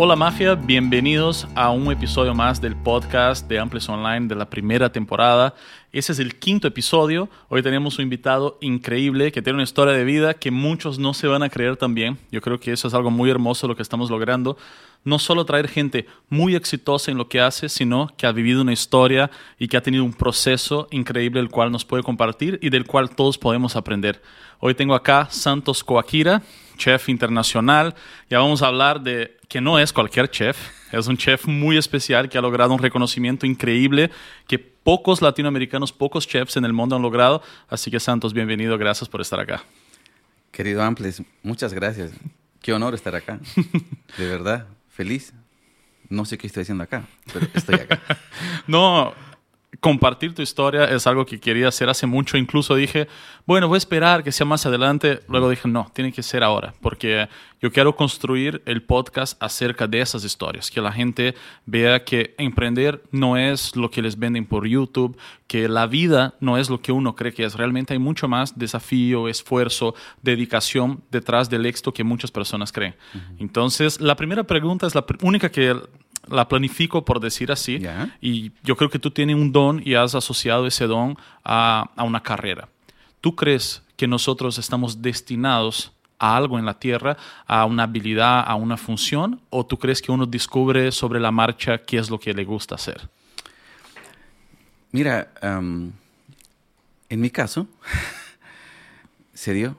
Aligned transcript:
Hola 0.00 0.14
Mafia, 0.14 0.54
bienvenidos 0.54 1.48
a 1.56 1.70
un 1.70 1.90
episodio 1.90 2.32
más 2.32 2.60
del 2.60 2.76
podcast 2.76 3.48
de 3.48 3.58
Amples 3.58 3.88
Online 3.88 4.28
de 4.28 4.36
la 4.36 4.48
primera 4.48 4.92
temporada. 4.92 5.56
Ese 5.90 6.12
es 6.12 6.20
el 6.20 6.38
quinto 6.38 6.68
episodio. 6.68 7.28
Hoy 7.48 7.62
tenemos 7.62 7.98
un 7.98 8.04
invitado 8.04 8.58
increíble 8.60 9.32
que 9.32 9.42
tiene 9.42 9.56
una 9.56 9.64
historia 9.64 9.92
de 9.92 10.04
vida 10.04 10.34
que 10.34 10.52
muchos 10.52 11.00
no 11.00 11.14
se 11.14 11.26
van 11.26 11.42
a 11.42 11.48
creer 11.48 11.76
también. 11.76 12.16
Yo 12.30 12.40
creo 12.40 12.60
que 12.60 12.70
eso 12.70 12.86
es 12.86 12.94
algo 12.94 13.10
muy 13.10 13.28
hermoso 13.28 13.66
lo 13.66 13.74
que 13.74 13.82
estamos 13.82 14.08
logrando. 14.08 14.56
No 15.02 15.18
solo 15.18 15.44
traer 15.44 15.66
gente 15.66 16.06
muy 16.28 16.54
exitosa 16.54 17.10
en 17.10 17.18
lo 17.18 17.28
que 17.28 17.40
hace, 17.40 17.68
sino 17.68 18.06
que 18.16 18.28
ha 18.28 18.30
vivido 18.30 18.62
una 18.62 18.72
historia 18.72 19.32
y 19.58 19.66
que 19.66 19.78
ha 19.78 19.82
tenido 19.82 20.04
un 20.04 20.12
proceso 20.12 20.86
increíble 20.92 21.40
el 21.40 21.48
cual 21.48 21.72
nos 21.72 21.84
puede 21.84 22.04
compartir 22.04 22.60
y 22.62 22.70
del 22.70 22.86
cual 22.86 23.10
todos 23.10 23.36
podemos 23.36 23.74
aprender. 23.74 24.22
Hoy 24.60 24.74
tengo 24.74 24.94
acá 24.94 25.26
Santos 25.28 25.82
Coaquira, 25.82 26.42
chef 26.78 27.10
internacional. 27.10 27.94
Ya 28.30 28.38
vamos 28.38 28.62
a 28.62 28.68
hablar 28.68 29.02
de 29.02 29.36
que 29.48 29.60
no 29.60 29.78
es 29.78 29.92
cualquier 29.92 30.30
chef, 30.30 30.56
es 30.92 31.06
un 31.06 31.18
chef 31.18 31.46
muy 31.46 31.76
especial 31.76 32.30
que 32.30 32.38
ha 32.38 32.40
logrado 32.40 32.72
un 32.72 32.78
reconocimiento 32.78 33.44
increíble 33.44 34.10
que 34.46 34.58
pocos 34.58 35.20
latinoamericanos, 35.20 35.92
pocos 35.92 36.26
chefs 36.26 36.56
en 36.56 36.64
el 36.64 36.72
mundo 36.72 36.96
han 36.96 37.02
logrado. 37.02 37.42
Así 37.68 37.90
que 37.90 38.00
Santos, 38.00 38.32
bienvenido, 38.32 38.78
gracias 38.78 39.08
por 39.08 39.20
estar 39.20 39.38
acá. 39.38 39.62
Querido 40.50 40.82
Amples, 40.82 41.22
muchas 41.42 41.74
gracias. 41.74 42.12
Qué 42.62 42.72
honor 42.72 42.94
estar 42.94 43.14
acá. 43.14 43.38
De 44.16 44.26
verdad, 44.26 44.66
feliz. 44.88 45.34
No 46.08 46.24
sé 46.24 46.38
qué 46.38 46.46
estoy 46.46 46.62
haciendo 46.62 46.84
acá, 46.84 47.06
pero 47.32 47.46
estoy 47.52 47.74
acá. 47.74 48.00
no, 48.66 49.12
compartir 49.80 50.34
tu 50.34 50.42
historia 50.42 50.84
es 50.84 51.06
algo 51.06 51.24
que 51.24 51.38
quería 51.38 51.68
hacer 51.68 51.88
hace 51.88 52.06
mucho. 52.06 52.36
Incluso 52.36 52.74
dije, 52.74 53.08
bueno, 53.46 53.68
voy 53.68 53.76
a 53.76 53.78
esperar 53.78 54.24
que 54.24 54.32
sea 54.32 54.46
más 54.46 54.66
adelante. 54.66 55.20
Luego 55.28 55.50
dije, 55.50 55.68
no, 55.68 55.90
tiene 55.94 56.12
que 56.12 56.22
ser 56.22 56.42
ahora, 56.42 56.74
porque 56.80 57.28
yo 57.60 57.72
quiero 57.72 57.94
construir 57.96 58.62
el 58.66 58.82
podcast 58.82 59.40
acerca 59.42 59.86
de 59.86 60.00
esas 60.00 60.24
historias, 60.24 60.70
que 60.70 60.80
la 60.80 60.92
gente 60.92 61.34
vea 61.66 62.04
que 62.04 62.34
emprender 62.38 63.02
no 63.10 63.36
es 63.36 63.74
lo 63.76 63.90
que 63.90 64.02
les 64.02 64.18
venden 64.18 64.46
por 64.46 64.66
YouTube, 64.66 65.16
que 65.46 65.68
la 65.68 65.86
vida 65.86 66.34
no 66.40 66.58
es 66.58 66.70
lo 66.70 66.80
que 66.80 66.92
uno 66.92 67.14
cree 67.14 67.32
que 67.32 67.44
es. 67.44 67.54
Realmente 67.54 67.94
hay 67.94 67.98
mucho 67.98 68.28
más 68.28 68.58
desafío, 68.58 69.28
esfuerzo, 69.28 69.94
dedicación 70.22 71.02
detrás 71.10 71.48
del 71.50 71.66
éxito 71.66 71.92
que 71.92 72.04
muchas 72.04 72.30
personas 72.30 72.72
creen. 72.72 72.94
Entonces, 73.38 74.00
la 74.00 74.16
primera 74.16 74.44
pregunta 74.44 74.86
es 74.86 74.94
la 74.94 75.04
única 75.22 75.50
que 75.50 75.74
la 76.26 76.48
planifico 76.48 77.04
por 77.04 77.20
decir 77.20 77.52
así. 77.52 77.80
Y 78.20 78.52
yo 78.62 78.76
creo 78.76 78.90
que 78.90 78.98
tú 78.98 79.10
tienes 79.10 79.36
un 79.36 79.52
don 79.52 79.82
y 79.84 79.94
has 79.94 80.14
asociado 80.14 80.66
ese 80.66 80.86
don 80.86 81.16
a, 81.44 81.90
a, 81.96 82.04
una 82.04 82.22
carrera. 82.22 82.68
¿Tú 83.20 83.34
crees 83.34 83.82
que 83.96 84.06
nosotros 84.06 84.58
estamos 84.58 85.02
destinados 85.02 85.92
a 86.18 86.36
algo 86.36 86.58
en 86.58 86.64
la 86.64 86.78
tierra, 86.78 87.16
a 87.46 87.64
una 87.64 87.84
habilidad, 87.84 88.44
a 88.46 88.54
una 88.54 88.76
función? 88.76 89.40
¿O 89.50 89.64
tú 89.64 89.78
crees 89.78 90.02
que 90.02 90.12
uno 90.12 90.26
descubre 90.26 90.92
sobre 90.92 91.20
la 91.20 91.30
marcha 91.30 91.78
qué 91.78 91.98
es 91.98 92.10
lo 92.10 92.18
que 92.18 92.34
le 92.34 92.44
gusta 92.44 92.74
hacer? 92.74 93.08
Mira, 94.90 95.32
en 95.42 97.20
mi 97.20 97.30
caso, 97.30 97.66
se 99.34 99.52
dio. 99.52 99.76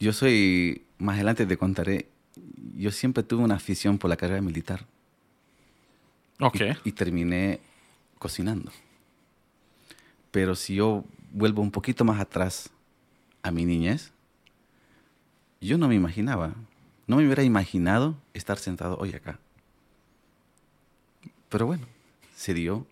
Yo 0.00 0.12
soy, 0.12 0.82
más 0.98 1.16
adelante 1.16 1.46
te 1.46 1.56
contaré, 1.56 2.08
yo 2.76 2.90
siempre 2.92 3.22
tuve 3.22 3.42
una 3.42 3.56
afición 3.56 3.98
por 3.98 4.08
la 4.08 4.16
carrera 4.16 4.40
militar. 4.40 4.86
Y, 6.84 6.92
terminé 6.92 7.60
cocinando. 8.18 8.70
Pero 10.30 10.54
si 10.54 10.76
yo 10.76 11.04
vuelvo 11.32 11.62
un 11.62 11.70
poquito 11.70 12.04
más 12.04 12.20
atrás 12.20 12.70
a 13.42 13.50
mi 13.50 13.64
niñez, 13.64 14.12
yo 15.60 15.78
no 15.78 15.88
me 15.88 15.96
imaginaba, 15.96 16.54
no 17.06 17.16
me 17.16 17.24
hubiera 17.24 17.42
imaginado 17.42 18.16
estar 18.34 18.58
sentado 18.58 18.96
hoy 18.98 19.14
acá. 19.14 19.38
Pero 21.48 21.66
bueno, 21.66 21.86
se 22.36 22.54
dio, 22.54 22.86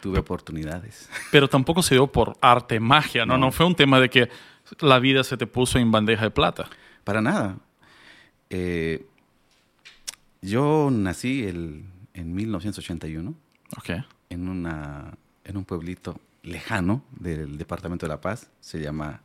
tuve 0.00 0.20
oportunidades. 0.20 1.08
Pero 1.32 1.48
tampoco 1.48 1.82
se 1.82 1.96
dio 1.96 2.06
por 2.06 2.36
arte, 2.40 2.78
magia, 2.78 3.26
¿no? 3.26 3.36
No, 3.36 3.46
no 3.46 3.52
fue 3.52 3.66
un 3.66 3.74
tema 3.74 3.98
de 3.98 4.10
que 4.10 4.28
la 4.80 5.00
vida 5.00 5.24
se 5.24 5.36
te 5.36 5.46
puso 5.46 5.78
en 5.78 5.90
bandeja 5.90 6.22
de 6.22 6.30
plata. 6.30 6.68
Para 7.02 7.20
nada. 7.20 7.58
Eh, 8.50 9.06
yo 10.40 10.90
nací 10.92 11.44
el 11.44 11.84
en 12.14 12.34
1981 12.34 13.34
en, 14.28 14.48
una, 14.48 15.14
en 15.44 15.56
un 15.56 15.64
pueblito 15.64 16.20
lejano 16.42 17.02
del 17.12 17.58
departamento 17.58 18.06
de 18.06 18.10
La 18.10 18.20
Paz, 18.20 18.50
se 18.60 18.80
llama 18.80 19.20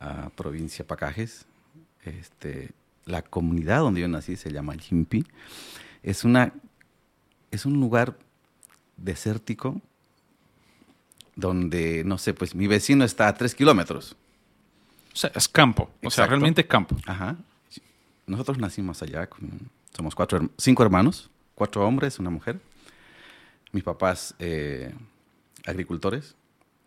ah, 0.00 0.30
provincia 0.34 0.86
Pacajes. 0.86 1.46
Este, 2.04 2.70
la 3.06 3.22
comunidad 3.22 3.80
donde 3.80 4.02
yo 4.02 4.08
nací 4.08 4.36
se 4.36 4.52
llama 4.52 4.74
Jimpi. 4.74 5.24
Es, 6.02 6.24
una, 6.24 6.52
es 7.50 7.64
un 7.66 7.80
lugar 7.80 8.16
desértico 8.96 9.80
donde, 11.34 12.04
no 12.04 12.18
sé, 12.18 12.34
pues 12.34 12.54
mi 12.54 12.66
vecino 12.66 13.04
está 13.04 13.28
a 13.28 13.34
tres 13.34 13.54
kilómetros. 13.54 14.16
O 15.12 15.16
sea, 15.16 15.30
es 15.34 15.48
campo, 15.48 15.90
o 16.02 16.10
sea, 16.10 16.26
realmente 16.26 16.66
campo. 16.66 16.96
Ajá. 17.06 17.36
Nosotros 18.26 18.58
nacimos 18.58 19.02
allá, 19.02 19.28
somos 19.92 20.14
cuatro, 20.14 20.50
cinco 20.56 20.82
hermanos 20.82 21.30
cuatro 21.54 21.86
hombres, 21.86 22.18
una 22.18 22.30
mujer. 22.30 22.60
Mis 23.72 23.82
papás 23.82 24.34
eh, 24.38 24.94
agricultores, 25.66 26.36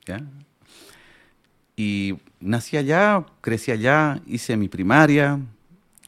¿ya? 0.06 0.22
Y 1.76 2.18
nací 2.40 2.78
allá, 2.78 3.26
crecí 3.42 3.72
allá, 3.72 4.22
hice 4.26 4.58
mi 4.58 4.68
primaria 4.68 5.40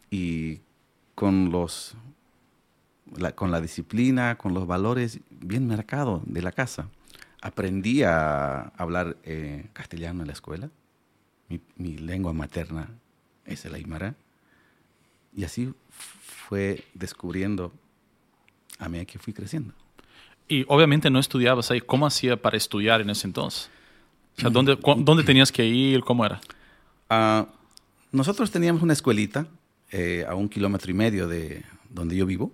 y 0.09 0.59
con 1.16 1.52
los 1.52 1.96
con 3.36 3.50
la 3.52 3.59
disciplina, 3.59 4.38
con 4.38 4.53
los 4.53 4.68
valores 4.68 5.20
bien 5.31 5.68
marcados 5.68 6.22
de 6.26 6.41
la 6.41 6.52
casa. 6.52 6.90
Aprendí 7.41 8.03
a 8.03 8.72
hablar 8.78 9.18
eh, 9.24 9.68
castellano 9.74 10.22
en 10.22 10.28
la 10.28 10.34
escuela. 10.34 10.70
Mi, 11.47 11.59
mi, 11.78 11.97
lengua 11.97 12.34
materna 12.34 12.90
es 13.46 13.66
el 13.66 13.74
aymara. 13.74 14.16
Y 15.36 15.44
así 15.44 15.74
fue 15.90 16.84
descubriendo 16.94 17.74
a 18.79 18.90
medida 18.90 19.06
que 19.06 19.19
fui 19.19 19.34
creciendo. 19.34 19.73
Y 20.47 20.66
obviamente 20.67 21.09
no 21.12 21.19
estudiabas 21.19 21.69
ahí. 21.69 21.81
¿Cómo 21.81 22.07
hacía 22.07 22.41
para 22.41 22.57
estudiar 22.57 23.01
en 23.01 23.09
ese 23.12 23.28
entonces? 23.28 23.69
O 24.38 24.41
sea, 24.41 24.50
¿dónde, 24.50 24.78
¿dónde 24.97 25.23
tenías 25.23 25.51
que 25.51 25.66
ir? 25.66 26.01
¿Cómo 26.01 26.25
era? 26.25 26.41
Uh, 27.12 27.45
nosotros 28.12 28.50
teníamos 28.50 28.81
una 28.81 28.94
escuelita 28.94 29.45
eh, 29.91 30.25
a 30.28 30.34
un 30.35 30.50
kilómetro 30.50 30.90
y 30.90 30.94
medio 30.94 31.28
de 31.28 31.63
donde 31.90 32.16
yo 32.16 32.25
vivo. 32.25 32.51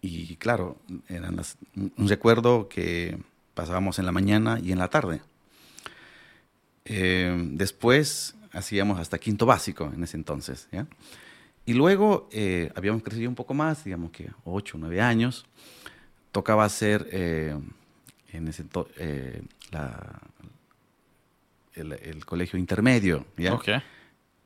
Y 0.00 0.36
claro, 0.36 0.78
eran 1.08 1.36
las, 1.36 1.56
un 1.76 2.08
recuerdo 2.08 2.68
que 2.68 3.18
pasábamos 3.54 3.98
en 3.98 4.06
la 4.06 4.12
mañana 4.12 4.58
y 4.62 4.72
en 4.72 4.78
la 4.78 4.88
tarde. 4.88 5.20
Eh, 6.84 7.36
después 7.52 8.34
hacíamos 8.52 8.98
hasta 8.98 9.18
quinto 9.18 9.46
básico 9.46 9.92
en 9.94 10.02
ese 10.02 10.16
entonces. 10.16 10.68
¿ya? 10.72 10.86
Y 11.64 11.74
luego 11.74 12.28
eh, 12.32 12.72
habíamos 12.74 13.02
crecido 13.02 13.28
un 13.28 13.36
poco 13.36 13.54
más, 13.54 13.84
digamos 13.84 14.10
que 14.10 14.30
8, 14.44 14.78
9 14.80 15.00
años. 15.00 15.46
Tocaba 16.32 16.64
hacer 16.64 17.08
eh, 17.12 17.56
en 18.32 18.48
ese 18.48 18.64
eh, 18.96 19.42
el, 21.74 22.24
colegio 22.24 22.58
intermedio. 22.58 23.26
¿ya? 23.36 23.58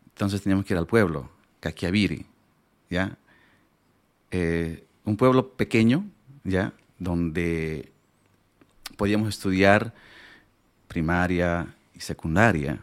Entonces 0.07 0.43
teníamos 0.43 0.67
que 0.67 0.75
ir 0.75 0.79
al 0.79 0.87
pueblo, 0.87 1.31
Caquiaviri. 1.61 2.27
¿ya? 2.91 3.17
un 5.05 5.17
pueblo 5.17 5.53
pequeño, 5.53 6.05
¿ya? 6.45 6.75
donde 6.99 7.91
podíamos 8.99 9.31
estudiar 9.31 9.95
primaria 10.89 11.75
y 11.95 12.01
secundaria. 12.01 12.81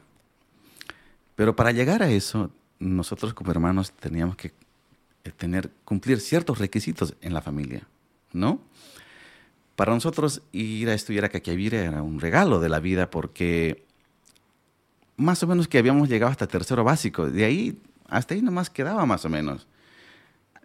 Pero 1.36 1.56
para 1.56 1.72
llegar 1.72 2.02
a 2.02 2.10
eso 2.10 2.50
nosotros 2.80 3.34
como 3.34 3.52
hermanos 3.52 3.92
teníamos 3.92 4.36
que 4.36 4.54
eh, 5.24 5.32
tener, 5.36 5.72
cumplir 5.86 6.20
ciertos 6.20 6.60
requisitos 6.60 7.16
en 7.22 7.34
la 7.34 7.42
familia, 7.42 7.88
¿no? 8.34 8.60
Para 9.76 9.94
nosotros 9.94 10.42
ir 10.52 10.90
a 10.90 10.94
estudiar 10.94 11.26
a 11.26 11.30
Caquiavira 11.30 11.80
era 11.80 12.02
un 12.04 12.20
regalo 12.20 12.60
de 12.60 12.70
la 12.70 12.80
vida 12.80 13.10
porque 13.10 13.86
más 15.18 15.42
o 15.44 15.48
menos 15.48 15.68
que 15.68 15.78
habíamos 15.78 16.10
llegado 16.10 16.32
hasta 16.32 16.48
tercero 16.48 16.84
básico, 16.84 17.30
de 17.30 17.46
ahí 17.46 17.82
hasta 18.08 18.36
ahí 18.36 18.42
nomás 18.42 18.70
quedaba 18.70 19.06
más 19.06 19.26
o 19.26 19.30
menos. 19.30 19.68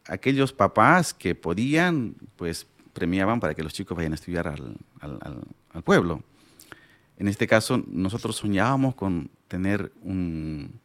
Aquellos 0.06 0.52
papás 0.52 1.14
que 1.14 1.34
podían, 1.34 2.16
pues 2.36 2.66
premiaban 2.92 3.40
para 3.40 3.54
que 3.54 3.62
los 3.62 3.72
chicos 3.72 3.96
vayan 3.96 4.12
a 4.12 4.16
estudiar 4.16 4.48
al, 4.48 4.76
al 5.00 5.82
pueblo. 5.82 6.22
En 7.18 7.28
este 7.28 7.46
caso, 7.46 7.82
nosotros 7.86 8.36
soñábamos 8.36 8.94
con 8.94 9.30
tener 9.48 9.92
un, 10.02 10.80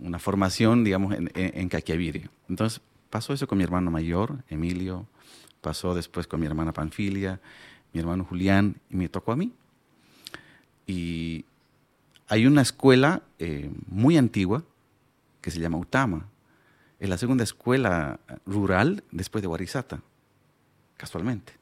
una 0.00 0.18
formación, 0.18 0.84
digamos, 0.84 1.14
en, 1.14 1.30
en, 1.34 1.70
Entonces 2.48 2.80
pasó 3.10 3.32
eso 3.32 3.46
con 3.46 3.58
mi 3.58 3.64
hermano 3.64 3.90
mayor, 3.90 4.44
Emilio, 4.48 5.06
pasó 5.60 5.94
después 5.94 6.26
con 6.26 6.40
mi 6.40 6.46
hermana 6.46 6.72
Panfilia, 6.72 7.40
mi 7.92 8.00
hermano 8.00 8.24
Julián, 8.24 8.76
y 8.90 8.96
me 8.96 9.08
tocó 9.08 9.32
a 9.32 9.36
mí. 9.36 9.52
Y 10.86 11.44
hay 12.28 12.46
una 12.46 12.62
escuela 12.62 13.22
eh, 13.38 13.70
muy 13.88 14.16
antigua 14.16 14.62
que 15.40 15.50
se 15.50 15.60
llama 15.60 15.78
Utama. 15.78 16.26
es 16.98 17.08
la 17.08 17.18
segunda 17.18 17.44
escuela 17.44 18.20
rural 18.44 19.04
después 19.10 19.42
de 19.42 19.48
Guarizata, 19.48 20.00
casualmente. 20.96 21.52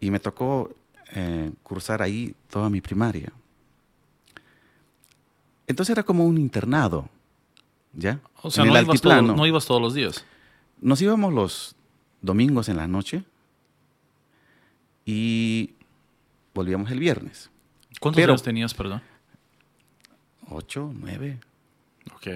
Y 0.00 0.10
me 0.10 0.20
tocó 0.20 0.74
eh, 1.14 1.50
cursar 1.62 2.02
ahí 2.02 2.34
toda 2.48 2.68
mi 2.70 2.80
primaria. 2.80 3.32
Entonces 5.66 5.92
era 5.92 6.02
como 6.02 6.24
un 6.24 6.38
internado, 6.38 7.08
¿ya? 7.92 8.20
O 8.42 8.50
sea, 8.50 8.64
no, 8.64 8.80
ibas 8.80 9.04
no 9.04 9.46
ibas 9.46 9.66
todos 9.66 9.80
los 9.80 9.94
días. 9.94 10.24
Nos 10.80 11.00
íbamos 11.02 11.32
los 11.32 11.76
domingos 12.20 12.68
en 12.68 12.76
la 12.76 12.86
noche 12.86 13.24
y 15.04 15.74
volvíamos 16.54 16.90
el 16.90 16.98
viernes. 16.98 17.50
¿Cuántos 18.00 18.22
años 18.22 18.42
tenías, 18.42 18.74
perdón? 18.74 19.02
Ocho, 20.48 20.92
nueve. 20.94 21.40
Ok. 22.14 22.28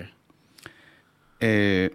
Eh, 1.41 1.95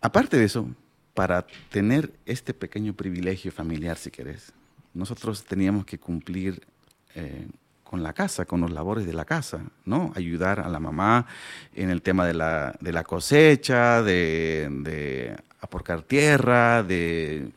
aparte 0.00 0.36
de 0.36 0.44
eso, 0.44 0.68
para 1.14 1.46
tener 1.70 2.12
este 2.26 2.54
pequeño 2.54 2.94
privilegio 2.94 3.52
familiar, 3.52 3.96
si 3.96 4.10
querés, 4.10 4.52
nosotros 4.94 5.44
teníamos 5.44 5.84
que 5.84 5.98
cumplir 5.98 6.66
eh, 7.14 7.46
con 7.88 8.02
la 8.02 8.12
casa, 8.12 8.44
con 8.44 8.60
los 8.60 8.72
labores 8.72 9.06
de 9.06 9.12
la 9.12 9.24
casa, 9.24 9.60
¿no? 9.84 10.12
Ayudar 10.16 10.60
a 10.60 10.68
la 10.68 10.80
mamá 10.80 11.26
en 11.74 11.90
el 11.90 12.02
tema 12.02 12.26
de 12.26 12.34
la, 12.34 12.74
de 12.80 12.92
la 12.92 13.04
cosecha, 13.04 14.02
de, 14.02 14.68
de, 14.82 15.36
aporcar 15.60 16.02
tierra, 16.02 16.82
de 16.82 17.50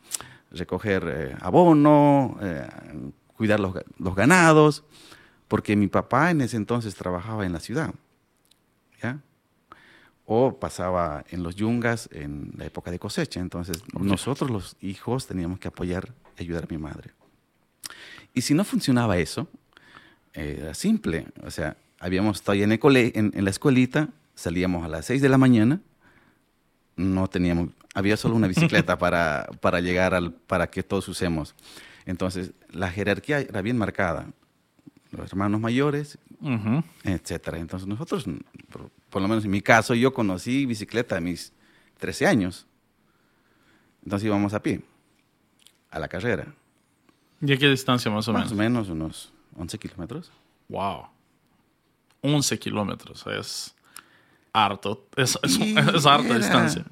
recoger 0.52 1.04
eh, 1.06 1.36
abono, 1.40 2.38
cuidar 3.36 3.60
los, 3.60 3.74
los 3.98 4.14
ganados, 4.14 4.84
porque 5.48 5.74
mi 5.74 5.88
papá 5.88 6.30
en 6.30 6.42
ese 6.42 6.56
entonces 6.56 6.94
trabajaba 6.94 7.44
en 7.44 7.52
la 7.52 7.60
ciudad, 7.60 7.92
¿ya? 9.02 9.18
o 10.32 10.60
pasaba 10.60 11.24
en 11.30 11.42
los 11.42 11.56
yungas 11.56 12.08
en 12.12 12.52
la 12.56 12.64
época 12.64 12.92
de 12.92 13.00
cosecha. 13.00 13.40
Entonces, 13.40 13.82
nosotros 13.98 14.48
los 14.48 14.76
hijos 14.80 15.26
teníamos 15.26 15.58
que 15.58 15.66
apoyar 15.66 16.14
y 16.38 16.44
ayudar 16.44 16.64
a 16.64 16.66
mi 16.70 16.78
madre. 16.78 17.10
Y 18.32 18.42
si 18.42 18.54
no 18.54 18.62
funcionaba 18.62 19.18
eso, 19.18 19.48
era 20.34 20.74
simple. 20.74 21.26
O 21.44 21.50
sea, 21.50 21.76
habíamos 21.98 22.38
estado 22.38 22.58
en, 22.58 22.72
en, 22.72 23.32
en 23.34 23.44
la 23.44 23.50
escuelita, 23.50 24.08
salíamos 24.34 24.84
a 24.84 24.88
las 24.88 25.06
6 25.06 25.22
de 25.22 25.28
la 25.28 25.38
mañana, 25.38 25.80
no 26.96 27.28
teníamos, 27.28 27.70
había 27.94 28.16
solo 28.16 28.34
una 28.34 28.48
bicicleta 28.48 28.98
para, 28.98 29.48
para 29.60 29.80
llegar 29.80 30.14
al, 30.14 30.32
para 30.32 30.68
que 30.68 30.82
todos 30.82 31.08
usemos. 31.08 31.54
Entonces, 32.06 32.52
la 32.70 32.90
jerarquía 32.90 33.40
era 33.40 33.62
bien 33.62 33.78
marcada. 33.78 34.26
Los 35.10 35.32
hermanos 35.32 35.60
mayores, 35.60 36.18
etcétera. 37.04 37.58
Entonces, 37.58 37.88
nosotros 37.88 38.26
por 39.10 39.20
lo 39.20 39.28
menos 39.28 39.44
en 39.44 39.50
mi 39.50 39.60
caso, 39.60 39.94
yo 39.94 40.14
conocí 40.14 40.64
bicicleta 40.64 41.16
a 41.16 41.20
mis 41.20 41.52
13 41.98 42.26
años. 42.26 42.66
Entonces 44.04 44.26
íbamos 44.26 44.54
a 44.54 44.62
pie, 44.62 44.80
a 45.90 45.98
la 45.98 46.08
carrera. 46.08 46.46
¿Y 47.42 47.52
a 47.52 47.56
qué 47.58 47.68
distancia 47.68 48.10
más 48.10 48.28
o 48.28 48.32
menos? 48.32 48.46
Más 48.46 48.52
o 48.52 48.56
menos 48.56 48.88
unos 48.88 49.32
11 49.60 49.78
kilómetros. 49.78 50.32
Wow. 50.68 51.08
11 52.22 52.58
kilómetros, 52.58 53.26
es 53.26 53.74
harto, 54.52 55.06
es, 55.16 55.38
es, 55.42 55.58
harta 56.06 56.36
distancia. 56.36 56.84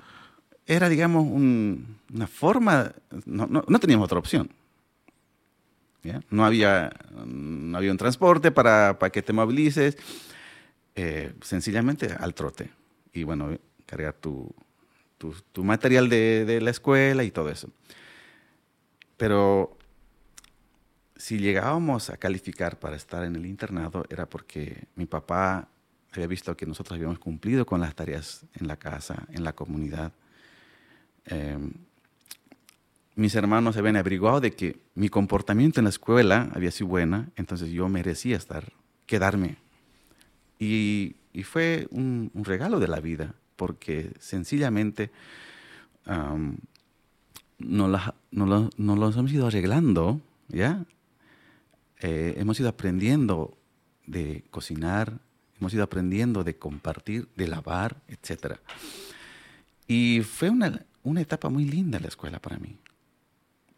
Era, 0.67 0.88
digamos, 0.88 1.26
una 1.26 2.26
forma, 2.26 2.93
no, 3.25 3.47
no, 3.47 3.79
teníamos 3.79 4.05
otra 4.05 4.19
opción. 4.19 4.50
No, 6.31 6.44
había, 6.44 6.91
no 7.26 7.76
había 7.76 7.91
un 7.91 7.99
transporte 7.99 8.50
para, 8.50 8.99
para 8.99 9.11
que 9.11 9.23
te 9.23 9.32
movilices 9.32 9.99
eh, 10.94 11.35
sencillamente 11.43 12.14
al 12.19 12.35
trote. 12.35 12.71
Y 13.12 13.25
bueno, 13.25 13.59
cargar 13.85 14.14
tu, 14.14 14.55
tu, 15.19 15.64
material 15.64 16.09
de, 16.09 16.44
de, 16.47 16.61
la 16.61 16.71
escuela 16.71 17.25
y 17.25 17.31
todo 17.31 17.50
eso. 17.50 17.69
Pero 19.19 19.77
si 21.19 21.38
llegábamos 21.38 22.11
a 22.11 22.17
calificar 22.17 22.79
para 22.79 22.97
estar 22.97 23.25
en 23.25 23.37
el 23.37 23.44
internado 23.44 24.06
era 24.09 24.26
porque 24.26 24.85
mi 24.94 25.05
papá 25.05 25.69
había 26.12 26.29
visto 26.29 26.56
que 26.56 26.65
nosotros 26.65 26.97
habíamos 26.97 27.19
cumplido 27.19 27.67
con 27.67 27.81
las 27.81 27.94
tareas 27.94 28.47
en 28.55 28.69
la 28.69 28.76
casa, 28.76 29.26
en 29.32 29.44
la 29.44 29.53
comunidad. 29.53 30.12
Em, 31.26 31.73
mis 33.17 33.35
hermanos 33.35 33.76
habían 33.76 33.97
averiguado 33.97 34.41
de 34.41 34.53
que 34.53 34.79
mi 34.94 35.09
comportamiento 35.09 35.81
en 35.81 35.85
la 35.85 35.91
escuela 35.91 36.50
había 36.55 36.70
sido 36.70 36.87
buena, 36.87 37.29
entonces 37.35 37.71
yo 37.71 37.88
merecía 37.88 38.37
estar, 38.37 38.73
quedarme 39.06 39.56
y, 40.59 41.17
fue 41.44 41.87
un, 41.91 42.31
regalo 42.35 42.81
de 42.81 42.88
la 42.88 43.00
vida, 43.00 43.35
porque 43.56 44.12
sencillamente 44.19 45.11
nos, 47.59 48.12
no 48.31 48.97
los 48.97 49.17
hemos 49.17 49.32
ido 49.32 49.47
arreglando, 49.47 50.21
¿ya? 50.49 50.85
Eh, 52.00 52.35
hemos 52.39 52.59
ido 52.61 52.69
aprendiendo 52.69 53.56
de 54.06 54.45
cocinar, 54.50 55.21
hemos 55.59 55.75
ido 55.75 55.83
aprendiendo 55.83 56.45
de 56.45 56.56
compartir, 56.56 57.29
de 57.37 57.49
lavar, 57.49 58.00
etc. 58.09 58.56
Y 59.87 60.23
fue 60.23 60.50
una, 60.50 60.85
una 61.03 61.21
etapa 61.21 61.49
muy 61.49 61.65
linda 61.65 62.00
la 62.00 62.09
escuela 62.09 62.41
para 62.41 62.59
mí. 62.59 62.77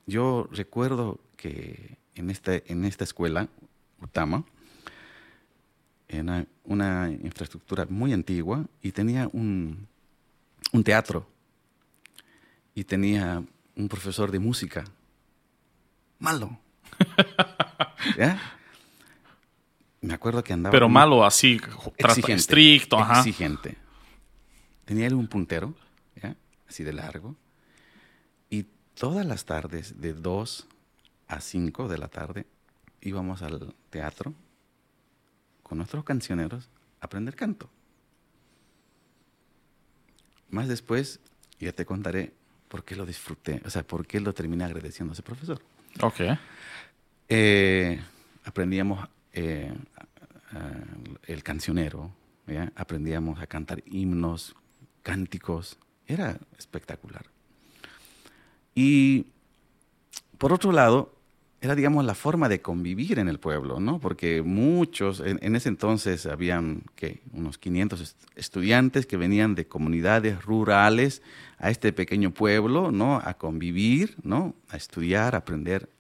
Yo 0.07 0.49
recuerdo 0.51 1.21
que 1.37 1.99
en, 2.15 2.31
este, 2.31 2.65
en 2.71 2.85
esta 2.85 3.05
escuela, 3.05 3.49
Utama, 4.01 4.45
en 6.09 6.49
una, 6.65 7.11
infraestructura 7.11 7.87
muy 7.89 8.13
antigua 8.13 8.67
y 8.83 8.93
tenía 8.93 9.29
un, 9.33 9.87
un 10.73 10.85
teatro 10.85 11.29
y 12.75 12.85
tenía 12.85 13.45
un 13.77 13.89
profesor 13.89 14.31
de 14.31 14.39
música 14.39 14.85
malo. 16.19 16.59
Me 20.01 20.15
acuerdo 20.15 20.43
que 20.43 20.53
andaba. 20.53 20.73
Pero 20.73 20.89
malo 20.89 21.25
así, 21.25 21.61
exigente, 21.97 22.41
estricto, 22.41 22.99
exigente. 22.99 23.77
Tenía 24.85 25.07
él 25.07 25.15
un 25.15 25.29
puntero, 25.29 25.75
así 26.69 26.85
de 26.85 26.93
largo. 26.93 27.37
Y 28.49 28.67
todas 28.95 29.27
las 29.27 29.45
tardes, 29.45 30.01
de 30.01 30.15
2 30.15 30.67
a 31.29 31.41
5 31.41 31.89
de 31.89 31.99
la 31.99 32.09
tarde, 32.09 32.47
íbamos 33.01 33.43
al 33.43 33.75
teatro 33.91 34.35
con 35.63 35.79
nuestros 35.79 36.05
cancioneros 36.05 36.69
aprender 37.01 37.37
canto. 37.37 37.71
Más 40.51 40.67
después 40.67 41.21
ya 41.61 41.73
te 41.73 41.85
contaré 41.87 42.33
por 42.69 42.85
qué 42.85 42.97
lo 42.97 43.07
disfruté, 43.07 43.63
o 43.65 43.71
sea, 43.71 43.83
por 43.83 44.07
qué 44.07 44.21
lo 44.21 44.33
terminé 44.33 44.65
agradeciendo 44.65 45.13
a 45.13 45.15
ese 45.15 45.23
profesor. 45.23 45.61
Ok. 46.01 46.21
Eh, 47.33 48.01
aprendíamos 48.43 49.09
eh, 49.33 49.73
el 51.29 51.43
cancionero, 51.45 52.11
aprendíamos 52.75 53.41
a 53.41 53.47
cantar 53.47 53.85
himnos, 53.87 54.57
cánticos, 55.05 55.79
era 56.09 56.41
espectacular. 56.59 57.25
Y 58.75 59.27
por 60.39 60.53
otro 60.53 60.73
lado, 60.73 61.15
era, 61.61 61.77
digamos, 61.77 62.05
la 62.05 62.17
forma 62.17 62.49
de 62.49 62.63
convivir 62.63 63.21
en 63.21 63.29
el 63.29 63.39
pueblo, 63.39 63.79
¿no? 63.79 64.01
Porque 64.01 64.43
muchos, 64.43 65.21
en, 65.21 65.55
ese 65.55 65.69
entonces 65.69 66.27
habían, 66.27 66.83
¿qué? 66.97 67.21
Unos 67.33 67.59
500 67.59 68.17
estudiantes 68.35 69.07
que 69.07 69.19
venían 69.19 69.55
de 69.55 69.69
comunidades 69.69 70.43
rurales 70.43 71.23
a 71.59 71.71
este 71.71 71.93
pequeño 71.93 72.33
pueblo, 72.33 72.91
¿no? 72.91 73.21
A 73.23 73.35
convivir, 73.35 74.17
¿no? 74.25 74.55
A 74.71 74.77
estudiar, 74.79 75.37
a 75.37 75.39
aprender 75.39 75.91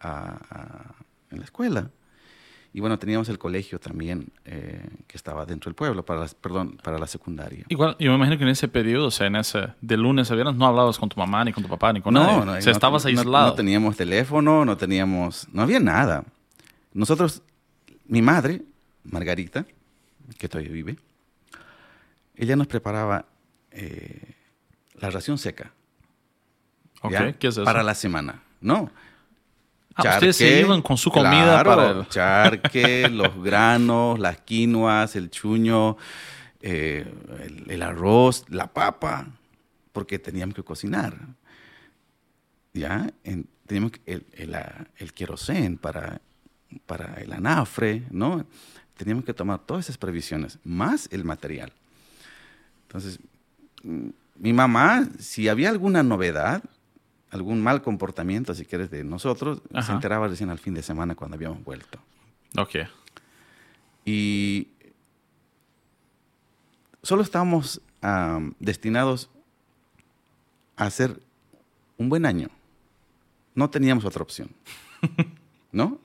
en 1.31 1.39
la 1.39 1.45
escuela. 1.45 1.91
Y 2.73 2.81
bueno, 2.81 2.99
teníamos 2.99 3.29
el 3.29 3.39
colegio 3.39 3.81
también 3.81 4.29
eh, 4.45 4.89
que 5.09 5.17
estaba 5.17 5.45
dentro 5.45 5.69
del 5.69 5.75
pueblo, 5.75 6.05
para 6.05 6.27
perdón, 6.41 6.79
para 6.83 6.99
la 6.99 7.09
secundaria. 7.09 7.65
Igual, 7.69 7.97
yo 7.99 8.11
me 8.13 8.17
imagino 8.17 8.39
que 8.39 8.45
en 8.45 8.51
ese 8.51 8.69
periodo, 8.69 9.09
o 9.09 9.11
sea, 9.11 9.27
en 9.27 9.35
ese, 9.35 9.75
de 9.81 9.97
lunes 9.97 10.31
a 10.31 10.35
viernes, 10.37 10.55
no 10.55 10.67
hablabas 10.67 10.97
con 10.97 11.09
tu 11.09 11.19
mamá, 11.19 11.45
ni 11.45 11.53
con 11.53 11.65
tu 11.65 11.69
papá, 11.69 11.93
ni 11.93 12.01
con 12.01 12.15
nadie. 12.15 12.45
No, 12.45 12.53
o 12.53 12.61
sea, 12.61 12.73
estabas 12.73 13.05
aislado. 13.07 13.49
No, 13.49 13.55
teníamos 13.55 13.97
teléfono, 13.97 14.65
no 14.65 14.77
teníamos, 14.77 15.49
no 15.53 15.63
había 15.63 15.81
nada. 15.81 16.25
Nosotros, 16.93 17.43
mi 18.07 18.23
madre, 18.23 18.63
Margarita, 19.03 19.67
que 20.39 20.49
todavía 20.49 20.73
vive, 20.73 20.97
ella 22.37 22.55
nos 22.55 22.69
preparaba 22.69 23.25
eh, 23.73 24.35
la 24.95 25.11
ración 25.11 25.39
seca. 25.39 25.73
Okay, 27.03 27.35
¿Qué 27.35 27.49
es 27.49 27.55
eso? 27.57 27.65
Para 27.65 27.83
la 27.83 27.97
semana, 27.97 28.43
¿no? 28.61 28.91
Ah, 29.94 30.14
ustedes 30.14 30.37
se 30.37 30.61
iban 30.61 30.82
con 30.82 30.97
su 30.97 31.11
comida 31.11 31.62
para 31.64 31.90
el... 31.90 32.09
charque, 32.09 33.09
los 33.09 33.42
granos, 33.42 34.18
las 34.18 34.40
quinoas, 34.40 35.16
el 35.16 35.30
chuño, 35.30 35.97
eh, 36.62 37.12
el, 37.66 37.82
arroz, 37.82 38.44
la 38.49 38.73
papa, 38.73 39.26
porque 39.92 40.18
teníamos 40.18 40.54
que 40.54 40.62
cocinar. 40.62 41.16
¿Ya? 42.73 43.11
teníamos 43.66 43.92
el, 44.06 44.25
el, 44.32 44.56
el 44.97 45.12
querosén 45.12 45.76
para, 45.76 46.20
para 46.87 47.14
el 47.20 47.32
anafre, 47.32 48.04
¿no? 48.11 48.44
Teníamos 48.97 49.25
que 49.25 49.35
tomar 49.35 49.61
todas 49.61 49.87
esas 49.87 49.99
previsiones, 49.99 50.59
más 50.64 51.09
el 51.11 51.25
material. 51.25 51.73
Entonces, 52.82 53.18
mm, 53.82 54.09
mi 54.37 54.52
mamá, 54.52 55.09
si 55.18 55.49
había 55.49 55.70
alguna 55.70 56.02
novedad, 56.02 56.62
algún 57.31 57.63
mal 57.63 57.83
comportamiento, 57.83 58.55
si 58.55 58.65
quieres, 58.65 58.91
de 58.91 59.05
nosotros, 59.05 59.63
se 59.85 59.93
enteraba 59.93 60.29
recién 60.29 60.51
al 60.51 60.59
fin 60.59 60.75
de 60.75 60.83
semana 60.83 61.15
cuando 61.15 61.37
habíamos 61.37 61.63
vuelto. 61.65 61.99
Ok. 62.57 62.77
Y 64.05 64.69
solo 67.03 67.23
estábamos 67.23 67.81
destinados 68.59 69.31
a 70.77 70.87
hacer 70.87 71.21
un 71.97 72.09
buen 72.09 72.27
año. 72.27 72.49
No 73.55 73.71
teníamos 73.71 74.05
otra 74.05 74.23
opción. 74.23 74.51
¿No? 75.73 75.99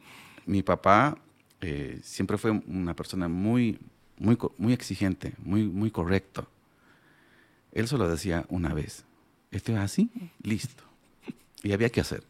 Mi 0.45 0.61
papá 0.61 1.17
eh, 1.61 1.99
siempre 2.03 2.37
fue 2.37 2.51
una 2.51 2.95
persona 2.95 3.27
muy, 3.27 3.79
muy, 4.17 4.37
muy 4.57 4.73
exigente, 4.73 5.33
muy, 5.39 5.63
muy 5.63 5.89
correcto. 5.89 6.47
Él 7.71 7.87
solo 7.87 8.07
decía 8.07 8.45
una 8.49 8.73
vez, 8.73 9.05
esto 9.51 9.71
es 9.73 9.79
así, 9.79 10.09
listo. 10.41 10.84
Y 11.63 11.73
había 11.73 11.89
que 11.89 12.01
hacer. 12.01 12.23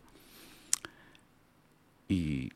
Y, 2.08 2.52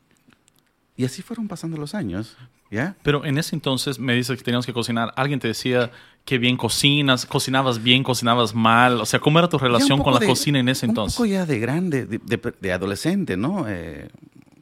y 0.96 1.04
así 1.04 1.22
fueron 1.22 1.48
pasando 1.48 1.76
los 1.76 1.94
años. 1.94 2.36
¿ya? 2.70 2.96
Pero 3.02 3.24
en 3.24 3.38
ese 3.38 3.56
entonces 3.56 3.98
me 3.98 4.14
dices 4.14 4.38
que 4.38 4.44
teníamos 4.44 4.66
que 4.66 4.72
cocinar. 4.72 5.12
¿Alguien 5.16 5.40
te 5.40 5.48
decía 5.48 5.90
que 6.24 6.38
bien 6.38 6.56
cocinas? 6.56 7.26
¿Cocinabas 7.26 7.82
bien? 7.82 8.02
¿Cocinabas 8.02 8.54
mal? 8.54 9.00
O 9.00 9.06
sea, 9.06 9.20
¿cómo 9.20 9.38
era 9.38 9.48
tu 9.48 9.58
relación 9.58 10.02
con 10.02 10.14
la 10.14 10.20
cocina 10.20 10.60
en 10.60 10.68
ese 10.68 10.86
entonces? 10.86 11.18
Un 11.18 11.24
poco 11.24 11.32
ya 11.32 11.46
de 11.46 11.58
grande, 11.58 12.06
de, 12.06 12.54
de, 12.60 12.72
adolescente, 12.72 13.36
¿no? 13.36 13.66
Eh, 13.68 14.08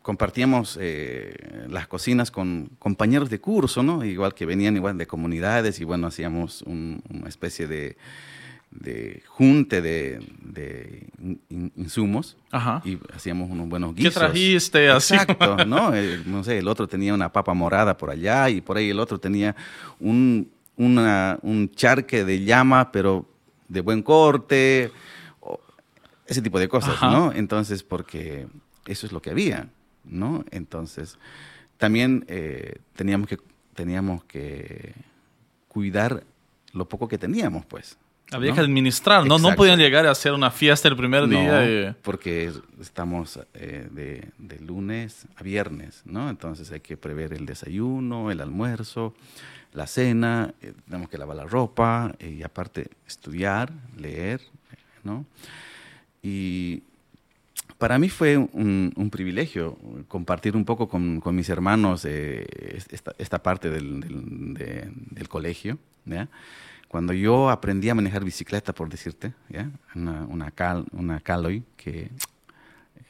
compartíamos 0.02 0.78
eh, 0.80 1.66
las 1.68 1.86
cocinas 1.86 2.30
con 2.30 2.70
compañeros 2.78 3.28
de 3.28 3.40
curso, 3.40 3.82
¿no? 3.82 4.04
Igual 4.04 4.34
que 4.34 4.46
venían 4.46 4.76
igual 4.76 4.96
de 4.96 5.06
comunidades 5.06 5.80
y 5.80 5.84
bueno, 5.84 6.06
hacíamos 6.06 6.62
una 6.62 7.28
especie 7.28 7.66
de, 7.66 7.98
junte 9.26 9.80
de, 9.82 10.20
insumos 11.76 12.36
y 12.84 12.98
hacíamos 13.14 13.50
unos 13.50 13.68
buenos 13.68 13.94
guisos. 13.94 14.14
¿Qué 14.14 14.18
trajiste? 14.18 14.90
Exacto, 14.90 15.64
¿no? 15.66 15.94
Eh, 15.94 16.22
no 16.26 16.44
sé, 16.44 16.58
el 16.58 16.68
otro 16.68 16.86
tenía 16.86 17.14
una 17.14 17.32
papa 17.32 17.54
morada 17.54 17.96
por 17.96 18.10
allá 18.10 18.48
y 18.50 18.60
por 18.60 18.76
ahí 18.76 18.90
el 18.90 19.00
otro 19.00 19.18
tenía 19.18 19.56
un, 20.00 20.50
un 20.76 21.70
charque 21.74 22.24
de 22.24 22.44
llama, 22.44 22.92
pero 22.92 23.28
de 23.68 23.80
buen 23.80 24.02
corte, 24.02 24.90
ese 26.26 26.42
tipo 26.42 26.58
de 26.58 26.68
cosas, 26.68 27.00
¿no? 27.02 27.32
Entonces, 27.32 27.82
porque 27.82 28.46
eso 28.86 29.06
es 29.06 29.12
lo 29.12 29.22
que 29.22 29.30
había. 29.30 29.68
¿no? 30.10 30.44
Entonces, 30.50 31.18
también 31.76 32.24
eh, 32.28 32.76
teníamos, 32.94 33.28
que, 33.28 33.38
teníamos 33.74 34.24
que 34.24 34.94
cuidar 35.68 36.24
lo 36.72 36.88
poco 36.88 37.08
que 37.08 37.18
teníamos, 37.18 37.64
pues. 37.66 37.98
Había 38.30 38.52
que 38.52 38.60
administrar, 38.60 39.24
¿no? 39.24 39.38
No 39.38 39.54
podían 39.54 39.78
llegar 39.78 40.06
a 40.06 40.10
hacer 40.10 40.32
una 40.32 40.50
fiesta 40.50 40.88
el 40.88 40.96
primer 40.96 41.26
día. 41.28 41.96
porque 42.02 42.52
estamos 42.80 43.38
eh, 43.54 43.88
de, 43.90 44.58
lunes 44.60 45.26
a 45.36 45.42
viernes, 45.42 46.02
¿no? 46.04 46.28
Entonces 46.28 46.70
hay 46.70 46.80
que 46.80 46.96
prever 46.96 47.32
el 47.32 47.46
desayuno, 47.46 48.30
el 48.30 48.40
almuerzo, 48.40 49.14
la 49.72 49.86
cena, 49.86 50.52
eh, 50.60 50.72
tenemos 50.86 51.08
que 51.08 51.16
lavar 51.16 51.36
la 51.36 51.44
ropa 51.44 52.14
y 52.20 52.42
aparte 52.42 52.90
estudiar, 53.06 53.72
leer, 53.96 54.42
¿no? 55.04 55.24
Y 56.22 56.82
para 57.78 57.98
mí 57.98 58.10
fue 58.10 58.36
un, 58.36 59.08
privilegio 59.10 59.78
compartir 60.08 60.54
un 60.54 60.66
poco 60.66 60.88
con, 60.88 61.22
mis 61.34 61.48
hermanos 61.48 62.04
eh, 62.04 62.44
esta, 63.18 63.42
parte 63.42 63.70
del, 63.70 65.28
colegio. 65.28 65.78
Cuando 66.88 67.12
yo 67.12 67.50
aprendí 67.50 67.90
a 67.90 67.94
manejar 67.94 68.24
bicicleta, 68.24 68.74
por 68.74 68.88
decirte, 68.88 69.34
una, 69.94 70.24
una, 70.24 70.50
Cal, 70.50 70.86
una 70.92 71.20
Caloi, 71.20 71.62
que, 71.76 72.10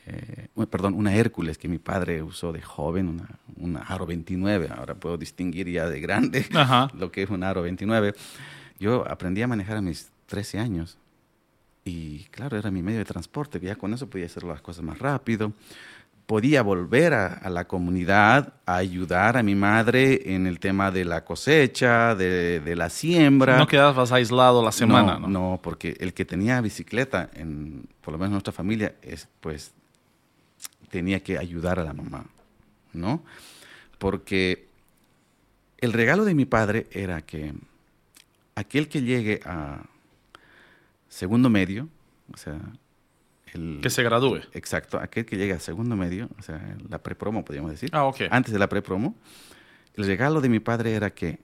eh, 0.06 0.48
perdón, 0.68 0.94
una 0.94 1.14
Hércules 1.14 1.58
que 1.58 1.68
mi 1.68 1.78
padre 1.78 2.22
usó 2.22 2.52
de 2.52 2.60
joven, 2.60 3.08
una, 3.08 3.28
una 3.56 3.80
Aro 3.80 4.04
29, 4.04 4.70
ahora 4.76 4.96
puedo 4.96 5.16
distinguir 5.16 5.68
ya 5.68 5.88
de 5.88 6.00
grande 6.00 6.46
lo 6.94 7.12
que 7.12 7.22
es 7.22 7.30
un 7.30 7.44
Aro 7.44 7.62
29. 7.62 8.14
Yo 8.80 9.08
aprendí 9.08 9.42
a 9.42 9.46
manejar 9.46 9.76
a 9.76 9.82
mis 9.82 10.10
13 10.26 10.58
años 10.58 10.98
y 11.84 12.24
claro, 12.30 12.58
era 12.58 12.70
mi 12.70 12.82
medio 12.82 12.98
de 12.98 13.04
transporte, 13.04 13.60
ya 13.60 13.76
con 13.76 13.94
eso 13.94 14.10
podía 14.10 14.26
hacer 14.26 14.42
las 14.42 14.60
cosas 14.60 14.84
más 14.84 14.98
rápido. 14.98 15.52
Podía 16.28 16.60
volver 16.60 17.14
a, 17.14 17.48
la 17.48 17.66
comunidad 17.66 18.52
a 18.66 18.76
ayudar 18.76 19.38
a 19.38 19.42
mi 19.42 19.54
madre 19.54 20.34
en 20.34 20.46
el 20.46 20.60
tema 20.60 20.90
de 20.90 21.06
la 21.06 21.24
cosecha, 21.24 22.14
de, 22.14 22.74
la 22.76 22.90
siembra. 22.90 23.56
No 23.56 23.66
quedabas 23.66 24.12
aislado 24.12 24.62
la 24.62 24.70
semana, 24.70 25.18
¿no? 25.18 25.28
No, 25.28 25.60
porque 25.62 25.96
el 25.98 26.12
que 26.12 26.26
tenía 26.26 26.60
bicicleta, 26.60 27.30
en, 27.32 27.88
por 28.02 28.12
lo 28.12 28.18
menos 28.18 28.28
en 28.28 28.32
nuestra 28.32 28.52
familia, 28.52 28.94
es, 29.00 29.26
pues 29.40 29.72
tenía 30.90 31.20
que 31.20 31.38
ayudar 31.38 31.80
a 31.80 31.84
la 31.84 31.94
mamá, 31.94 32.26
¿no? 32.92 33.22
Porque 33.96 34.68
el 35.78 35.94
regalo 35.94 36.26
de 36.26 36.34
mi 36.34 36.44
padre 36.44 36.88
era 36.90 37.22
que 37.22 37.54
aquel 38.54 38.90
que 38.90 39.00
llegue 39.00 39.40
a, 39.46 39.80
segundo 41.08 41.48
medio, 41.48 41.88
o 42.30 42.36
sea... 42.36 42.60
El, 43.54 43.80
que 43.82 43.90
se 43.90 44.02
gradúe. 44.02 44.40
Exacto, 44.52 44.98
aquel 44.98 45.24
que 45.24 45.36
llega 45.36 45.56
a 45.56 45.60
segundo 45.60 45.96
medio, 45.96 46.28
o 46.38 46.42
sea, 46.42 46.76
la 46.88 46.98
prepromo, 46.98 47.44
podríamos 47.44 47.70
decir. 47.70 47.90
Ah, 47.92 48.04
ok. 48.04 48.22
Antes 48.30 48.52
de 48.52 48.58
la 48.58 48.68
prepromo, 48.68 49.14
el 49.94 50.06
regalo 50.06 50.40
de 50.40 50.48
mi 50.48 50.60
padre 50.60 50.94
era 50.94 51.10
que 51.10 51.40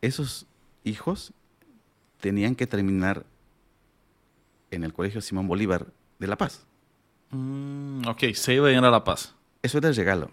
esos 0.00 0.46
hijos 0.84 1.32
tenían 2.20 2.54
que 2.54 2.66
terminar 2.66 3.24
en 4.70 4.84
el 4.84 4.92
Colegio 4.92 5.20
Simón 5.20 5.48
Bolívar 5.48 5.86
de 6.18 6.26
La 6.26 6.36
Paz. 6.36 6.66
Mm, 7.30 8.06
ok, 8.06 8.24
se 8.34 8.54
iba 8.54 8.68
a 8.68 8.72
ir 8.72 8.78
a 8.78 8.90
La 8.90 9.04
Paz. 9.04 9.34
Eso 9.62 9.78
era 9.78 9.88
el 9.88 9.96
regalo. 9.96 10.30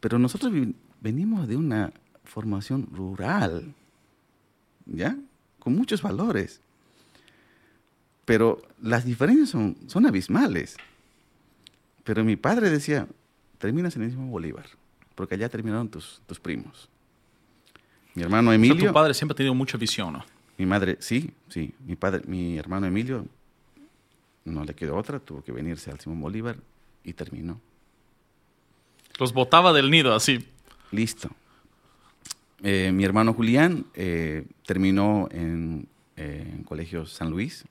Pero 0.00 0.18
nosotros 0.18 0.52
venimos 1.00 1.46
de 1.46 1.56
una 1.56 1.92
formación 2.24 2.88
rural, 2.92 3.74
¿ya? 4.86 5.16
con 5.60 5.76
muchos 5.76 6.02
valores. 6.02 6.60
Pero 8.30 8.62
las 8.80 9.04
diferencias 9.04 9.48
son, 9.48 9.76
son 9.88 10.06
abismales. 10.06 10.76
Pero 12.04 12.22
mi 12.22 12.36
padre 12.36 12.70
decía, 12.70 13.08
terminas 13.58 13.96
en 13.96 14.02
el 14.02 14.08
mismo 14.10 14.30
Bolívar, 14.30 14.66
porque 15.16 15.34
allá 15.34 15.48
terminaron 15.48 15.88
tus, 15.88 16.22
tus 16.28 16.38
primos. 16.38 16.88
Mi 18.14 18.22
hermano 18.22 18.52
Emilio... 18.52 18.86
tu 18.86 18.92
padre 18.92 19.14
siempre 19.14 19.32
ha 19.32 19.36
tenido 19.36 19.52
mucha 19.52 19.76
visión, 19.76 20.12
¿no? 20.12 20.24
Mi 20.58 20.64
madre, 20.64 20.96
sí, 21.00 21.32
sí. 21.48 21.74
Mi, 21.84 21.96
padre, 21.96 22.22
mi 22.24 22.56
hermano 22.56 22.86
Emilio 22.86 23.26
no 24.44 24.62
le 24.62 24.74
quedó 24.74 24.94
otra, 24.96 25.18
tuvo 25.18 25.42
que 25.42 25.50
venirse 25.50 25.90
al 25.90 25.98
Simón 25.98 26.20
Bolívar 26.20 26.54
y 27.02 27.14
terminó. 27.14 27.60
Los 29.18 29.32
botaba 29.32 29.72
del 29.72 29.90
nido 29.90 30.14
así. 30.14 30.46
Listo. 30.92 31.30
Eh, 32.62 32.92
mi 32.94 33.02
hermano 33.02 33.34
Julián 33.34 33.86
eh, 33.94 34.46
terminó 34.64 35.26
en, 35.32 35.88
eh, 36.16 36.62
Colegio 36.64 37.06
San 37.06 37.30
Luis 37.30 37.64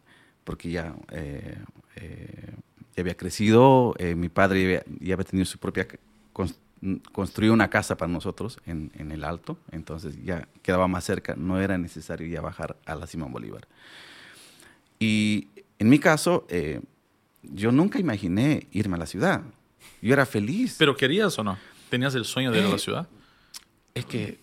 porque 0.44 0.72
ya, 0.72 0.96
ya 1.12 3.02
había 3.02 3.16
crecido, 3.16 3.96
mi 4.16 4.30
padre 4.30 4.84
ya 5.00 5.14
había, 5.14 5.26
tenido 5.26 5.46
su 5.46 5.58
propia, 5.58 5.88
construyó 7.12 7.54
una 7.54 7.70
casa 7.70 7.98
para 7.98 8.12
nosotros 8.12 8.60
en, 8.66 8.92
en, 8.96 9.12
el 9.12 9.24
Alto, 9.24 9.58
entonces 9.72 10.16
ya 10.24 10.48
quedaba 10.64 10.88
más 10.88 11.04
cerca, 11.04 11.36
no 11.36 11.60
era 11.60 11.78
necesario 11.78 12.28
ya 12.28 12.42
bajar 12.42 12.78
a 12.86 12.96
la 12.96 13.06
Simón 13.06 13.32
Bolívar. 13.32 13.68
Y 15.00 15.48
en 15.78 15.90
mi 15.90 16.00
caso, 16.00 16.46
yo 17.44 17.72
nunca 17.72 18.00
imaginé 18.00 18.68
irme 18.72 18.96
a 18.96 19.00
la 19.00 19.06
ciudad, 19.06 19.44
yo 20.02 20.14
era 20.14 20.26
feliz. 20.26 20.76
¿Pero 20.78 20.96
querías 20.96 21.38
o 21.40 21.44
no? 21.44 21.58
¿Tenías 21.90 22.16
el 22.16 22.26
sueño 22.26 22.52
de 22.52 22.60
ir 22.60 22.66
a 22.66 22.70
la 22.70 22.78
ciudad? 22.78 23.08
Es 23.94 24.06
que 24.06 24.40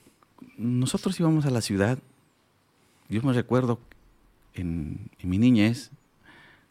nosotros 0.56 1.18
íbamos 1.20 1.46
a 1.46 1.50
la 1.50 1.60
ciudad, 1.60 1.98
yo 3.08 3.22
me 3.22 3.32
recuerdo 3.32 3.78
en, 4.56 5.10
mi 5.22 5.38
niñez, 5.38 5.90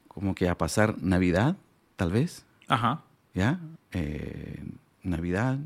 como 0.07 0.35
que 0.35 0.49
a 0.49 0.57
pasar 0.57 0.95
Navidad, 1.01 1.55
tal 1.95 2.11
vez. 2.11 2.45
Ajá. 2.67 3.03
¿Ya? 3.33 3.59
Eh, 3.91 4.63
Navidad. 5.03 5.57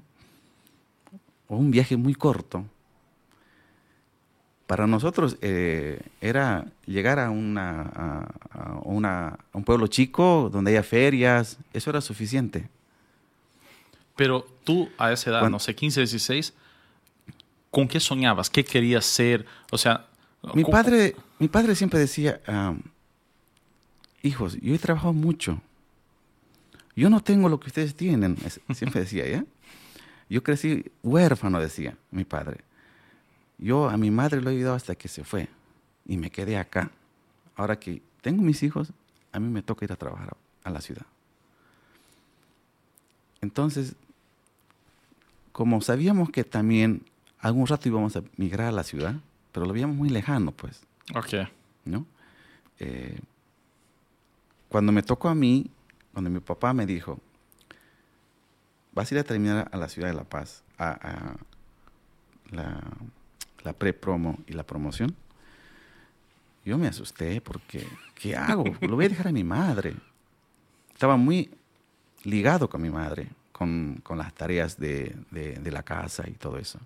O 1.48 1.58
un 1.58 1.72
viaje 1.72 1.98
muy 1.98 2.14
corto. 2.14 2.66
Para 4.68 4.86
nosotros 4.86 5.38
eh, 5.42 6.00
era 6.22 6.68
llegar 6.86 7.18
a, 7.18 7.32
una, 7.32 7.82
a, 8.52 8.80
una, 8.84 9.40
un 9.54 9.64
pueblo 9.64 9.88
chico 9.88 10.50
donde 10.52 10.72
haya 10.72 10.84
ferias, 10.84 11.58
eso 11.74 11.90
era 11.90 12.02
suficiente. 12.02 12.70
Pero 14.16 14.46
tú 14.64 14.90
a 14.98 15.12
esa 15.12 15.32
edad, 15.32 15.50
no 15.50 15.58
sé, 15.60 15.74
15, 15.74 16.02
16, 16.02 16.54
¿con 17.72 17.88
qué 17.88 18.00
soñabas? 18.00 18.50
¿Qué 18.50 18.64
querías 18.64 19.06
ser? 19.06 19.46
O 19.72 19.78
sea... 19.78 20.06
Mi 20.54 20.64
padre, 20.64 21.16
mi 21.38 21.48
padre 21.48 21.76
siempre 21.76 22.00
decía, 22.00 22.42
hijos, 24.24 24.58
yo 24.62 24.74
he 24.74 24.80
trabajado 24.80 25.14
mucho. 25.14 25.62
Yo 26.96 27.10
no 27.10 27.22
tengo 27.22 27.50
lo 27.50 27.60
que 27.60 27.68
ustedes 27.68 27.96
tienen, 27.96 28.38
siempre 28.74 29.02
decía, 29.02 29.28
¿ya? 29.28 29.46
Yo 30.30 30.44
crecí 30.44 30.86
huérfano, 31.02 31.60
decía 31.60 31.98
mi 32.12 32.24
padre. 32.24 32.62
Yo 33.58 33.90
a 33.90 33.98
mi 33.98 34.12
madre 34.12 34.42
lo 34.42 34.50
he 34.50 34.54
ayudado 34.56 34.76
hasta 34.76 34.96
que 34.96 35.08
se 35.08 35.24
fue. 35.24 35.48
y 36.06 36.18
me 36.18 36.32
quedé 36.32 36.58
acá. 36.58 36.92
Ahora 37.56 37.80
que 37.80 38.02
tengo 38.22 38.42
mis 38.42 38.64
hijos, 38.64 38.92
a 39.32 39.40
mí 39.40 39.48
me 39.48 39.62
toca 39.62 39.86
ir 39.86 39.92
a 39.92 39.96
trabajar 39.96 40.36
a 40.64 40.70
la 40.72 40.82
ciudad. 40.82 41.06
Entonces, 43.42 43.96
como 45.52 45.82
sabíamos 45.82 46.30
que 46.32 46.44
también 46.44 47.04
algún 47.40 47.68
rato 47.68 47.88
íbamos 47.88 48.16
a 48.16 48.24
migrar 48.38 48.68
a 48.68 48.72
la 48.72 48.84
ciudad, 48.84 49.16
pero 49.52 49.66
lo 49.66 49.74
veíamos 49.74 49.96
muy 49.96 50.10
lejano, 50.10 50.52
pues. 50.52 50.82
Ok. 51.16 51.50
¿No? 51.86 52.06
Eh, 52.80 53.20
cuando 54.70 54.92
me 54.92 55.04
tocó 55.04 55.30
a 55.30 55.36
mí, 55.36 55.70
cuando 56.14 56.30
mi 56.30 56.40
papá 56.40 56.74
me 56.74 56.86
dijo, 56.86 57.20
vas 58.94 59.12
a 59.12 59.16
ir 59.16 59.20
a 59.20 59.24
terminar 59.24 59.70
a 59.72 59.78
la 59.78 59.90
ciudad 59.90 60.10
de 60.10 60.14
La 60.14 60.24
Paz, 60.24 60.64
a, 60.78 61.36
la, 62.52 62.82
la 63.64 63.74
pre-promo 63.74 64.40
y 64.48 64.54
la 64.54 64.64
promoción, 64.64 65.16
yo 66.66 66.78
me 66.78 66.88
asusté 66.88 67.42
porque, 67.42 67.88
¿qué 68.16 68.36
hago? 68.36 68.64
Lo 68.82 68.96
voy 68.96 69.06
a 69.06 69.10
dejar 69.10 69.30
a 69.30 69.32
mi 69.32 69.44
madre. 69.44 69.96
Estaba 70.94 71.18
muy 71.18 71.50
ligado 72.24 72.70
con 72.70 72.82
mi 72.82 72.90
madre, 72.90 73.30
con, 73.52 74.02
con 74.04 74.18
las 74.18 74.34
tareas 74.34 74.78
de, 74.78 75.16
de, 75.32 75.72
la 75.72 75.84
casa 75.84 76.28
y 76.28 76.34
todo 76.34 76.58
eso. 76.58 76.80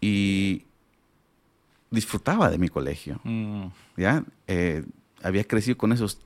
Y 0.00 0.64
disfrutaba 1.94 2.50
de 2.50 2.58
mi 2.58 2.68
colegio. 2.68 3.20
Mm. 3.24 3.66
¿ya? 3.96 4.24
Eh, 4.46 4.84
había 5.22 5.44
crecido 5.44 5.78
con 5.78 5.92
esos 5.92 6.20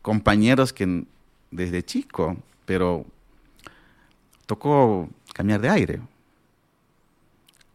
compañeros 0.00 0.72
que 0.72 1.04
desde 1.50 1.84
chico, 1.84 2.36
pero 2.64 3.04
tocó 4.46 5.08
cambiar 5.34 5.60
de 5.60 5.68
aire. 5.68 6.00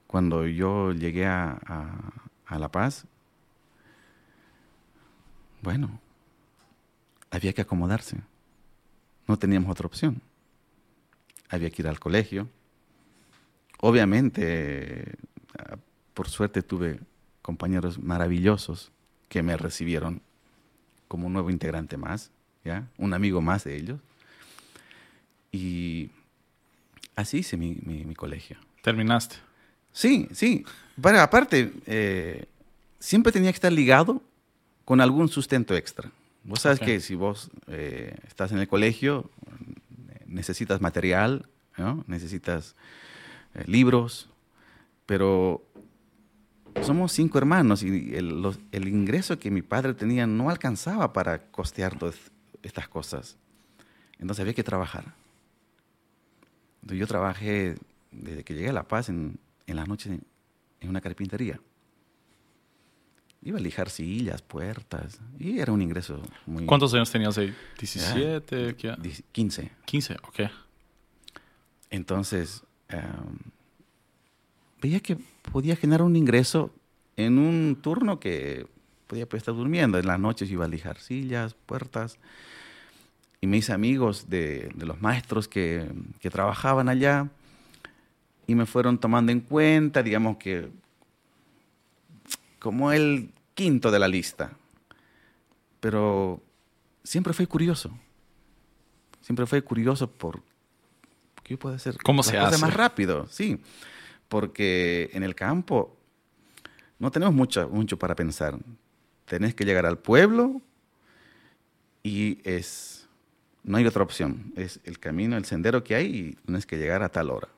Cuando 0.07 0.47
yo 0.47 0.93
llegué 0.93 1.25
a, 1.25 1.59
a 2.47 2.59
La 2.59 2.71
Paz, 2.71 3.05
bueno, 5.61 5.99
había 7.29 7.53
que 7.53 7.61
acomodarse. 7.61 8.17
No 9.27 9.37
teníamos 9.37 9.69
otra 9.69 9.87
opción. 9.87 10.21
Había 11.49 11.69
que 11.69 11.81
ir 11.81 11.87
al 11.87 11.99
colegio. 11.99 12.47
Obviamente, 13.79 15.17
por 16.13 16.29
suerte 16.29 16.63
tuve 16.63 16.99
compañeros 17.47 17.97
maravillosos 17.97 18.91
que 19.29 19.41
me 19.41 19.55
recibieron 19.55 20.21
como 21.07 21.27
un 21.27 21.33
nuevo 21.33 21.49
integrante 21.49 21.95
más, 21.95 22.29
¿ya? 22.65 22.89
un 22.97 23.13
amigo 23.13 23.39
más 23.39 23.63
de 23.63 23.77
ellos. 23.77 24.01
Y 25.53 26.09
así 27.15 27.37
hice 27.37 27.55
mi, 27.55 27.75
mi, 27.85 28.13
colegio. 28.15 28.57
¿Terminaste? 28.81 29.37
Sí, 29.93 30.27
sí. 30.33 30.65
Pero 31.01 31.21
aparte, 31.21 31.71
eh, 31.85 32.47
siempre 32.99 33.31
tenía 33.31 33.49
que 33.53 33.55
estar 33.55 33.71
ligado 33.71 34.21
con 34.83 34.99
algún 34.99 35.29
sustento 35.29 35.73
extra. 35.73 36.11
Vos 36.43 36.59
sabes 36.59 36.81
que 36.81 36.99
si 36.99 37.15
vos 37.15 37.49
eh, 37.67 38.13
estás 38.27 38.51
en 38.51 38.59
el 38.59 38.67
colegio, 38.67 39.31
necesitas 40.25 40.81
material, 40.81 41.47
necesitas 42.07 42.75
eh, 43.53 43.63
libros, 43.67 44.27
pero 45.05 45.63
somos 46.81 47.11
cinco 47.11 47.37
hermanos 47.37 47.83
y 47.83 48.15
el, 48.15 48.87
ingreso 48.87 49.39
que 49.39 49.51
mi 49.51 49.61
padre 49.61 49.93
tenía 49.93 50.27
no 50.27 50.49
alcanzaba 50.49 51.13
para 51.13 51.43
costear 51.51 51.97
todas 51.97 52.15
estas 52.63 52.87
cosas. 52.87 53.37
Entonces 54.19 54.41
había 54.41 54.53
que 54.53 54.63
trabajar. 54.63 55.13
Entonces 56.81 56.99
yo 56.99 57.07
trabajé 57.07 57.75
desde 58.11 58.43
que 58.43 58.53
llegué 58.53 58.69
a 58.69 58.73
La 58.73 58.87
Paz 58.87 59.09
en, 59.09 59.39
en 59.65 59.75
las 59.75 59.87
noches 59.87 60.19
en 60.79 60.89
una 60.89 61.01
carpintería. 61.01 61.59
Iba 63.43 63.59
a 63.59 63.61
lijar 63.61 63.89
sillas, 63.89 64.41
puertas, 64.41 65.19
y 65.39 65.59
era 65.59 65.71
un 65.71 65.81
ingreso 65.81 66.21
muy... 66.45 66.65
¿Cuántos 66.65 66.93
años 66.93 67.11
tenías 67.11 67.37
ahí? 67.37 67.55
¿17? 67.77 69.23
15. 69.31 69.71
15, 69.85 70.13
ok. 70.15 70.39
Entonces, 71.89 72.63
veía 74.81 74.99
que 74.99 75.17
podía 75.51 75.75
generar 75.75 76.03
un 76.03 76.15
ingreso 76.15 76.71
en 77.15 77.39
un 77.39 77.77
turno 77.81 78.19
que 78.19 78.67
podía 79.07 79.27
pues, 79.27 79.41
estar 79.41 79.55
durmiendo. 79.55 79.97
En 79.97 80.07
las 80.07 80.19
noches 80.19 80.49
iba 80.51 80.65
a 80.65 80.67
lijar 80.67 80.99
sillas, 80.99 81.53
puertas. 81.53 82.17
Y 83.41 83.47
me 83.47 83.57
hice 83.57 83.73
amigos 83.73 84.29
de, 84.29 84.71
de 84.75 84.85
los 84.85 85.01
maestros 85.01 85.47
que, 85.47 85.87
que, 86.19 86.29
trabajaban 86.29 86.89
allá 86.89 87.29
y 88.47 88.55
me 88.55 88.65
fueron 88.65 88.97
tomando 88.97 89.31
en 89.31 89.41
cuenta, 89.41 90.01
digamos 90.01 90.37
que 90.37 90.69
como 92.59 92.91
el 92.91 93.29
quinto 93.53 93.91
de 93.91 93.99
la 93.99 94.07
lista. 94.07 94.51
Pero 95.79 96.41
siempre 97.03 97.33
fue 97.33 97.45
curioso. 97.47 97.91
Siempre 99.21 99.45
fue 99.45 99.61
curioso 99.61 100.09
por 100.09 100.41
qué 101.43 101.57
puede 101.57 101.79
ser 101.79 101.97
¿Cómo 101.97 102.23
se 102.23 102.37
hace? 102.37 102.57
más 102.59 102.73
rápido, 102.73 103.27
sí. 103.29 103.59
Porque 104.27 105.09
en 105.13 105.23
el 105.23 105.35
campo 105.35 105.97
no 106.99 107.11
tenemos 107.11 107.33
mucho, 107.33 107.69
mucho 107.69 107.97
para 107.97 108.15
pensar. 108.15 108.57
Tenés 109.25 109.53
que 109.55 109.65
llegar 109.65 109.85
al 109.85 109.97
pueblo 109.97 110.61
y 112.03 112.39
es 112.43 113.07
no 113.67 113.77
hay 113.77 113.85
otra 113.85 114.01
opción. 114.01 114.53
Es 114.55 114.79
el 114.85 114.97
camino, 114.97 115.35
el 115.35 115.45
sendero 115.45 115.83
que 115.83 115.93
hay 115.95 116.05
y 116.05 116.33
tienes 116.45 116.65
que 116.65 116.77
llegar 116.77 117.03
a 117.03 117.09
tal 117.09 117.29
hora. 117.29 117.49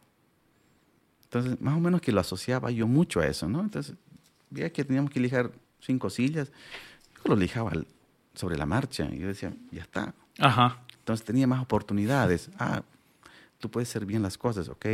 Entonces, 1.23 1.61
más 1.61 1.77
o 1.77 1.79
menos 1.79 2.01
que 2.01 2.11
lo 2.11 2.19
asociaba 2.19 2.71
yo 2.71 2.87
mucho 2.87 3.19
a 3.19 3.27
eso, 3.27 3.47
¿no? 3.47 3.61
Entonces, 3.61 3.95
veía 4.49 4.73
que 4.73 4.83
teníamos 4.83 5.11
que 5.11 5.19
lijar 5.19 5.51
cinco 5.79 6.09
sillas. 6.09 6.51
Yo 7.15 7.21
lo 7.25 7.35
lijaba 7.35 7.71
sobre 8.33 8.57
la 8.57 8.65
marcha 8.65 9.07
y 9.11 9.19
yo 9.19 9.27
decía, 9.27 9.53
ya 9.71 9.83
está. 9.83 10.15
Ajá. 10.39 10.81
Entonces 10.97 11.23
tenía 11.23 11.45
más 11.45 11.61
oportunidades. 11.61 12.49
Ah, 12.57 12.81
tú 13.59 13.69
puedes 13.69 13.89
hacer 13.89 14.07
bien 14.07 14.23
las 14.23 14.37
cosas, 14.39 14.67
ok. 14.67 14.85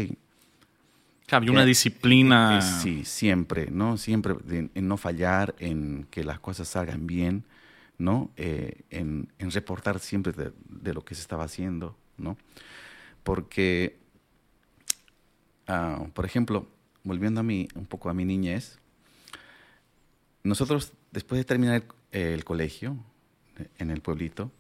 Había 1.32 1.52
una 1.52 1.66
disciplina. 1.66 2.62
sí, 2.62 3.04
siempre, 3.06 3.70
¿no? 3.72 3.98
Siempre 3.98 4.36
en, 4.50 4.88
no 4.88 4.98
fallar, 4.98 5.56
en 5.60 6.08
que 6.12 6.24
las 6.24 6.40
cosas 6.40 6.68
salgan 6.68 7.08
bien, 7.08 7.46
¿no? 7.98 8.32
Eh, 8.38 8.84
en, 8.90 9.28
reportar 9.40 10.00
siempre 10.00 10.34
de, 10.34 10.52
de, 10.70 10.94
lo 10.94 11.04
que 11.04 11.16
se 11.16 11.22
estaba 11.22 11.46
haciendo, 11.46 11.98
¿no? 12.18 12.38
Porque, 13.24 13.98
ah, 15.68 16.06
por 16.14 16.26
ejemplo, 16.26 16.68
volviendo 17.04 17.40
a 17.40 17.44
mí, 17.44 17.68
un 17.76 17.86
poco 17.86 18.10
a 18.10 18.14
mi 18.14 18.26
niñez, 18.26 18.80
nosotros, 20.46 20.94
después 21.12 21.40
de 21.40 21.46
terminar 21.46 21.84
el, 22.12 22.44
colegio 22.44 22.98
en 23.80 23.90
el 23.90 24.02
pueblito, 24.02 24.52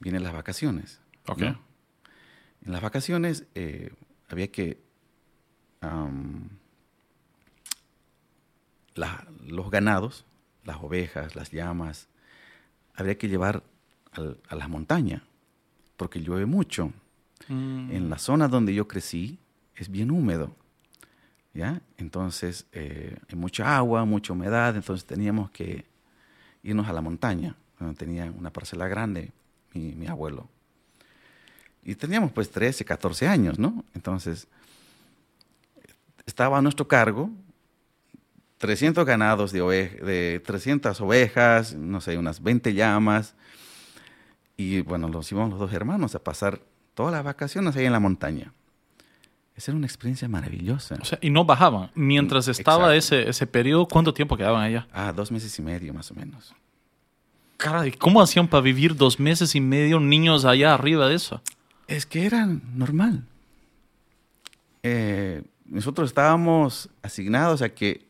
vienen 0.00 0.22
las 0.22 0.32
vacaciones. 0.32 1.00
Ok. 1.26 1.42
En 1.42 2.72
las 2.72 2.80
vacaciones 2.80 3.44
eh, 3.54 3.92
había 4.28 4.50
que... 4.50 4.83
los 9.46 9.70
ganados, 9.70 10.24
las 10.64 10.76
ovejas, 10.82 11.36
las 11.36 11.50
llamas, 11.50 12.08
habría 12.94 13.18
que 13.18 13.28
llevar 13.28 13.62
a 14.48 14.54
la 14.54 14.68
montaña, 14.68 15.24
porque 15.96 16.20
llueve 16.20 16.46
mucho. 16.46 16.92
Mm. 17.48 17.90
En 17.90 18.10
la 18.10 18.18
zona 18.18 18.48
donde 18.48 18.74
yo 18.74 18.86
crecí 18.86 19.38
es 19.74 19.90
bien 19.90 20.10
húmedo. 20.10 20.54
¿ya? 21.54 21.80
Entonces, 21.96 22.66
eh, 22.72 23.16
hay 23.28 23.36
mucha 23.36 23.76
agua, 23.76 24.04
mucha 24.04 24.32
humedad, 24.32 24.76
entonces 24.76 25.06
teníamos 25.06 25.50
que 25.50 25.84
irnos 26.62 26.88
a 26.88 26.92
la 26.92 27.00
montaña, 27.00 27.56
donde 27.78 27.96
tenía 27.96 28.30
una 28.30 28.52
parcela 28.52 28.88
grande 28.88 29.32
mi, 29.72 30.06
abuelo. 30.06 30.48
Y 31.84 31.94
teníamos 31.94 32.32
pues 32.32 32.50
13, 32.50 32.84
14 32.84 33.28
años, 33.28 33.58
¿no? 33.58 33.84
Entonces, 33.94 34.46
estaba 36.26 36.58
a 36.58 36.62
nuestro 36.62 36.88
cargo 36.88 37.30
300 38.58 39.04
ganados 39.04 39.52
de, 39.52 39.60
de 39.60 40.40
300 40.40 40.98
ovejas, 41.02 41.74
no 41.74 42.00
sé, 42.00 42.16
unas 42.16 42.42
20 42.42 42.72
llamas. 42.72 43.34
Y 44.56 44.80
bueno, 44.80 45.08
los 45.08 45.30
íbamos 45.30 45.50
los 45.50 45.58
dos 45.58 45.72
hermanos 45.74 46.14
a 46.14 46.24
pasar 46.24 46.60
todas 46.94 47.12
las 47.12 47.24
vacaciones 47.24 47.76
ahí 47.76 47.84
en 47.84 47.92
la 47.92 48.00
montaña. 48.00 48.54
Esa 49.54 49.70
era 49.70 49.76
una 49.76 49.86
experiencia 49.86 50.28
maravillosa. 50.28 50.96
O 51.00 51.04
sea, 51.04 51.18
y 51.20 51.28
no 51.28 51.44
bajaban. 51.44 51.90
Mientras 51.94 52.48
estaba 52.48 52.96
ese, 52.96 53.28
ese 53.28 53.46
periodo, 53.46 53.86
¿cuánto 53.86 54.14
tiempo 54.14 54.36
quedaban 54.36 54.62
allá? 54.62 54.88
Ah, 54.92 55.12
dos 55.12 55.30
meses 55.30 55.56
y 55.58 55.62
medio 55.62 55.92
más 55.92 56.10
o 56.10 56.14
menos. 56.14 56.54
Caray, 57.58 57.92
¿cómo 57.92 58.22
hacían 58.22 58.48
para 58.48 58.62
vivir 58.62 58.96
dos 58.96 59.20
meses 59.20 59.54
y 59.54 59.60
medio 59.60 60.00
niños 60.00 60.44
allá 60.44 60.74
arriba 60.74 61.08
de 61.08 61.16
eso? 61.16 61.42
Es 61.86 62.06
que 62.06 62.26
era 62.26 62.46
normal. 62.46 63.24
Eh, 64.82 65.42
nosotros 65.64 66.10
estábamos 66.10 66.90
asignados 67.02 67.62
a 67.62 67.70
que 67.70 68.06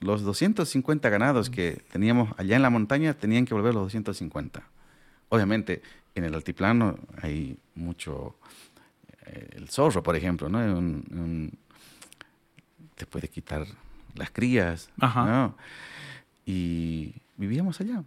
los 0.00 0.22
250 0.22 1.08
ganados 1.08 1.48
que 1.48 1.82
teníamos 1.92 2.30
allá 2.36 2.56
en 2.56 2.62
la 2.62 2.70
montaña 2.70 3.14
tenían 3.14 3.44
que 3.44 3.54
volver 3.54 3.74
los 3.74 3.84
250. 3.84 4.62
Obviamente, 5.28 5.82
en 6.14 6.24
el 6.24 6.34
altiplano 6.34 6.98
hay 7.22 7.56
mucho 7.74 8.36
eh, 9.26 9.48
el 9.52 9.68
zorro, 9.68 10.02
por 10.02 10.16
ejemplo, 10.16 10.48
¿no? 10.48 10.60
te 12.94 13.06
puede 13.06 13.28
quitar 13.28 13.66
las 14.14 14.30
crías, 14.30 14.90
y 16.44 17.14
vivíamos 17.36 17.80
allá. 17.80 18.04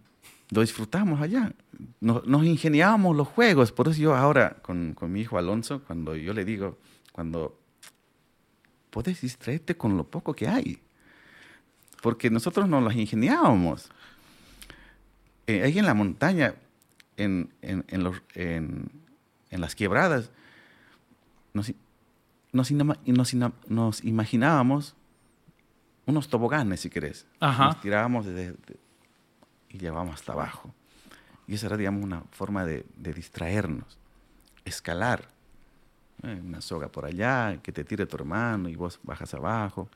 Lo 0.50 0.60
disfrutamos 0.60 1.20
allá. 1.20 1.52
Nos, 2.00 2.24
nos 2.26 2.44
ingeniábamos 2.44 3.16
los 3.16 3.26
juegos. 3.26 3.72
Por 3.72 3.88
eso 3.88 4.00
yo 4.00 4.14
ahora, 4.14 4.58
con, 4.62 4.94
con, 4.94 5.10
mi 5.10 5.22
hijo 5.22 5.38
Alonso, 5.38 5.82
cuando 5.84 6.14
yo 6.14 6.32
le 6.32 6.44
digo, 6.44 6.78
cuando 7.12 7.58
puedes 8.96 9.20
distraerte 9.20 9.76
con 9.76 9.98
lo 9.98 10.04
poco 10.04 10.32
que 10.32 10.48
hay. 10.48 10.80
Porque 12.00 12.30
nosotros 12.30 12.66
nos 12.66 12.82
las 12.82 12.96
ingeniábamos. 12.96 13.90
Eh, 15.46 15.62
ahí 15.64 15.78
en 15.78 15.84
la 15.84 15.92
montaña, 15.92 16.54
en, 17.18 17.52
en, 17.60 17.84
en, 17.88 18.02
los, 18.02 18.22
en, 18.34 18.90
las 19.50 19.74
quebradas, 19.74 20.30
nos, 21.52 21.74
nos, 22.52 22.70
nos, 22.70 23.34
nos 23.68 24.02
imaginábamos 24.02 24.96
unos 26.06 26.30
toboganes, 26.30 26.80
si 26.80 26.88
querés. 26.88 27.26
Nos 27.38 27.78
tirábamos 27.82 28.24
desde, 28.24 28.56
y 29.68 29.76
llevábamos 29.76 30.14
hasta 30.14 30.32
abajo. 30.32 30.74
Y 31.46 31.56
esa 31.56 31.66
era, 31.66 31.76
digamos, 31.76 32.02
una 32.02 32.22
forma 32.30 32.64
de, 32.64 32.86
distraernos. 32.96 33.98
Escalar. 34.64 35.28
Eh, 36.26 36.40
una 36.44 36.60
soga 36.60 36.88
por 36.88 37.04
allá, 37.04 37.58
que 37.62 37.72
te 37.72 37.84
tire 37.84 38.06
tu 38.06 38.16
hermano 38.16 38.68
y 38.68 38.74
vos 38.74 38.98
bajas 39.02 39.32
abajo. 39.34 39.88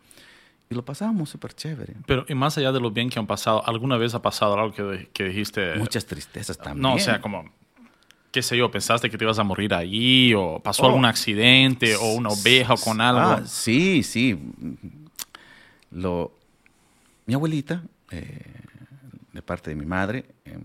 Y 0.68 0.74
lo 0.74 0.84
pasábamos 0.84 1.28
súper 1.28 1.52
chévere. 1.52 1.96
Pero, 2.06 2.24
y 2.28 2.34
más 2.34 2.56
allá 2.56 2.70
de 2.70 2.80
lo 2.80 2.90
bien 2.90 3.10
que 3.10 3.18
han 3.18 3.26
pasado, 3.26 3.66
¿alguna 3.66 3.96
vez 3.96 4.14
ha 4.14 4.22
pasado 4.22 4.54
algo 4.54 4.72
que, 4.72 5.08
que 5.12 5.24
dijiste? 5.24 5.74
Muchas 5.76 6.06
tristezas 6.06 6.56
también. 6.56 6.82
No, 6.82 6.94
o 6.94 6.98
sea, 6.98 7.20
como, 7.20 7.50
qué 8.30 8.40
sé 8.40 8.56
yo, 8.56 8.70
pensaste 8.70 9.10
que 9.10 9.18
te 9.18 9.24
ibas 9.24 9.40
a 9.40 9.42
morir 9.42 9.74
ahí, 9.74 10.32
o 10.34 10.60
pasó 10.60 10.86
algún 10.86 11.04
oh. 11.04 11.08
accidente, 11.08 11.96
o 11.96 12.12
una 12.12 12.28
oveja, 12.28 12.74
o 12.74 12.76
con 12.76 13.00
algo. 13.00 13.20
Ah, 13.20 13.42
sí, 13.44 14.04
sí 14.04 14.38
lo, 15.90 16.32
mi 17.26 17.34
abuelita, 17.34 17.82
eh, 18.10 18.44
de 19.32 19.42
parte 19.42 19.70
de 19.70 19.76
mi 19.76 19.86
madre, 19.86 20.24
em, 20.44 20.62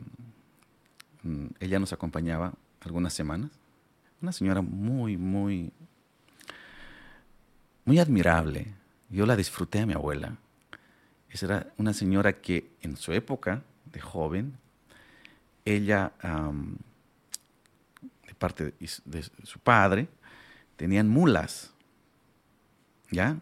mm, 1.23 1.47
ella 1.60 1.80
nos 1.80 1.93
acompañaba 1.93 2.54
algunas 2.82 3.13
semanas. 3.13 3.51
Una 4.26 4.32
señora 4.32 4.64
muy, 4.64 5.18
muy, 5.18 5.72
muy 7.86 8.00
admirable. 8.00 8.74
Yo 9.12 9.24
la 9.28 9.36
disfruté 9.36 9.82
a 9.82 9.86
mi 9.86 9.94
abuela. 9.94 10.36
Esa 11.30 11.46
era 11.46 11.74
una 11.78 11.94
señora 11.94 12.34
que 12.34 12.72
en 12.82 12.98
su 12.98 13.12
época 13.14 13.62
de 13.86 14.02
joven, 14.02 14.58
ella, 15.64 16.12
de 18.28 18.34
parte 18.34 18.64
de, 18.64 18.74
de, 19.06 19.24
su 19.44 19.60
padre, 19.60 20.08
tenían 20.76 21.08
mulas, 21.08 21.72
¿ya? 23.12 23.38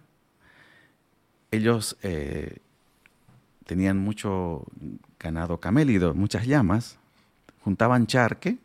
ellos 1.49 1.95
eh, 2.03 2.57
tenían 3.65 3.99
mucho 3.99 4.65
ganado 5.17 5.61
camélido, 5.61 6.13
muchas 6.13 6.45
llamas, 6.45 6.97
juntaban 7.61 8.05
charque, 8.05 8.57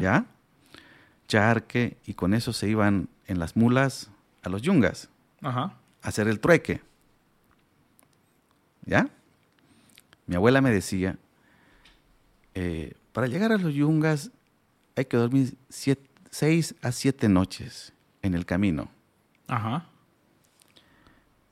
¿ya? 0.00 0.24
Charque, 1.30 1.96
y 2.06 2.14
con 2.14 2.34
eso 2.34 2.52
se 2.52 2.68
iban 2.68 3.08
en 3.28 3.38
las 3.38 3.54
mulas 3.54 4.10
a 4.42 4.48
los 4.48 4.62
yungas 4.62 5.08
a 5.42 5.72
hacer 6.02 6.26
el 6.26 6.40
trueque. 6.40 6.80
¿Ya? 8.84 9.08
Mi 10.26 10.34
abuela 10.34 10.60
me 10.60 10.72
decía, 10.72 11.18
eh, 12.54 12.94
para 13.12 13.28
llegar 13.28 13.52
a 13.52 13.58
los 13.58 13.72
yungas 13.72 14.32
hay 14.96 15.04
que 15.04 15.16
dormir 15.16 15.56
seis 15.68 16.74
a 16.82 16.90
siete 16.90 17.28
noches 17.28 17.92
en 18.22 18.34
el 18.34 18.44
camino. 18.44 18.90
Ajá. 19.46 19.86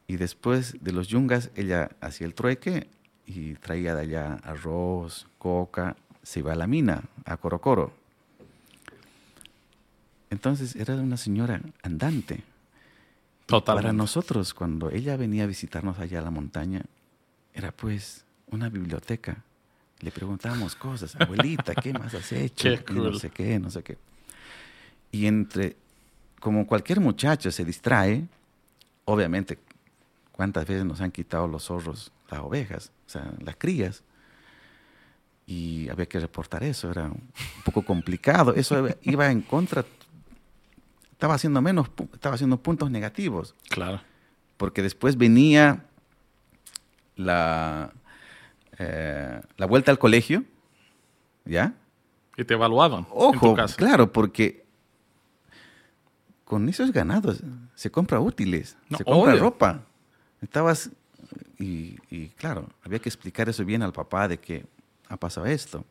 Y 0.08 0.16
después 0.16 0.82
de 0.82 0.90
los 0.90 1.06
yungas, 1.06 1.52
ella 1.54 1.90
hacía 2.00 2.26
el 2.26 2.34
trueque 2.34 2.88
y 3.26 3.54
traía 3.54 3.94
de 3.94 4.00
allá 4.00 4.40
arroz, 4.42 5.28
coca, 5.38 5.94
se 6.24 6.40
iba 6.40 6.52
a 6.52 6.56
la 6.56 6.66
mina, 6.66 7.04
a 7.24 7.36
Corocoro. 7.36 7.97
Entonces 10.30 10.76
era 10.76 10.94
una 10.94 11.16
señora 11.16 11.60
andante. 11.82 12.42
Para 13.46 13.94
nosotros, 13.94 14.52
cuando 14.52 14.90
ella 14.90 15.16
venía 15.16 15.44
a 15.44 15.46
visitarnos 15.46 15.98
allá 15.98 16.18
a 16.18 16.22
la 16.22 16.30
montaña, 16.30 16.84
era 17.54 17.72
pues 17.72 18.24
una 18.50 18.68
biblioteca. 18.68 19.42
Le 20.00 20.10
preguntábamos 20.12 20.76
cosas, 20.76 21.16
abuelita, 21.16 21.74
¿qué 21.74 21.92
más 21.92 22.14
has 22.14 22.30
hecho? 22.32 22.68
No 22.90 23.14
sé 23.14 23.30
qué, 23.30 23.58
no 23.58 23.70
sé 23.70 23.82
qué. 23.82 23.96
Y 25.10 25.26
entre, 25.26 25.76
como 26.40 26.66
cualquier 26.66 27.00
muchacho 27.00 27.50
se 27.50 27.64
distrae, 27.64 28.26
obviamente 29.06 29.58
cuántas 30.32 30.66
veces 30.66 30.84
nos 30.84 31.00
han 31.00 31.10
quitado 31.10 31.48
los 31.48 31.64
zorros, 31.64 32.12
las 32.30 32.40
ovejas, 32.40 32.92
o 33.06 33.10
sea, 33.10 33.32
las 33.40 33.56
crías. 33.56 34.02
Y 35.46 35.88
había 35.88 36.06
que 36.06 36.20
reportar 36.20 36.62
eso, 36.62 36.90
era 36.90 37.06
un 37.06 37.30
poco 37.64 37.82
complicado. 37.82 38.54
Eso 38.54 38.86
iba 39.02 39.30
en 39.30 39.40
contra, 39.40 39.84
estaba 41.18 41.34
haciendo 41.34 41.60
menos, 41.60 41.90
estaba 42.12 42.36
haciendo 42.36 42.58
puntos 42.62 42.92
negativos. 42.92 43.56
Claro. 43.70 44.00
Porque 44.56 44.82
después 44.82 45.16
venía 45.16 45.84
la, 47.16 47.90
eh, 48.78 49.40
la 49.56 49.66
vuelta 49.66 49.90
al 49.90 49.98
colegio, 49.98 50.44
¿ya? 51.44 51.74
Y 52.36 52.44
te 52.44 52.54
evaluaban. 52.54 53.04
Ojo, 53.10 53.56
claro, 53.76 54.12
porque 54.12 54.64
con 56.44 56.68
esos 56.68 56.92
ganados 56.92 57.42
se 57.74 57.90
compra 57.90 58.20
útiles, 58.20 58.76
se 58.96 59.04
compra 59.04 59.34
ropa. 59.34 59.80
Estabas, 60.40 60.90
y, 61.58 62.28
claro, 62.36 62.68
había 62.84 63.00
que 63.00 63.08
explicar 63.08 63.48
eso 63.48 63.64
bien 63.64 63.82
al 63.82 63.92
papá 63.92 64.28
de 64.28 64.38
que 64.38 64.64
ha 65.08 65.16
pasado 65.16 65.46
esto. 65.46 65.84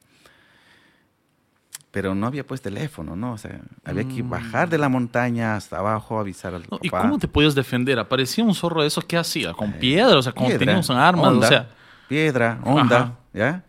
Pero 1.97 2.13
no 2.13 2.27
había 2.27 2.45
pues 2.45 2.61
teléfono, 2.61 3.15
¿no? 3.15 3.33
O 3.33 3.37
sea, 3.39 3.59
había 3.83 4.07
que 4.07 4.21
mm. 4.21 4.29
bajar 4.29 4.69
de 4.69 4.77
la 4.77 4.87
montaña 4.87 5.55
hasta 5.55 5.79
abajo, 5.79 6.19
avisar 6.19 6.53
al 6.53 6.61
papá. 6.61 6.77
¿Y 6.83 6.89
cómo 6.89 7.17
te 7.17 7.27
podías 7.27 7.55
defender? 7.55 7.97
¿Aparecía 7.97 8.43
un 8.43 8.53
zorro 8.53 8.83
de 8.83 8.87
esos? 8.87 9.03
¿Qué 9.03 9.17
hacía? 9.17 9.53
¿Con 9.53 9.71
eh, 9.71 9.77
piedra? 9.79 10.15
O 10.15 10.21
sea, 10.21 10.31
¿cómo 10.31 10.47
teníamos 10.49 10.91
armas? 10.91 11.33
o 11.33 11.41
sea... 11.41 11.69
Piedra, 12.07 12.59
onda, 12.63 13.17
¿ya? 13.33 13.63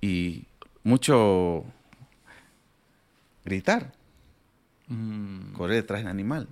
Y 0.00 0.46
mucho 0.82 1.66
gritar, 3.44 3.92
mm. 4.86 5.52
correr 5.52 5.76
detrás 5.76 6.00
del 6.00 6.08
animal. 6.08 6.48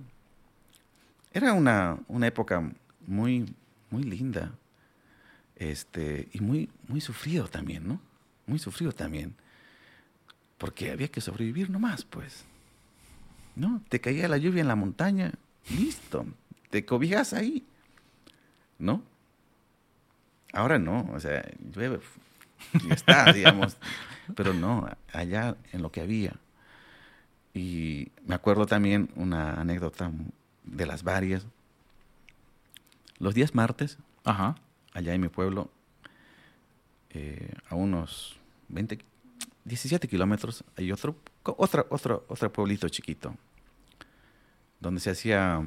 Era 1.33 1.53
una, 1.53 1.97
una 2.09 2.27
época 2.27 2.61
muy, 3.07 3.55
muy 3.89 4.03
linda. 4.03 4.51
Este, 5.55 6.27
y 6.31 6.41
muy, 6.41 6.69
muy 6.87 7.01
sufrido 7.01 7.47
también, 7.47 7.87
¿no? 7.87 7.99
Muy 8.45 8.59
sufrido 8.59 8.91
también. 8.91 9.33
Porque 10.57 10.91
había 10.91 11.09
que 11.09 11.21
sobrevivir 11.21 11.69
nomás, 11.69 12.03
pues. 12.03 12.45
¿No? 13.55 13.81
Te 13.89 13.99
caía 13.99 14.27
la 14.27 14.37
lluvia 14.37 14.61
en 14.61 14.67
la 14.67 14.75
montaña, 14.75 15.33
listo. 15.69 16.25
Te 16.69 16.85
cobijas 16.85 17.33
ahí. 17.33 17.65
¿No? 18.79 19.01
Ahora 20.53 20.79
no, 20.79 21.09
o 21.13 21.19
sea, 21.19 21.43
llueve 21.73 21.99
y 22.83 22.91
está, 22.91 23.31
digamos. 23.33 23.77
Pero 24.35 24.53
no, 24.53 24.89
allá 25.13 25.55
en 25.71 25.81
lo 25.81 25.91
que 25.91 26.01
había. 26.01 26.33
Y 27.53 28.11
me 28.25 28.35
acuerdo 28.35 28.65
también 28.65 29.09
una 29.15 29.53
anécdota 29.53 30.11
de 30.63 30.85
las 30.85 31.03
varias 31.03 31.45
los 33.19 33.33
días 33.33 33.55
martes, 33.55 33.97
allá 34.23 35.13
en 35.13 35.21
mi 35.21 35.29
pueblo, 35.29 35.69
eh, 37.11 37.53
a 37.69 37.75
unos 37.75 38.37
20, 38.69 38.99
17 39.67 40.07
kilómetros, 40.07 40.63
hay 40.75 40.91
otro, 40.91 41.15
otro, 41.43 41.85
otro, 41.89 42.25
otro 42.27 42.53
pueblito 42.53 42.87
chiquito, 42.89 43.35
donde 44.79 45.01
se 45.01 45.11
hacía 45.11 45.65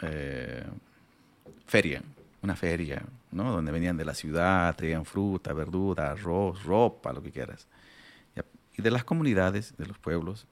eh, 0.00 0.64
feria, 1.66 2.02
una 2.42 2.56
feria, 2.56 3.02
¿no? 3.30 3.52
Donde 3.52 3.72
venían 3.72 3.96
de 3.96 4.04
la 4.04 4.14
ciudad, 4.14 4.74
traían 4.74 5.04
fruta, 5.04 5.52
verdura, 5.52 6.12
arroz, 6.12 6.64
ropa, 6.64 7.12
lo 7.12 7.22
que 7.22 7.30
quieras. 7.30 7.66
Y 8.76 8.82
de 8.82 8.90
las 8.90 9.04
comunidades, 9.04 9.76
de 9.76 9.86
los 9.86 9.98
pueblos, 9.98 10.46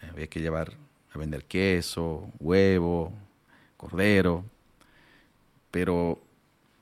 eh, 0.00 0.08
había 0.10 0.26
que 0.26 0.40
llevar 0.40 0.72
a 1.14 1.18
vender 1.18 1.44
queso, 1.44 2.30
huevo, 2.40 3.12
cordero 3.76 4.44
pero 5.70 6.20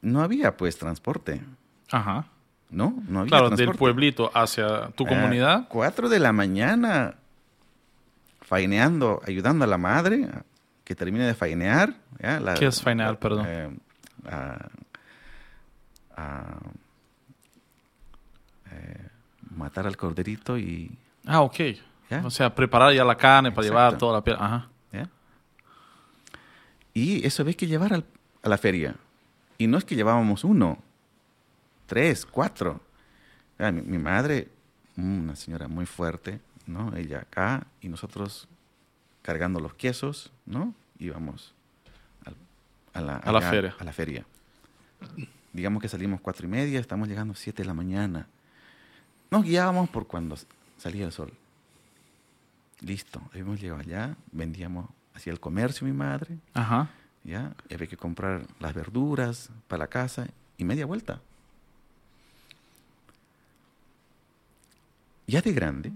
no 0.01 0.22
había 0.22 0.57
pues 0.57 0.79
transporte. 0.79 1.42
Ajá. 1.90 2.27
¿No? 2.70 3.02
No 3.09 3.20
había 3.20 3.31
claro, 3.31 3.50
del 3.50 3.74
pueblito 3.74 4.31
hacia 4.35 4.88
tu 4.90 5.07
comunidad. 5.07 5.66
cuatro 5.68 6.09
de 6.09 6.18
la 6.18 6.33
mañana, 6.33 7.14
faineando, 8.42 9.22
ayudando 9.26 9.64
a 9.64 9.68
la 9.68 9.78
madre 9.78 10.28
que 10.85 10.94
termine 10.94 11.26
de 11.26 11.35
fainear. 11.35 11.94
¿Qué 12.59 12.66
es 12.66 12.83
fainear, 12.83 13.18
perdón? 13.18 13.46
Eh, 13.48 13.70
a, 14.26 14.68
eh, 18.70 19.09
matar 19.54 19.87
al 19.87 19.96
corderito 19.96 20.59
y... 20.59 20.90
Ah, 21.26 21.40
ok. 21.40 21.61
O 22.24 22.31
sea, 22.31 22.54
preparar 22.54 22.92
ya 22.92 23.04
la 23.04 23.16
carne 23.16 23.52
para 23.52 23.66
llevar 23.66 23.98
toda 23.98 24.14
la 24.14 24.24
piel. 24.24 24.37
Ajá. 24.38 24.68
Y 26.94 27.24
eso 27.24 27.42
había 27.42 27.54
que 27.54 27.68
llevar 27.68 27.92
al, 27.92 28.04
a 28.42 28.48
la 28.48 28.59
feria. 28.59 28.96
Y 29.57 29.68
no 29.68 29.78
es 29.78 29.85
que 29.85 29.94
llevábamos 29.94 30.42
uno, 30.42 30.78
tres, 31.88 32.24
cuatro. 32.24 32.81
Ah, 33.59 33.72
mi, 33.72 33.98
madre, 33.98 34.48
una 34.96 35.35
señora 35.35 35.66
muy 35.66 35.87
fuerte, 35.87 36.40
¿no? 36.66 36.94
Ella 36.96 37.22
acá 37.22 37.66
y 37.81 37.88
nosotros 37.88 38.46
cargando 39.22 39.59
los 39.59 39.74
quesos, 39.74 40.31
¿no? 40.46 40.72
Íbamos 41.01 41.55
a, 42.94 43.01
la, 43.01 43.16
a 43.16 43.33
la 43.33 43.40
feria. 43.40 43.74
A 43.79 43.85
la 43.85 43.92
feria. 43.92 44.24
Digamos 45.53 45.83
que 45.83 45.88
salimos 45.88 46.20
cuatro 46.20 46.46
y 46.46 46.51
media, 46.51 46.79
estamos 46.79 47.09
llegando 47.09 47.35
siete 47.35 47.62
de 47.62 47.66
la 47.66 47.74
mañana. 47.74 48.29
Nos 49.31 49.42
guiábamos 49.42 49.88
por 49.90 50.07
cuando 50.07 50.37
salía 50.77 51.05
el 51.05 51.12
sol. 51.12 51.33
Listo, 52.81 53.20
hemos 53.35 53.61
llegado 53.61 53.81
allá, 53.81 54.16
vendíamos 54.31 54.88
hacia 55.14 55.33
el 55.33 55.40
comercio 55.40 55.87
mi 55.87 55.92
madre. 55.92 56.38
Ajá. 56.55 56.90
¿ya? 57.24 57.55
había 57.72 57.87
que 57.87 57.96
comprar 57.96 58.46
las 58.61 58.74
verduras 58.74 59.51
para 59.66 59.81
la 59.81 59.87
casa 59.88 60.29
y 60.57 60.64
media 60.64 60.87
vuelta. 60.87 61.20
Ya 65.29 65.43
de 65.43 65.53
grande, 65.53 65.93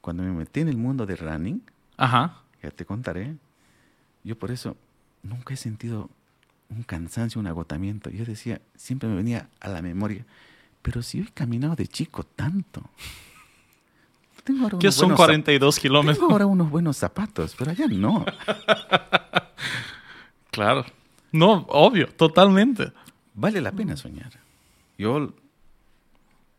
cuando 0.00 0.22
me 0.22 0.32
metí 0.32 0.60
en 0.60 0.68
el 0.68 0.78
mundo 0.78 1.04
del 1.04 1.18
running, 1.18 1.62
Ajá. 1.98 2.42
ya 2.62 2.70
te 2.70 2.86
contaré, 2.86 3.36
yo 4.24 4.36
por 4.38 4.50
eso 4.50 4.76
nunca 5.22 5.52
he 5.52 5.56
sentido 5.58 6.08
un 6.70 6.82
cansancio, 6.84 7.38
un 7.38 7.46
agotamiento. 7.46 8.08
Yo 8.08 8.24
decía, 8.24 8.62
siempre 8.74 9.10
me 9.10 9.16
venía 9.16 9.50
a 9.60 9.68
la 9.68 9.82
memoria, 9.82 10.24
pero 10.80 11.02
si 11.02 11.20
he 11.20 11.26
caminado 11.26 11.76
de 11.76 11.86
chico 11.86 12.24
tanto. 12.24 12.82
Tengo 14.42 14.64
ahora 14.64 14.78
¿Qué 14.78 14.90
son 14.90 15.14
42 15.14 15.78
kilómetros? 15.78 16.18
Tengo 16.18 16.32
ahora 16.32 16.46
unos 16.46 16.70
buenos 16.70 16.96
zapatos, 16.96 17.54
pero 17.58 17.70
allá 17.70 17.86
no. 17.86 18.24
Claro. 20.50 20.84
No, 21.32 21.66
obvio, 21.68 22.06
totalmente. 22.14 22.92
Vale 23.34 23.60
la 23.60 23.72
pena 23.72 23.96
soñar. 23.96 24.30
Yo, 24.96 25.34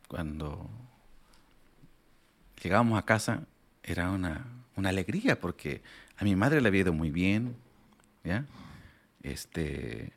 cuando 0.10 0.69
llegábamos 2.65 2.97
a 2.97 3.06
casa, 3.06 3.43
era 3.84 4.10
una, 4.10 4.43
alegría 4.75 5.39
porque 5.39 5.82
a 6.17 6.23
mi 6.23 6.36
madre 6.36 6.62
le 6.62 6.67
había 6.67 6.82
ido 6.82 6.93
muy 6.93 7.12
bien, 7.12 7.56
¿ya? 8.23 8.45
Este, 9.21 10.12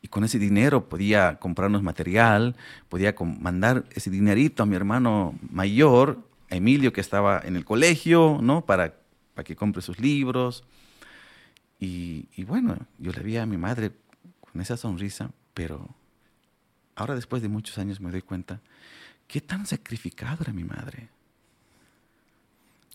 y 0.00 0.08
con 0.08 0.24
ese 0.24 0.38
dinero 0.38 0.88
podía 0.88 1.38
comprarnos 1.38 1.82
material, 1.82 2.56
podía 2.88 3.14
mandar 3.40 3.84
ese 3.92 4.10
dinerito 4.10 4.62
a 4.62 4.66
mi 4.66 4.76
hermano 4.76 5.38
mayor, 5.50 6.26
Emilio, 6.48 6.92
que 6.92 7.02
estaba 7.02 7.42
en 7.44 7.54
el 7.56 7.66
colegio, 7.66 8.38
¿no? 8.40 8.64
Para, 8.64 8.94
para 9.34 9.44
que 9.44 9.54
compre 9.54 9.82
sus 9.82 10.00
libros. 10.00 10.64
Y, 11.78 12.44
bueno, 12.44 12.78
yo 12.98 13.12
le 13.12 13.22
vi 13.22 13.36
a 13.36 13.46
mi 13.46 13.56
madre 13.56 13.92
con 14.40 14.60
esa 14.60 14.76
sonrisa, 14.76 15.30
pero 15.54 15.88
ahora 16.94 17.14
después 17.14 17.42
de 17.42 17.48
muchos 17.48 17.78
años 17.78 18.00
me 18.00 18.10
doy 18.10 18.22
cuenta 18.22 18.60
qué 19.26 19.40
tan 19.40 19.66
sacrificado 19.66 20.42
era 20.42 20.52
mi 20.52 20.64
madre. 20.64 21.08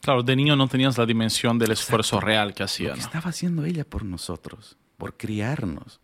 Claro, 0.06 0.24
de 0.24 0.36
niño 0.36 0.56
no 0.56 0.68
tenías 0.68 0.98
la 0.98 1.06
dimensión 1.06 1.60
del 1.60 1.72
esfuerzo 1.72 2.20
real 2.20 2.54
que 2.54 2.63
hacía. 2.63 2.89
Lo 2.89 3.02
estaba 3.02 3.30
haciendo 3.30 3.65
ella 3.65 3.84
por 3.84 4.06
nosotros, 4.06 4.78
por 4.98 5.18
criarnos, 5.18 6.00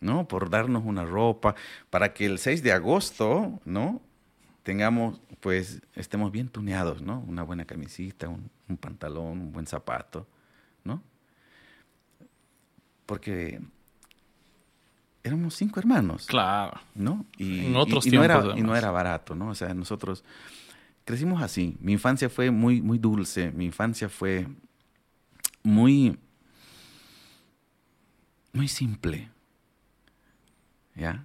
¿no? 0.00 0.28
Por 0.28 0.50
darnos 0.50 0.82
una 0.84 1.04
ropa, 1.04 1.54
para 1.88 2.12
que 2.12 2.26
el 2.26 2.38
6 2.38 2.62
de 2.62 2.72
agosto, 2.72 3.60
¿no? 3.64 4.02
Tengamos, 4.64 5.20
pues, 5.40 5.80
estemos 5.94 6.32
bien 6.32 6.48
tuneados, 6.48 7.00
¿no? 7.00 7.20
Una 7.20 7.42
buena 7.42 7.64
camisita, 7.64 8.28
un 8.28 8.76
pantalón, 8.76 9.40
un 9.40 9.52
buen 9.52 9.66
zapato, 9.66 10.26
¿no? 10.84 11.02
porque 13.10 13.60
éramos 15.24 15.56
cinco 15.56 15.80
hermanos. 15.80 16.26
Claro. 16.26 16.80
¿No? 16.94 17.26
Y, 17.36 17.66
en 17.66 17.74
otros 17.74 18.06
y, 18.06 18.12
no 18.12 18.22
era, 18.22 18.56
y 18.56 18.62
no 18.62 18.76
era 18.76 18.92
barato, 18.92 19.34
¿no? 19.34 19.48
O 19.48 19.54
sea, 19.56 19.74
nosotros 19.74 20.22
crecimos 21.04 21.42
así. 21.42 21.76
Mi 21.80 21.92
infancia 21.92 22.28
fue 22.28 22.50
muy, 22.50 22.80
muy 22.80 22.98
dulce. 22.98 23.50
Mi 23.52 23.66
infancia 23.66 24.08
fue 24.08 24.46
muy, 25.62 26.18
muy 28.52 28.68
simple. 28.68 29.28
¿Ya? 30.94 31.24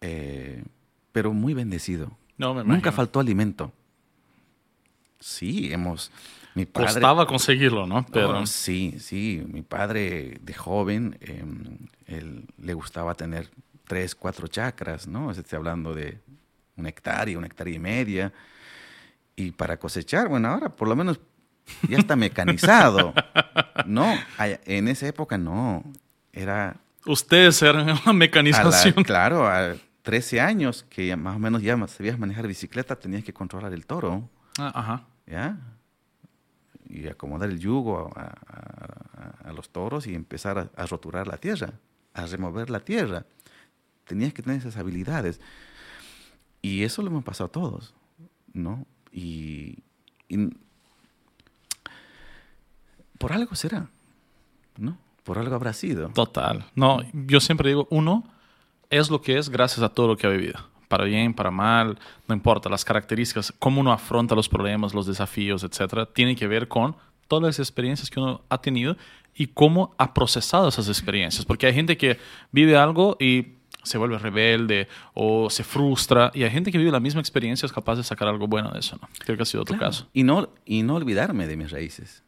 Eh, 0.00 0.64
pero 1.12 1.32
muy 1.32 1.54
bendecido. 1.54 2.10
No, 2.38 2.54
me 2.54 2.64
Nunca 2.64 2.92
faltó 2.92 3.20
alimento. 3.20 3.72
Sí, 5.20 5.72
hemos 5.72 6.10
mi 6.54 6.66
Costaba 6.66 7.26
conseguirlo, 7.26 7.86
¿no? 7.86 8.04
Pero... 8.12 8.46
sí, 8.46 8.96
sí. 8.98 9.42
Mi 9.46 9.62
padre 9.62 10.38
de 10.42 10.54
joven, 10.54 11.16
em, 11.20 11.78
él 12.06 12.44
le 12.58 12.74
gustaba 12.74 13.14
tener 13.14 13.48
tres, 13.86 14.14
cuatro 14.14 14.48
chacras, 14.48 15.06
¿no? 15.06 15.30
Estoy 15.30 15.56
hablando 15.56 15.94
de 15.94 16.18
una 16.76 16.90
hectárea, 16.90 17.38
una 17.38 17.46
hectárea 17.46 17.74
y 17.74 17.78
media. 17.78 18.32
Y 19.36 19.52
para 19.52 19.78
cosechar, 19.78 20.28
bueno, 20.28 20.48
ahora 20.48 20.68
por 20.70 20.88
lo 20.88 20.96
menos 20.96 21.20
ya 21.88 21.98
está 21.98 22.16
mecanizado. 22.16 23.14
no, 23.86 24.12
en 24.38 24.88
esa 24.88 25.06
época 25.06 25.38
no. 25.38 25.84
Era. 26.32 26.76
Ustedes 27.06 27.60
eran 27.62 27.98
una 28.04 28.12
mecanización. 28.12 28.94
claro, 29.04 29.46
a 29.46 29.74
13 30.02 30.40
años 30.40 30.84
que 30.88 31.14
más 31.16 31.36
o 31.36 31.38
menos 31.38 31.62
ya 31.62 31.76
sabías 31.88 32.18
manejar 32.18 32.46
bicicleta, 32.46 32.96
tenías 32.96 33.24
que 33.24 33.32
controlar 33.32 33.72
el 33.72 33.86
toro. 33.86 34.28
Ah, 34.58 34.72
ajá. 34.74 35.04
¿Ya? 35.26 35.58
y 36.92 37.08
acomodar 37.08 37.48
el 37.48 37.58
yugo 37.58 38.10
a, 38.14 39.52
los 39.52 39.70
toros 39.70 40.06
y 40.06 40.14
empezar 40.14 40.70
a, 40.74 40.86
roturar 40.86 41.26
la 41.26 41.36
tierra, 41.36 41.72
a 42.14 42.26
remover 42.26 42.70
la 42.70 42.80
tierra. 42.80 43.24
Tenías 44.04 44.32
que 44.32 44.42
tener 44.42 44.58
esas 44.58 44.76
habilidades. 44.76 45.40
Y 46.60 46.84
eso 46.84 47.02
lo 47.02 47.08
hemos 47.08 47.24
pasado 47.24 47.48
a 47.48 47.52
todos, 47.52 47.94
¿no? 48.52 48.86
Y, 49.12 49.78
por 53.18 53.32
algo 53.32 53.54
será, 53.54 53.88
¿no? 54.78 54.96
Por 55.24 55.38
algo 55.38 55.54
habrá 55.54 55.72
sido. 55.72 56.08
Total. 56.08 56.64
No, 56.74 57.00
yo 57.12 57.40
siempre 57.40 57.68
digo, 57.68 57.86
uno 57.90 58.24
es 58.90 59.10
lo 59.10 59.20
que 59.20 59.38
es 59.38 59.48
gracias 59.48 59.82
a 59.82 59.90
todo 59.90 60.08
lo 60.08 60.16
que 60.16 60.26
ha 60.26 60.30
vivido 60.30 60.72
para 60.92 61.04
bien, 61.04 61.32
para 61.32 61.50
mal, 61.50 61.98
no 62.28 62.34
importa, 62.34 62.68
las 62.68 62.84
características, 62.84 63.50
cómo 63.58 63.80
uno 63.80 63.92
afronta 63.92 64.34
los 64.34 64.46
problemas, 64.46 64.92
los 64.92 65.06
desafíos, 65.06 65.64
etcétera, 65.64 66.04
tiene 66.04 66.36
que 66.36 66.46
ver 66.46 66.68
con 66.68 66.94
todas 67.28 67.44
las 67.44 67.58
experiencias 67.60 68.10
que 68.10 68.20
uno 68.20 68.42
ha 68.50 68.58
tenido 68.60 68.98
y 69.34 69.46
cómo 69.46 69.94
ha 69.96 70.12
procesado 70.12 70.68
esas 70.68 70.88
experiencias. 70.88 71.46
Porque 71.46 71.66
hay 71.66 71.72
gente 71.72 71.96
que 71.96 72.18
vive 72.50 72.76
algo 72.76 73.16
y 73.18 73.54
se 73.82 73.98
vuelve 73.98 74.18
rebelde 74.18 74.88
o 75.14 75.50
se 75.50 75.64
frustra 75.64 76.30
y 76.34 76.44
hay 76.44 76.50
gente 76.50 76.70
que 76.70 76.78
vive 76.78 76.90
la 76.90 77.00
misma 77.00 77.20
experiencia 77.20 77.66
es 77.66 77.72
capaz 77.72 77.96
de 77.96 78.04
sacar 78.04 78.28
algo 78.28 78.46
bueno 78.46 78.70
de 78.70 78.80
eso, 78.80 78.98
¿no? 79.00 79.08
Creo 79.18 79.36
que 79.36 79.42
ha 79.42 79.46
sido 79.46 79.64
tu 79.64 79.76
caso. 79.76 80.08
Y 80.12 80.22
no, 80.22 80.50
y 80.64 80.82
no 80.82 80.94
olvidarme 80.94 81.46
de 81.46 81.56
mis 81.56 81.70
raíces. 81.70 82.22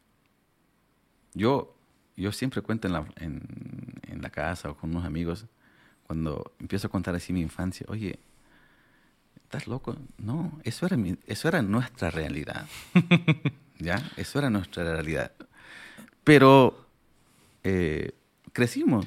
Yo, 1.33 1.75
yo 2.15 2.31
siempre 2.31 2.61
cuento 2.61 2.87
en 2.87 2.93
la, 2.93 3.05
en, 3.17 3.41
en 4.07 4.21
la 4.21 4.29
casa 4.29 4.69
o 4.69 4.75
con 4.75 4.91
unos 4.91 5.05
amigos, 5.05 5.45
cuando 6.07 6.53
empiezo 6.59 6.87
a 6.87 6.89
contar 6.89 7.15
así 7.15 7.33
mi 7.33 7.41
infancia, 7.41 7.85
oye, 7.89 8.19
¿estás 9.43 9.67
loco? 9.67 9.97
No, 10.17 10.59
eso 10.63 10.85
era, 10.85 10.97
eso 11.27 11.47
era 11.47 11.61
nuestra 11.61 12.11
realidad. 12.11 12.67
¿Ya? 13.79 14.01
Eso 14.15 14.39
era 14.39 14.49
nuestra 14.49 14.83
realidad. 14.83 15.31
Pero 16.23 16.85
eh, 17.63 18.11
crecimos. 18.53 19.05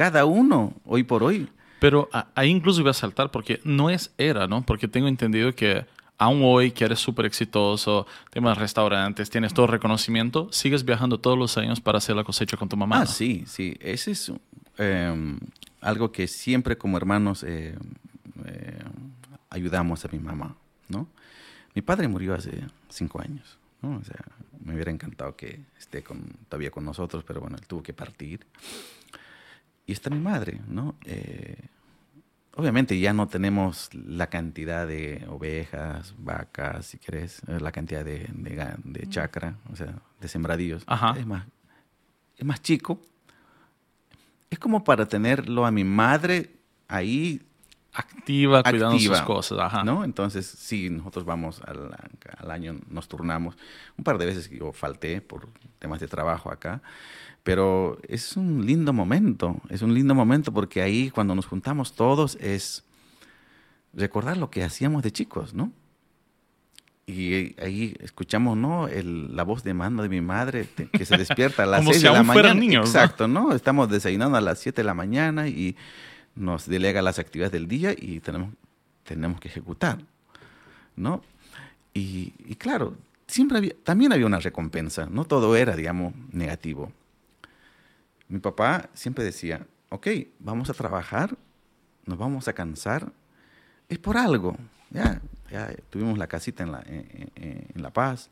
Cada 0.00 0.24
uno, 0.24 0.72
hoy 0.86 1.02
por 1.02 1.22
hoy. 1.22 1.46
Pero 1.78 2.08
ahí 2.34 2.48
incluso 2.48 2.80
voy 2.80 2.88
a 2.88 2.94
saltar 2.94 3.30
porque 3.30 3.60
no 3.64 3.90
es 3.90 4.14
era, 4.16 4.46
¿no? 4.46 4.62
Porque 4.62 4.88
tengo 4.88 5.08
entendido 5.08 5.54
que 5.54 5.84
aún 6.16 6.40
hoy 6.42 6.70
que 6.70 6.86
eres 6.86 7.00
súper 7.00 7.26
exitoso, 7.26 8.06
temas 8.30 8.56
restaurantes, 8.56 9.28
tienes 9.28 9.52
todo 9.52 9.66
reconocimiento, 9.66 10.48
sigues 10.52 10.86
viajando 10.86 11.20
todos 11.20 11.36
los 11.36 11.58
años 11.58 11.82
para 11.82 11.98
hacer 11.98 12.16
la 12.16 12.24
cosecha 12.24 12.56
con 12.56 12.66
tu 12.66 12.78
mamá. 12.78 13.02
Ah, 13.02 13.04
sí, 13.04 13.44
sí. 13.46 13.76
Ese 13.78 14.12
es 14.12 14.32
em, 14.78 15.38
algo 15.82 16.10
que 16.10 16.28
siempre 16.28 16.78
como 16.78 16.96
hermanos 16.96 17.42
eh, 17.42 17.76
eh, 18.46 18.78
ayudamos 19.50 20.02
a 20.06 20.08
mi 20.08 20.18
mamá, 20.18 20.56
¿no? 20.88 21.08
Mi 21.74 21.82
padre 21.82 22.08
murió 22.08 22.32
hace 22.32 22.52
cinco 22.88 23.20
años, 23.20 23.58
¿no? 23.82 23.98
O 23.98 24.04
sea, 24.04 24.24
me 24.64 24.72
hubiera 24.72 24.90
encantado 24.90 25.36
que 25.36 25.60
esté 25.78 26.02
con, 26.02 26.22
todavía 26.48 26.70
con 26.70 26.86
nosotros, 26.86 27.22
pero 27.22 27.42
bueno, 27.42 27.58
él 27.58 27.66
tuvo 27.66 27.82
que 27.82 27.92
partir. 27.92 28.40
Y 29.90 29.92
está 29.92 30.08
mi 30.08 30.20
madre, 30.20 30.60
¿no? 30.68 30.94
Eh, 31.04 31.56
obviamente 32.54 32.96
ya 32.96 33.12
no 33.12 33.26
tenemos 33.26 33.92
la 33.92 34.28
cantidad 34.28 34.86
de 34.86 35.26
ovejas, 35.28 36.14
vacas, 36.16 36.86
si 36.86 36.98
querés, 36.98 37.42
eh, 37.48 37.58
la 37.58 37.72
cantidad 37.72 38.04
de, 38.04 38.28
de, 38.32 39.08
chacra, 39.08 39.56
o 39.68 39.74
sea, 39.74 40.00
de 40.20 40.28
sembradíos. 40.28 40.84
Es 41.16 41.26
más, 41.26 41.44
es 42.36 42.44
más 42.44 42.62
chico. 42.62 43.02
Es 44.48 44.60
como 44.60 44.84
para 44.84 45.06
tenerlo 45.06 45.66
a 45.66 45.72
mi 45.72 45.82
madre 45.82 46.54
ahí 46.86 47.42
activa, 47.92 48.62
cuidando 48.62 48.98
sus 48.98 49.20
cosas. 49.22 49.58
Ajá. 49.58 49.84
¿no? 49.84 50.04
Entonces, 50.04 50.46
sí, 50.46 50.90
nosotros 50.90 51.24
vamos 51.24 51.60
al, 51.66 51.90
al, 52.38 52.50
año, 52.50 52.78
nos 52.88 53.08
turnamos. 53.08 53.56
Un 53.96 54.04
par 54.04 54.18
de 54.18 54.26
veces 54.26 54.50
yo 54.50 54.72
falté 54.72 55.20
por 55.20 55.48
temas 55.78 56.00
de 56.00 56.08
trabajo 56.08 56.50
acá, 56.50 56.82
pero 57.42 57.98
es 58.08 58.36
un 58.36 58.66
lindo 58.66 58.92
momento, 58.92 59.56
es 59.68 59.82
un 59.82 59.94
lindo 59.94 60.14
momento 60.14 60.52
porque 60.52 60.82
ahí 60.82 61.10
cuando 61.10 61.34
nos 61.34 61.46
juntamos 61.46 61.94
todos 61.94 62.36
es, 62.40 62.84
recordar 63.92 64.36
lo 64.36 64.50
que 64.50 64.62
hacíamos 64.62 65.02
de 65.02 65.12
chicos, 65.12 65.54
¿no? 65.54 65.72
Y 67.06 67.60
ahí 67.60 67.96
escuchamos, 68.00 68.56
¿no? 68.56 68.86
la 68.86 69.42
voz 69.42 69.64
de 69.64 69.74
mando 69.74 70.04
de 70.04 70.08
mi 70.08 70.20
madre 70.20 70.68
que 70.92 71.04
se 71.04 71.16
despierta 71.16 71.64
a 71.64 71.66
las 71.66 71.80
Como 71.80 71.90
seis 71.90 72.02
si 72.02 72.08
de 72.08 72.14
la 72.14 72.22
mañana. 72.22 72.54
niños, 72.54 72.84
¿no? 72.84 72.86
Exacto, 72.86 73.26
¿no? 73.26 73.52
Estamos 73.52 73.90
desayunando 73.90 74.38
a 74.38 74.40
las 74.40 74.60
7 74.60 74.82
de 74.82 74.84
la 74.84 74.94
mañana 74.94 75.48
y 75.48 75.76
nos 76.34 76.66
delega 76.66 77.02
las 77.02 77.18
actividades 77.18 77.52
del 77.52 77.68
día 77.68 77.94
y 77.96 78.20
tenemos, 78.20 78.50
tenemos 79.04 79.40
que 79.40 79.48
ejecutar, 79.48 79.98
¿no? 80.96 81.22
Y, 81.92 82.30
claro, 82.56 82.96
siempre 83.26 83.58
había, 83.58 83.74
también 83.82 84.12
había 84.12 84.26
una 84.26 84.38
recompensa, 84.38 85.06
no 85.10 85.24
todo 85.24 85.56
era, 85.56 85.76
digamos, 85.76 86.14
negativo. 86.32 86.92
Mi 88.28 88.38
papá 88.38 88.88
siempre 88.94 89.24
decía, 89.24 89.66
ok, 89.88 90.06
vamos 90.38 90.70
a 90.70 90.74
trabajar, 90.74 91.36
nos 92.06 92.16
vamos 92.16 92.48
a 92.48 92.52
cansar, 92.52 93.12
es 93.88 93.98
por 93.98 94.16
algo, 94.16 94.56
ya, 94.90 95.20
tuvimos 95.90 96.16
la 96.16 96.28
casita 96.28 96.62
en 96.64 97.82
la 97.82 97.90
Paz, 97.90 98.30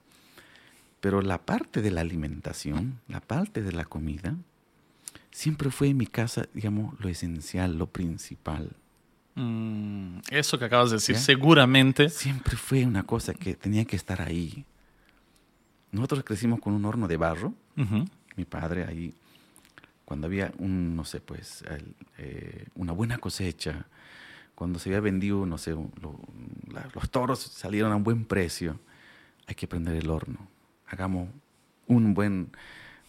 pero 1.01 1.21
la 1.21 1.39
parte 1.39 1.83
de 1.83 1.91
la 1.91 2.01
alimentación, 2.01 3.01
la 3.09 3.21
parte 3.21 3.63
de 3.63 3.73
la 3.73 3.85
comida, 3.85 4.37
siempre 5.31 5.71
fue 5.71 5.89
en 5.89 5.97
mi 5.97 6.07
casa, 6.07 6.47
digamos, 6.55 6.99
lo 7.01 7.09
esencial, 7.09 7.77
lo 7.79 7.87
principal. 7.87 8.71
Mm, 9.35 10.19
eso 10.31 10.59
que 10.59 10.65
acabas 10.65 10.91
de 10.91 10.97
decir, 10.97 11.15
¿Ya? 11.15 11.21
seguramente. 11.21 12.09
Siempre 12.09 12.57
fue 12.57 12.85
una 12.85 13.05
cosa 13.05 13.35
que 13.35 13.55
tenía 13.55 13.85
que 13.85 13.97
estar 13.97 14.21
ahí. 14.21 14.65
Nosotros 15.93 16.25
crecimos 16.25 16.61
con 16.61 16.75
un 16.75 16.85
horno 16.85 17.09
de 17.09 17.17
barro. 17.17 17.55
Uh 17.77 17.83
-huh. 17.83 18.09
Mi 18.37 18.45
padre 18.45 18.85
ahí, 18.85 19.15
cuando 20.05 20.27
había 20.27 20.53
un, 20.59 20.97
no 20.97 21.05
sé, 21.05 21.21
pues, 21.21 21.63
el, 21.63 21.95
eh, 22.19 22.67
una 22.75 22.93
buena 22.93 23.19
cosecha, 23.19 23.87
cuando 24.55 24.79
se 24.81 24.89
había 24.89 25.01
vendido, 25.01 25.47
no 25.47 25.57
sé, 25.57 25.71
lo, 25.71 26.21
la, 26.73 26.89
los 26.95 27.11
toros 27.11 27.39
salieron 27.39 27.93
a 27.93 27.97
un 27.97 28.03
buen 28.03 28.25
precio, 28.25 28.81
hay 29.47 29.55
que 29.55 29.69
prender 29.69 29.97
el 29.97 30.11
horno. 30.11 30.49
Hagamos 30.89 31.29
un 31.87 32.13
buen, 32.15 32.51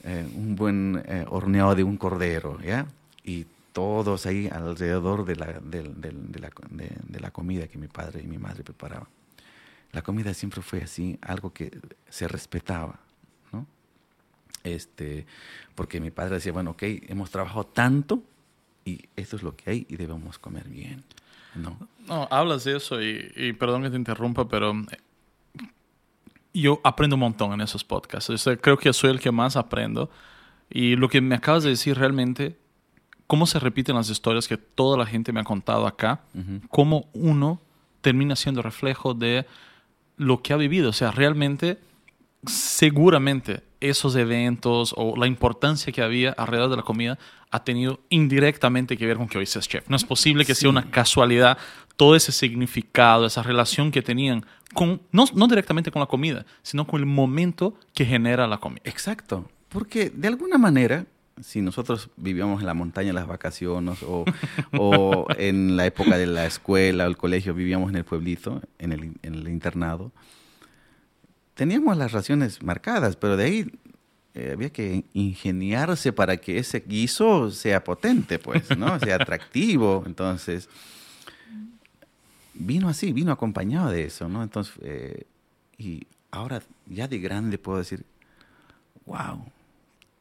eh, 0.03 0.29
un 0.33 0.55
buen 0.55 1.03
eh, 1.05 1.25
horneado 1.27 1.75
de 1.75 1.83
un 1.83 1.97
cordero, 1.97 2.59
¿ya? 2.62 2.88
Y 3.23 3.45
todos 3.73 4.25
ahí 4.25 4.47
alrededor 4.47 5.25
de 5.25 5.35
la, 5.35 5.59
de, 5.59 7.19
la, 7.19 7.31
comida 7.31 7.67
que 7.67 7.77
mi 7.77 7.88
padre 7.88 8.21
y 8.23 8.27
mi 8.27 8.38
madre 8.38 8.63
preparaban. 8.63 9.07
La 9.91 10.01
comida 10.01 10.33
siempre 10.33 10.62
fue 10.62 10.81
así, 10.81 11.17
algo 11.21 11.51
que 11.51 11.71
se 12.09 12.27
respetaba, 12.27 12.99
¿no? 13.51 13.65
Este, 14.63 15.25
porque 15.75 15.99
mi 15.99 16.12
padre 16.12 16.35
decía, 16.35 16.51
bueno, 16.51 16.71
ok, 16.71 16.83
hemos 16.83 17.29
trabajado 17.29 17.65
tanto 17.65 18.23
y 18.85 19.01
esto 19.15 19.35
es 19.35 19.43
lo 19.43 19.55
que 19.55 19.69
hay 19.69 19.85
y 19.89 19.97
debemos 19.97 20.39
comer 20.39 20.67
bien, 20.67 21.03
¿no? 21.55 21.77
No, 22.07 22.27
hablas 22.31 22.63
de 22.63 22.77
eso 22.77 23.01
y, 23.01 23.31
y 23.35 23.53
perdón 23.53 23.83
que 23.83 23.89
te 23.89 23.97
interrumpa, 23.97 24.47
pero 24.47 24.73
yo 26.53 26.79
aprendo 26.83 27.15
un 27.15 27.21
montón 27.21 27.53
en 27.53 27.62
esos 27.62 27.83
podcasts. 27.83 28.29
O 28.29 28.38
sea, 28.38 28.57
creo 28.57 28.77
que 28.77 28.91
soy 28.93 29.12
el 29.12 29.19
que 29.19 29.31
más 29.31 29.55
aprendo. 29.55 30.09
Y 30.69 30.95
lo 30.95 31.09
que 31.09 31.21
me 31.21 31.35
acabas 31.35 31.63
de 31.63 31.69
decir 31.69 31.97
realmente, 31.97 32.57
cómo 33.27 33.45
se 33.45 33.59
repiten 33.59 33.95
las 33.95 34.09
historias 34.09 34.47
que 34.47 34.57
toda 34.57 34.97
la 34.97 35.05
gente 35.05 35.31
me 35.31 35.39
ha 35.39 35.43
contado 35.43 35.85
acá, 35.88 36.21
uh 36.33 36.39
-huh. 36.39 36.62
cómo 36.69 37.09
uno 37.13 37.62
termina 38.01 38.35
siendo 38.35 38.62
reflejo 38.62 39.13
de 39.13 39.45
lo 40.17 40.41
que 40.41 40.53
ha 40.53 40.57
vivido. 40.57 40.89
O 40.89 40.93
sea, 40.93 41.12
realmente, 41.12 41.79
seguramente 42.45 43.63
esos 43.79 44.15
eventos 44.15 44.93
o 44.97 45.15
la 45.15 45.27
importancia 45.27 45.93
que 45.93 46.01
había 46.01 46.31
alrededor 46.31 46.69
de 46.69 46.77
la 46.77 46.83
comida 46.83 47.17
ha 47.51 47.63
tenido 47.63 47.99
indirectamente 48.09 48.97
que 48.97 49.05
ver 49.05 49.17
con 49.17 49.27
que 49.27 49.38
hoy 49.38 49.45
seas 49.45 49.67
chef. 49.67 49.89
No 49.89 49.95
es 49.95 50.03
posible 50.03 50.45
que 50.45 50.55
sí. 50.55 50.62
sea 50.62 50.69
una 50.69 50.91
casualidad 50.91 51.57
todo 51.99 52.15
ese 52.15 52.31
significado, 52.31 53.25
esa 53.25 53.43
relación 53.43 53.91
que 53.91 54.01
tenían 54.01 54.45
con, 54.73 55.01
no, 55.12 55.25
no 55.35 55.47
directamente 55.49 55.91
con 55.91 55.99
la 55.99 56.05
comida, 56.05 56.45
sino 56.63 56.88
con 56.88 57.01
el 57.01 57.05
momento 57.05 57.73
que 57.93 58.05
genera 58.05 58.47
la 58.47 58.57
comida. 58.57 58.83
Exacto, 58.85 59.49
porque 59.67 60.09
de 60.09 60.29
alguna 60.29 60.57
manera, 60.57 61.05
si 61.41 61.59
nosotros 61.59 62.09
vivíamos 62.15 62.62
en 62.62 62.67
la 62.67 62.73
montaña 62.73 63.09
en 63.09 63.15
las 63.15 63.27
vacaciones 63.27 64.01
o, 64.03 64.23
o 64.77 65.27
en 65.38 65.75
la 65.75 65.88
época 65.88 66.17
de 66.17 66.25
la 66.25 66.45
escuela 66.45 67.03
o 67.03 67.07
el 67.07 67.17
colegio, 67.17 67.53
vivíamos 67.53 67.89
en 67.89 67.97
el 67.97 68.05
pueblito, 68.05 68.62
en 68.77 68.93
el, 68.93 69.12
en 69.21 69.35
el 69.35 69.49
internado, 69.49 70.13
teníamos 71.53 71.97
las 71.97 72.13
raciones 72.13 72.63
marcadas, 72.63 73.17
pero 73.17 73.35
de 73.35 73.43
ahí 73.43 73.71
eh, 74.35 74.51
había 74.53 74.69
que 74.69 75.03
ingeniarse 75.12 76.13
para 76.13 76.38
que 76.38 76.59
ese 76.59 76.79
guiso 76.79 77.51
sea 77.51 77.83
potente, 77.83 78.39
pues, 78.39 78.77
¿no? 78.77 78.97
sea 78.99 79.15
atractivo. 79.19 80.03
Entonces, 80.05 80.69
vino 82.53 82.89
así, 82.89 83.12
vino 83.13 83.31
acompañado 83.31 83.89
de 83.91 84.03
eso, 84.05 84.27
¿no? 84.29 84.43
Entonces, 84.43 84.73
eh, 84.81 85.23
y 85.77 86.05
ahora 86.31 86.62
ya 86.88 87.07
de 87.07 87.19
grande 87.19 87.57
puedo 87.57 87.77
decir, 87.77 88.05
wow. 89.05 89.45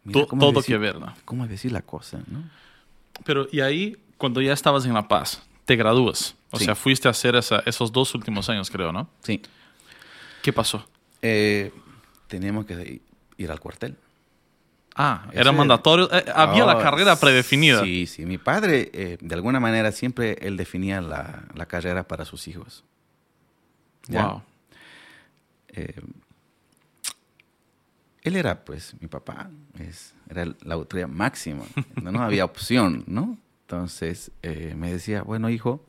Mira 0.05 0.27
cómo 0.27 0.41
todo 0.41 0.53
decir, 0.61 0.75
que 0.75 0.79
ver, 0.79 0.99
¿no? 0.99 1.15
¿Cómo 1.25 1.47
decir 1.47 1.73
la 1.73 1.83
cosa, 1.83 2.23
no? 2.29 2.45
Pero, 3.25 3.47
y 3.53 3.61
ahí, 3.61 3.97
cuando 4.17 4.41
ya 4.41 4.53
estabas 4.53 4.85
en 4.87 4.95
La 4.95 5.07
Paz, 5.09 5.43
te 5.65 5.77
gradúas. 5.77 6.35
O 6.51 6.59
Sí. 6.59 6.65
sea, 6.65 6.75
fuiste 6.75 7.09
a 7.09 7.11
hacer 7.11 7.35
esa- 7.37 7.63
esos 7.67 7.93
dos 7.93 8.15
últimos 8.15 8.49
años, 8.49 8.71
creo, 8.71 8.91
¿no? 8.93 9.11
Sí. 9.23 9.43
¿Qué 10.43 10.53
pasó? 10.53 10.89
Eh, 11.21 11.73
teníamos 12.27 12.65
que 12.65 13.03
ir 13.37 13.51
al 13.51 13.61
cuartel. 13.61 13.97
Ah, 15.01 15.29
era 15.33 15.53
mandatorio. 15.53 16.13
Eh, 16.13 16.25
había 16.35 16.65
la 16.67 16.73
Ah, 16.73 16.83
carrera 16.83 17.15
predefinida. 17.15 17.85
Sí, 17.85 18.07
sí. 18.07 18.27
Mi 18.27 18.37
padre, 18.37 18.91
eh, 18.93 19.17
de 19.21 19.35
alguna 19.37 19.61
manera, 19.61 19.93
siempre 19.93 20.37
él 20.41 20.57
definía 20.57 21.01
la, 21.01 21.45
la 21.55 21.67
carrera 21.67 22.03
para 22.09 22.25
sus 22.25 22.49
hijos. 22.49 22.85
¿Ya? 24.09 24.27
Wow. 24.27 24.43
Eh, 25.69 26.01
él 28.23 28.35
era, 28.37 28.65
pues, 28.65 28.95
mi 29.01 29.07
papá, 29.07 29.51
es, 29.79 30.15
era 30.29 30.45
la 30.63 30.75
autoridad 30.75 31.09
máxima, 31.09 31.63
no, 32.03 32.11
no 32.11 32.21
había 32.23 32.45
opción, 32.45 33.05
¿no? 33.07 33.39
Entonces 33.63 34.33
me 34.43 34.91
decía, 34.93 35.23
bueno, 35.23 35.49
hijo, 35.51 35.85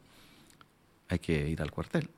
hay 1.08 1.18
que 1.20 1.50
ir 1.50 1.62
al 1.62 1.72
cuartel. 1.72 2.10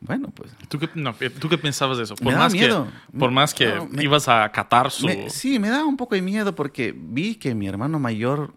Bueno, 0.00 0.28
pues 0.30 0.52
¿Tú 0.68 0.78
qué, 0.78 0.88
no, 0.94 1.14
eh, 1.20 1.28
¿Tú 1.30 1.48
qué 1.48 1.58
pensabas 1.58 1.98
de 1.98 2.04
eso? 2.04 2.14
Por 2.14 2.36
más 2.36 2.52
miedo. 2.52 2.86
que, 3.12 3.18
por 3.18 3.30
más 3.32 3.52
que 3.52 3.66
No, 3.66 3.86
me- 3.86 4.04
ibas 4.04 4.28
a 4.28 4.44
acatar 4.44 4.90
su... 4.92 5.06
Me- 5.06 5.28
sí, 5.28 5.58
me 5.58 5.68
daba 5.70 5.86
un 5.86 5.96
poco 5.96 6.14
de 6.14 6.22
miedo 6.22 6.54
porque 6.54 6.94
vi 6.96 7.34
que 7.34 7.54
mi 7.54 7.66
hermano 7.66 7.98
mayor, 7.98 8.54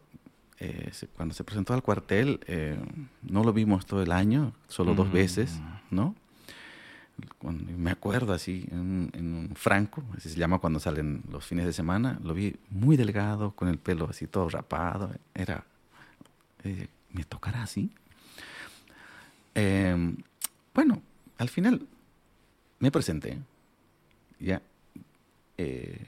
eh, 0.60 0.92
cuando 1.16 1.34
se 1.34 1.44
presentó 1.44 1.74
al 1.74 1.82
cuartel, 1.82 2.40
eh, 2.46 2.78
no 3.24 3.44
lo 3.44 3.54
vimos 3.54 3.88
todo 3.88 4.04
el 4.04 4.12
año, 4.12 4.54
solo 4.68 4.94
dos 4.94 5.10
Mm. 5.10 5.14
veces, 5.14 5.60
¿no? 5.90 6.16
Cuando- 7.40 7.72
me 7.76 7.90
acuerdo 7.92 8.34
así, 8.34 8.68
en, 8.72 9.10
en 9.14 9.34
un 9.34 9.56
Franco, 9.56 10.04
así 10.16 10.30
se 10.30 10.38
llama 10.38 10.60
cuando 10.60 10.80
salen 10.80 11.24
los 11.32 11.46
fines 11.46 11.66
de 11.66 11.74
semana, 11.74 12.20
lo 12.24 12.36
vi 12.36 12.56
muy 12.70 12.98
delgado, 12.98 13.52
con 13.52 13.68
el 13.68 13.80
pelo 13.80 14.08
así 14.10 14.28
todo 14.28 14.48
rapado. 14.50 15.12
Era, 15.34 15.64
eh, 16.64 16.88
¿me 17.12 17.24
tocará 17.24 17.64
así? 17.64 17.92
Eh, 19.56 20.16
bueno, 20.74 21.02
al 21.42 21.50
final 21.50 21.88
me 22.78 22.92
presenté. 22.92 23.40
Ya. 24.40 24.62
Eh, 25.58 26.06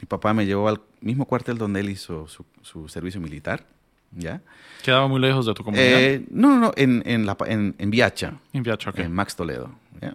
mi 0.00 0.06
papá 0.06 0.32
me 0.32 0.46
llevó 0.46 0.68
al 0.68 0.80
mismo 1.02 1.26
cuartel 1.26 1.58
donde 1.58 1.80
él 1.80 1.90
hizo 1.90 2.26
su, 2.28 2.46
su 2.62 2.88
servicio 2.88 3.20
militar. 3.20 3.66
¿Ya? 4.12 4.40
Quedaba 4.82 5.06
muy 5.06 5.20
lejos 5.20 5.44
de 5.44 5.52
tu 5.52 5.62
comunidad. 5.62 6.00
Eh, 6.00 6.24
no, 6.30 6.48
no, 6.48 6.58
no, 6.58 6.72
en, 6.76 7.02
en, 7.04 7.26
la, 7.26 7.36
en, 7.46 7.74
en 7.78 7.90
Viacha, 7.90 8.40
en 8.54 8.62
Viacho, 8.62 8.88
ok. 8.90 9.00
en 9.00 9.12
Max 9.12 9.36
Toledo. 9.36 9.70
¿ya? 10.00 10.14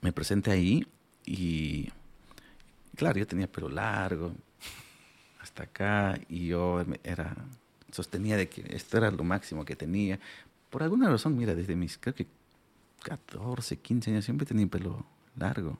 Me 0.00 0.10
presenté 0.10 0.50
ahí 0.50 0.86
y, 1.26 1.90
claro, 2.96 3.18
yo 3.18 3.26
tenía 3.26 3.46
pelo 3.46 3.68
largo 3.68 4.32
hasta 5.40 5.64
acá 5.64 6.18
y 6.28 6.46
yo 6.46 6.82
era, 7.04 7.36
sostenía 7.92 8.38
de 8.38 8.48
que 8.48 8.64
esto 8.74 8.96
era 8.96 9.10
lo 9.10 9.22
máximo 9.22 9.66
que 9.66 9.76
tenía. 9.76 10.18
Por 10.70 10.82
alguna 10.82 11.10
razón, 11.10 11.36
mira, 11.36 11.54
desde 11.54 11.76
mis, 11.76 11.98
creo 11.98 12.14
que 12.14 12.26
14, 13.02 13.76
15 13.78 14.10
años 14.10 14.24
siempre 14.24 14.46
tenía 14.46 14.66
pelo 14.66 15.04
largo. 15.36 15.78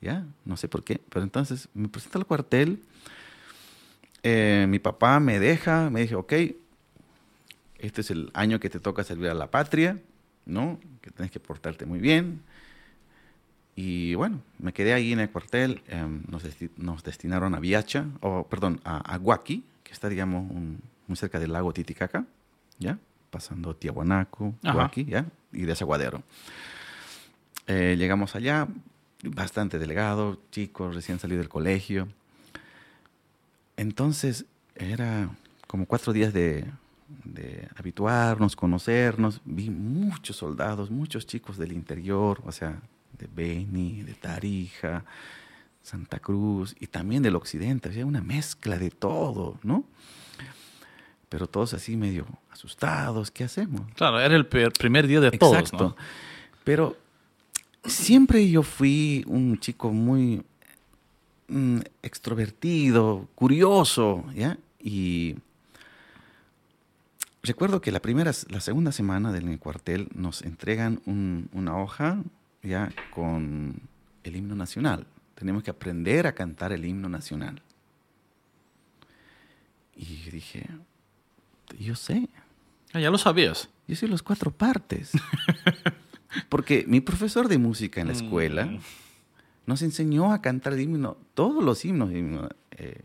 ¿Ya? 0.00 0.26
No 0.44 0.56
sé 0.56 0.68
por 0.68 0.82
qué. 0.84 1.00
Pero 1.10 1.22
entonces 1.22 1.68
me 1.74 1.88
presento 1.88 2.18
al 2.18 2.26
cuartel. 2.26 2.82
eh, 4.22 4.66
mi 4.68 4.78
papá 4.78 5.18
me 5.20 5.38
deja, 5.40 5.90
me 5.90 6.00
dice, 6.02 6.14
ok, 6.14 6.32
este 7.78 8.00
es 8.00 8.10
el 8.10 8.30
año 8.34 8.60
que 8.60 8.70
te 8.70 8.78
toca 8.80 9.02
servir 9.04 9.28
a 9.30 9.34
la 9.34 9.50
patria, 9.50 10.00
¿no? 10.46 10.78
Que 11.00 11.10
tienes 11.10 11.30
que 11.32 11.40
portarte 11.40 11.86
muy 11.86 11.98
bien. 11.98 12.42
Y 13.74 14.14
bueno, 14.14 14.42
me 14.58 14.72
quedé 14.72 14.92
ahí 14.92 15.12
en 15.12 15.20
el 15.20 15.30
cuartel, 15.30 15.82
em, 15.88 16.22
nos, 16.28 16.42
nos 16.76 17.02
destinaron 17.02 17.54
a 17.54 17.60
Viacha, 17.60 18.06
o 18.20 18.46
perdón, 18.46 18.80
a, 18.84 18.98
a 19.14 19.18
Huaki, 19.18 19.64
que 19.82 19.92
está, 19.92 20.08
digamos, 20.08 20.48
un- 20.50 20.80
muy 21.08 21.16
cerca 21.16 21.38
del 21.40 21.52
lago 21.52 21.72
Titicaca, 21.72 22.26
¿ya? 22.78 22.98
Pasando 23.32 23.74
Tiahuanaco. 23.74 24.54
Huaki, 24.62 25.06
¿ya? 25.06 25.24
Y 25.52 25.62
de 25.62 25.72
Aguadero. 25.72 26.22
Eh, 27.66 27.96
llegamos 27.98 28.36
allá, 28.36 28.68
bastante 29.22 29.78
delegado, 29.78 30.38
chicos, 30.50 30.94
recién 30.94 31.18
salido 31.18 31.38
del 31.38 31.48
colegio. 31.48 32.08
Entonces, 33.78 34.44
era 34.74 35.30
como 35.66 35.86
cuatro 35.86 36.12
días 36.12 36.34
de, 36.34 36.66
de 37.24 37.68
habituarnos, 37.76 38.54
conocernos. 38.54 39.40
Vi 39.46 39.70
muchos 39.70 40.36
soldados, 40.36 40.90
muchos 40.90 41.26
chicos 41.26 41.56
del 41.56 41.72
interior, 41.72 42.42
o 42.44 42.52
sea, 42.52 42.82
de 43.18 43.28
Beni, 43.34 44.02
de 44.02 44.12
Tarija, 44.12 45.06
Santa 45.82 46.18
Cruz 46.18 46.76
y 46.78 46.88
también 46.88 47.22
del 47.22 47.36
occidente. 47.36 47.88
Había 47.88 48.04
una 48.04 48.20
mezcla 48.20 48.76
de 48.76 48.90
todo, 48.90 49.58
¿no? 49.62 49.84
Pero 51.32 51.46
todos 51.46 51.72
así 51.72 51.96
medio 51.96 52.26
asustados, 52.50 53.30
¿qué 53.30 53.44
hacemos? 53.44 53.80
Claro, 53.94 54.20
era 54.20 54.36
el 54.36 54.44
primer 54.44 55.06
día 55.06 55.18
de 55.18 55.30
todos. 55.30 55.56
Exacto. 55.56 55.96
Pero 56.62 56.94
siempre 57.86 58.50
yo 58.50 58.62
fui 58.62 59.24
un 59.26 59.58
chico 59.58 59.90
muy 59.92 60.42
mm, 61.48 61.78
extrovertido, 62.02 63.30
curioso, 63.34 64.26
¿ya? 64.34 64.58
Y 64.78 65.36
recuerdo 67.42 67.80
que 67.80 67.92
la 67.92 68.02
primera, 68.02 68.30
la 68.50 68.60
segunda 68.60 68.92
semana 68.92 69.32
del 69.32 69.58
cuartel 69.58 70.10
nos 70.14 70.42
entregan 70.42 71.00
una 71.06 71.78
hoja 71.78 72.18
ya 72.62 72.92
con 73.10 73.80
el 74.22 74.36
himno 74.36 74.54
nacional. 74.54 75.06
Tenemos 75.34 75.62
que 75.62 75.70
aprender 75.70 76.26
a 76.26 76.34
cantar 76.34 76.72
el 76.72 76.84
himno 76.84 77.08
nacional. 77.08 77.62
Y 79.96 80.28
dije, 80.30 80.68
yo 81.78 81.94
sé. 81.94 82.28
Ah, 82.92 83.00
ya 83.00 83.10
lo 83.10 83.18
sabías. 83.18 83.68
Yo 83.88 83.96
sé 83.96 84.08
los 84.08 84.22
cuatro 84.22 84.50
partes. 84.50 85.12
Porque 86.48 86.84
mi 86.86 87.00
profesor 87.00 87.48
de 87.48 87.58
música 87.58 88.00
en 88.00 88.08
la 88.08 88.14
escuela 88.14 88.66
mm. 88.66 88.78
nos 89.66 89.82
enseñó 89.82 90.32
a 90.32 90.40
cantar 90.40 90.78
himno, 90.78 91.16
todos 91.34 91.62
los 91.62 91.84
himnos, 91.84 92.12
himno, 92.12 92.48
eh, 92.70 93.04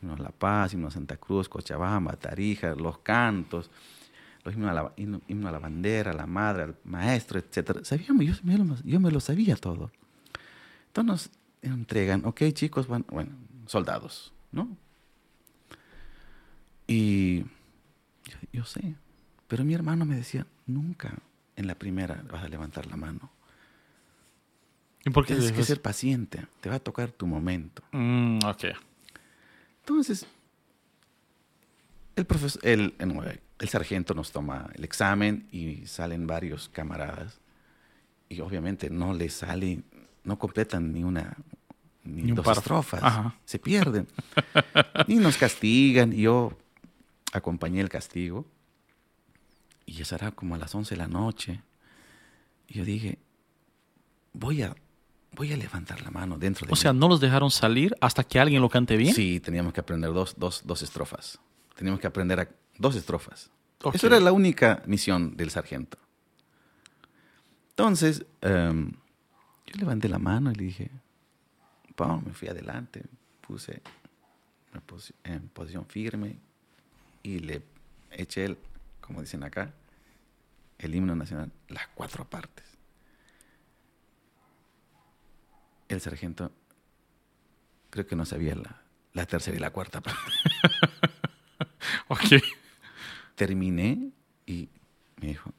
himno 0.00 0.16
La 0.16 0.30
Paz, 0.30 0.72
himno 0.72 0.90
Santa 0.90 1.16
Cruz, 1.16 1.48
Cochabamba, 1.48 2.16
Tarija, 2.16 2.74
los 2.74 2.98
cantos, 2.98 3.70
los 4.44 4.54
himnos 4.54 4.70
a 4.70 4.74
la, 4.74 4.92
himno, 4.96 5.48
a 5.48 5.52
la 5.52 5.58
bandera, 5.58 6.12
a 6.12 6.14
la 6.14 6.26
madre, 6.26 6.62
al 6.62 6.76
maestro, 6.84 7.38
etc. 7.38 7.84
Sabíamos, 7.84 8.24
yo, 8.24 8.34
yo, 8.84 9.00
me 9.00 9.10
lo 9.10 9.20
sabía 9.20 9.56
todo. 9.56 9.90
Entonces 10.86 11.30
nos 11.62 11.72
entregan, 11.74 12.24
ok 12.24 12.42
chicos, 12.52 12.86
bueno, 12.86 13.04
bueno 13.10 13.30
soldados, 13.66 14.32
¿no? 14.52 14.68
Y 16.86 17.44
yo, 18.24 18.36
yo 18.52 18.64
sé, 18.64 18.94
pero 19.48 19.64
mi 19.64 19.74
hermano 19.74 20.04
me 20.04 20.16
decía, 20.16 20.46
nunca 20.66 21.14
en 21.56 21.66
la 21.66 21.74
primera 21.74 22.22
vas 22.30 22.44
a 22.44 22.48
levantar 22.48 22.86
la 22.86 22.96
mano. 22.96 23.30
¿Y 25.04 25.10
por 25.10 25.26
qué 25.26 25.34
Tienes 25.34 25.52
que 25.52 25.64
ser 25.64 25.82
paciente, 25.82 26.46
te 26.60 26.70
va 26.70 26.76
a 26.76 26.80
tocar 26.80 27.10
tu 27.10 27.26
momento. 27.26 27.82
Mm, 27.92 28.38
ok. 28.44 28.64
Entonces, 29.80 30.26
el, 32.16 32.24
profesor, 32.24 32.60
el, 32.64 32.94
el, 32.98 33.68
sargento 33.68 34.14
nos 34.14 34.32
toma 34.32 34.70
el 34.74 34.84
examen 34.84 35.46
y 35.52 35.86
salen 35.86 36.26
varios 36.26 36.70
camaradas. 36.70 37.38
Y 38.30 38.40
obviamente 38.40 38.88
no 38.88 39.12
les 39.12 39.34
sale, 39.34 39.82
no 40.24 40.38
completan 40.38 40.92
ni 40.92 41.04
una, 41.04 41.36
ni, 42.02 42.32
dos 42.32 42.46
estrofas. 42.48 43.34
Se 43.44 43.58
pierden. 43.58 44.08
y 45.06 45.16
nos 45.16 45.36
castigan. 45.36 46.14
Y 46.14 46.22
yo 46.22 46.56
acompañé 47.34 47.80
el 47.80 47.88
castigo. 47.88 48.46
Y 49.86 50.00
eso 50.00 50.14
era 50.14 50.30
como 50.30 50.54
a 50.54 50.58
las 50.58 50.74
11 50.74 50.94
de 50.94 50.96
la 50.96 51.08
noche. 51.08 51.60
Y 52.68 52.78
yo 52.78 52.84
dije, 52.84 53.18
voy 54.32 54.62
a, 54.62 54.74
voy 55.32 55.52
a 55.52 55.56
levantar 55.56 56.00
la 56.02 56.10
mano 56.10 56.38
dentro 56.38 56.66
de 56.66 56.72
O 56.72 56.76
sea, 56.76 56.92
¿no 56.94 57.08
los 57.08 57.20
dejaron 57.20 57.50
salir 57.50 57.94
hasta 58.00 58.24
que 58.24 58.40
alguien 58.40 58.62
lo 58.62 58.70
cante 58.70 58.96
bien? 58.96 59.14
Sí, 59.14 59.40
teníamos 59.40 59.74
que 59.74 59.80
aprender 59.80 60.12
dos, 60.12 60.34
dos, 60.38 60.62
dos 60.64 60.80
estrofas. 60.80 61.38
Teníamos 61.76 62.00
que 62.00 62.06
aprender 62.06 62.40
a, 62.40 62.48
dos 62.78 62.96
estrofas. 62.96 63.50
Eso 63.92 64.06
era 64.06 64.18
la 64.20 64.32
única 64.32 64.82
misión 64.86 65.36
del 65.36 65.50
sargento. 65.50 65.98
Entonces, 67.70 68.24
em, 68.40 68.92
yo 69.66 69.74
levanté 69.78 70.08
la 70.08 70.18
mano 70.18 70.50
y 70.52 70.54
le 70.54 70.64
dije, 70.64 70.90
me 72.24 72.32
fui 72.32 72.48
adelante, 72.48 73.02
puse 73.46 73.82
en 75.24 75.48
posición 75.48 75.84
firme 75.86 76.38
y 77.24 77.40
le 77.40 77.62
eché 78.12 78.44
el 78.44 78.58
como 79.04 79.20
dicen 79.20 79.42
acá, 79.42 79.74
el 80.78 80.94
himno 80.94 81.14
nacional, 81.14 81.52
las 81.68 81.88
cuatro 81.88 82.24
partes. 82.24 82.64
El 85.88 86.00
sargento 86.00 86.50
creo 87.90 88.06
que 88.06 88.16
no 88.16 88.24
sabía 88.24 88.56
la, 89.12 89.26
tercera 89.26 89.58
y 89.58 89.60
la 89.60 89.70
cuarta 89.70 90.00
parte. 90.00 90.22
ok. 92.08 92.42
Terminé 93.34 94.10
y 94.46 94.70
me 95.20 95.28
dijo, 95.28 95.52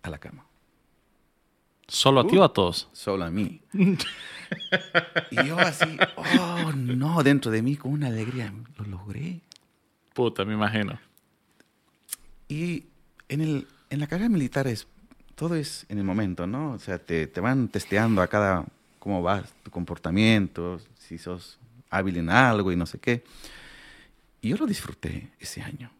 a 0.00 0.08
la 0.08 0.16
cama. 0.16 0.46
¿Solo 1.86 2.20
a 2.20 2.26
ti 2.26 2.38
o 2.38 2.44
a 2.44 2.52
todos? 2.54 2.88
Solo 2.94 3.26
a 3.26 3.30
mí. 3.30 3.60
y 5.30 5.36
yo 5.46 5.58
así, 5.58 5.98
oh 6.16 6.72
no, 6.72 7.22
dentro 7.22 7.50
de 7.50 7.60
mí 7.60 7.76
con 7.76 7.92
una 7.92 8.06
alegría, 8.06 8.54
lo 8.78 8.86
logré. 8.86 9.42
Puta, 10.14 10.44
me 10.44 10.54
imagino. 10.54 10.98
Y 12.48 12.86
en, 13.28 13.40
el, 13.40 13.66
en 13.90 14.00
la 14.00 14.06
carrera 14.06 14.28
militar 14.28 14.66
es, 14.66 14.86
todo 15.34 15.54
es 15.54 15.86
en 15.88 15.98
el 15.98 16.04
momento, 16.04 16.46
¿no? 16.46 16.72
O 16.72 16.78
sea, 16.78 16.98
te, 16.98 17.26
te 17.26 17.40
van 17.40 17.68
testeando 17.68 18.20
a 18.20 18.28
cada, 18.28 18.66
cómo 18.98 19.22
va 19.22 19.42
tu 19.62 19.70
comportamiento, 19.70 20.80
si 20.98 21.18
sos 21.18 21.58
hábil 21.90 22.18
en 22.18 22.30
algo 22.30 22.72
y 22.72 22.76
no 22.76 22.86
sé 22.86 22.98
qué. 22.98 23.24
Y 24.40 24.48
yo 24.50 24.56
lo 24.56 24.66
disfruté 24.66 25.30
ese 25.38 25.62
año. 25.62 25.90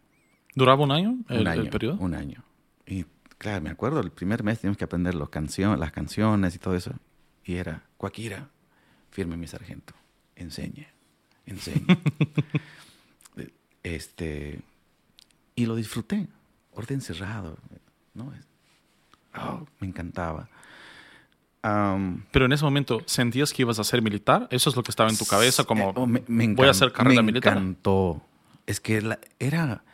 ¿Duraba 0.55 0.83
un 0.83 0.91
año 0.91 1.17
el, 1.29 1.41
un 1.41 1.49
año, 1.49 1.71
periodo? 1.71 1.97
Un 1.99 2.15
año. 2.15 2.45
Y 2.87 3.05
claro, 3.39 3.63
me 3.63 3.71
acuerdo, 3.71 4.01
el 4.01 4.11
primer 4.11 4.43
mes 4.43 4.61
teníamos 4.61 4.77
que 4.77 4.85
aprender 4.85 5.15
los 5.15 5.31
canción, 5.31 5.79
las 5.81 5.93
canciones 5.93 6.55
y 6.55 6.59
todo 6.59 6.75
eso. 6.75 6.93
Y 7.45 7.55
era, 7.55 7.83
Cuaquira, 7.97 8.49
firme 9.11 9.37
mi 9.37 9.47
sargento, 9.47 9.95
enseñe, 10.37 10.89
enseñe. 11.47 11.87
este, 13.83 14.61
y 15.55 15.67
lo 15.67 15.77
disfruté 15.77 16.29
orden 16.75 17.01
cerrado. 17.01 17.57
¿no? 18.15 18.33
Oh, 19.37 19.67
me 19.81 19.87
encantaba. 19.87 20.49
Pero 21.63 22.47
en 22.47 22.53
ese 22.53 22.65
momento, 22.65 23.03
¿sentías 23.07 23.53
que 23.53 23.63
ibas 23.63 23.79
a 23.79 23.85
ser 23.85 24.03
militar? 24.03 24.49
¿Eso 24.51 24.69
es 24.71 24.77
lo 24.77 24.83
que 24.83 24.91
estaba 24.91 25.09
en 25.11 25.17
tu 25.17 25.25
cabeza? 25.25 25.65
Como, 25.65 25.91
oh, 25.91 26.07
voy 26.07 26.67
a 26.67 26.71
hacer 26.71 26.93
carrera 26.93 27.23
militar. 27.23 27.55
Me 27.55 27.61
encantó. 27.61 28.21
Es 28.67 28.81
que 28.81 29.03
era, 29.39 29.85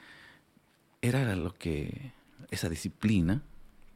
era 1.03 1.36
lo 1.36 1.55
que, 1.55 2.12
esa 2.51 2.68
disciplina, 2.70 3.43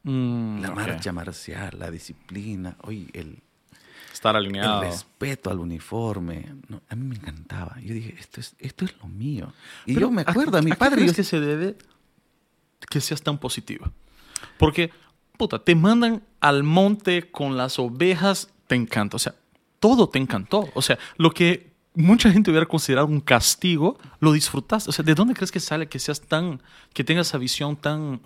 mm, 0.03 0.61
la 0.61 0.71
marcha 0.71 1.11
marcial, 1.11 1.77
la 1.79 1.89
disciplina, 1.91 2.77
hoy 2.81 3.09
el... 3.13 3.39
Estar 4.13 4.35
alineado. 4.35 4.83
El 4.83 4.91
respeto 4.91 5.49
al 5.49 5.59
uniforme. 5.59 6.45
a 6.87 6.95
mí 6.95 7.07
me 7.07 7.15
encantaba. 7.15 7.77
Yo 7.81 7.93
dije, 7.93 8.15
esto 8.17 8.39
es, 8.39 8.55
esto 8.59 8.85
es 8.85 8.95
lo 9.01 9.07
mío. 9.07 9.51
Y 9.85 9.99
yo 9.99 10.11
me 10.11 10.21
acuerdo, 10.21 10.57
a, 10.57 10.61
mi 10.61 10.71
padre... 10.71 11.09
¿a 11.09 11.13
que 11.13 11.23
se 11.23 11.39
debe 11.39 11.75
que 12.89 13.01
seas 13.01 13.21
tan 13.21 13.37
positiva. 13.37 13.91
Porque, 14.57 14.91
puta, 15.37 15.59
te 15.59 15.75
mandan 15.75 16.23
al 16.39 16.63
monte 16.63 17.31
con 17.31 17.57
las 17.57 17.79
ovejas, 17.79 18.49
te 18.67 18.75
encanta. 18.75 19.17
O 19.17 19.19
sea, 19.19 19.35
todo 19.79 20.07
te 20.07 20.19
encantó. 20.19 20.69
O 20.75 20.81
sea, 20.81 20.97
lo 21.17 21.31
que 21.31 21.71
mucha 21.95 22.31
gente 22.31 22.51
hubiera 22.51 22.65
considerado 22.65 23.07
un 23.07 23.19
castigo, 23.19 23.97
lo 24.19 24.31
disfrutaste. 24.31 24.89
O 24.89 24.93
sea, 24.93 25.03
¿de 25.03 25.15
dónde 25.15 25.33
crees 25.33 25.51
que 25.51 25.59
sale 25.59 25.87
que 25.87 25.99
seas 25.99 26.21
tan, 26.21 26.61
que 26.93 27.03
tengas 27.03 27.27
esa 27.27 27.37
visión 27.37 27.75
tan, 27.75 28.21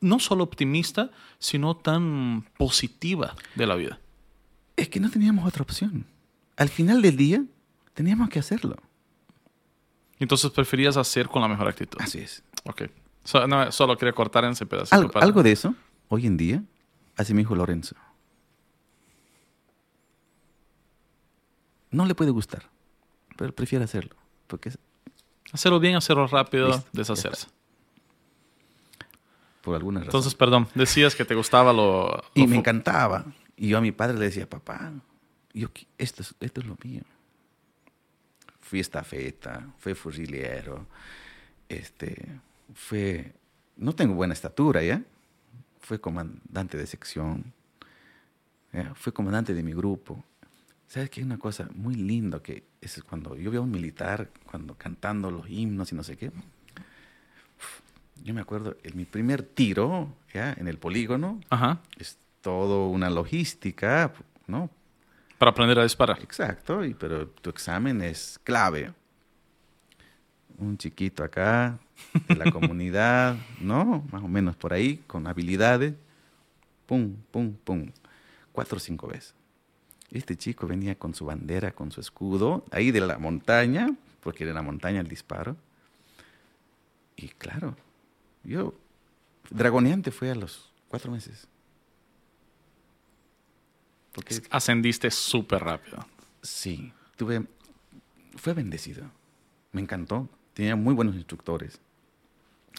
no 0.00 0.18
solo 0.18 0.44
optimista, 0.44 1.10
sino 1.38 1.76
tan 1.76 2.46
positiva 2.56 3.34
de 3.54 3.66
la 3.66 3.74
vida? 3.74 3.98
Es 4.76 4.88
que 4.88 5.00
no 5.00 5.10
teníamos 5.10 5.46
otra 5.46 5.62
opción. 5.62 6.06
Al 6.56 6.68
final 6.68 7.02
del 7.02 7.16
día, 7.16 7.44
teníamos 7.94 8.28
que 8.28 8.38
hacerlo. 8.38 8.76
Entonces 10.18 10.50
preferías 10.50 10.96
hacer 10.96 11.28
con 11.28 11.42
la 11.42 11.48
mejor 11.48 11.68
actitud. 11.68 11.98
Así 12.00 12.18
es. 12.18 12.42
Ok 12.64 12.82
no, 13.48 13.72
solo 13.72 13.96
quería 13.96 14.12
cortar 14.12 14.44
en 14.44 14.52
ese 14.52 14.66
pedacito. 14.66 14.94
Algo, 14.96 15.10
algo 15.20 15.42
de 15.42 15.52
eso, 15.52 15.74
hoy 16.08 16.26
en 16.26 16.36
día, 16.36 16.62
hace 17.16 17.34
mi 17.34 17.42
hijo 17.42 17.54
Lorenzo. 17.54 17.96
No 21.90 22.06
le 22.06 22.14
puede 22.14 22.30
gustar, 22.30 22.68
pero 23.36 23.54
prefiere 23.54 23.84
hacerlo. 23.84 24.14
Porque 24.46 24.72
Hacerlo 25.52 25.78
bien, 25.78 25.94
hacerlo 25.94 26.26
rápido, 26.26 26.84
deshacerse. 26.92 27.46
Por 29.62 29.76
alguna 29.76 30.00
razón. 30.00 30.08
Entonces, 30.08 30.34
perdón, 30.34 30.68
decías 30.74 31.14
que 31.14 31.24
te 31.24 31.34
gustaba 31.34 31.72
lo... 31.72 32.24
y 32.34 32.46
me 32.46 32.56
encantaba. 32.56 33.24
Y 33.56 33.68
yo 33.68 33.78
a 33.78 33.80
mi 33.80 33.92
padre 33.92 34.18
le 34.18 34.26
decía, 34.26 34.48
papá, 34.48 34.92
yo, 35.54 35.68
esto, 35.98 36.22
es, 36.22 36.34
esto 36.40 36.60
es 36.60 36.66
lo 36.66 36.76
mío. 36.84 37.02
Fui 38.60 38.80
estafeta, 38.80 39.66
fui 39.78 39.94
fusilero, 39.94 40.86
este, 41.68 42.26
fue, 42.74 43.32
no 43.76 43.94
tengo 43.94 44.14
buena 44.14 44.34
estatura, 44.34 44.82
¿ya? 44.82 45.02
Fue 45.80 46.00
comandante 46.00 46.76
de 46.76 46.86
sección, 46.86 47.52
fue 48.94 49.12
comandante 49.12 49.54
de 49.54 49.62
mi 49.62 49.72
grupo. 49.72 50.22
¿Sabes 50.88 51.10
qué? 51.10 51.22
Una 51.22 51.38
cosa 51.38 51.68
muy 51.74 51.94
linda 51.94 52.42
que 52.42 52.64
es 52.80 53.02
cuando 53.02 53.36
yo 53.36 53.50
veo 53.50 53.60
a 53.60 53.64
un 53.64 53.70
militar, 53.70 54.30
cuando 54.44 54.74
cantando 54.74 55.30
los 55.30 55.48
himnos 55.48 55.92
y 55.92 55.94
no 55.94 56.02
sé 56.02 56.16
qué, 56.16 56.30
yo 58.22 58.34
me 58.34 58.40
acuerdo, 58.40 58.76
en 58.82 58.96
mi 58.96 59.04
primer 59.04 59.42
tiro, 59.42 60.12
¿ya? 60.32 60.52
En 60.52 60.68
el 60.68 60.78
polígono, 60.78 61.40
Ajá. 61.50 61.80
es 61.98 62.18
todo 62.46 62.86
una 62.86 63.10
logística, 63.10 64.12
¿no? 64.46 64.70
Para 65.36 65.50
aprender 65.50 65.80
a 65.80 65.82
disparar. 65.82 66.20
Exacto, 66.22 66.84
y, 66.84 66.94
pero 66.94 67.26
tu 67.26 67.50
examen 67.50 68.00
es 68.00 68.38
clave. 68.44 68.92
Un 70.56 70.78
chiquito 70.78 71.24
acá, 71.24 71.76
de 72.28 72.36
la 72.36 72.48
comunidad, 72.52 73.34
¿no? 73.58 74.06
Más 74.12 74.22
o 74.22 74.28
menos 74.28 74.54
por 74.54 74.72
ahí, 74.72 74.98
con 75.08 75.26
habilidades. 75.26 75.94
Pum, 76.86 77.16
pum, 77.32 77.52
pum. 77.64 77.90
Cuatro 78.52 78.76
o 78.76 78.80
cinco 78.80 79.08
veces. 79.08 79.34
Este 80.12 80.36
chico 80.36 80.68
venía 80.68 80.94
con 80.94 81.14
su 81.14 81.26
bandera, 81.26 81.72
con 81.72 81.90
su 81.90 82.00
escudo, 82.00 82.64
ahí 82.70 82.92
de 82.92 83.00
la 83.00 83.18
montaña, 83.18 83.88
porque 84.20 84.44
era 84.44 84.52
la 84.52 84.62
montaña 84.62 85.00
el 85.00 85.08
disparo. 85.08 85.56
Y 87.16 87.26
claro, 87.26 87.74
yo, 88.44 88.72
dragoneante 89.50 90.12
fue 90.12 90.30
a 90.30 90.36
los 90.36 90.72
cuatro 90.88 91.10
meses. 91.10 91.48
Porque, 94.16 94.40
Ascendiste 94.48 95.10
súper 95.10 95.62
rápido. 95.62 95.98
Sí, 96.40 96.90
tuve, 97.16 97.42
fue 98.34 98.54
bendecido. 98.54 99.04
Me 99.72 99.82
encantó. 99.82 100.26
Tenía 100.54 100.74
muy 100.74 100.94
buenos 100.94 101.16
instructores. 101.16 101.78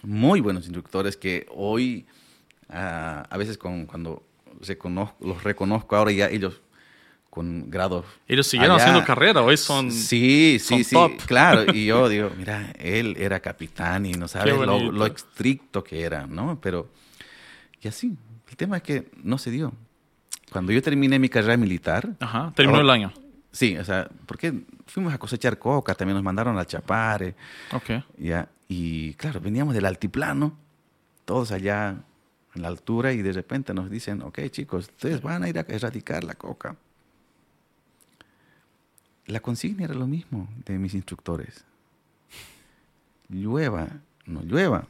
Muy 0.02 0.42
buenos 0.42 0.64
instructores 0.64 1.16
que 1.16 1.46
hoy, 1.52 2.08
uh, 2.70 2.74
a 3.30 3.38
veces 3.38 3.60
con, 3.60 3.86
cuando 3.86 4.26
los 5.20 5.44
reconozco 5.44 5.96
ahora 5.96 6.12
ya 6.12 6.28
ellos 6.28 6.60
con 7.30 7.70
grados. 7.70 8.04
Ellos 8.28 8.48
siguieron 8.48 8.80
haciendo 8.80 9.06
carrera, 9.06 9.44
hoy 9.44 9.58
son. 9.58 9.92
Sí, 9.92 10.58
sí, 10.60 10.84
sí, 10.84 10.96
claro. 11.28 11.72
Y 11.72 11.86
yo 11.86 12.10
digo, 12.10 12.32
mira, 12.36 12.74
él 12.80 13.16
era 13.16 13.40
capitán 13.42 14.08
y 14.08 14.14
no 14.14 14.28
sabes 14.28 14.58
lo, 14.58 14.92
lo, 14.92 15.06
estricto 15.06 15.84
que 15.84 16.02
era, 16.02 16.26
¿no? 16.26 16.60
Pero, 16.60 16.90
y 17.80 17.88
así, 17.88 18.18
el 18.50 18.58
tema 18.58 18.78
es 18.78 18.84
que 18.84 19.12
no 19.22 19.38
se 19.38 19.52
dio. 19.52 19.72
Cuando 20.52 20.72
yo 20.72 20.82
terminé 20.82 21.20
mi 21.20 21.30
carrera 21.30 21.58
militar. 21.58 22.16
Ajá, 22.20 22.54
terminó 22.56 22.82
el 22.82 22.90
año. 22.90 23.14
Sí, 23.52 23.78
o 23.78 23.84
sea, 23.84 24.10
porque 24.26 24.64
fuimos 24.86 25.14
a 25.14 25.18
cosechar 25.18 25.58
coca, 25.58 25.96
también 25.96 26.16
nos 26.16 26.24
mandaron 26.24 26.58
a 26.58 26.66
Chapare. 26.66 27.36
Ok. 27.74 28.04
Ya, 28.18 28.50
y 28.68 29.14
claro, 29.16 29.42
veníamos 29.42 29.74
del 29.74 29.86
altiplano, 29.86 30.56
todos 31.26 31.52
allá 31.52 32.04
en 32.54 32.62
la 32.62 32.68
altura, 32.68 33.14
y 33.14 33.22
de 33.22 33.34
repente 33.34 33.74
nos 33.74 33.90
dicen, 33.90 34.22
ok, 34.22 34.40
chicos, 34.50 34.90
ustedes 34.90 35.22
van 35.22 35.44
a 35.44 35.50
ir 35.50 35.58
a 35.58 35.66
erradicar 35.68 36.24
la 36.24 36.36
coca. 36.36 36.76
La 39.26 39.40
consigna 39.42 39.84
era 39.86 39.94
lo 39.94 40.08
mismo 40.08 40.48
de 40.66 40.78
mis 40.78 40.94
instructores. 40.94 41.66
Llueva, 43.28 43.90
no 44.26 44.42
llueva. 44.44 44.88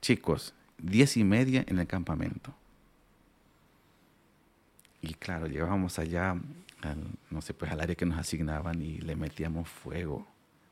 Chicos, 0.00 0.54
diez 0.78 1.16
y 1.16 1.24
media 1.24 1.64
en 1.66 1.78
el 1.78 1.86
campamento. 1.86 2.54
Y 5.00 5.14
claro, 5.14 5.46
llegábamos 5.46 5.98
allá, 5.98 6.36
al, 6.82 6.98
no 7.30 7.40
sé, 7.40 7.54
pues 7.54 7.70
al 7.70 7.80
área 7.80 7.94
que 7.94 8.06
nos 8.06 8.18
asignaban 8.18 8.82
y 8.82 8.98
le 8.98 9.16
metíamos 9.16 9.68
fuego. 9.68 10.26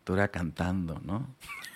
Todo 0.04 0.16
era 0.16 0.28
cantando, 0.28 1.00
¿no? 1.04 1.34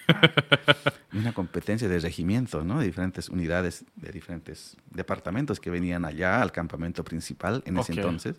una 1.12 1.32
competencia 1.32 1.88
de 1.88 1.98
regimientos, 1.98 2.64
¿no? 2.64 2.78
De 2.78 2.86
diferentes 2.86 3.28
unidades, 3.28 3.84
de 3.96 4.10
diferentes 4.12 4.76
departamentos 4.90 5.60
que 5.60 5.70
venían 5.70 6.04
allá 6.04 6.40
al 6.40 6.52
campamento 6.52 7.04
principal 7.04 7.62
en 7.66 7.78
ese 7.78 7.92
entonces. 7.92 8.36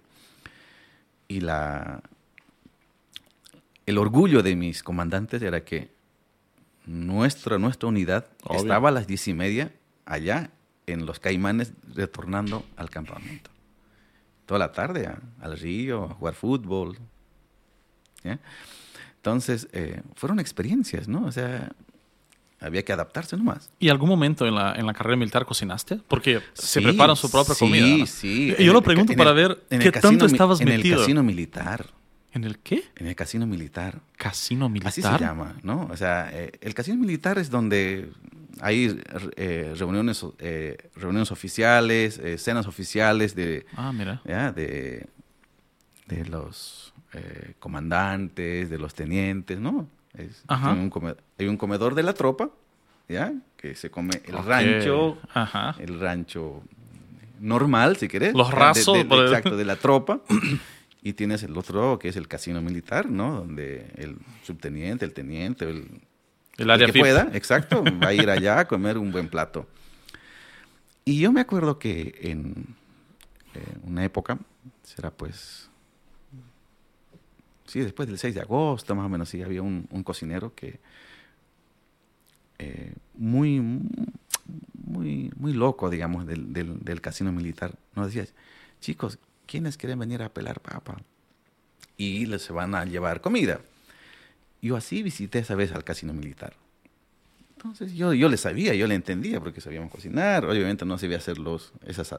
Y 1.28 1.42
la, 1.42 2.02
el 3.86 3.98
orgullo 3.98 4.44
de 4.44 4.56
mis 4.56 4.84
comandantes 4.84 5.42
era 5.42 5.64
que 5.64 5.90
nuestra, 6.86 7.58
nuestra 7.58 7.88
unidad 7.88 8.28
estaba 8.50 8.90
a 8.90 8.92
las 8.92 9.08
diez 9.08 9.28
y 9.28 9.34
media 9.34 9.72
allá 10.06 10.52
en 10.88 11.06
los 11.06 11.20
caimanes 11.20 11.74
retornando 11.94 12.66
al 12.76 12.90
campamento 12.90 13.52
toda 14.52 14.60
la 14.60 14.74
tarde 14.74 15.10
al 15.40 15.58
río, 15.58 16.04
a 16.04 16.14
jugar 16.14 16.34
fútbol. 16.34 16.98
Entonces, 19.16 19.70
eh, 19.72 20.02
fueron 20.14 20.42
experiencias, 20.42 21.08
¿no? 21.08 21.24
O 21.26 21.32
sea, 21.32 21.72
había 22.60 22.84
que 22.84 22.92
adaptarse 22.92 23.38
nomás. 23.38 23.70
¿Y 23.80 23.88
algún 23.88 24.10
momento 24.10 24.46
en 24.46 24.56
la, 24.56 24.74
en 24.74 24.86
la 24.86 24.94
carrera 24.94 25.16
militar 25.16 25.46
cocinaste? 25.46 26.02
Porque 26.06 26.42
se 26.52 26.82
preparan 26.82 27.16
su 27.16 27.32
propia 27.32 27.56
comida. 27.56 27.86
Sí, 27.86 28.08
sí. 28.08 28.56
Y 28.60 28.66
yo 28.66 28.74
lo 28.74 28.82
pregunto 28.82 29.14
para 29.14 29.32
ver 29.32 29.58
qué 29.70 29.90
tanto 29.90 30.26
estabas 30.26 30.60
metido. 30.60 30.82
En 30.82 30.86
el 30.86 30.98
casino 30.98 31.24
militar. 31.24 31.86
¿En 32.34 32.44
el 32.44 32.60
qué? 32.60 32.84
En 32.98 33.08
el 33.08 33.16
casino 33.16 33.48
militar. 33.48 34.02
¿Casino 34.18 34.68
militar? 34.68 34.90
Así 34.90 35.02
se 35.02 35.18
llama, 35.18 35.56
¿no? 35.64 35.88
O 35.90 35.96
sea, 35.96 36.30
eh, 36.34 36.52
el 36.60 36.74
casino 36.74 36.98
militar 36.98 37.38
es 37.38 37.50
donde 37.50 38.12
hay 38.62 39.02
eh, 39.36 39.74
reuniones, 39.76 40.24
eh, 40.40 40.78
reuniones 40.96 41.32
oficiales, 41.32 42.20
eh, 42.20 42.38
cenas 42.38 42.68
oficiales 42.68 43.36
de, 43.36 43.66
ah, 43.76 43.92
mira. 43.92 44.22
de, 44.24 45.08
de 46.08 46.26
los 46.26 46.94
comandantes, 47.60 48.70
de 48.70 48.78
los 48.78 48.94
tenientes, 48.94 49.60
¿no? 49.60 49.88
hay 50.16 51.48
un 51.48 51.58
comedor 51.58 51.96
de 51.96 52.04
la 52.04 52.14
tropa, 52.14 52.50
¿ya? 53.10 53.34
Que 53.58 53.76
se 53.76 53.90
come 53.90 54.22
el 54.26 54.38
rancho, 54.38 55.18
el 55.80 56.00
rancho 56.00 56.64
normal, 57.40 57.98
si 57.98 58.08
querés. 58.08 58.34
Los 58.34 58.52
rasos. 58.52 58.98
exacto, 58.98 59.58
de 59.58 59.66
la 59.66 59.76
tropa. 59.78 60.22
y 61.02 61.14
tienes 61.14 61.44
el 61.44 61.58
otro 61.58 62.00
que 62.00 62.10
es 62.10 62.16
el 62.16 62.28
casino 62.28 62.62
militar, 62.62 63.10
¿no? 63.10 63.40
Donde 63.40 63.92
el 63.98 64.18
subteniente, 64.44 65.04
el 65.04 65.14
teniente, 65.14 65.70
el 65.70 66.02
el 66.62 66.70
área 66.70 66.88
que 66.88 67.00
pueda, 67.00 67.30
exacto, 67.34 67.84
va 68.04 68.08
a 68.08 68.14
ir 68.14 68.30
allá 68.30 68.60
a 68.60 68.68
comer 68.68 68.98
un 68.98 69.12
buen 69.12 69.28
plato. 69.28 69.68
Y 71.06 71.20
yo 71.20 71.32
me 71.32 71.42
acuerdo 71.42 71.80
que 71.80 72.20
en 72.22 72.76
una 73.84 74.04
época, 74.04 74.38
será 74.84 75.12
pues, 75.12 75.70
sí, 77.66 77.80
después 77.80 78.08
del 78.08 78.18
6 78.18 78.36
de 78.36 78.42
agosto, 78.42 78.96
más 78.96 79.06
o 79.06 79.10
menos, 79.10 79.30
sí, 79.30 79.42
había 79.42 79.62
un, 79.62 79.86
cocinero 80.04 80.54
que 80.56 80.80
eh, 82.60 82.94
muy, 83.16 83.60
muy, 84.74 85.32
muy 85.36 85.54
loco, 85.54 85.90
digamos, 85.90 86.26
del, 86.28 86.54
del, 86.54 87.02
casino 87.02 87.32
militar. 87.32 87.74
Nos 87.96 88.08
decía, 88.08 88.32
chicos, 88.80 89.20
¿quiénes 89.46 89.78
quieren 89.78 90.00
venir 90.00 90.22
a 90.22 90.30
pelar 90.30 90.60
papa? 90.60 90.98
Y 91.98 92.26
les 92.26 92.50
van 92.50 92.76
a 92.76 92.86
llevar 92.86 93.22
comida. 93.22 93.62
Yo 94.62 94.76
así 94.76 95.04
visité 95.04 95.40
esa 95.40 95.56
vez 95.56 95.72
al 95.72 95.84
casino 95.84 96.14
militar. 96.14 96.54
Entonces 97.56 97.94
yo, 97.94 98.14
yo 98.14 98.30
le 98.30 98.38
sabía, 98.38 98.74
yo 98.74 98.88
le 98.88 98.96
entendía 98.96 99.40
porque 99.40 99.62
sabíamos 99.62 99.92
cocinar. 99.92 100.46
Obviamente 100.46 100.86
no 100.86 100.98
sabía 100.98 101.18
hacer 101.18 101.38
los, 101.38 101.74
esas, 101.86 102.16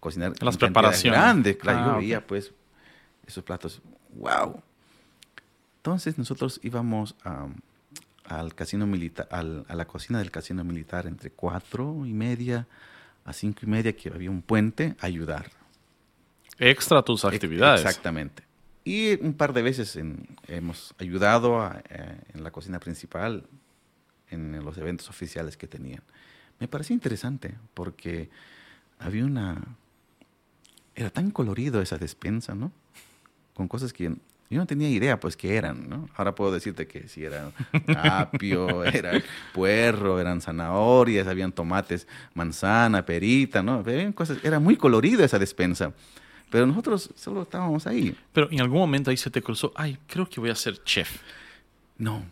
cocinar 0.00 0.32
las 0.42 0.56
preparaciones 0.56 1.18
grandes. 1.18 1.56
Claro, 1.56 1.78
yo 1.78 1.92
ah, 1.92 1.98
veía 1.98 2.26
pues 2.26 2.52
esos 3.26 3.44
platos. 3.44 3.80
¡Wow! 4.14 4.62
Entonces 5.78 6.18
nosotros 6.18 6.60
íbamos 6.62 7.14
al 8.24 8.54
casino 8.54 8.86
militar, 8.86 9.28
a 9.30 9.74
la 9.74 9.84
cocina 9.86 10.18
del 10.18 10.30
casino 10.30 10.64
militar 10.64 11.06
entre 11.06 11.30
cuatro 11.30 12.06
y 12.06 12.12
media 12.12 12.66
a 13.24 13.32
cinco 13.32 13.60
y 13.62 13.66
media, 13.66 13.96
que 13.96 14.10
había 14.10 14.30
un 14.30 14.42
puente, 14.42 14.94
a 15.00 15.06
ayudar. 15.06 15.50
Extra 16.58 17.02
tus 17.02 17.24
actividades. 17.24 17.80
Exactamente. 17.80 18.43
Y 18.84 19.18
un 19.24 19.32
par 19.32 19.54
de 19.54 19.62
veces 19.62 19.98
hemos 20.46 20.94
ayudado 20.98 21.72
eh, 21.88 22.18
en 22.34 22.44
la 22.44 22.50
cocina 22.50 22.78
principal, 22.78 23.46
en 24.30 24.62
los 24.62 24.76
eventos 24.76 25.08
oficiales 25.08 25.56
que 25.56 25.66
tenían. 25.66 26.02
Me 26.60 26.68
parecía 26.68 26.94
interesante 26.94 27.54
porque 27.72 28.28
había 28.98 29.24
una... 29.24 29.62
Era 30.94 31.10
tan 31.10 31.30
colorido 31.30 31.80
esa 31.80 31.98
despensa, 31.98 32.54
¿no? 32.54 32.70
Con 33.54 33.68
cosas 33.68 33.92
que 33.92 34.14
yo 34.50 34.60
no 34.60 34.66
tenía 34.66 34.88
idea, 34.88 35.18
pues, 35.18 35.36
qué 35.36 35.56
eran, 35.56 35.88
¿no? 35.88 36.08
Ahora 36.14 36.34
puedo 36.34 36.52
decirte 36.52 36.86
que 36.86 37.08
si 37.08 37.24
era 37.24 37.50
apio, 37.96 38.84
era 38.84 39.20
puerro, 39.52 40.20
eran 40.20 40.40
zanahorias, 40.40 41.26
habían 41.26 41.50
tomates, 41.50 42.06
manzana, 42.34 43.04
perita, 43.04 43.62
¿no? 43.62 43.82
cosas, 44.14 44.38
era 44.44 44.60
muy 44.60 44.76
colorida 44.76 45.24
esa 45.24 45.38
despensa. 45.38 45.92
Pero 46.50 46.66
nosotros 46.66 47.10
solo 47.16 47.42
estábamos 47.42 47.86
ahí. 47.86 48.16
Pero 48.32 48.48
en 48.50 48.60
algún 48.60 48.78
momento 48.78 49.10
ahí 49.10 49.16
se 49.16 49.30
te 49.30 49.42
cruzó, 49.42 49.72
ay, 49.74 49.98
creo 50.06 50.28
que 50.28 50.40
voy 50.40 50.50
a 50.50 50.54
ser 50.54 50.82
chef. 50.84 51.20
No, 51.98 52.24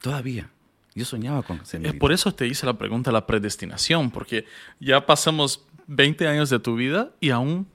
todavía. 0.00 0.50
Yo 0.94 1.04
soñaba 1.04 1.42
con 1.42 1.64
ser 1.64 1.80
militar. 1.80 1.98
Por 1.98 2.12
eso 2.12 2.32
te 2.32 2.46
hice 2.46 2.66
la 2.66 2.74
pregunta 2.74 3.10
de 3.10 3.14
la 3.14 3.26
predestinación, 3.26 4.10
porque 4.10 4.44
ya 4.80 5.06
pasamos 5.06 5.64
20 5.86 6.26
años 6.28 6.50
de 6.50 6.58
tu 6.58 6.76
vida 6.76 7.10
y 7.20 7.30
aún 7.30 7.66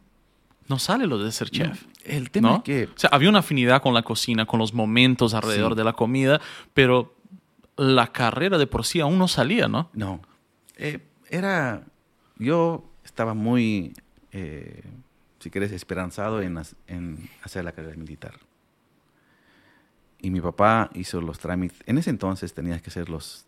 no 0.67 0.79
sale 0.79 1.07
lo 1.07 1.17
de 1.17 1.31
ser 1.31 1.49
chef. 1.49 1.83
el 2.03 2.31
tema 2.31 2.57
es 2.57 2.63
que... 2.63 2.83
O 2.85 2.97
sea, 2.97 3.09
había 3.13 3.29
una 3.29 3.39
afinidad 3.39 3.81
con 3.81 3.93
la 3.93 4.03
cocina, 4.03 4.45
con 4.45 4.59
los 4.59 4.73
momentos 4.73 5.33
alrededor 5.33 5.75
de 5.75 5.83
la 5.83 5.93
comida, 5.93 6.41
pero 6.73 7.15
la 7.77 8.07
carrera 8.07 8.57
de 8.57 8.67
por 8.67 8.85
sí 8.85 8.99
aún 8.99 9.17
no 9.17 9.27
salía, 9.27 9.67
¿no? 9.67 9.89
No. 9.93 10.21
Eh, 10.77 10.99
era... 11.29 11.83
Yo 12.37 12.83
estaba 13.03 13.33
muy... 13.33 13.93
Eh, 14.31 14.83
si 15.45 15.51
quieres, 15.51 15.71
esperanzado 15.71 16.41
en, 16.41 16.57
hacer 16.57 17.63
la 17.63 17.71
carrera 17.71 17.95
militar. 17.95 18.33
Y 20.19 20.31
mi 20.31 20.41
papá 20.41 20.89
hizo 20.95 21.21
los 21.21 21.37
trámites. 21.37 21.77
En 21.85 21.99
ese 21.99 22.09
entonces 22.09 22.51
tenías 22.55 22.81
que 22.81 22.89
hacer 22.89 23.09
los... 23.09 23.45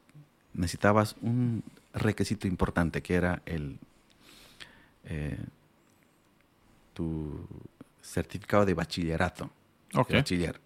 Necesitabas 0.54 1.16
un 1.24 1.64
requisito 1.96 2.48
importante, 2.48 3.02
que 3.02 3.16
era 3.16 3.42
el 3.48 3.80
eh, 5.06 5.40
tu 6.94 7.48
certificado 8.00 8.64
de 8.64 8.76
bachillerato, 8.76 9.50
Ok. 9.96 10.10
de 10.10 10.18
bachiller. 10.18 10.62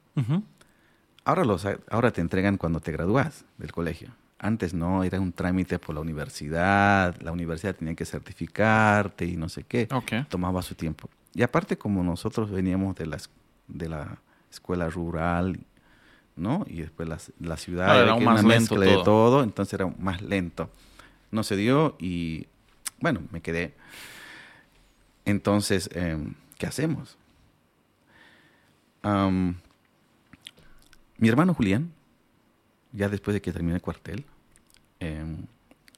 Ahora, 1.24 1.46
los, 1.46 1.66
ahora 1.90 2.12
te 2.12 2.20
entregan 2.20 2.58
cuando 2.58 2.82
te 2.82 2.92
gradúas 2.92 3.46
del 3.58 3.72
colegio. 3.72 4.10
Antes 4.38 4.74
no, 4.74 5.06
era 5.06 5.18
un 5.22 5.32
trámite 5.32 5.80
por 5.80 5.96
la 5.96 6.02
universidad, 6.02 7.16
la 7.22 7.32
universidad 7.32 7.74
tenía 7.74 7.96
que 7.96 8.04
certificarte 8.04 9.24
y 9.24 9.38
no 9.38 9.48
sé 9.48 9.64
qué. 9.64 9.88
Ok. 9.94 10.28
Tomaba 10.28 10.62
su 10.62 10.76
tiempo. 10.76 11.10
Y 11.34 11.44
aparte, 11.44 11.78
como 11.78 12.04
nosotros 12.04 12.52
veníamos 12.52 12.96
de 12.96 13.06
la, 13.06 13.18
de 13.68 13.90
la 13.90 14.20
escuela 14.52 14.90
rural, 14.90 15.60
¿no? 16.36 16.66
Y 16.68 16.82
después 16.82 17.08
la, 17.08 17.18
la 17.40 17.58
ciudad, 17.58 17.86
Claro, 17.86 18.02
era 18.04 18.16
más 18.18 18.44
lento 18.44 18.76
mezcla 18.76 18.86
de 18.86 18.94
todo. 18.94 19.04
todo, 19.04 19.44
entonces 19.44 19.74
era 19.74 19.88
más 20.00 20.22
lento. 20.22 20.70
No 21.32 21.44
se 21.44 21.56
dio 21.56 21.96
y, 22.00 22.48
bueno, 23.00 23.22
me 23.32 23.42
quedé. 23.42 23.74
Entonces, 25.26 25.90
em, 25.94 26.34
¿qué 26.58 26.66
hacemos? 26.68 27.18
Mi 31.18 31.30
hermano 31.30 31.54
Julián, 31.54 31.92
ya 32.92 33.10
después 33.10 33.34
de 33.34 33.42
que 33.42 33.52
terminé 33.52 33.76
el 33.76 33.82
cuartel, 33.82 34.26
em, 35.00 35.46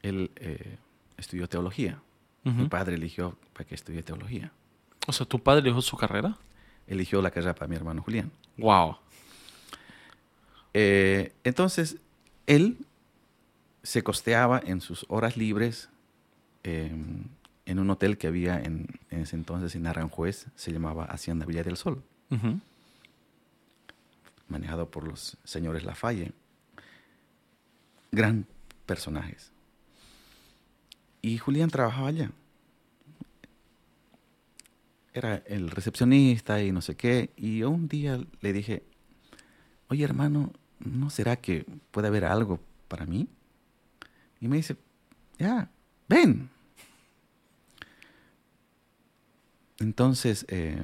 él 0.01 0.31
eh, 0.35 0.77
estudió 1.17 1.47
teología. 1.47 1.99
Mi 2.43 2.67
padre 2.67 2.95
eligió 2.95 3.37
para 3.53 3.65
que 3.65 3.73
estudie 3.73 4.03
teología. 4.03 4.51
O 5.07 5.13
sea, 5.13 5.25
¿tu 5.25 5.39
padre 5.39 5.61
eligió 5.61 5.81
su 5.81 5.97
carrera? 5.97 6.37
Eligió 6.87 7.21
la 7.21 7.31
carrera 7.31 7.53
para 7.55 7.67
mi 7.67 7.75
hermano 7.75 8.01
Julián. 8.01 8.31
Wow. 8.57 8.97
Eh, 10.73 11.33
entonces, 11.43 11.97
él 12.47 12.77
se 13.83 14.03
costeaba 14.03 14.61
en 14.63 14.81
sus 14.81 15.05
horas 15.09 15.37
libres 15.37 15.89
em, 16.63 17.25
en 17.65 17.79
un 17.79 17.89
hotel 17.89 18.17
que 18.17 18.27
había 18.27 18.59
en, 18.59 18.87
en 19.09 19.21
ese 19.21 19.35
entonces 19.35 19.75
en 19.75 19.87
Aranjuez, 19.87 20.47
se 20.55 20.71
llamaba 20.71 21.05
Hacienda 21.05 21.45
Villa 21.45 21.63
del 21.63 21.77
Sol, 21.77 22.01
manejado 24.47 24.89
por 24.89 25.07
los 25.07 25.37
señores 25.43 25.83
Lafalle. 25.83 26.31
Gran 28.11 28.45
personajes. 28.85 29.51
Y 31.21 31.37
Julián 31.37 31.69
trabajaba 31.69 32.09
allá. 32.09 32.31
Era 35.13 35.43
el 35.45 35.69
recepcionista 35.69 36.61
y 36.61 36.71
no 36.71 36.81
sé 36.81 36.95
qué. 36.95 37.31
Y 37.37 37.63
un 37.63 37.87
día 37.87 38.19
le 38.41 38.53
dije, 38.53 38.83
oye 39.87 40.03
hermano, 40.03 40.51
¿no 40.79 41.09
será 41.09 41.35
que 41.35 41.65
puede 41.91 42.07
haber 42.07 42.25
algo 42.25 42.59
para 42.87 43.05
mí? 43.05 43.27
Y 44.41 44.47
me 44.47 44.57
dice, 44.57 44.75
ya, 45.37 45.69
ven. 46.09 46.49
Entonces, 49.79 50.45
eh, 50.49 50.81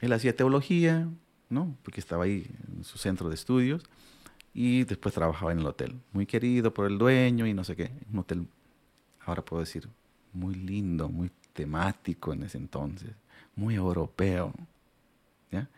él 0.00 0.12
hacía 0.12 0.34
teología, 0.34 1.08
¿no? 1.48 1.76
Porque 1.82 2.00
estaba 2.00 2.24
ahí 2.24 2.50
en 2.76 2.84
su 2.84 2.98
centro 2.98 3.28
de 3.28 3.34
estudios. 3.34 3.84
Y 4.54 4.84
después 4.84 5.14
trabajaba 5.14 5.52
en 5.52 5.60
el 5.60 5.66
hotel. 5.66 6.00
Muy 6.12 6.26
querido 6.26 6.74
por 6.74 6.86
el 6.86 6.98
dueño 6.98 7.46
y 7.46 7.54
no 7.54 7.64
sé 7.64 7.76
qué. 7.76 7.92
Un 8.12 8.18
hotel, 8.18 8.46
ahora 9.24 9.44
puedo 9.44 9.60
decir, 9.60 9.88
muy 10.32 10.54
lindo, 10.54 11.08
muy 11.08 11.30
temático 11.58 12.32
en 12.32 12.44
ese 12.44 12.56
entonces. 12.56 13.10
Muy 13.56 13.74
europeo. 13.74 14.54
¿ya? 15.50 15.68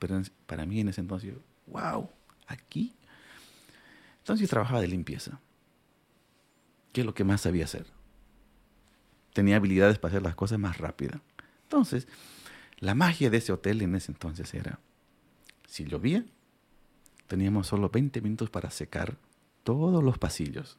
Pero 0.00 0.20
para 0.46 0.66
mí 0.66 0.80
en 0.80 0.88
ese 0.88 1.00
entonces, 1.00 1.32
wow, 1.68 2.10
aquí. 2.48 2.92
Entonces 4.18 4.48
yo 4.48 4.50
trabajaba 4.50 4.80
de 4.80 4.88
limpieza. 4.88 5.38
Que 6.92 7.02
es 7.02 7.06
lo 7.06 7.14
que 7.14 7.22
más 7.22 7.42
sabía 7.42 7.66
hacer. 7.66 7.86
Tenía 9.32 9.56
habilidades 9.56 10.00
para 10.00 10.10
hacer 10.10 10.22
las 10.22 10.34
cosas 10.34 10.58
más 10.58 10.78
rápidas. 10.78 11.20
Entonces, 11.62 12.08
la 12.80 12.96
magia 12.96 13.30
de 13.30 13.36
ese 13.36 13.52
hotel 13.52 13.80
en 13.82 13.94
ese 13.94 14.10
entonces 14.10 14.52
era, 14.54 14.80
si 15.68 15.84
llovía, 15.84 16.24
teníamos 17.28 17.68
solo 17.68 17.90
20 17.90 18.20
minutos 18.22 18.50
para 18.50 18.72
secar 18.72 19.16
todos 19.62 20.02
los 20.02 20.18
pasillos. 20.18 20.78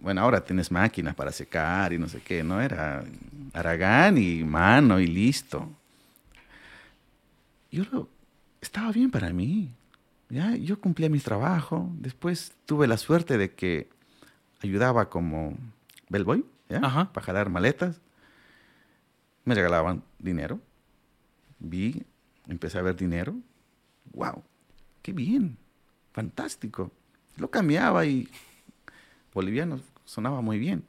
Bueno, 0.00 0.20
ahora 0.20 0.44
tienes 0.44 0.70
máquinas 0.70 1.14
para 1.14 1.32
secar 1.32 1.92
y 1.92 1.98
no 1.98 2.08
sé 2.08 2.20
qué, 2.20 2.44
¿no? 2.44 2.60
Era 2.60 3.04
aragán 3.52 4.18
y 4.18 4.44
mano 4.44 5.00
y 5.00 5.06
listo. 5.06 5.68
Yo 7.72 7.84
lo, 7.90 8.08
estaba 8.60 8.92
bien 8.92 9.10
para 9.10 9.30
mí. 9.30 9.72
¿ya? 10.28 10.56
Yo 10.56 10.80
cumplía 10.80 11.08
mi 11.08 11.20
trabajo. 11.20 11.90
Después 11.98 12.52
tuve 12.66 12.86
la 12.86 12.96
suerte 12.96 13.38
de 13.38 13.52
que 13.52 13.88
ayudaba 14.62 15.08
como 15.08 15.56
bellboy, 16.08 16.44
¿ya? 16.68 16.78
Ajá. 16.78 17.12
Para 17.12 17.26
jalar 17.26 17.50
maletas. 17.50 18.00
Me 19.44 19.54
regalaban 19.54 20.02
dinero. 20.18 20.60
Vi, 21.58 22.02
empecé 22.48 22.78
a 22.78 22.82
ver 22.82 22.96
dinero. 22.96 23.34
¡Wow! 24.12 24.42
¡Qué 25.02 25.12
bien! 25.12 25.56
¡Fantástico! 26.12 26.90
Lo 27.36 27.50
cambiaba 27.50 28.06
y 28.06 28.28
boliviano 29.36 29.80
sonaba 30.04 30.40
muy 30.40 30.58
bien. 30.58 30.82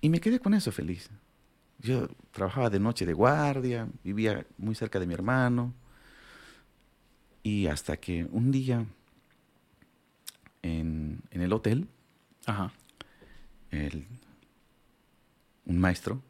Y 0.00 0.08
me 0.08 0.20
quedé 0.20 0.40
con 0.40 0.54
eso 0.54 0.72
feliz. 0.72 1.10
Yo 1.78 2.08
trabajaba 2.32 2.70
de 2.70 2.80
noche 2.80 3.04
de 3.06 3.12
guardia, 3.12 3.86
vivía 4.02 4.46
muy 4.58 4.74
cerca 4.74 4.98
de 4.98 5.06
mi 5.06 5.14
hermano. 5.14 5.74
Y 7.42 7.66
hasta 7.66 7.96
que 7.98 8.24
un 8.30 8.50
día 8.50 8.84
en, 10.62 11.20
en 11.30 11.40
el 11.42 11.52
hotel, 11.52 11.86
Ajá. 12.46 12.72
el- 13.70 14.06
un 15.66 15.78
maestro, 15.78 16.22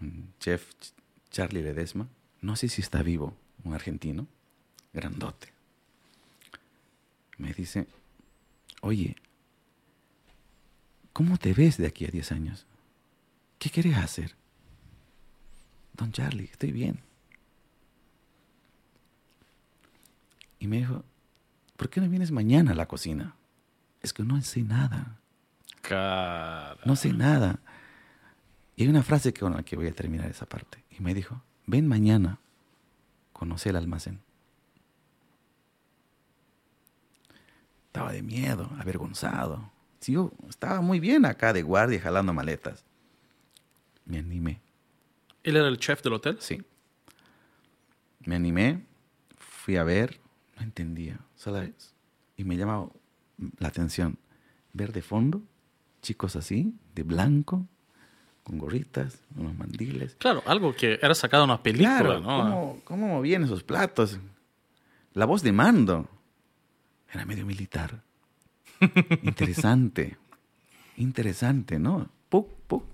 un 0.00 0.32
chef, 0.40 0.70
Ch- 0.80 0.92
Charlie 1.30 1.62
Ledesma, 1.62 2.08
no 2.40 2.56
sé 2.56 2.68
si 2.68 2.80
está 2.80 3.02
vivo, 3.02 3.36
un 3.64 3.74
argentino, 3.74 4.26
grandote, 4.92 5.52
me 7.38 7.52
dice, 7.52 7.86
oye, 8.84 9.16
¿cómo 11.12 11.38
te 11.38 11.54
ves 11.54 11.78
de 11.78 11.86
aquí 11.86 12.04
a 12.04 12.08
10 12.08 12.32
años? 12.32 12.66
¿Qué 13.58 13.70
quieres 13.70 13.96
hacer? 13.96 14.34
Don 15.94 16.12
Charlie, 16.12 16.50
estoy 16.52 16.70
bien. 16.70 17.00
Y 20.58 20.66
me 20.66 20.78
dijo, 20.78 21.02
¿por 21.76 21.88
qué 21.88 22.00
no 22.00 22.08
vienes 22.08 22.30
mañana 22.30 22.72
a 22.72 22.74
la 22.74 22.86
cocina? 22.86 23.34
Es 24.02 24.12
que 24.12 24.22
no 24.22 24.40
sé 24.42 24.62
nada. 24.62 25.18
Cara. 25.80 26.76
No 26.84 26.94
sé 26.96 27.12
nada. 27.12 27.60
Y 28.76 28.82
hay 28.82 28.88
una 28.88 29.02
frase 29.02 29.32
con 29.32 29.54
la 29.54 29.62
que 29.62 29.76
voy 29.76 29.86
a 29.86 29.94
terminar 29.94 30.30
esa 30.30 30.46
parte. 30.46 30.84
Y 30.90 31.02
me 31.02 31.14
dijo, 31.14 31.42
ven 31.66 31.86
mañana, 31.86 32.38
conoce 33.32 33.70
el 33.70 33.76
almacén. 33.76 34.20
Estaba 37.94 38.10
de 38.10 38.22
miedo, 38.22 38.68
avergonzado. 38.80 39.70
Sí, 40.00 40.14
yo 40.14 40.32
estaba 40.48 40.80
muy 40.80 40.98
bien 40.98 41.24
acá 41.24 41.52
de 41.52 41.62
guardia 41.62 42.00
jalando 42.00 42.32
maletas. 42.34 42.84
Me 44.04 44.18
animé, 44.18 44.60
¿Él 45.44 45.56
era 45.56 45.68
el 45.68 45.78
chef 45.78 46.02
del 46.02 46.14
hotel? 46.14 46.36
sí. 46.40 46.60
Me 48.26 48.34
animé, 48.34 48.84
fui 49.38 49.76
a 49.76 49.84
ver, 49.84 50.18
no 50.56 50.62
entendía. 50.64 51.20
Solo 51.36 51.60
es- 51.62 51.94
y 52.36 52.42
me 52.42 52.56
llamaba 52.56 52.88
la 53.58 53.68
atención 53.68 54.18
ver 54.72 54.92
de 54.92 55.00
fondo 55.02 55.40
chicos 56.02 56.34
así, 56.34 56.74
de 56.96 57.04
blanco, 57.04 57.64
con 58.42 58.58
gorritas, 58.58 59.20
unos 59.36 59.56
mandiles. 59.56 60.16
Claro, 60.16 60.42
algo 60.46 60.74
que 60.74 60.98
era 61.00 61.14
sacado 61.14 61.44
de 61.44 61.52
una 61.52 61.62
película, 61.62 62.00
Claro, 62.00 62.20
¿no? 62.20 62.26
¿cómo, 62.26 62.80
cómo 62.82 63.06
movían 63.06 63.44
esos 63.44 63.62
platos? 63.62 64.18
La 65.12 65.26
voz 65.26 65.42
de 65.44 65.52
mando. 65.52 66.08
Era 67.14 67.24
medio 67.24 67.46
militar. 67.46 68.02
Interesante. 69.22 70.18
Interesante, 70.96 71.78
¿no? 71.78 72.08
Puc, 72.28 72.48
puc. 72.66 72.84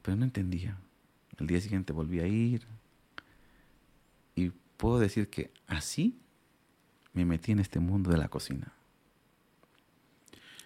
Pero 0.00 0.16
no 0.16 0.24
entendía. 0.24 0.78
El 1.38 1.46
día 1.46 1.60
siguiente 1.60 1.92
volví 1.92 2.20
a 2.20 2.26
ir. 2.26 2.66
Y 4.34 4.50
puedo 4.78 4.98
decir 4.98 5.28
que 5.28 5.50
así 5.66 6.18
me 7.12 7.26
metí 7.26 7.52
en 7.52 7.58
este 7.58 7.80
mundo 7.80 8.10
de 8.10 8.16
la 8.16 8.28
cocina. 8.28 8.72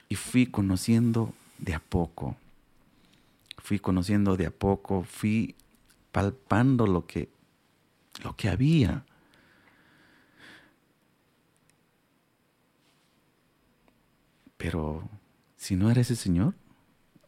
Y 0.08 0.14
fui 0.14 0.46
conociendo 0.46 1.34
de 1.58 1.74
a 1.74 1.80
poco. 1.80 2.36
Fui 3.58 3.80
conociendo 3.80 4.36
de 4.36 4.46
a 4.46 4.50
poco, 4.52 5.02
fui 5.02 5.56
palpando 6.12 6.86
lo 6.86 7.06
que, 7.06 7.28
lo 8.22 8.36
que 8.36 8.48
había. 8.48 9.04
Pero 14.64 15.06
si 15.58 15.76
no 15.76 15.90
era 15.90 16.00
ese 16.00 16.16
señor, 16.16 16.54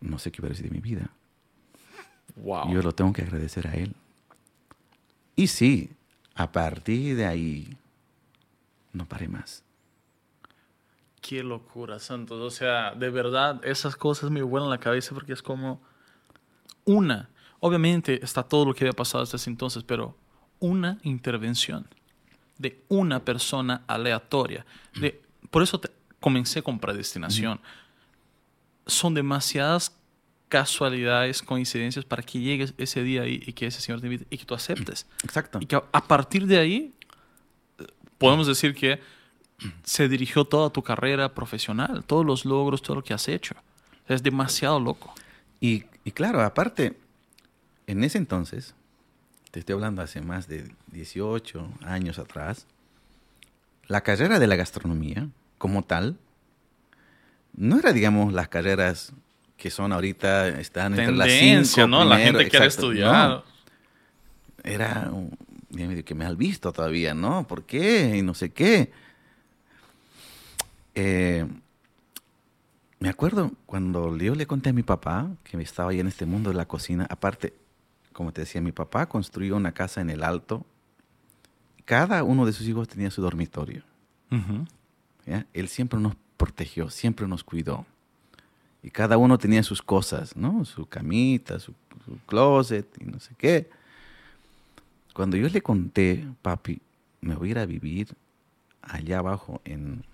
no 0.01 0.18
sé 0.18 0.32
qué 0.32 0.41
hubiera 0.41 0.57
sido 0.57 0.70
de 0.70 0.74
mi 0.74 0.80
vida. 0.80 1.11
Wow. 2.37 2.72
Yo 2.72 2.80
lo 2.80 2.93
tengo 2.93 3.12
que 3.12 3.20
agradecer 3.20 3.66
a 3.66 3.74
él. 3.74 3.95
Y 5.34 5.49
sí, 5.49 5.91
a 6.34 6.51
partir 6.51 7.14
de 7.14 7.26
ahí, 7.26 7.76
no 8.95 9.05
paré 9.07 9.28
más. 9.28 9.62
Qué 11.20 11.43
locura, 11.43 11.99
Santos. 11.99 12.41
O 12.41 12.49
sea, 12.49 12.95
de 12.95 13.11
verdad, 13.11 13.61
esas 13.66 13.97
cosas 13.97 14.30
me 14.30 14.41
vuelan 14.41 14.70
la 14.70 14.78
cabeza 14.78 15.12
porque 15.12 15.34
es 15.34 15.43
como 15.43 15.82
una. 16.87 17.28
Obviamente 17.61 18.24
está 18.24 18.45
todo 18.45 18.64
lo 18.64 18.72
que 18.72 18.84
había 18.84 18.97
pasado 18.97 19.22
hasta 19.24 19.37
ese 19.37 19.51
entonces, 19.51 19.84
pero 19.84 20.16
una 20.59 20.97
intervención 21.03 21.87
de 22.57 22.82
una 22.89 23.26
persona 23.26 23.84
aleatoria. 23.89 24.64
De, 24.99 25.20
por 25.51 25.62
eso 25.62 25.78
comencé 26.27 26.61
con 26.61 26.81
predestinación. 26.81 27.61
Son 28.85 29.14
demasiadas 29.14 29.93
casualidades, 30.49 31.41
coincidencias 31.41 32.05
para 32.05 32.20
que 32.20 32.41
llegues 32.41 32.74
ese 32.79 33.05
día 33.05 33.22
ahí 33.22 33.41
y 33.47 33.53
que 33.53 33.68
ese 33.68 33.81
Señor 33.81 34.01
te 34.01 34.09
invite 34.09 34.27
y 34.29 34.37
que 34.37 34.45
tú 34.45 34.53
aceptes. 34.53 35.07
Exacto. 35.22 35.61
Y 35.62 35.66
que 35.66 35.77
a 35.77 36.05
partir 36.09 36.49
de 36.49 36.59
ahí 36.59 36.93
podemos 38.18 38.49
decir 38.49 38.74
que 38.74 39.01
se 39.85 40.09
dirigió 40.09 40.45
toda 40.45 40.70
tu 40.70 40.83
carrera 40.83 41.33
profesional, 41.33 42.03
todos 42.03 42.27
los 42.27 42.45
logros, 42.45 42.83
todo 42.83 42.97
lo 42.97 43.05
que 43.05 43.14
has 43.14 43.29
hecho. 43.29 43.55
Es 44.09 44.20
demasiado 44.20 44.81
loco. 44.81 45.14
Y, 45.61 45.85
y 46.03 46.11
claro, 46.11 46.43
aparte, 46.43 46.99
en 47.87 48.03
ese 48.03 48.18
entonces, 48.18 48.74
te 49.53 49.61
estoy 49.61 49.74
hablando 49.74 50.03
hace 50.03 50.22
más 50.22 50.49
de 50.49 50.72
18 50.89 51.68
años 51.83 52.18
atrás, 52.18 52.66
la 53.87 54.01
carrera 54.01 54.41
de 54.41 54.49
la 54.49 54.57
gastronomía, 54.57 55.29
como 55.59 55.82
tal, 55.82 56.18
no 57.54 57.78
era, 57.78 57.92
digamos, 57.92 58.32
las 58.32 58.48
carreras 58.48 59.12
que 59.57 59.70
son 59.70 59.92
ahorita, 59.92 60.48
están 60.61 60.98
entre 60.98 61.14
las 61.14 61.30
cinco. 61.30 61.86
¿no? 61.86 62.04
la 62.04 62.18
gente 62.18 62.48
quiere 62.48 62.66
estudiar. 62.66 63.42
Era 64.62 65.11
que 66.04 66.14
me 66.14 66.24
han 66.24 66.36
visto 66.36 66.72
todavía, 66.72 67.14
¿no? 67.14 67.46
¿Por 67.46 67.64
qué? 67.64 68.16
Y 68.16 68.22
no 68.22 68.34
sé 68.34 68.50
qué. 68.50 68.90
Eh, 70.94 71.46
me 72.98 73.09
acuerdo 73.09 73.52
cuando 73.66 74.16
yo 74.16 74.34
le 74.34 74.46
conté 74.46 74.70
a 74.70 74.72
mi 74.72 74.82
papá 74.82 75.30
que 75.44 75.61
estaba 75.61 75.90
ahí 75.90 76.00
en 76.00 76.07
este 76.07 76.26
mundo 76.26 76.50
de 76.50 76.57
la 76.57 76.66
cocina. 76.66 77.07
Aparte, 77.11 77.54
como 78.12 78.32
te 78.32 78.42
decía, 78.42 78.61
mi 78.61 78.72
papá 78.72 79.07
construyó 79.07 79.57
una 79.57 79.72
casa 79.72 80.00
en 80.00 80.11
el 80.11 80.22
alto. 80.22 80.64
Cada 81.84 82.22
uno 82.22 82.46
de 82.46 82.52
sus 82.52 82.66
hijos 82.66 82.88
tenía 82.88 83.11
su 83.11 83.22
dormitorio. 83.22 83.82
Él 85.27 85.68
siempre 85.68 85.99
nos 85.99 86.14
protegió, 86.37 86.91
siempre 86.91 87.27
nos 87.27 87.43
cuidó. 87.45 87.85
Y 88.83 88.91
cada 88.91 89.18
uno 89.18 89.39
tenía 89.39 89.62
sus 89.62 89.83
cosas, 89.83 90.37
¿no? 90.37 90.64
Su 90.64 90.87
camita, 90.87 91.59
su, 91.59 91.74
su 92.05 92.18
closet 92.27 92.87
y 93.01 93.05
no 93.05 93.18
sé 93.18 93.35
qué. 93.37 93.68
Cuando 95.12 95.37
yo 95.37 95.49
le 95.49 95.62
conté, 95.62 96.27
papi, 96.43 96.81
me 97.20 97.35
voy 97.35 97.49
a 97.49 97.51
ir 97.53 97.59
a 97.59 97.66
vivir 97.66 98.14
allá 98.83 99.18
abajo 99.18 99.61
en 99.64 100.05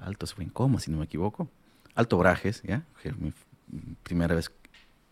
Alto 0.00 0.26
se 0.26 0.34
fue 0.34 0.44
en 0.44 0.50
coma, 0.50 0.80
si 0.80 0.90
no 0.90 0.98
me 0.98 1.04
equivoco. 1.04 1.48
Alto 1.94 2.18
Brajes, 2.18 2.62
¿ya? 2.62 2.82
Mi 3.18 3.32
primera 4.02 4.34
vez 4.34 4.50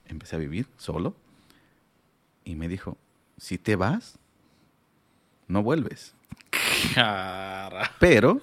empecé 0.07 0.37
a 0.37 0.39
vivir 0.39 0.67
solo. 0.77 1.15
Y 2.45 2.57
me 2.57 2.69
dijo, 2.69 2.97
si 3.37 3.59
te 3.59 3.77
vas, 3.77 4.19
no 5.47 5.63
vuelves. 5.63 6.15
Pero 8.01 8.41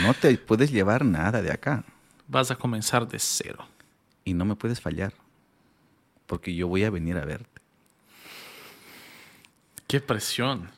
no 0.00 0.14
te 0.14 0.36
puedes 0.38 0.70
llevar 0.70 1.04
nada 1.04 1.42
de 1.42 1.52
acá. 1.52 1.84
Vas 2.28 2.50
a 2.50 2.56
comenzar 2.56 3.06
de 3.06 3.18
cero. 3.18 3.66
Y 4.24 4.34
no 4.34 4.44
me 4.44 4.56
puedes 4.56 4.80
fallar. 4.80 5.12
Porque 6.26 6.54
yo 6.54 6.68
voy 6.68 6.84
a 6.84 6.90
venir 6.90 7.16
a 7.18 7.24
verte. 7.24 7.60
Qué 9.86 10.00
presión. 10.00 10.70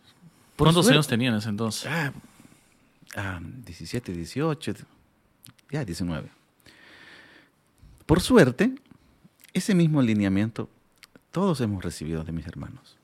¿Cuántos 0.56 0.88
años 0.88 1.06
tenías 1.06 1.46
entonces? 1.46 1.90
Ah, 3.16 3.40
17, 3.40 4.12
18, 4.12 4.72
ya 5.70 5.84
19. 5.84 6.28
Por 8.06 8.20
suerte, 8.20 8.74
ese 9.52 9.74
mismo 9.74 10.00
alineamiento 10.00 10.68
todos 11.30 11.60
hemos 11.60 11.82
recibido 11.82 12.22
de 12.24 12.32
mis 12.32 12.46
hermanos. 12.46 12.96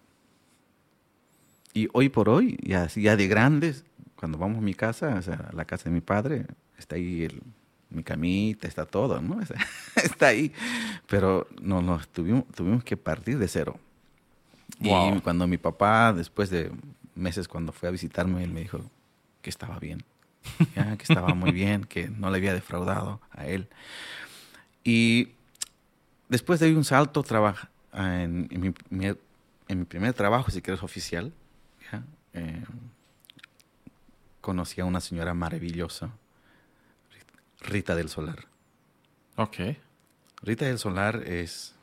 Y 1.73 1.89
hoy 1.93 2.09
por 2.09 2.29
hoy, 2.29 2.59
ya, 2.63 2.87
ya 2.89 3.17
de 3.17 3.29
grandes, 3.29 3.85
cuando 4.21 4.37
vamos 4.37 4.59
a 4.59 4.61
mi 4.61 4.75
casa, 4.75 5.15
o 5.15 5.23
sea, 5.23 5.49
a 5.51 5.57
la 5.57 5.65
casa 5.65 5.85
de 5.85 5.93
mi 5.93 6.03
padre, 6.03 6.45
está 6.77 6.97
ahí 6.97 7.27
mi 7.89 8.03
camita, 8.03 8.69
está 8.69 8.85
todo, 8.85 9.19
¿no? 9.23 9.41
está 9.97 10.27
ahí. 10.27 10.53
Pero 11.07 11.49
no, 11.63 11.81
nos 11.81 12.07
tuvimos, 12.09 12.45
tuvimos 12.55 12.85
que 12.85 12.99
partir 12.99 13.39
de 13.39 13.49
cero. 13.49 13.81
Y 14.79 14.91
cuando 15.21 15.47
mi 15.47 15.57
papá, 15.57 16.13
después 16.13 16.51
de 16.51 16.71
meses, 17.15 17.49
cuando 17.49 17.73
fue 17.73 17.89
a 17.89 17.93
visitarme, 17.93 18.45
él 18.45 18.53
me 18.53 18.61
dijo, 18.61 18.83
que 19.41 19.49
estaba 19.49 19.79
bien, 19.79 20.05
que 20.75 21.03
estaba 21.03 21.33
muy 21.35 21.51
bien, 21.51 21.85
que 21.85 22.11
no 22.11 22.31
le 22.31 22.37
había 22.37 22.53
defraudado 22.53 23.23
a 23.31 23.47
él. 23.47 23.69
Y 24.85 25.31
después 26.29 26.61
de 26.61 26.77
un 26.77 26.85
salto 26.85 27.23
trabaja 27.23 27.71
en, 27.95 28.75
mi, 28.91 29.85
primer 29.87 30.13
trabajo, 30.13 30.51
si 30.51 30.61
quieres 30.61 30.83
oficial, 30.83 31.33
eh, 32.35 32.63
conocí 34.41 34.81
a 34.81 34.85
una 34.85 35.01
señora 35.01 35.35
maravillosa, 35.35 36.11
Rita 37.61 37.95
del 37.95 38.09
Solar. 38.09 38.47
Ok. 39.37 39.57
Rita 40.43 40.65
del 40.65 40.79
Solar 40.79 41.23
es 41.27 41.75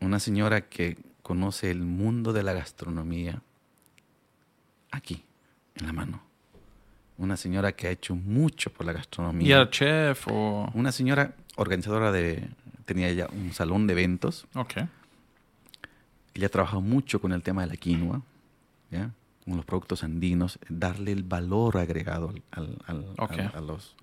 una 0.00 0.20
señora 0.20 0.68
que 0.68 0.96
conoce 1.22 1.70
el 1.70 1.80
mundo 1.80 2.32
de 2.32 2.42
la 2.42 2.52
gastronomía 2.52 3.42
aquí, 4.90 5.24
en 5.74 5.86
la 5.86 5.92
mano. 5.92 6.22
Una 7.18 7.36
señora 7.36 7.72
que 7.72 7.88
ha 7.88 7.90
hecho 7.90 8.14
mucho 8.14 8.72
por 8.72 8.86
la 8.86 8.92
gastronomía. 8.92 9.48
¿Y 9.48 9.52
el 9.52 9.70
chef 9.70 10.26
o...? 10.28 10.70
Una 10.74 10.92
señora 10.92 11.34
organizadora 11.56 12.10
de... 12.10 12.48
Tenía 12.84 13.08
ella 13.08 13.28
un 13.32 13.52
salón 13.52 13.86
de 13.86 13.92
eventos. 13.92 14.46
Ok. 14.54 14.74
Ella 16.34 16.46
ha 16.46 16.50
trabajado 16.50 16.80
mucho 16.80 17.20
con 17.20 17.32
el 17.32 17.42
tema 17.42 17.62
de 17.62 17.68
la 17.68 17.76
quinoa, 17.76 18.22
¿ya? 18.90 19.10
Con 19.44 19.56
los 19.56 19.64
productos 19.64 20.04
andinos, 20.04 20.58
darle 20.68 21.12
el 21.12 21.24
valor 21.24 21.78
agregado 21.78 22.32
al, 22.50 22.78
a, 22.86 23.60
los, 23.60 23.96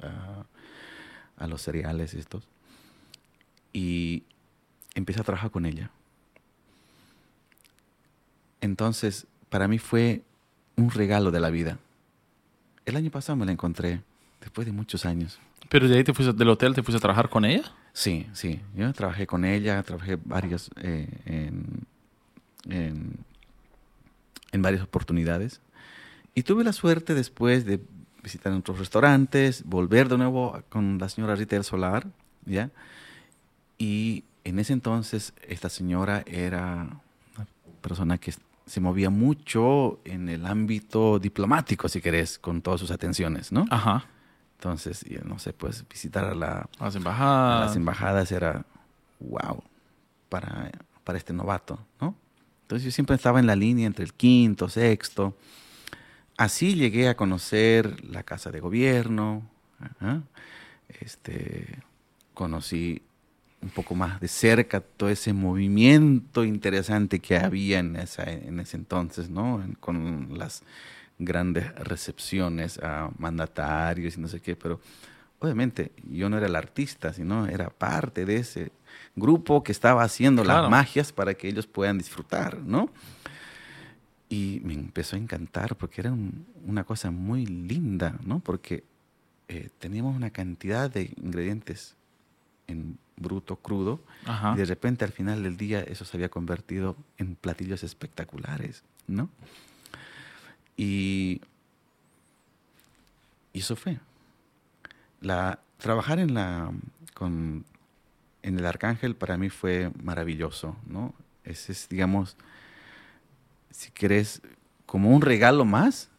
a, 1.38 1.48
los 1.48 1.62
cereales 1.62 2.14
estos. 2.14 2.48
Y 3.72 4.24
empecé 4.96 5.22
a 5.22 5.24
trabajar 5.24 5.52
con 5.52 5.66
ella. 5.66 5.92
Entonces, 8.62 9.28
para 9.50 9.68
mí 9.68 9.80
fue 9.80 10.24
un 10.76 10.92
regalo 10.92 11.32
de 11.32 11.40
la 11.40 11.50
vida. 11.50 11.78
El 12.86 12.96
año 12.96 13.12
pasado 13.12 13.36
me 13.36 13.46
la 13.46 13.52
encontré, 13.52 14.02
después 14.42 14.66
de 14.66 14.74
muchos 14.74 15.06
años. 15.06 15.40
¿Pero 15.70 15.88
de 15.88 15.98
ahí 15.98 16.04
te 16.04 16.14
fuiste, 16.14 16.34
del 16.34 16.50
hotel 16.50 16.74
te 16.74 16.84
fuiste 16.84 16.98
a 16.98 17.02
trabajar 17.02 17.30
con 17.30 17.46
ella? 17.46 17.72
Sí, 17.94 18.28
sí. 18.34 18.60
Yo 18.76 18.92
trabajé 18.94 19.28
con 19.28 19.46
ella, 19.46 19.82
trabajé 19.84 20.18
varios, 20.24 20.72
eh, 20.82 21.08
en, 21.26 21.86
en, 22.70 23.14
varias 24.62 24.84
oportunidades. 24.84 25.62
Y 26.36 26.43
tuve 26.43 26.64
la 26.64 26.74
suerte 26.74 27.14
después 27.14 27.66
de 27.66 27.82
visitar 28.24 28.52
otros 28.54 28.80
restaurantes, 28.80 29.64
volver 29.66 30.10
de 30.10 30.18
nuevo 30.18 30.62
con 30.70 30.97
la 30.97 31.10
señora 31.10 31.36
Rita 31.36 31.56
del 31.56 31.64
Solar, 31.64 32.08
¿ya? 32.45 32.70
Y 33.78 34.24
en 34.43 34.60
ese 34.60 34.74
entonces 34.74 35.34
esta 35.47 35.70
señora 35.70 36.24
era 36.26 37.02
una 37.36 37.47
persona 37.82 38.18
que 38.18 38.34
se 38.66 38.82
movía 38.82 39.10
mucho 39.10 40.00
en 40.06 40.30
el 40.30 40.45
ámbito 40.45 41.18
diplomático, 41.18 41.88
si 41.88 42.02
querés, 42.02 42.38
con 42.38 42.62
todas 42.62 42.80
sus 42.80 42.91
atenciones, 42.91 43.52
¿no? 43.52 43.66
Ajá. 43.70 44.06
Entonces, 44.58 45.06
no 45.24 45.39
sé, 45.39 45.54
pues 45.54 45.88
visitar 45.88 46.26
a, 46.26 46.36
la, 46.36 46.70
las 46.80 46.95
embajadas. 46.95 47.68
las 47.68 47.76
embajadas 47.78 48.32
era 48.32 48.66
wow 49.20 49.64
para, 50.28 50.72
para 51.04 51.18
este 51.18 51.34
novato, 51.34 51.80
¿no? 52.02 52.16
Entonces 52.70 52.86
yo 52.86 52.92
siempre 52.92 53.16
estaba 53.16 53.40
en 53.40 53.48
la 53.48 53.56
línea 53.56 53.88
entre 53.88 54.06
el 54.06 54.14
quinto, 54.14 54.70
sexto. 54.70 55.36
Así 56.38 56.76
llegué 56.76 57.08
a 57.08 57.18
conocer 57.18 58.06
la 58.06 58.22
casa 58.22 58.52
de 58.52 58.60
gobierno. 58.60 59.42
Este, 61.02 61.80
conocí 62.36 63.02
un 63.64 63.72
poco 63.72 63.96
más 63.96 64.20
de 64.20 64.28
cerca 64.28 64.82
todo 64.82 65.10
ese 65.10 65.34
movimiento 65.34 66.46
interesante 66.46 67.18
que 67.18 67.38
había 67.38 67.80
en, 67.80 67.96
esa, 67.96 68.22
ese 68.26 68.78
entonces, 68.78 69.32
¿no? 69.32 69.66
con 69.80 70.38
las 70.38 70.62
grandes 71.18 71.74
recepciones 71.74 72.78
a 72.84 73.10
mandatarios 73.18 74.16
y 74.16 74.22
no 74.22 74.28
sé 74.28 74.42
qué, 74.42 74.56
pero 74.56 74.80
obviamente 75.40 75.92
yo 76.08 76.30
no 76.30 76.38
era 76.38 76.46
el 76.46 76.56
artista, 76.56 77.14
sino 77.14 77.48
era 77.48 77.72
parte 77.72 78.26
de 78.26 78.36
ese 78.36 78.72
grupo 79.20 79.64
que 79.64 79.72
estaba 79.72 80.04
haciendo 80.04 80.44
las 80.44 80.70
magias 80.70 81.12
para 81.12 81.34
que 81.34 81.48
ellos 81.48 81.68
puedan 81.68 81.98
disfrutar, 81.98 82.60
¿no? 82.60 82.90
Y 84.30 84.62
me 84.64 84.74
empezó 84.74 85.16
a 85.16 85.20
encantar 85.20 85.76
porque 85.76 86.02
era 86.02 86.14
una 86.66 86.84
cosa 86.84 87.12
muy 87.12 87.46
linda, 87.46 88.18
¿no? 88.24 88.40
Porque 88.40 88.84
eh, 89.48 89.70
teníamos 89.80 90.16
una 90.16 90.30
cantidad 90.30 90.90
de 90.90 91.12
ingredientes 91.22 91.96
en 92.68 92.98
bruto, 93.18 93.56
crudo, 93.58 94.00
y 94.54 94.58
de 94.58 94.66
repente 94.66 95.04
al 95.04 95.12
final 95.12 95.44
del 95.44 95.58
día 95.58 95.82
eso 95.82 96.06
se 96.06 96.16
había 96.16 96.30
convertido 96.30 96.96
en 97.18 97.36
platillos 97.36 97.84
espectaculares, 97.84 98.84
¿no? 99.08 99.30
Y, 100.78 101.42
Y 103.52 103.60
eso 103.60 103.76
fue. 103.76 104.00
La, 105.22 105.60
trabajar 105.78 106.20
en, 106.20 106.34
la, 106.34 106.72
con, 107.14 107.66
en 108.44 108.58
el 108.58 108.66
Arcángel 108.66 109.16
para 109.16 109.38
mí 109.38 109.50
fue 109.50 109.92
maravilloso, 110.02 110.76
¿no? 110.86 111.14
Ese 111.44 111.72
es, 111.72 111.90
digamos, 111.90 112.38
si 113.72 113.92
querés, 113.92 114.42
como 114.86 115.10
un 115.10 115.22
regalo 115.22 115.66
más 115.66 116.10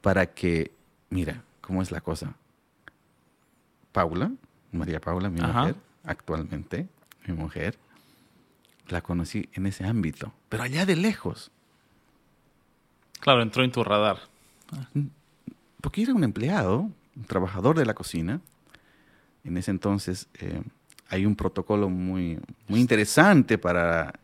para 0.00 0.26
que, 0.26 0.70
mira, 1.10 1.42
cómo 1.60 1.82
es 1.82 1.90
la 1.90 2.00
cosa. 2.00 2.34
Paula, 3.92 4.32
María 4.72 5.00
Paula, 5.00 5.30
mi 5.30 5.40
mujer, 5.40 5.76
actualmente, 6.04 6.88
mi 7.26 7.34
mujer, 7.34 7.78
la 8.88 9.00
conocí 9.00 9.48
en 9.52 9.66
ese 9.66 9.84
ámbito, 9.84 10.32
pero 10.48 10.62
allá 10.62 10.84
de 10.84 10.96
lejos. 10.96 11.50
Claro, 13.20 13.40
entró 13.40 13.64
en 13.64 13.72
tu 13.72 13.82
radar. 13.82 14.18
Porque 15.80 16.02
era 16.02 16.12
un 16.12 16.24
empleado, 16.24 16.90
un 17.16 17.24
trabajador 17.26 17.78
de 17.78 17.86
la 17.86 17.94
cocina. 17.94 18.40
En 19.44 19.56
ese 19.56 19.70
entonces 19.70 20.28
eh, 20.34 20.62
hay 21.14 21.26
un 21.26 21.36
protocolo 21.36 21.88
muy, 21.88 22.40
muy 22.66 22.80
interesante 22.80 23.56
para 23.56 24.18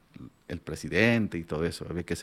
el 0.49 0.59
presidente 0.59 1.39
y 1.39 1.45
todo 1.45 1.65
eso. 1.65 1.87
Había 1.89 2.03
que 2.03 2.17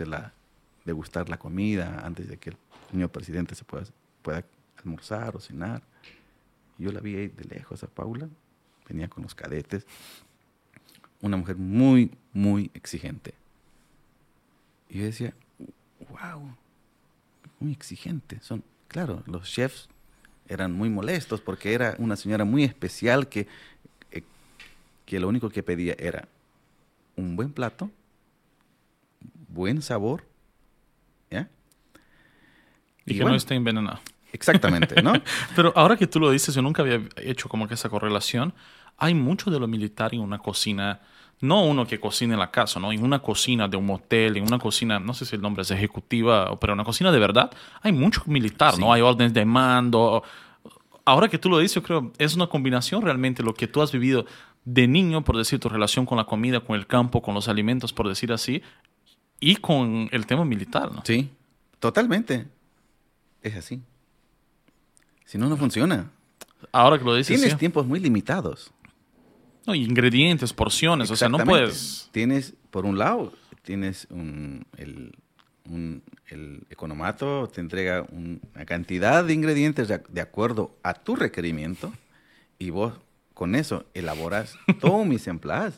degustar 0.84 1.30
la 1.30 1.38
comida 1.38 2.02
antes 2.06 2.28
de 2.28 2.38
que 2.38 2.50
el 2.50 2.58
señor 2.92 3.10
presidente 3.10 3.56
se 3.56 3.64
pueda, 3.64 3.86
pueda 4.22 4.44
almorzar 4.78 5.38
o 5.38 5.40
cenar. 5.40 5.82
Yo 6.78 6.92
la 6.92 7.00
vi 7.00 7.16
ahí 7.16 7.28
de 7.30 7.46
lejos 7.46 7.82
a 7.84 7.88
Paula, 7.88 8.28
venía 8.88 9.08
con 9.08 9.24
los 9.24 9.34
cadetes. 9.34 9.86
Una 11.22 11.38
mujer 11.38 11.56
muy, 11.56 12.12
muy 12.34 12.70
exigente. 12.74 13.34
Y 14.90 15.00
yo 15.00 15.06
decía, 15.06 15.34
wow, 16.10 16.56
muy 17.60 17.72
exigente. 17.72 18.40
Son, 18.42 18.64
claro, 18.90 19.24
los 19.28 19.50
chefs 19.50 19.88
eran 20.50 20.74
muy 20.74 20.90
molestos 20.90 21.40
porque 21.40 21.74
era 21.74 21.96
una 22.00 22.18
señora 22.18 22.44
muy 22.44 22.66
especial 22.66 23.30
que, 23.30 23.48
que 25.08 25.20
lo 25.20 25.30
único 25.30 25.50
que 25.50 25.64
pedía 25.64 25.96
era 25.98 26.28
un 27.16 27.36
buen 27.38 27.52
plato, 27.52 27.90
buen 29.48 29.82
sabor, 29.82 30.26
¿ya? 31.32 31.50
Y, 33.06 33.18
que 33.18 33.24
no 33.24 33.34
esté 33.34 33.56
envenenado. 33.56 34.00
Exactamente, 34.34 35.02
¿no? 35.02 35.14
Pero 35.56 35.72
ahora 35.76 35.96
que 35.96 36.08
tú 36.08 36.20
lo 36.20 36.30
dices, 36.30 36.54
yo 36.54 36.62
nunca 36.62 36.82
había 36.82 37.02
hecho 37.16 37.48
como 37.48 37.68
que 37.68 37.76
esa 37.76 37.90
correlación. 37.90 38.54
Hay 38.98 39.14
mucho 39.14 39.50
de 39.50 39.60
lo 39.60 39.68
militar 39.68 40.14
en 40.14 40.20
una 40.20 40.40
cocina 40.40 41.00
no 41.40 41.64
uno 41.64 41.86
que 41.86 42.00
cocina 42.00 42.34
en 42.34 42.40
la 42.40 42.52
casa, 42.52 42.80
¿no? 42.80 42.92
En 42.92 43.04
una 43.04 43.20
cocina 43.20 43.68
de 43.68 43.78
un 43.78 43.86
motel, 43.86 44.38
en 44.38 44.44
una 44.44 44.58
cocina, 44.58 45.00
no 45.00 45.14
sé 45.14 45.24
si 45.24 45.36
el 45.36 45.42
nombre 45.42 45.62
es 45.62 45.72
ejecutiva, 45.72 46.60
pero 46.60 46.74
una 46.74 46.84
cocina 46.84 47.12
de 47.12 47.20
verdad, 47.20 47.52
hay 47.82 47.92
mucho 47.92 48.24
militar, 48.26 48.78
¿no? 48.80 48.92
Hay 48.92 49.02
órdenes 49.02 49.34
de 49.34 49.46
mando. 49.46 50.24
Ahora 51.06 51.30
que 51.30 51.38
tú 51.38 51.50
lo 51.50 51.60
dices, 51.60 51.76
yo 51.76 51.84
creo, 51.84 52.12
es 52.18 52.36
una 52.36 52.48
combinación 52.48 53.04
realmente 53.04 53.44
lo 53.44 53.54
que 53.54 53.68
tú 53.68 53.82
has 53.82 53.92
vivido 53.92 54.26
de 54.70 54.86
niño, 54.86 55.24
por 55.24 55.38
decir, 55.38 55.62
tu 55.62 55.70
relación 55.70 56.06
con 56.06 56.18
la 56.18 56.26
comida, 56.26 56.60
con 56.60 56.76
el 56.76 56.88
campo, 56.88 57.22
con 57.22 57.34
los 57.34 57.48
alimentos, 57.48 57.94
por 57.94 58.10
decir 58.10 58.34
así, 58.34 58.62
y 59.40 59.56
con 59.56 60.10
el 60.12 60.26
tema 60.26 60.44
militar, 60.44 60.92
¿no? 60.94 61.02
Sí, 61.06 61.30
totalmente. 61.80 62.48
Es 63.42 63.56
así. 63.56 63.82
Si 65.24 65.38
no, 65.38 65.48
no 65.48 65.56
funciona. 65.56 66.12
Ahora 66.74 66.98
que 66.98 67.06
lo 67.06 67.16
dices. 67.16 67.40
Tienes 67.40 67.58
tiempos 67.58 67.88
muy 67.88 68.02
limitados. 68.02 68.74
No, 69.66 69.74
ingredientes, 69.74 70.52
porciones, 70.52 71.12
o 71.12 71.16
sea, 71.16 71.30
no 71.30 71.38
puedes... 71.40 72.10
Tienes, 72.12 72.54
por 72.70 72.86
un 72.86 72.98
lado, 72.98 73.32
tienes 73.62 74.06
el, 74.78 75.14
economato, 76.70 77.48
te 77.48 77.62
entrega 77.62 78.06
una 78.12 78.66
cantidad 78.66 79.24
de 79.24 79.34
ingredientes 79.34 79.88
de, 79.88 80.22
acuerdo 80.22 80.76
a 80.84 80.94
tu 80.94 81.16
requerimiento 81.16 81.94
y 82.60 82.70
vos 82.70 82.94
con 83.38 83.54
eso 83.54 83.86
elaboras 83.94 84.56
todo 84.82 85.06
mis 85.06 85.28
empleados 85.28 85.76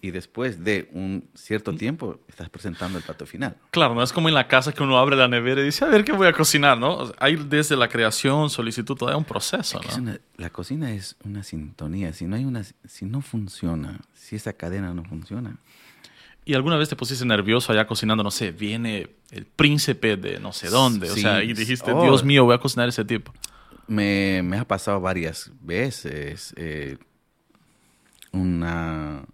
y 0.00 0.12
después 0.12 0.62
de 0.62 0.88
un 0.92 1.28
cierto 1.34 1.74
tiempo 1.74 2.20
estás 2.28 2.48
presentando 2.48 2.98
el 2.98 3.04
plato 3.04 3.26
final. 3.26 3.56
Claro, 3.72 3.96
no 3.96 4.02
es 4.02 4.12
como 4.12 4.28
en 4.28 4.34
la 4.34 4.46
casa 4.46 4.70
que 4.70 4.82
uno 4.82 4.96
abre 4.96 5.16
la 5.16 5.26
nevera 5.26 5.60
y 5.60 5.64
dice, 5.64 5.84
a 5.84 5.88
ver 5.88 6.04
qué 6.04 6.12
voy 6.12 6.28
a 6.28 6.32
cocinar, 6.32 6.78
¿no? 6.78 7.10
Hay 7.18 7.34
desde 7.34 7.74
la 7.74 7.88
creación, 7.88 8.48
solicitud, 8.48 8.94
todo 8.94 9.16
un 9.18 9.24
proceso, 9.24 9.80
¿no? 9.98 10.12
la 10.36 10.50
cocina 10.50 10.92
es 10.92 11.16
una 11.24 11.42
sintonía. 11.42 12.12
Si 12.12 12.26
no, 12.26 12.36
hay 12.36 12.44
una, 12.44 12.62
si 12.86 13.06
no 13.06 13.22
funciona, 13.22 13.98
si 14.12 14.36
esa 14.36 14.52
cadena 14.52 14.94
no 14.94 15.02
funciona. 15.04 15.56
¿Y 16.44 16.54
alguna 16.54 16.76
vez 16.76 16.90
te 16.90 16.94
pusiste 16.96 17.24
nervioso 17.24 17.72
allá 17.72 17.86
cocinando, 17.86 18.22
no 18.22 18.30
sé, 18.30 18.52
viene 18.52 19.08
el 19.32 19.46
príncipe 19.46 20.16
de 20.16 20.38
no 20.38 20.52
sé 20.52 20.68
dónde? 20.68 21.10
o 21.10 21.16
sea, 21.16 21.42
y 21.42 21.54
dijiste, 21.54 21.90
oh. 21.90 22.02
Dios 22.02 22.22
mío, 22.22 22.44
voy 22.44 22.54
a 22.54 22.58
cocinar 22.58 22.88
ese 22.88 23.04
tipo. 23.04 23.32
Me, 23.86 24.42
me 24.42 24.58
ha 24.58 24.64
pasado 24.66 25.00
varias 25.00 25.50
veces. 25.60 26.54
Eh, 26.56 26.98
una, 28.32 29.24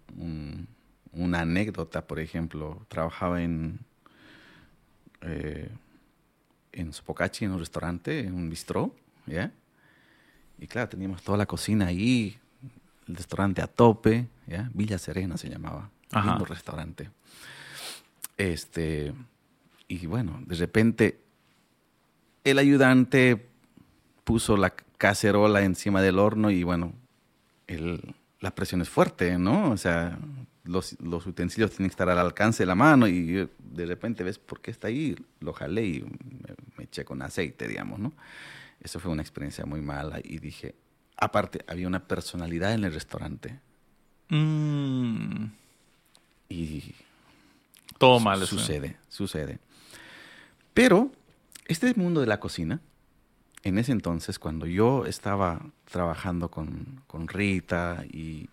una 1.11 1.41
anécdota, 1.41 2.05
por 2.05 2.19
ejemplo. 2.19 2.85
Trabajaba 2.89 3.41
en, 3.41 3.79
eh, 5.21 5.69
en 6.71 6.93
Sopocachi, 6.93 7.45
en 7.45 7.51
un 7.51 7.59
restaurante, 7.59 8.19
en 8.19 8.33
un 8.33 8.49
bistró, 8.49 8.95
¿ya? 9.25 9.51
Y 10.59 10.67
claro, 10.67 10.89
teníamos 10.89 11.23
toda 11.23 11.37
la 11.37 11.45
cocina 11.45 11.87
ahí, 11.87 12.37
el 13.07 13.15
restaurante 13.15 13.61
a 13.61 13.67
tope, 13.67 14.27
¿ya? 14.47 14.69
Villa 14.73 14.97
Serena 14.97 15.37
se 15.37 15.49
llamaba, 15.49 15.89
un 16.13 16.45
restaurante. 16.45 17.09
Este, 18.37 19.13
y 19.87 20.05
bueno, 20.05 20.41
de 20.45 20.55
repente 20.55 21.21
el 22.43 22.57
ayudante 22.57 23.50
puso 24.31 24.55
la 24.55 24.69
cacerola 24.97 25.61
encima 25.61 26.01
del 26.01 26.17
horno 26.17 26.51
y 26.51 26.63
bueno, 26.63 26.93
el, 27.67 28.15
la 28.39 28.55
presión 28.55 28.81
es 28.81 28.87
fuerte, 28.87 29.37
¿no? 29.37 29.71
O 29.71 29.75
sea, 29.75 30.17
los, 30.63 30.95
utensilios 31.27 31.71
tienen 31.71 31.89
que 31.89 31.93
estar 31.93 32.07
al 32.07 32.17
alcance 32.17 32.63
de 32.63 32.67
la 32.67 32.75
mano 32.75 33.09
y 33.09 33.49
de 33.59 33.85
repente 33.85 34.23
ves 34.23 34.39
por 34.39 34.61
qué 34.61 34.71
está 34.71 34.87
ahí, 34.87 35.17
lo 35.41 35.51
jalé 35.51 35.85
y 35.85 36.05
me, 36.77 36.85
eché 36.85 37.03
con 37.03 37.21
aceite, 37.21 37.67
digamos, 37.67 37.99
¿no? 37.99 38.13
Eso 38.79 39.01
fue 39.01 39.11
una 39.11 39.21
experiencia 39.21 39.65
muy 39.65 39.81
mala 39.81 40.21
y 40.23 40.39
dije, 40.39 40.75
aparte, 41.17 41.65
había 41.67 41.89
una 41.89 42.07
personalidad 42.07 42.73
en 42.73 42.85
el 42.85 42.93
restaurante. 42.93 43.59
Mm. 44.29 45.47
Y... 46.47 46.95
Todo 47.97 48.21
mal. 48.21 48.47
Sucede, 48.47 48.95
sucede. 49.09 49.59
Pero 50.73 51.11
este 51.67 51.93
mundo 51.95 52.21
de 52.21 52.27
la 52.27 52.39
cocina 52.39 52.79
en 53.63 53.77
ese 53.77 53.91
entonces, 53.91 54.39
cuando 54.39 54.65
yo 54.65 55.05
estaba 55.05 55.61
trabajando 55.89 56.49
con, 56.49 57.03
Rita 57.27 58.03
y 58.11 58.49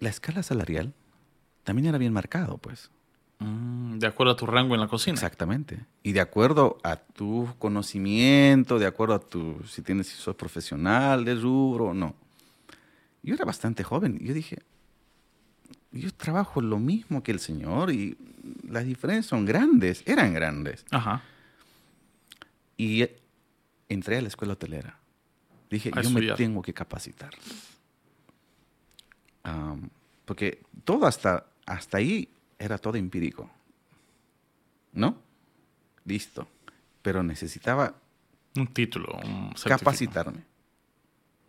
la 0.00 0.08
escala 0.08 0.42
salarial 0.42 0.92
también 1.62 1.86
era 1.86 1.98
bien 1.98 2.12
marcado, 2.12 2.58
pues. 2.58 2.90
Mm, 3.38 3.98
de 3.98 4.06
acuerdo 4.06 4.32
a 4.32 4.36
tu 4.36 4.46
rango 4.46 4.74
en 4.74 4.80
la 4.80 4.88
cocina. 4.88 5.14
Exactamente. 5.14 5.84
Y 6.02 6.12
de 6.12 6.20
acuerdo 6.20 6.78
a 6.82 6.96
tu 6.96 7.48
conocimiento, 7.58 8.78
de 8.78 8.86
acuerdo 8.86 9.14
a 9.14 9.20
tu, 9.20 9.62
si 9.66 9.82
tienes, 9.82 10.08
si 10.08 10.16
sos 10.16 10.34
profesional 10.34 11.24
de 11.24 11.34
rubro 11.34 11.86
o 11.86 11.94
no. 11.94 12.14
Yo 13.22 13.34
era 13.34 13.44
bastante 13.44 13.84
joven. 13.84 14.18
Yo 14.20 14.32
dije, 14.34 14.58
yo 15.92 16.12
trabajo 16.12 16.60
lo 16.60 16.78
mismo 16.78 17.22
que 17.22 17.32
el 17.32 17.40
señor 17.40 17.92
y 17.92 18.16
las 18.68 18.84
diferencias 18.84 19.26
son 19.26 19.44
grandes, 19.44 20.02
eran 20.06 20.32
grandes. 20.34 20.84
Ajá. 20.90 21.22
Y 22.76 23.08
entré 23.88 24.18
a 24.18 24.22
la 24.22 24.28
escuela 24.28 24.54
hotelera. 24.54 24.98
Dije, 25.70 25.90
yo 26.02 26.10
me 26.10 26.32
tengo 26.32 26.62
que 26.62 26.72
capacitar. 26.72 27.30
porque 30.24 30.60
todo 30.84 31.06
hasta, 31.06 31.46
hasta 31.66 31.98
ahí 31.98 32.28
era 32.58 32.78
todo 32.78 32.96
empírico. 32.96 33.50
¿No? 34.92 35.16
Listo. 36.04 36.48
Pero 37.02 37.22
necesitaba... 37.22 37.94
Un 38.56 38.68
título, 38.68 39.18
capacitarme. 39.64 40.42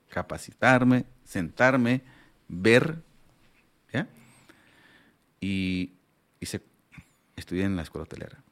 Capacitarme, 0.10 1.06
sentarme, 1.24 2.02
ver. 2.50 3.02
¿Ya? 3.94 4.10
Y, 5.40 5.94
se, 6.42 6.62
estudié 7.38 7.64
en 7.64 7.78
la 7.78 7.84
escuela 7.84 8.04
hotelera. 8.04 8.44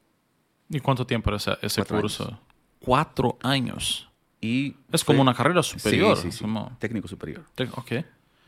¿Y 0.70 0.80
cuánto 0.80 1.06
tiempo 1.06 1.30
era 1.30 1.58
ese, 1.60 1.84
curso? 1.84 2.40
Cuatro 2.80 3.38
años. 3.42 4.08
Y 4.40 4.76
es 4.92 5.04
como 5.04 5.22
una 5.22 5.34
carrera 5.34 5.62
superior. 5.62 6.16
Sí, 6.16 6.30
sí, 6.30 6.44
Técnico 6.78 7.08
superior. 7.08 7.44
ok. 7.72 7.92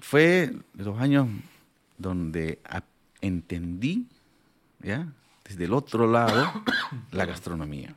Fue 0.01 0.53
los 0.75 0.99
años 0.99 1.29
donde 1.97 2.61
entendí, 3.21 4.07
¿ya? 4.81 5.09
Desde 5.45 5.65
el 5.65 5.73
otro 5.73 6.07
lado, 6.07 6.63
la 7.11 7.27
gastronomía. 7.27 7.95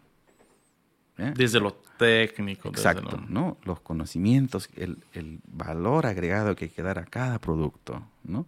Desde 1.18 1.60
lo 1.60 1.74
técnico. 1.98 2.70
Exacto, 2.70 3.24
¿no? 3.28 3.58
Los 3.64 3.80
conocimientos, 3.82 4.70
el, 4.76 4.98
el, 5.14 5.40
valor 5.46 6.08
agregado 6.08 6.56
que 6.56 6.66
hay 6.66 6.72
que 6.72 6.82
dar 6.82 6.98
a 6.98 7.06
cada 7.06 7.38
producto, 7.38 8.04
¿no? 8.24 8.48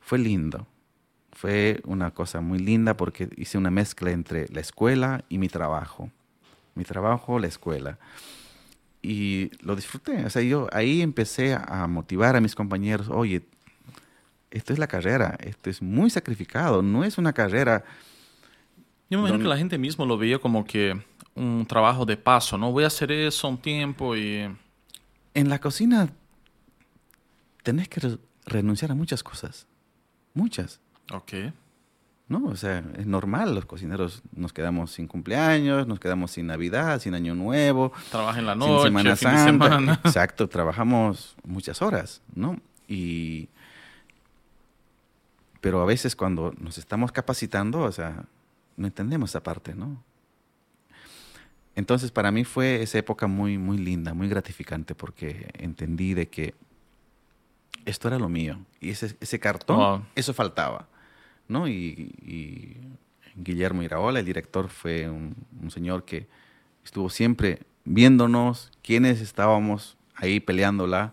Fue 0.00 0.18
lindo. 0.18 0.68
Fue 1.32 1.80
una 1.84 2.12
cosa 2.12 2.40
muy 2.40 2.60
linda 2.60 2.96
porque 2.96 3.28
hice 3.36 3.58
una 3.58 3.70
mezcla 3.70 4.12
entre 4.12 4.46
la 4.48 4.60
escuela 4.60 5.24
y 5.28 5.38
mi 5.38 5.48
trabajo. 5.48 6.10
Mi 6.76 6.84
trabajo, 6.84 7.38
la 7.38 7.48
escuela. 7.48 7.98
Y 9.02 9.50
lo 9.64 9.74
disfruté. 9.74 10.24
O 10.24 10.30
sea, 10.30 10.42
yo 10.42 10.68
ahí 10.72 11.02
empecé 11.02 11.54
a 11.54 11.86
motivar 11.86 12.36
a 12.36 12.40
mis 12.40 12.54
compañeros, 12.54 13.08
oye, 13.08 13.42
esto 14.50 14.72
es 14.72 14.78
la 14.78 14.86
carrera, 14.86 15.36
esto 15.40 15.70
es 15.70 15.82
muy 15.82 16.10
sacrificado, 16.10 16.82
no 16.82 17.04
es 17.04 17.18
una 17.18 17.32
carrera... 17.32 17.84
Yo 19.08 19.18
me 19.18 19.28
imagino 19.28 19.44
que 19.44 19.48
la 19.48 19.56
gente 19.56 19.78
mismo 19.78 20.04
lo 20.04 20.18
veía 20.18 20.38
como 20.38 20.64
que 20.64 21.00
un 21.34 21.64
trabajo 21.66 22.04
de 22.04 22.16
paso, 22.16 22.58
¿no? 22.58 22.72
Voy 22.72 22.84
a 22.84 22.88
hacer 22.88 23.12
eso 23.12 23.48
un 23.48 23.58
tiempo 23.58 24.16
y... 24.16 24.48
En 25.34 25.48
la 25.48 25.60
cocina 25.60 26.08
tenés 27.62 27.88
que 27.88 28.18
renunciar 28.46 28.90
a 28.90 28.94
muchas 28.94 29.22
cosas, 29.22 29.66
muchas. 30.34 30.80
Ok. 31.12 31.32
¿No? 32.28 32.44
O 32.46 32.56
sea, 32.56 32.82
es 32.96 33.06
normal, 33.06 33.54
los 33.54 33.66
cocineros 33.66 34.22
nos 34.32 34.52
quedamos 34.52 34.90
sin 34.90 35.06
cumpleaños, 35.06 35.86
nos 35.86 36.00
quedamos 36.00 36.32
sin 36.32 36.46
Navidad, 36.46 37.00
sin 37.00 37.14
Año 37.14 37.34
Nuevo. 37.34 37.92
Trabaja 38.10 38.38
en 38.40 38.46
la 38.46 38.54
noche, 38.54 38.88
sin 38.88 39.16
Semana 39.16 39.16
Santa. 39.16 40.00
Exacto, 40.04 40.48
trabajamos 40.48 41.36
muchas 41.44 41.82
horas, 41.82 42.22
¿no? 42.34 42.60
Y... 42.88 43.48
Pero 45.60 45.82
a 45.82 45.86
veces 45.86 46.14
cuando 46.14 46.54
nos 46.58 46.78
estamos 46.78 47.10
capacitando, 47.12 47.80
o 47.80 47.92
sea, 47.92 48.24
no 48.76 48.86
entendemos 48.86 49.30
esa 49.30 49.42
parte, 49.42 49.74
¿no? 49.74 50.02
Entonces 51.74 52.10
para 52.10 52.30
mí 52.30 52.44
fue 52.44 52.82
esa 52.82 52.98
época 52.98 53.26
muy, 53.26 53.58
muy 53.58 53.78
linda, 53.78 54.14
muy 54.14 54.28
gratificante, 54.28 54.94
porque 54.94 55.50
entendí 55.54 56.14
de 56.14 56.28
que 56.28 56.54
esto 57.84 58.08
era 58.08 58.18
lo 58.18 58.28
mío. 58.28 58.58
Y 58.80 58.90
ese, 58.90 59.16
ese 59.20 59.38
cartón, 59.38 60.06
eso 60.14 60.32
faltaba. 60.34 60.88
¿No? 61.48 61.68
Y, 61.68 62.76
Guillermo 63.38 63.82
Iraola, 63.82 64.20
el 64.20 64.24
director, 64.24 64.70
fue 64.70 65.10
un, 65.10 65.36
señor 65.70 66.06
que 66.06 66.26
estuvo 66.82 67.10
siempre 67.10 67.64
viéndonos, 67.84 68.72
quiénes 68.82 69.20
estábamos 69.20 69.98
ahí 70.14 70.40
peleándola. 70.40 71.12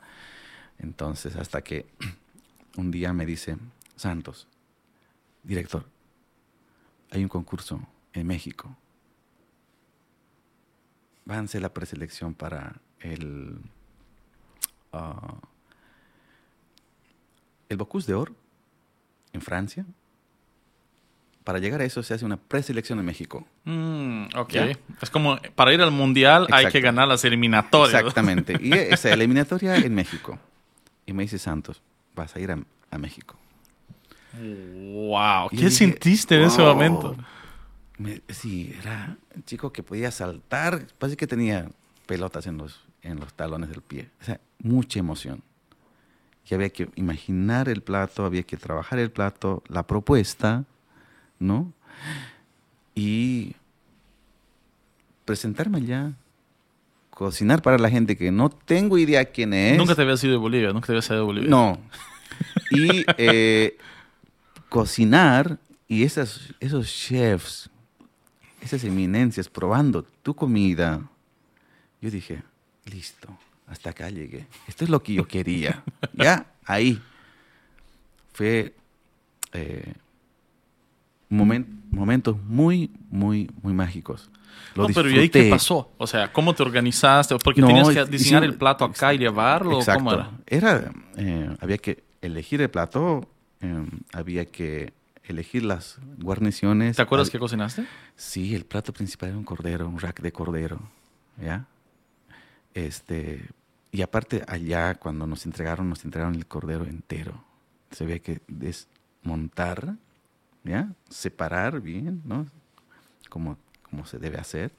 Entonces, 0.80 1.36
hasta 1.36 1.62
que 1.62 1.86
un 2.78 2.92
día 2.92 3.12
me 3.12 3.26
dice, 3.26 3.58
Santos, 3.98 4.48
director, 5.44 5.86
hay 7.12 7.24
un 7.24 7.30
concurso 7.30 7.86
en 8.14 8.26
México. 8.26 8.74
Váyanse 11.26 11.60
la 11.60 11.74
preselección 11.74 12.34
para 12.34 12.80
el, 13.02 13.58
uh, 14.94 15.36
el 17.68 17.78
Bocuse 17.78 18.08
de 18.08 18.14
Oro 18.14 18.36
en 19.34 19.42
Francia 19.42 19.86
para 21.44 21.60
llegar 21.60 21.82
a 21.82 21.86
eso 21.86 22.02
se 22.04 22.14
hace 22.14 22.26
una 22.26 22.38
preselección 22.38 23.00
en 23.00 23.06
México. 23.06 23.46
Mm, 23.66 24.26
ok. 24.36 24.54
Es 25.02 25.10
como 25.10 25.38
para 25.56 25.74
ir 25.74 25.82
al 25.82 25.92
mundial 25.92 26.48
hay 26.52 26.68
que 26.68 26.80
ganar 26.80 27.08
las 27.08 27.24
eliminatorias. 27.26 28.02
Exactamente. 28.02 28.58
Y 28.64 28.74
esa 28.74 29.12
eliminatoria 29.12 29.76
en 29.76 29.94
México. 29.94 30.40
Y 31.06 31.14
me 31.14 31.24
dice 31.24 31.38
Santos, 31.38 31.82
vas 32.16 32.36
a 32.36 32.40
ir 32.40 32.52
a, 32.52 32.98
México. 32.98 33.36
¡Wow! 34.34 35.50
¿Qué 35.50 35.70
sentiste 35.72 36.36
en 36.36 36.44
ese 36.44 36.62
momento? 36.62 37.16
sí, 38.30 38.76
era 38.80 39.18
un 39.36 39.44
chico 39.44 39.72
que 39.74 39.82
podía 39.82 40.12
saltar, 40.12 40.86
parece 41.00 41.18
que 41.18 41.26
tenía 41.26 41.70
pelotas 42.06 42.46
en 42.48 42.58
los, 42.58 42.80
en 43.02 43.20
los 43.20 43.34
talones 43.34 43.70
del 43.70 43.82
pie. 43.82 44.10
O 44.22 44.24
sea, 44.24 44.40
mucha 44.60 45.00
emoción. 45.00 45.42
Y 46.50 46.54
había 46.54 46.70
que 46.70 46.90
imaginar 46.96 47.68
el 47.68 47.82
plato, 47.82 48.26
había 48.26 48.44
que 48.44 48.58
trabajar 48.58 49.00
el 49.00 49.12
plato, 49.12 49.64
la 49.68 49.84
propuesta 49.88 50.66
¿no? 51.44 51.72
Y 52.96 53.56
presentarme 55.26 55.80
allá, 55.80 56.14
cocinar 57.10 57.62
para 57.62 57.78
la 57.78 57.90
gente 57.90 58.18
que 58.18 58.32
no 58.32 58.50
tengo 58.50 58.98
idea 58.98 59.26
quién 59.26 59.54
es. 59.54 59.78
Nunca 59.78 59.96
te 59.96 60.02
había 60.02 60.18
sido 60.18 60.34
de 60.34 60.40
Bolivia, 60.40 60.72
nunca 60.72 60.88
te 60.88 60.94
había 60.94 61.02
sido 61.02 61.18
de 61.18 61.24
Bolivia. 61.24 61.50
No. 61.50 61.80
Y 62.72 63.06
eh, 63.18 63.78
cocinar 64.70 65.60
y 65.88 66.04
esas, 66.04 66.54
esos 66.60 66.92
chefs, 66.92 67.70
esas 68.62 68.84
eminencias 68.84 69.50
probando 69.50 70.04
tu 70.24 70.34
comida. 70.34 71.02
Yo 72.02 72.10
dije, 72.10 72.42
listo, 72.86 73.38
hasta 73.68 73.92
acá 73.92 74.10
llegué. 74.10 74.48
Esto 74.68 74.84
es 74.84 74.90
lo 74.90 75.02
que 75.04 75.14
yo 75.14 75.28
quería. 75.28 75.84
ya, 76.14 76.46
ahí. 76.66 77.02
Fue 78.34 78.74
eh, 79.54 79.94
momentos 81.34 82.38
muy, 82.44 82.92
muy, 83.10 83.50
muy 83.62 83.74
mágicos. 83.74 84.30
no, 84.76 84.88
pero 84.88 85.10
¿y 85.10 85.18
ahí 85.18 85.30
qué 85.30 85.50
pasó? 85.50 85.92
O 85.98 86.08
sea, 86.08 86.32
¿cómo 86.32 86.54
te 86.54 86.64
organizaste? 86.64 87.36
Porque 87.38 87.62
tenías 87.62 87.90
que 87.90 88.06
diseñar 88.06 88.44
el 88.44 88.56
plato 88.56 88.86
acá 88.86 89.14
y 89.14 89.18
llevarlo. 89.18 89.80
Exacto. 89.80 90.04
¿Cómo 90.04 90.14
era? 90.14 90.32
era 90.48 90.92
eh, 91.18 91.56
había 91.60 91.78
que 91.78 92.04
elegir 92.22 92.62
el 92.62 92.70
plato, 92.70 93.28
eh, 93.62 93.86
había 94.14 94.46
que 94.46 94.94
elegir 95.24 95.64
las 95.64 96.00
guarniciones. 96.18 96.96
¿Te 96.96 97.02
acuerdas 97.02 97.30
qué 97.30 97.40
cocinaste? 97.40 97.86
Sí, 98.16 98.56
el 98.56 98.66
plato 98.66 98.94
principal 98.94 99.30
era 99.30 99.38
un 99.38 99.46
cordero, 99.46 99.88
un 99.88 100.00
rack 100.00 100.22
de 100.22 100.32
cordero, 100.32 100.80
¿ya? 101.42 101.66
Este, 102.74 103.50
y 103.92 104.02
aparte 104.02 104.44
allá 104.48 104.96
cuando 104.96 105.28
nos 105.28 105.46
entregaron, 105.46 105.90
nos 105.90 106.04
entregaron 106.04 106.36
el 106.36 106.46
cordero 106.46 106.86
entero. 106.86 107.44
Se 107.92 108.04
había 108.04 108.20
que 108.20 108.42
desmontar 108.48 109.96
Separar 111.10 111.82
bien, 111.82 112.22
¿no? 112.26 112.46
Como, 113.30 113.58
como 113.90 114.06
se 114.06 114.18
debe 114.18 114.38
hacer. 114.38 114.72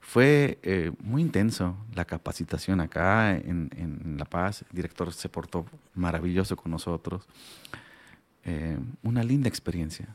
Fue 0.00 0.58
eh, 0.62 0.92
muy 1.00 1.22
intenso 1.22 1.76
la 1.94 2.04
capacitación 2.04 2.80
acá 2.80 3.36
en, 3.36 3.70
en, 3.76 4.16
La 4.18 4.24
Paz. 4.24 4.64
El 4.70 4.76
director 4.76 5.12
se 5.12 5.28
portó 5.28 5.64
maravilloso 5.94 6.56
con 6.56 6.72
nosotros. 6.72 7.24
Eh, 8.44 8.78
una 9.02 9.22
linda 9.22 9.48
experiencia. 9.48 10.08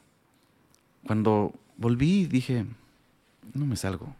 Cuando 1.05 1.53
volví 1.77 2.25
dije, 2.25 2.65
no 3.53 3.65
me 3.65 3.77
salgo, 3.77 4.13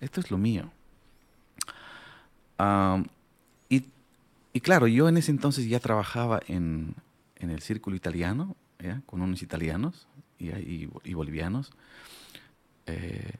esto 0.00 0.20
es 0.20 0.30
lo 0.30 0.38
mío. 0.38 0.70
y, 3.70 3.84
y, 4.52 4.60
claro, 4.60 4.86
yo 4.86 5.08
en 5.08 5.16
ese 5.16 5.30
entonces 5.30 5.66
ya 5.66 5.80
trabajaba 5.80 6.40
en, 6.46 6.94
en 7.36 7.50
el 7.50 7.62
círculo 7.62 7.96
italiano 7.96 8.54
con 9.06 9.22
unos 9.22 9.42
italianos 9.42 10.06
y, 10.38 11.14
bolivianos. 11.14 11.70
Eh, 12.86 13.32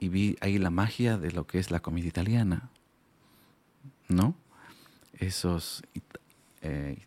y 0.00 0.08
vi 0.08 0.36
ahí 0.40 0.58
la 0.58 0.70
magia 0.70 1.16
de 1.16 1.32
lo 1.32 1.46
que 1.46 1.58
es 1.58 1.70
la 1.70 1.80
comida 1.80 2.08
italiana, 2.08 2.70
¿no? 4.08 4.34
Esos 5.18 5.82
eh, 6.62 6.98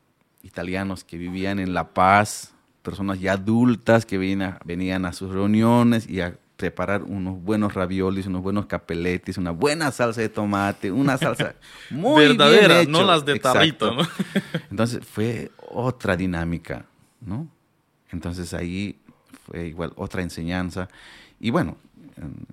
italianos 0.43 1.03
que 1.03 1.17
vivían 1.17 1.59
en 1.59 1.73
La 1.73 1.93
Paz, 1.93 2.53
personas 2.81 3.19
ya 3.19 3.33
adultas 3.33 4.05
que 4.05 4.17
venían 4.17 4.59
venían 4.63 5.05
a 5.05 5.13
sus 5.13 5.31
reuniones 5.31 6.09
y 6.09 6.21
a 6.21 6.37
preparar 6.57 7.03
unos 7.03 7.41
buenos 7.41 7.75
raviolis, 7.75 8.25
unos 8.25 8.41
buenos 8.41 8.65
capeletis, 8.65 9.37
una 9.37 9.51
buena 9.51 9.91
salsa 9.91 10.21
de 10.21 10.29
tomate, 10.29 10.91
una 10.91 11.17
salsa 11.17 11.55
muy 11.91 12.27
verdadera, 12.27 12.83
no 12.85 13.03
las 13.03 13.23
de 13.23 13.39
tarrito. 13.39 13.93
¿no? 13.93 14.03
Entonces 14.71 15.05
fue 15.05 15.51
otra 15.69 16.17
dinámica, 16.17 16.85
¿no? 17.21 17.47
Entonces 18.11 18.53
ahí 18.53 18.97
fue 19.45 19.67
igual 19.67 19.93
otra 19.95 20.21
enseñanza. 20.21 20.87
Y 21.39 21.49
bueno, 21.49 21.77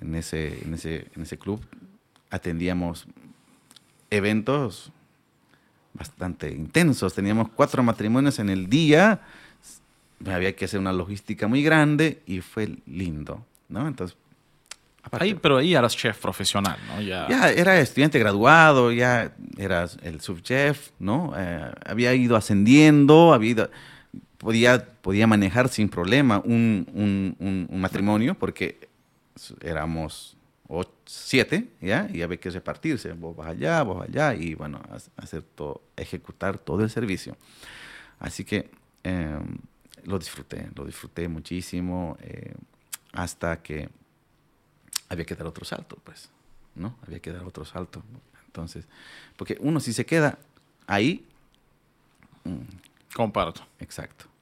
en, 0.00 0.14
ese, 0.14 0.62
en, 0.64 0.74
ese, 0.74 1.08
en 1.14 1.22
ese 1.22 1.38
club 1.38 1.60
atendíamos 2.30 3.06
eventos 4.10 4.92
bastante 5.92 6.50
intensos. 6.50 7.14
Teníamos 7.14 7.48
cuatro 7.54 7.82
matrimonios 7.82 8.38
en 8.38 8.50
el 8.50 8.68
día, 8.68 9.20
había 10.26 10.54
que 10.54 10.64
hacer 10.64 10.80
una 10.80 10.92
logística 10.92 11.46
muy 11.46 11.62
grande 11.62 12.22
y 12.26 12.40
fue 12.40 12.76
lindo, 12.86 13.44
¿no? 13.68 13.86
Entonces, 13.86 14.16
ahí, 15.12 15.34
pero 15.34 15.58
ahí 15.58 15.74
eras 15.74 15.96
chef 15.96 16.18
profesional, 16.18 16.78
¿no? 16.88 17.00
Ya, 17.00 17.28
ya 17.28 17.50
era 17.50 17.78
estudiante 17.78 18.18
graduado, 18.18 18.90
ya 18.90 19.34
eras 19.56 19.98
el 20.02 20.20
subchef, 20.20 20.90
¿no? 20.98 21.32
Eh, 21.36 21.72
había 21.86 22.14
ido 22.14 22.36
ascendiendo, 22.36 23.32
había 23.32 23.50
ido, 23.50 23.70
podía, 24.44 24.84
podía 25.00 25.26
manejar 25.26 25.70
sin 25.70 25.88
problema 25.88 26.38
un, 26.44 26.86
un, 27.40 27.80
matrimonio 27.80 28.34
porque 28.34 28.88
éramos 29.62 30.36
siete, 31.06 31.70
¿ya? 31.80 32.08
Y 32.12 32.20
había 32.20 32.36
que 32.36 32.50
repartirse, 32.50 33.12
vos 33.12 33.34
vas 33.34 33.48
allá, 33.48 33.82
vos 33.82 34.02
allá, 34.06 34.34
y 34.34 34.54
bueno, 34.54 34.82
hacer 35.16 35.42
todo, 35.42 35.80
ejecutar 35.96 36.58
todo 36.58 36.82
el 36.82 36.90
servicio. 36.90 37.36
Así 38.18 38.44
que 38.44 38.70
em, 39.02 39.56
lo 40.04 40.18
disfruté, 40.18 40.68
lo 40.74 40.84
disfruté 40.84 41.26
muchísimo, 41.26 42.18
eh, 42.20 42.54
hasta 43.12 43.62
que 43.62 43.88
había 45.08 45.24
que 45.24 45.34
dar 45.34 45.46
otro 45.46 45.64
salto, 45.64 45.96
pues, 46.04 46.30
¿no? 46.74 46.96
Había 47.06 47.20
que 47.20 47.32
dar 47.32 47.44
otro 47.44 47.64
salto. 47.64 48.02
Entonces, 48.46 48.86
porque 49.36 49.56
uno 49.60 49.80
si 49.80 49.94
se 49.94 50.04
queda 50.04 50.38
ahí... 50.86 51.24
Mm, 52.44 52.84
Comparto. 53.14 53.64
Exacto. 53.78 54.33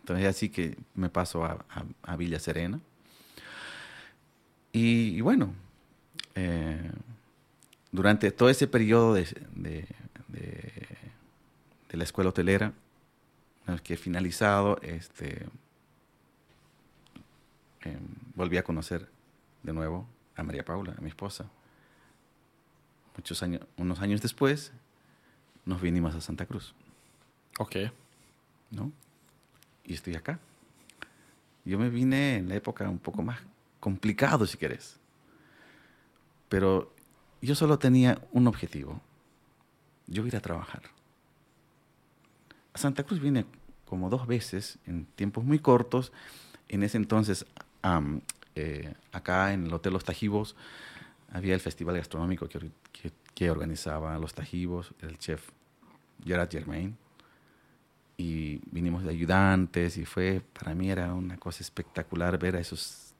Entonces 0.00 0.26
así 0.26 0.48
que 0.48 0.76
me 0.94 1.08
paso 1.08 1.44
a, 1.44 2.16
Villa 2.16 2.40
Serena. 2.40 2.80
Y, 4.72 5.20
bueno, 5.20 5.54
eh, 6.34 6.90
durante 7.92 8.30
todo 8.30 8.48
ese 8.48 8.66
periodo 8.66 9.14
de, 9.14 9.26
de, 9.56 9.86
la 11.92 12.04
escuela 12.04 12.30
hotelera, 12.30 12.72
que 13.84 13.94
he 13.94 13.96
finalizado, 13.96 14.80
este, 14.82 15.46
em, 17.82 18.00
volví 18.34 18.56
a 18.56 18.64
conocer 18.64 19.08
de 19.62 19.72
nuevo 19.72 20.08
a 20.34 20.42
María 20.42 20.64
Paula, 20.64 20.94
a 20.98 21.00
mi 21.00 21.08
esposa. 21.08 21.48
Muchos 23.16 23.42
años, 23.42 23.62
unos 23.76 24.00
años 24.00 24.20
después, 24.22 24.72
nos 25.64 25.80
vinimos 25.80 26.14
a 26.14 26.20
Santa 26.20 26.46
Cruz. 26.46 26.74
Ok. 27.58 27.76
¿No? 28.70 28.92
Y 29.90 29.94
estoy 29.94 30.14
acá. 30.14 30.38
Yo 31.64 31.76
me 31.76 31.90
vine 31.90 32.36
en 32.36 32.48
la 32.48 32.54
época 32.54 32.88
un 32.88 33.00
poco 33.00 33.24
más 33.24 33.40
complicado, 33.80 34.46
si 34.46 34.56
querés. 34.56 35.00
Pero 36.48 36.94
yo 37.42 37.56
solo 37.56 37.76
tenía 37.76 38.22
un 38.30 38.46
objetivo. 38.46 39.00
Yo 40.06 40.24
ir 40.28 40.36
a 40.36 40.40
trabajar. 40.40 40.82
A 42.72 42.78
Santa 42.78 43.02
Cruz 43.02 43.18
vine 43.18 43.46
como 43.84 44.08
dos 44.10 44.28
veces 44.28 44.78
en 44.86 45.06
tiempos 45.06 45.42
muy 45.42 45.58
cortos. 45.58 46.12
En 46.68 46.84
ese 46.84 46.96
entonces, 46.96 47.44
eh, 48.54 48.94
acá 49.10 49.52
en 49.52 49.66
el 49.66 49.74
Hotel 49.74 49.92
Los 49.92 50.04
Tajivos, 50.04 50.54
había 51.32 51.54
el 51.54 51.60
festival 51.60 51.96
gastronómico 51.96 52.48
que, 52.48 52.70
que 53.34 53.50
organizaba 53.50 54.16
Los 54.20 54.34
Tajivos, 54.34 54.94
el 55.00 55.18
chef 55.18 55.50
Gerard 56.24 56.48
Germain 56.48 56.96
y 58.20 58.60
vinimos 58.70 59.02
de 59.02 59.08
ayudantes 59.08 59.96
y 59.96 60.04
fue, 60.04 60.42
para 60.52 60.74
mí 60.74 60.90
era 60.90 61.14
una 61.14 61.38
cosa 61.38 61.62
espectacular 61.62 62.38
ver 62.38 62.54
a 62.56 62.60
esos 62.60 63.14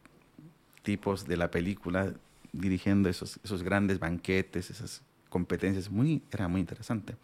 tipos 0.83 1.27
de 1.27 1.39
la 1.39 1.51
película 1.51 2.13
dirigiendo 2.53 3.09
esos, 3.09 3.41
esos 3.43 3.63
grandes 3.63 3.99
banquetes, 3.99 4.69
esas 4.69 5.01
competencias, 5.31 5.91
muy, 5.91 6.23
era 6.31 6.49
muy 6.49 6.61
interesante. 6.61 7.17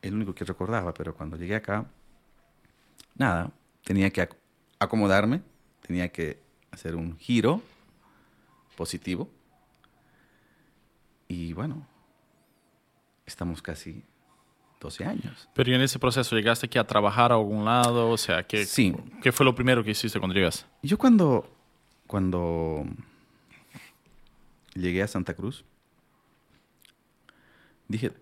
El 0.00 0.14
único 0.14 0.36
que 0.36 0.44
recordaba, 0.44 0.94
pero 0.94 1.16
cuando 1.16 1.36
llegué 1.36 1.56
acá, 1.56 1.84
nada, 3.16 3.50
tenía 3.82 4.10
que 4.10 4.28
acomodarme, 4.78 5.42
tenía 5.84 6.10
que 6.10 6.40
hacer 6.70 6.94
un 6.94 7.18
giro 7.18 7.60
positivo 8.76 9.28
y 11.26 11.52
bueno, 11.54 11.84
estamos 13.26 13.60
casi 13.62 14.04
12 14.80 15.04
años. 15.04 15.48
Pero 15.54 15.74
en 15.74 15.80
ese 15.80 15.98
proceso 15.98 16.36
llegaste 16.36 16.66
aquí 16.66 16.78
a 16.78 16.86
trabajar 16.86 17.32
a 17.32 17.36
algún 17.36 17.64
lado? 17.64 18.10
O 18.10 18.16
sea, 18.16 18.42
¿qué, 18.42 18.64
sí. 18.66 18.94
¿qué 19.22 19.32
fue 19.32 19.44
lo 19.44 19.54
primero 19.54 19.82
que 19.82 19.90
hiciste 19.90 20.18
cuando 20.18 20.34
llegaste? 20.34 20.66
Yo 20.82 20.98
cuando, 20.98 21.50
cuando 22.06 22.84
llegué 24.74 25.02
a 25.02 25.08
Santa 25.08 25.34
Cruz, 25.34 25.64
dije, 27.88 28.12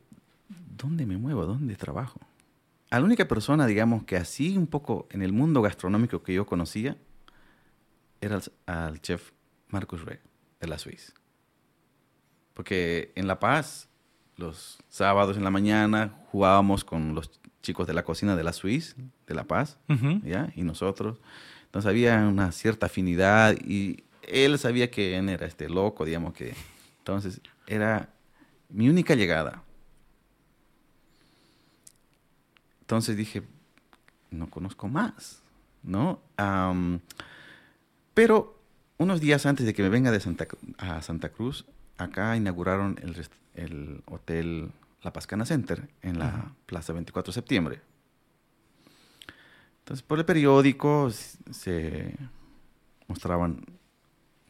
¿dónde 0.76 1.06
me 1.06 1.16
muevo? 1.16 1.44
¿Dónde 1.44 1.76
trabajo? 1.76 2.20
A 2.90 3.00
la 3.00 3.04
única 3.04 3.26
persona, 3.26 3.66
digamos, 3.66 4.04
que 4.04 4.16
así 4.16 4.56
un 4.56 4.66
poco 4.66 5.08
en 5.10 5.22
el 5.22 5.32
mundo 5.32 5.62
gastronómico 5.62 6.22
que 6.22 6.34
yo 6.34 6.46
conocía, 6.46 6.96
era 8.20 8.40
al, 8.66 9.00
chef 9.00 9.32
Marcus 9.68 10.04
Rey, 10.04 10.18
de 10.60 10.68
la 10.68 10.78
Suiza. 10.78 11.12
Porque 12.54 13.12
en 13.16 13.26
La 13.26 13.40
Paz 13.40 13.88
los 14.36 14.78
sábados 14.88 15.36
en 15.36 15.44
la 15.44 15.50
mañana 15.50 16.14
jugábamos 16.30 16.84
con 16.84 17.14
los 17.14 17.30
chicos 17.62 17.86
de 17.86 17.94
la 17.94 18.04
cocina 18.04 18.36
de 18.36 18.44
la 18.44 18.52
Suiza, 18.52 18.94
de 19.26 19.34
La 19.34 19.44
Paz, 19.44 19.78
¿ya? 20.22 20.52
Y 20.54 20.62
nosotros. 20.62 21.18
Entonces 21.66 21.88
había 21.88 22.18
una 22.28 22.52
cierta 22.52 22.86
afinidad 22.86 23.56
y 23.58 24.04
él 24.22 24.58
sabía 24.58 24.90
que 24.90 25.16
él 25.16 25.28
era 25.28 25.46
este 25.46 25.68
loco, 25.68 26.04
digamos 26.04 26.34
que. 26.34 26.54
Entonces 26.98 27.40
era 27.66 28.10
mi 28.68 28.88
única 28.88 29.14
llegada. 29.14 29.62
Entonces 32.80 33.16
dije, 33.16 33.42
no 34.30 34.50
conozco 34.50 34.88
más, 34.88 35.42
¿no? 35.82 36.20
pero 38.12 38.60
unos 38.98 39.20
días 39.20 39.46
antes 39.46 39.66
de 39.66 39.74
que 39.74 39.82
me 39.82 39.88
venga 39.88 40.10
de 40.10 40.20
Santa, 40.20 40.46
a 40.78 41.02
Santa 41.02 41.30
Cruz, 41.30 41.64
acá 41.98 42.36
inauguraron 42.36 42.98
el, 43.02 43.16
el 43.54 44.02
Hotel 44.06 44.70
La 45.02 45.12
Pascana 45.12 45.46
Center 45.46 45.88
en 46.02 46.18
la 46.18 46.52
Plaza 46.66 46.92
24 46.92 47.30
de 47.30 47.34
septiembre. 47.34 47.80
Entonces, 49.80 50.02
por 50.02 50.18
el 50.18 50.24
periódico 50.24 51.10
se 51.10 52.14
mostraban 53.06 53.60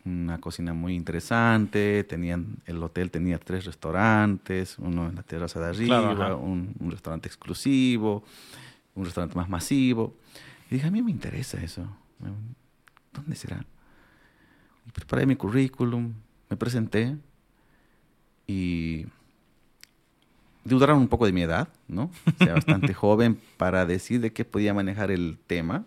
una 0.04 0.38
cocina 0.38 0.74
muy 0.74 0.94
interesante, 0.94 2.04
tenían, 2.04 2.58
el 2.66 2.82
hotel 2.82 3.10
tenía 3.10 3.38
tres 3.38 3.64
restaurantes, 3.64 4.78
uno 4.78 5.08
en 5.08 5.16
la 5.16 5.22
terraza 5.22 5.60
de 5.60 5.66
arriba, 5.66 6.36
un, 6.36 6.74
restaurante 6.90 7.26
exclusivo, 7.26 8.22
un 8.94 9.04
restaurante 9.06 9.34
más 9.34 9.48
masivo. 9.48 10.14
Y 10.70 10.76
dije, 10.76 10.86
a 10.86 10.90
mí 10.90 11.02
me 11.02 11.10
interesa 11.10 11.62
eso. 11.62 11.86
¿Dónde 13.12 13.34
será? 13.34 13.64
Y 14.86 14.90
preparé 14.92 15.24
mi 15.24 15.36
currículum, 15.36 16.12
me 16.50 16.56
presenté 16.56 17.16
y 18.46 19.06
dudaron 20.64 20.98
un 20.98 21.08
poco 21.08 21.26
de 21.26 21.32
mi 21.32 21.42
edad, 21.42 21.68
¿no? 21.88 22.10
O 22.40 22.44
sea, 22.44 22.54
bastante 22.54 22.94
joven 22.94 23.40
para 23.56 23.86
decir 23.86 24.20
de 24.20 24.32
qué 24.32 24.44
podía 24.44 24.74
manejar 24.74 25.10
el 25.10 25.38
tema. 25.46 25.84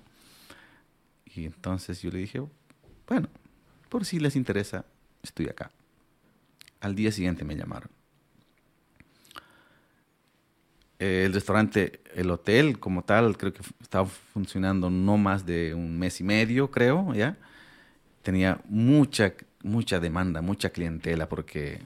Y 1.26 1.46
entonces 1.46 2.02
yo 2.02 2.12
le 2.12 2.20
dije, 2.20 2.42
bueno, 3.08 3.28
por 3.90 4.06
si 4.06 4.20
les 4.20 4.36
interesa, 4.36 4.86
estoy 5.24 5.48
acá. 5.48 5.72
Al 6.80 6.96
día 6.96 7.12
siguiente 7.12 7.44
me 7.44 7.56
llamaron. 7.56 7.90
El 11.00 11.32
restaurante, 11.32 12.02
el 12.16 12.32
hotel 12.32 12.80
como 12.80 13.04
tal, 13.04 13.38
creo 13.38 13.54
que 13.54 13.62
estaba 13.82 14.08
funcionando 14.08 14.90
no 14.90 15.18
más 15.18 15.46
de 15.46 15.76
un 15.76 16.00
mes 16.00 16.20
y 16.22 16.24
medio, 16.24 16.72
creo, 16.72 17.14
¿ya? 17.14 17.38
Tenía 18.24 18.60
mucha, 18.68 19.34
mucha 19.62 20.00
demanda, 20.00 20.42
mucha 20.42 20.72
clientela, 20.72 21.30
porque 21.30 21.82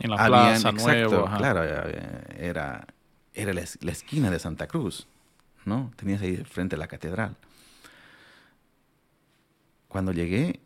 en 0.00 0.10
la 0.10 0.26
plaza 0.26 0.70
exacto, 0.70 1.24
Claro, 1.36 1.62
era, 1.62 2.86
era 3.32 3.52
la, 3.52 3.60
esquina 3.92 4.30
de 4.30 4.38
Santa 4.38 4.66
Cruz, 4.66 5.06
¿no? 5.64 5.92
Tenías 5.96 6.22
ahí 6.22 6.36
frente 6.38 6.76
a 6.76 6.78
la 6.78 6.88
catedral. 6.88 7.36
Cuando 9.88 10.12
llegué, 10.12 10.60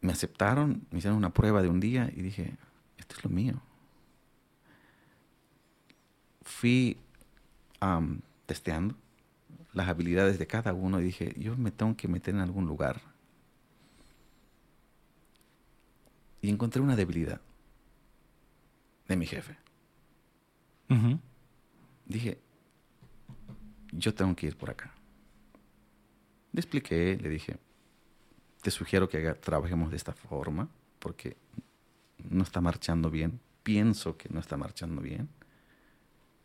me 0.00 0.12
aceptaron, 0.12 0.86
me 0.90 0.98
hicieron 0.98 1.16
una 1.16 1.30
prueba 1.30 1.62
de 1.62 1.68
un 1.68 1.80
día 1.80 2.10
y 2.14 2.22
dije, 2.22 2.56
esto 2.98 3.16
es 3.16 3.24
lo 3.24 3.30
mío. 3.30 3.62
Fui 6.42 6.98
testeando 8.46 8.96
las 9.72 9.88
habilidades 9.88 10.38
de 10.38 10.46
cada 10.46 10.72
uno 10.72 11.00
y 11.00 11.04
dije, 11.04 11.34
yo 11.38 11.56
me 11.56 11.70
tengo 11.70 11.96
que 11.96 12.08
meter 12.08 12.34
en 12.34 12.40
algún 12.40 12.66
lugar. 12.66 13.00
Y 16.40 16.50
encontré 16.50 16.80
una 16.80 16.96
debilidad 16.96 17.40
de 19.08 19.16
mi 19.16 19.26
jefe. 19.26 19.56
Dije, 22.06 22.38
yo 23.92 24.14
tengo 24.14 24.34
que 24.36 24.46
ir 24.46 24.56
por 24.56 24.70
acá. 24.70 24.92
Le 26.52 26.60
expliqué, 26.60 27.18
le 27.20 27.28
dije, 27.28 27.58
te 28.62 28.70
sugiero 28.70 29.08
que 29.08 29.34
trabajemos 29.34 29.90
de 29.90 29.96
esta 29.96 30.12
forma 30.12 30.68
porque 30.98 31.36
no 32.30 32.42
está 32.42 32.60
marchando 32.60 33.10
bien, 33.10 33.40
pienso 33.62 34.16
que 34.16 34.28
no 34.28 34.40
está 34.40 34.56
marchando 34.56 35.02
bien, 35.02 35.28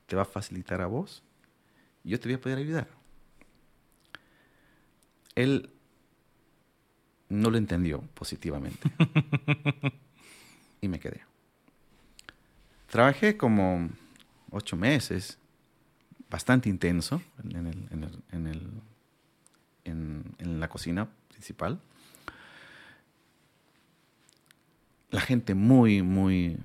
te 0.08 0.16
va 0.16 0.24
a 0.24 0.26
facilitar 0.26 0.82
a 0.82 0.88
vos 0.88 1.24
y 2.04 2.10
yo 2.10 2.20
te 2.20 2.28
voy 2.28 2.36
a 2.36 2.42
poder 2.42 2.58
ayudar. 2.58 2.88
Él 5.36 5.70
no 7.30 7.52
lo 7.52 7.58
entendió 7.58 8.02
positivamente 8.16 8.90
y 10.82 10.88
me 10.88 11.00
quedé. 11.00 11.29
Trabajé 12.90 13.38
como 13.38 13.90
ocho 14.50 14.76
meses, 14.76 15.38
bastante 16.28 16.70
intenso 16.70 17.22
en, 17.44 17.68
el, 17.68 18.72
en, 19.84 20.60
la 20.60 20.68
cocina 20.70 21.08
principal. 21.30 21.80
La 25.12 25.22
gente 25.22 25.54
muy, 25.54 26.02
muy, 26.02 26.58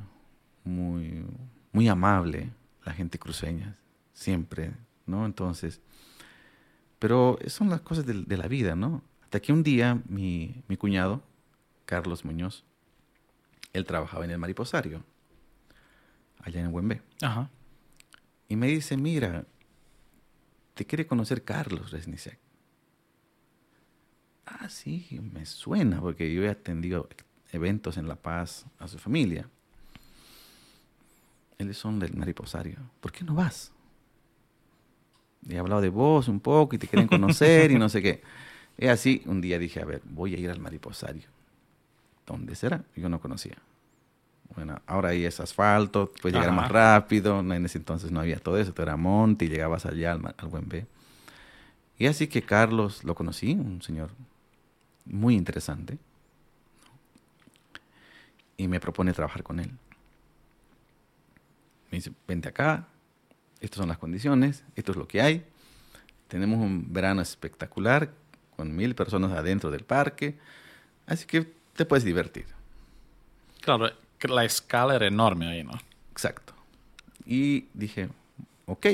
muy, 0.64 1.26
muy 1.72 1.88
amable, 1.88 2.50
la 2.84 2.94
gente 2.94 3.18
cruceña, 3.18 3.76
siempre, 4.14 4.72
¿no? 5.04 5.26
Entonces, 5.26 5.82
pero 6.98 7.38
son 7.48 7.68
las 7.68 7.82
cosas 7.82 8.06
de, 8.06 8.14
de 8.22 8.36
la 8.38 8.48
vida, 8.48 8.74
¿no? 8.74 9.02
Hasta 9.22 9.40
que 9.40 9.52
un 9.52 9.62
día 9.62 10.00
mi, 10.08 10.62
mi 10.68 10.78
cuñado, 10.78 11.22
Carlos 11.84 12.24
Muñoz, 12.24 12.64
él 13.74 13.84
trabajaba 13.84 14.24
en 14.24 14.30
el 14.30 14.38
mariposario 14.38 15.04
allá 16.44 16.60
en 16.60 16.72
Huembe. 16.72 17.02
Ajá. 17.22 17.50
Y 18.48 18.56
me 18.56 18.68
dice, 18.68 18.96
mira, 18.96 19.46
te 20.74 20.84
quiere 20.84 21.06
conocer 21.06 21.42
Carlos 21.42 21.90
Resnicek. 21.90 22.38
Ah, 24.46 24.68
sí, 24.68 25.20
me 25.32 25.46
suena, 25.46 26.00
porque 26.00 26.32
yo 26.32 26.42
he 26.42 26.50
atendido 26.50 27.08
eventos 27.52 27.96
en 27.96 28.08
La 28.08 28.16
Paz 28.16 28.66
a 28.78 28.88
su 28.88 28.98
familia. 28.98 29.48
Ellos 31.56 31.78
son 31.78 31.98
del 31.98 32.14
mariposario. 32.14 32.76
¿Por 33.00 33.12
qué 33.12 33.24
no 33.24 33.34
vas? 33.34 33.72
he 35.48 35.58
hablado 35.58 35.82
de 35.82 35.90
vos 35.90 36.28
un 36.28 36.40
poco 36.40 36.74
y 36.74 36.78
te 36.78 36.88
quieren 36.88 37.06
conocer 37.06 37.70
y 37.70 37.78
no 37.78 37.88
sé 37.88 38.02
qué. 38.02 38.22
Es 38.76 38.90
así, 38.90 39.22
un 39.26 39.40
día 39.40 39.58
dije, 39.58 39.80
a 39.80 39.84
ver, 39.84 40.02
voy 40.04 40.34
a 40.34 40.38
ir 40.38 40.50
al 40.50 40.58
mariposario. 40.58 41.28
¿Dónde 42.26 42.54
será? 42.54 42.82
Yo 42.96 43.08
no 43.08 43.20
conocía. 43.20 43.56
Bueno, 44.56 44.80
ahora 44.86 45.10
ahí 45.10 45.24
es 45.24 45.40
asfalto, 45.40 46.12
puedes 46.22 46.36
llegar 46.36 46.54
más 46.54 46.70
rápido. 46.70 47.40
En 47.40 47.64
ese 47.64 47.78
entonces 47.78 48.10
no 48.10 48.20
había 48.20 48.38
todo 48.38 48.58
eso, 48.58 48.72
todo 48.72 48.84
era 48.84 48.96
monte 48.96 49.46
y 49.46 49.48
llegabas 49.48 49.84
allá 49.86 50.12
al, 50.12 50.34
al 50.36 50.48
Buen 50.48 50.68
B. 50.68 50.86
Y 51.98 52.06
así 52.06 52.26
que 52.26 52.42
Carlos 52.42 53.04
lo 53.04 53.14
conocí, 53.14 53.52
un 53.52 53.82
señor 53.82 54.10
muy 55.04 55.34
interesante. 55.34 55.98
Y 58.56 58.68
me 58.68 58.80
propone 58.80 59.12
trabajar 59.12 59.42
con 59.42 59.58
él. 59.58 59.70
Me 61.90 61.98
dice, 61.98 62.12
vente 62.26 62.48
acá, 62.48 62.86
estas 63.60 63.78
son 63.78 63.88
las 63.88 63.98
condiciones, 63.98 64.64
esto 64.76 64.92
es 64.92 64.98
lo 64.98 65.08
que 65.08 65.20
hay. 65.20 65.44
Tenemos 66.28 66.58
un 66.58 66.92
verano 66.92 67.22
espectacular 67.22 68.12
con 68.56 68.74
mil 68.74 68.94
personas 68.94 69.32
adentro 69.32 69.70
del 69.70 69.84
parque, 69.84 70.38
así 71.06 71.26
que 71.26 71.52
te 71.74 71.84
puedes 71.84 72.04
divertir. 72.04 72.46
Claro, 73.60 73.88
la 74.22 74.44
escala 74.44 74.96
era 74.96 75.06
enorme 75.06 75.48
ahí, 75.48 75.64
¿no? 75.64 75.72
Exacto. 76.10 76.54
Y 77.26 77.66
dije, 77.74 78.08
ok, 78.66 78.86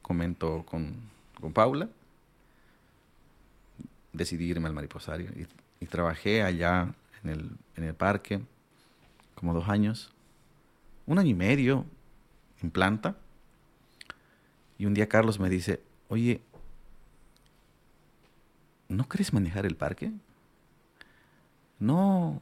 comento 0.00 0.64
con, 0.64 0.94
con 1.40 1.52
Paula, 1.52 1.88
decidí 4.12 4.44
irme 4.44 4.68
al 4.68 4.74
mariposario 4.74 5.30
y, 5.36 5.46
trabajé 5.86 6.42
allá 6.42 6.94
en 7.24 7.30
el, 7.30 7.50
en 7.76 7.84
el 7.84 7.94
parque 7.94 8.40
como 9.34 9.52
dos 9.52 9.68
años, 9.68 10.12
un 11.06 11.18
año 11.18 11.30
y 11.30 11.34
medio 11.34 11.84
en 12.62 12.70
planta. 12.70 13.16
Y 14.78 14.86
un 14.86 14.94
día 14.94 15.08
Carlos 15.08 15.40
me 15.40 15.50
dice, 15.50 15.82
oye, 16.08 16.40
¿no 18.88 19.08
querés 19.08 19.32
manejar 19.32 19.66
el 19.66 19.74
parque? 19.74 20.12
No, 21.80 22.40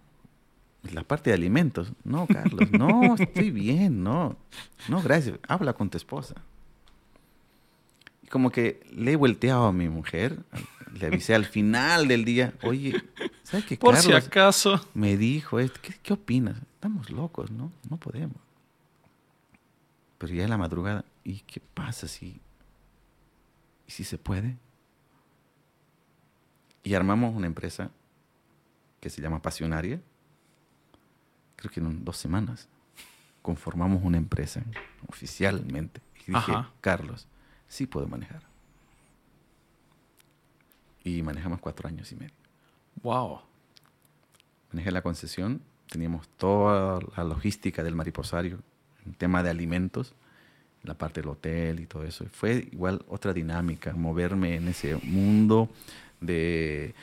la 0.83 1.03
parte 1.03 1.31
de 1.31 1.35
alimentos. 1.35 1.93
No, 2.05 2.27
Carlos, 2.27 2.71
no, 2.73 3.15
estoy 3.19 3.51
bien, 3.51 4.03
no. 4.03 4.37
No, 4.89 5.03
gracias. 5.03 5.39
Habla 5.47 5.73
con 5.73 5.91
tu 5.91 5.97
esposa. 5.97 6.35
Y 8.23 8.29
como 8.29 8.51
que 8.51 8.81
le 8.93 9.13
he 9.13 9.17
volteado 9.17 9.67
a 9.67 9.73
mi 9.73 9.89
mujer, 9.89 10.39
le 10.93 11.07
avisé 11.07 11.35
al 11.35 11.45
final 11.45 12.09
del 12.09 12.25
día, 12.25 12.55
oye, 12.63 13.03
¿sabes 13.43 13.67
qué? 13.67 13.77
Por 13.77 13.97
si 13.97 14.13
acaso. 14.13 14.81
Me 14.95 15.17
dijo, 15.17 15.59
¿qué, 15.59 15.95
¿qué 16.03 16.13
opinas? 16.13 16.57
Estamos 16.75 17.11
locos, 17.11 17.51
¿no? 17.51 17.73
No 17.89 17.97
podemos. 17.97 18.37
Pero 20.19 20.35
ya 20.35 20.45
en 20.45 20.51
la 20.51 20.59
madrugada, 20.59 21.05
¿y 21.25 21.41
qué 21.41 21.61
pasa 21.61 22.09
si, 22.09 22.41
y 23.87 23.91
si 23.91 24.05
se 24.05 24.19
puede? 24.19 24.57
Y 26.83 26.95
armamos 26.95 27.35
una 27.35 27.47
empresa 27.47 27.91
que 29.01 29.11
se 29.11 29.21
llama 29.23 29.43
Pasionaria. 29.43 30.01
Creo 31.61 31.71
que 31.71 31.81
en 31.81 32.05
dos 32.05 32.17
semanas 32.17 32.69
conformamos 33.43 34.03
una 34.03 34.17
empresa 34.17 34.63
oficialmente. 35.07 36.01
Y 36.27 36.33
dije, 36.33 36.53
Carlos, 36.81 37.29
sí 37.69 37.87
puedo 37.87 38.09
manejar. 38.09 38.43
Y 41.05 41.23
manejamos 41.23 41.61
cuatro 41.61 41.89
años 41.89 42.11
y 42.13 42.17
medio. 42.17 42.35
Wow. 43.03 43.41
Manejé 44.73 44.91
la 44.91 45.03
concesión, 45.03 45.61
teníamos 45.89 46.29
toda 46.37 47.01
la 47.17 47.25
logística 47.25 47.83
del 47.83 47.95
mariposario, 47.95 48.59
en 49.05 49.15
tema 49.15 49.43
de 49.43 49.51
alimentos, 49.51 50.15
la 50.83 50.95
parte 50.95 51.21
del 51.21 51.31
hotel 51.31 51.81
y 51.81 51.87
todo 51.87 52.05
eso. 52.05 52.25
Fue 52.33 52.69
igual 52.73 53.05
otra 53.09 53.35
dinámica, 53.35 53.93
moverme 53.93 54.57
en 54.57 54.69
ese 54.69 54.97
mundo 54.97 55.69
de, 56.21 56.95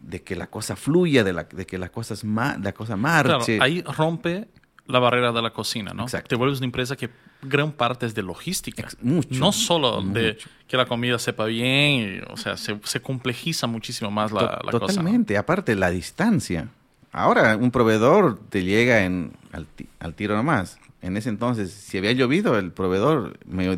de 0.00 0.22
que 0.22 0.36
la 0.36 0.48
cosa 0.48 0.76
fluya, 0.76 1.24
de, 1.24 1.32
la, 1.32 1.44
de 1.44 1.66
que 1.66 1.78
la 1.78 1.90
cosa, 1.90 2.14
es 2.14 2.24
la 2.24 2.72
cosa 2.72 2.96
marche. 2.96 3.56
Claro, 3.56 3.64
ahí 3.64 3.82
rompe 3.82 4.48
la 4.86 4.98
barrera 4.98 5.32
de 5.32 5.42
la 5.42 5.52
cocina, 5.52 5.92
¿no? 5.94 6.04
Exacto. 6.04 6.28
Te 6.28 6.36
vuelves 6.36 6.58
una 6.58 6.66
empresa 6.66 6.96
que 6.96 7.10
gran 7.42 7.72
parte 7.72 8.06
es 8.06 8.14
de 8.14 8.22
logística. 8.22 8.88
mucho. 9.00 9.38
No 9.38 9.52
solo 9.52 10.02
de 10.02 10.36
que 10.66 10.76
la 10.76 10.86
comida 10.86 11.18
sepa 11.18 11.44
bien, 11.44 12.24
o 12.28 12.36
sea, 12.36 12.56
se, 12.56 12.78
se, 12.82 13.00
complejiza 13.00 13.66
muchísimo 13.66 14.10
más 14.10 14.32
la, 14.32 14.60
la 14.64 14.72
cosa. 14.72 14.86
Totalmente, 14.86 15.36
aparte 15.36 15.76
la 15.76 15.90
distancia. 15.90 16.68
Ahora 17.12 17.56
un 17.56 17.70
proveedor 17.70 18.38
te 18.48 18.64
llega 18.64 19.04
en, 19.04 19.32
al, 19.52 19.66
al 20.00 20.14
tiro 20.14 20.34
nomás 20.36 20.78
en 21.02 21.16
ese 21.16 21.30
entonces, 21.30 21.72
si 21.72 21.98
había 21.98 22.12
llovido, 22.12 22.58
el 22.58 22.72
proveedor 22.72 23.38
medio 23.46 23.76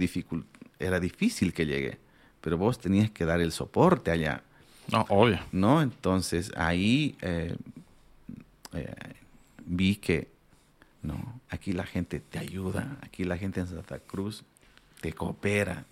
era 0.79 1.01
difícil 1.01 1.53
que 1.53 1.67
llegue, 1.67 1.99
pero 2.41 2.59
vos 2.59 2.79
tenías 2.79 3.11
que 3.11 3.25
dar 3.25 3.41
el 3.41 3.53
soporte 3.53 4.11
allá. 4.11 4.43
No, 4.91 5.07
obvio. 5.09 5.39
¿No? 5.53 5.83
Entonces 5.83 6.53
ahí 6.57 7.17
eh, 7.21 7.57
eh, 8.73 8.95
vi 9.65 9.97
que, 9.97 10.29
no, 11.03 11.41
aquí 11.49 11.73
la 11.73 11.85
gente 11.85 12.21
te 12.21 12.39
ayuda, 12.39 12.99
aquí 13.03 13.25
la 13.25 13.37
gente 13.37 13.61
en 13.61 13.69
Santa 13.69 13.99
Cruz 13.99 14.45
te 15.01 15.13
coopera. 15.13 15.85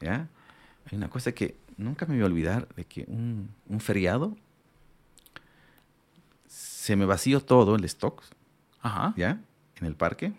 ¿Ya? 0.00 0.28
Hay 0.90 0.96
una 0.96 1.08
cosa 1.08 1.32
que 1.32 1.56
nunca 1.76 2.06
me 2.06 2.14
voy 2.14 2.22
a 2.22 2.26
olvidar 2.26 2.68
de 2.74 2.84
que 2.84 3.04
un, 3.08 3.50
un 3.68 3.80
feriado 3.80 4.36
se 6.48 6.96
me 6.96 7.04
vació 7.04 7.40
todo 7.40 7.76
el 7.76 7.84
stock. 7.84 8.22
Ajá. 8.82 9.14
¿Ya? 9.16 9.40
en 9.80 9.86
el 9.86 9.94
parque 9.94 10.32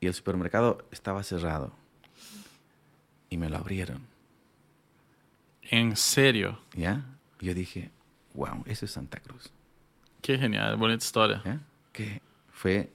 y 0.00 0.06
el 0.06 0.14
supermercado 0.14 0.84
estaba 0.90 1.22
cerrado. 1.22 1.72
Y 3.28 3.36
me 3.36 3.48
lo 3.48 3.58
abrieron. 3.58 4.06
¿En 5.70 5.96
serio? 5.96 6.58
¿Ya? 6.74 7.04
yo 7.38 7.54
dije, 7.54 7.90
wow, 8.34 8.62
eso 8.66 8.84
es 8.84 8.90
Santa 8.90 9.20
Cruz. 9.20 9.50
Qué 10.20 10.36
genial, 10.36 10.76
bonita 10.76 11.04
historia. 11.04 11.42
¿Ya? 11.44 11.60
Que 11.92 12.20
fue, 12.50 12.90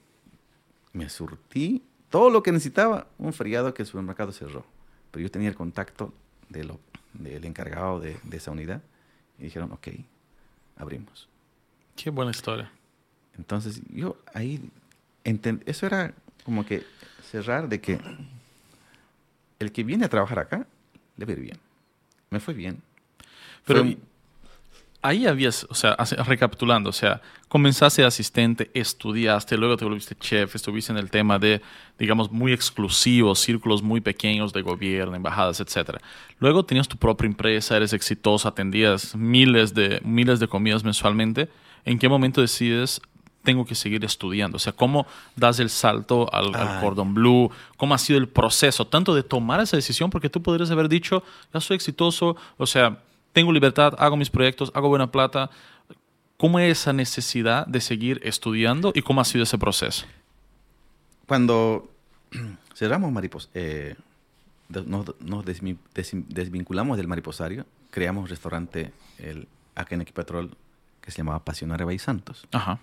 me 0.94 1.10
surtí 1.10 1.82
todo 2.10 2.30
lo 2.30 2.44
que 2.44 2.52
necesitaba, 2.52 3.08
un 3.18 3.34
feriado 3.34 3.74
que 3.74 3.84
el 3.84 3.88
supermercado 3.88 4.32
cerró. 4.34 4.66
Pero 5.12 5.24
yo 5.24 5.32
tenía 5.32 5.48
el 5.48 5.56
contacto 5.56 6.14
de 6.50 6.66
lo, 6.66 6.80
del 7.14 7.46
encargado 7.46 8.00
de, 8.00 8.20
de 8.24 8.38
esa 8.38 8.52
unidad 8.52 8.82
y 9.40 9.44
dijeron, 9.44 9.72
ok, 9.72 9.88
abrimos. 10.76 11.30
Qué 11.96 12.10
buena 12.10 12.32
historia. 12.32 12.70
Entonces 13.38 13.82
yo 13.90 14.18
ahí 14.34 14.70
eso 15.66 15.86
era 15.88 16.14
como 16.44 16.66
que 16.66 16.84
cerrar 17.24 17.68
de 17.68 17.82
que 17.82 18.00
el 19.60 19.72
que 19.72 19.84
viene 19.84 20.06
a 20.06 20.10
trabajar 20.10 20.40
acá 20.40 20.68
le 21.18 21.26
ve 21.26 21.36
bien. 21.36 21.65
Me 22.30 22.40
fue 22.40 22.54
bien. 22.54 22.82
Pero 23.66 23.84
ahí 25.06 25.28
habías, 25.28 25.66
o 25.70 25.76
sea, 25.76 25.96
recapitulando, 26.26 26.90
o 26.90 26.94
sea, 26.94 27.22
comenzaste 27.48 28.04
asistente, 28.04 28.72
estudiaste, 28.74 29.56
luego 29.56 29.78
te 29.78 29.86
volviste 29.86 30.16
chef, 30.16 30.56
estuviste 30.56 30.92
en 30.92 30.98
el 30.98 31.12
tema 31.12 31.38
de, 31.38 31.62
digamos, 32.00 32.32
muy 32.32 32.54
exclusivos, 32.54 33.40
círculos 33.40 33.84
muy 33.84 34.02
pequeños 34.02 34.52
de 34.52 34.64
gobierno, 34.64 35.16
embajadas, 35.16 35.60
etc. 35.60 35.98
Luego 36.40 36.66
tenías 36.66 36.88
tu 36.88 36.98
propia 36.98 37.28
empresa, 37.28 37.78
eres 37.78 37.94
exitoso, 37.94 38.48
atendías 38.48 39.16
miles 39.16 39.74
de, 39.76 40.02
miles 40.04 40.40
de 40.40 40.48
comidas 40.48 40.84
mensualmente. 40.84 41.50
¿En 41.86 42.00
qué 42.00 42.10
momento 42.10 42.42
decides 42.42 43.00
tengo 43.46 43.66
que 43.66 43.76
seguir 43.76 44.04
estudiando? 44.04 44.58
O 44.58 44.60
sea, 44.60 44.74
¿cómo 44.74 45.08
das 45.38 45.60
el 45.60 45.70
salto 45.70 46.28
al, 46.34 46.52
cordón 46.82 47.14
blue? 47.14 47.50
¿Cómo 47.78 47.94
ha 47.94 47.98
sido 47.98 48.20
el 48.20 48.28
proceso 48.28 48.86
tanto 48.86 49.16
de 49.16 49.24
tomar 49.24 49.62
esa 49.62 49.78
decisión? 49.78 50.10
Porque 50.10 50.30
tú 50.30 50.42
podrías 50.42 50.70
haber 50.72 50.90
dicho, 50.90 51.24
ya 51.54 51.62
soy 51.62 51.76
exitoso, 51.76 52.36
o 52.58 52.66
sea, 52.66 52.98
tengo 53.32 53.54
libertad, 53.54 53.94
hago 53.98 54.18
mis 54.18 54.30
proyectos, 54.30 54.72
hago 54.76 54.90
buena 54.90 55.10
plata. 55.10 55.50
¿Cómo 56.36 56.60
es 56.60 56.80
esa 56.80 56.92
necesidad 56.92 57.66
de 57.66 57.80
seguir 57.80 58.20
estudiando 58.24 58.92
y 58.94 59.02
cómo 59.02 59.22
ha 59.22 59.26
sido 59.26 59.44
ese 59.44 59.58
proceso? 59.58 60.06
Cuando 61.26 61.90
cerramos 62.76 63.12
Maripos, 63.14 63.50
eh, 63.54 63.96
nos, 64.68 65.46
desvinculamos 65.46 66.98
del 66.98 67.08
mariposario, 67.08 67.66
creamos 67.92 68.24
un 68.24 68.30
restaurante 68.30 68.92
el, 69.20 69.48
acá 69.76 69.96
en 69.96 70.04
que 70.04 71.12
se 71.12 71.18
llamaba 71.20 71.40
Pasionaria 71.40 71.86
Bay 71.86 72.00
Santos. 72.00 72.46
Ajá 72.52 72.80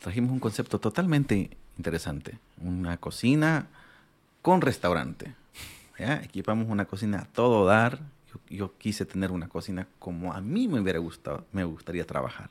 trajimos 0.00 0.32
un 0.32 0.40
concepto 0.40 0.78
totalmente 0.78 1.50
interesante. 1.76 2.38
Una 2.58 2.96
cocina 2.96 3.68
con 4.42 4.60
restaurante. 4.60 5.34
¿ya? 5.98 6.16
Equipamos 6.22 6.68
una 6.68 6.86
cocina 6.86 7.20
a 7.20 7.24
todo 7.24 7.66
dar. 7.66 8.00
Yo, 8.48 8.76
quise 8.78 9.04
tener 9.04 9.30
una 9.30 9.48
cocina 9.48 9.86
como 9.98 10.32
a 10.32 10.40
mí 10.40 10.68
me 10.68 10.80
hubiera 10.80 10.98
gustado, 10.98 11.44
me 11.52 11.64
gustaría 11.64 12.06
trabajar. 12.06 12.50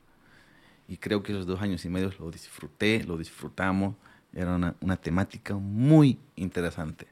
Y 0.87 0.97
creo 0.97 1.23
que 1.23 1.31
esos 1.31 1.45
dos 1.45 1.61
años 1.61 1.83
y 1.85 1.89
medio 1.89 2.11
lo 2.19 2.31
disfruté, 2.31 3.03
lo 3.03 3.17
disfrutamos. 3.17 3.95
Era 4.33 4.55
una, 4.55 4.75
una 4.81 4.97
temática 4.97 5.55
muy 5.55 6.19
interesante. 6.35 7.07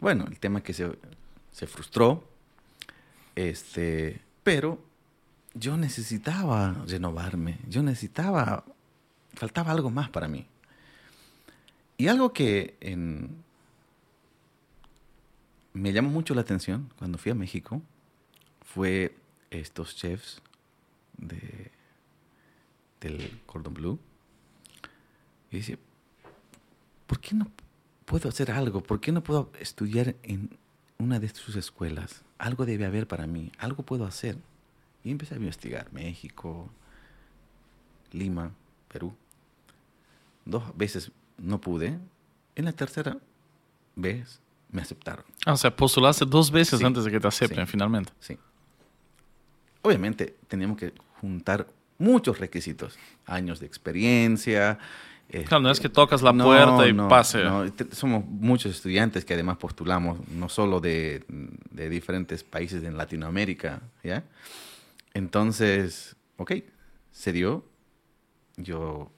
Bueno, 0.00 0.26
el 0.28 0.38
tema 0.38 0.60
que 0.60 0.72
se, 0.72 0.96
se 1.52 1.66
frustró, 1.66 2.22
este, 3.34 4.20
pero 4.44 4.78
yo 5.54 5.76
necesitaba 5.76 6.84
renovarme, 6.86 7.58
yo 7.68 7.82
necesitaba, 7.82 8.64
faltaba 9.34 9.72
algo 9.72 9.90
más 9.90 10.10
para 10.10 10.28
mí. 10.28 10.46
Y 11.96 12.06
algo 12.08 12.32
que 12.32 12.76
me 15.72 15.92
llamó 15.92 16.10
mucho 16.10 16.34
la 16.34 16.42
atención 16.42 16.92
cuando 16.96 17.18
fui 17.18 17.32
a 17.32 17.34
México 17.34 17.82
fue 18.62 19.16
estos 19.50 19.96
chefs 19.96 20.40
de, 21.16 21.70
del 23.00 23.40
Cordon 23.46 23.74
Bleu. 23.74 23.98
Y 25.50 25.56
decía, 25.56 25.78
¿por 27.06 27.18
qué 27.20 27.34
no 27.34 27.50
puedo 28.04 28.28
hacer 28.28 28.50
algo? 28.50 28.82
¿Por 28.82 29.00
qué 29.00 29.10
no 29.12 29.22
puedo 29.22 29.50
estudiar 29.58 30.14
en 30.22 30.56
una 30.98 31.18
de 31.18 31.28
sus 31.30 31.56
escuelas? 31.56 32.22
Algo 32.38 32.66
debe 32.66 32.84
haber 32.84 33.08
para 33.08 33.26
mí, 33.26 33.50
algo 33.58 33.82
puedo 33.82 34.04
hacer. 34.04 34.38
Y 35.04 35.10
empecé 35.10 35.34
a 35.34 35.36
investigar 35.36 35.92
México, 35.92 36.70
Lima, 38.12 38.50
Perú. 38.88 39.14
Dos 40.44 40.62
veces 40.76 41.12
no 41.36 41.60
pude. 41.60 41.98
En 42.56 42.64
la 42.64 42.72
tercera 42.72 43.18
vez 43.94 44.40
me 44.70 44.82
aceptaron. 44.82 45.24
Ah, 45.46 45.52
o 45.52 45.56
sea, 45.56 45.74
postulaste 45.74 46.24
dos 46.24 46.50
veces 46.50 46.82
antes 46.82 47.04
de 47.04 47.10
que 47.10 47.20
te 47.20 47.28
acepten 47.28 47.66
finalmente. 47.66 48.12
Sí. 48.20 48.36
Obviamente 49.82 50.36
teníamos 50.48 50.76
que 50.76 50.92
juntar 51.20 51.66
muchos 51.98 52.38
requisitos. 52.38 52.98
Años 53.26 53.60
de 53.60 53.66
experiencia. 53.66 54.78
Claro, 55.46 55.60
no 55.60 55.70
es 55.70 55.78
que 55.78 55.90
tocas 55.90 56.22
la 56.22 56.32
puerta 56.32 56.86
y 56.86 56.94
pase. 56.94 57.42
somos 57.92 58.24
muchos 58.24 58.74
estudiantes 58.74 59.26
que 59.26 59.34
además 59.34 59.58
postulamos, 59.58 60.26
no 60.28 60.48
solo 60.48 60.80
de, 60.80 61.22
de 61.28 61.88
diferentes 61.90 62.42
países 62.42 62.82
en 62.82 62.96
Latinoamérica, 62.96 63.82
¿ya? 64.02 64.24
Entonces, 65.18 66.14
ok, 66.36 66.52
se 67.10 67.32
dio. 67.32 67.64
Yo 68.56 69.10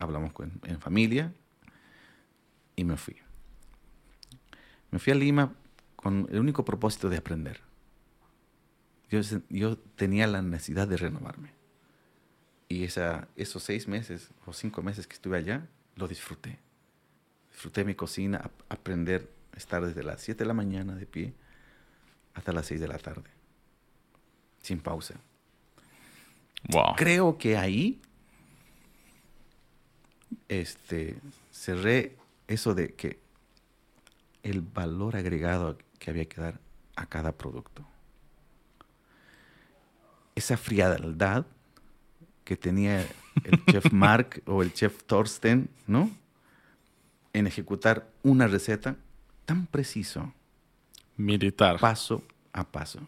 hablamos 0.00 0.32
en 0.64 0.80
familia 0.80 1.34
y 2.76 2.84
me 2.84 2.96
fui. 2.96 3.16
Me 4.90 4.98
fui 4.98 5.12
a 5.12 5.16
Lima 5.16 5.52
con 5.96 6.26
el 6.30 6.40
único 6.40 6.64
propósito 6.64 7.10
de 7.10 7.18
aprender. 7.18 7.60
Yo, 9.50 9.76
tenía 9.76 10.26
la 10.26 10.40
necesidad 10.40 10.88
de 10.88 10.96
renovarme. 10.96 11.52
Y 12.68 12.84
esos 12.84 13.62
seis 13.62 13.86
meses 13.86 14.30
o 14.46 14.54
cinco 14.54 14.82
meses 14.82 15.06
que 15.06 15.14
estuve 15.14 15.36
allá, 15.36 15.68
lo 15.96 16.08
disfruté. 16.08 16.58
Disfruté 17.52 17.84
mi 17.84 17.94
cocina, 17.94 18.50
aprender, 18.70 19.30
estar 19.54 19.84
desde 19.84 20.02
las 20.02 20.22
7 20.22 20.42
de 20.42 20.48
la 20.48 20.54
mañana 20.54 20.94
de 20.96 21.04
pie 21.06 21.34
hasta 22.32 22.52
las 22.52 22.66
6 22.66 22.80
de 22.80 22.88
la 22.88 22.98
tarde, 22.98 23.30
sin 24.62 24.80
pausa. 24.80 25.20
Creo 26.96 27.36
que 27.38 27.56
ahí 27.56 28.00
este, 30.48 31.16
cerré 31.50 32.16
eso 32.48 32.74
de 32.74 32.94
que 32.94 33.18
el 34.42 34.60
valor 34.60 35.16
agregado 35.16 35.78
que 35.98 36.10
había 36.10 36.26
que 36.26 36.40
dar 36.40 36.60
a 36.96 37.06
cada 37.06 37.32
producto. 37.32 37.86
Esa 40.34 40.56
frialdad 40.56 41.46
que 42.44 42.56
tenía 42.56 43.06
el 43.44 43.64
chef 43.70 43.92
Mark 43.92 44.42
o 44.46 44.62
el 44.62 44.72
chef 44.72 45.02
Thorsten, 45.04 45.70
¿no? 45.86 46.10
En 47.32 47.46
ejecutar 47.46 48.08
una 48.22 48.46
receta 48.46 48.96
tan 49.44 49.66
preciso. 49.66 50.32
Militar. 51.16 51.78
Paso 51.78 52.22
a 52.52 52.64
paso. 52.64 53.00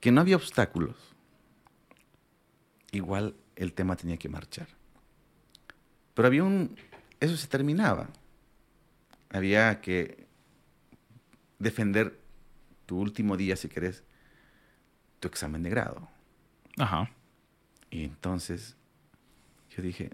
Que 0.00 0.12
no 0.12 0.20
había 0.20 0.36
obstáculos. 0.36 1.13
Igual 2.94 3.34
el 3.56 3.72
tema 3.72 3.96
tenía 3.96 4.16
que 4.16 4.28
marchar. 4.28 4.68
Pero 6.14 6.28
había 6.28 6.44
un, 6.44 6.76
eso 7.18 7.36
se 7.36 7.48
terminaba. 7.48 8.08
Había 9.30 9.80
que 9.80 10.26
defender 11.58 12.20
tu 12.86 12.98
último 12.98 13.36
día, 13.36 13.56
si 13.56 13.68
querés, 13.68 14.04
tu 15.18 15.26
examen 15.26 15.64
de 15.64 15.70
grado. 15.70 16.08
Ajá. 16.78 17.10
Y 17.90 18.04
entonces 18.04 18.76
yo 19.76 19.82
dije... 19.82 20.10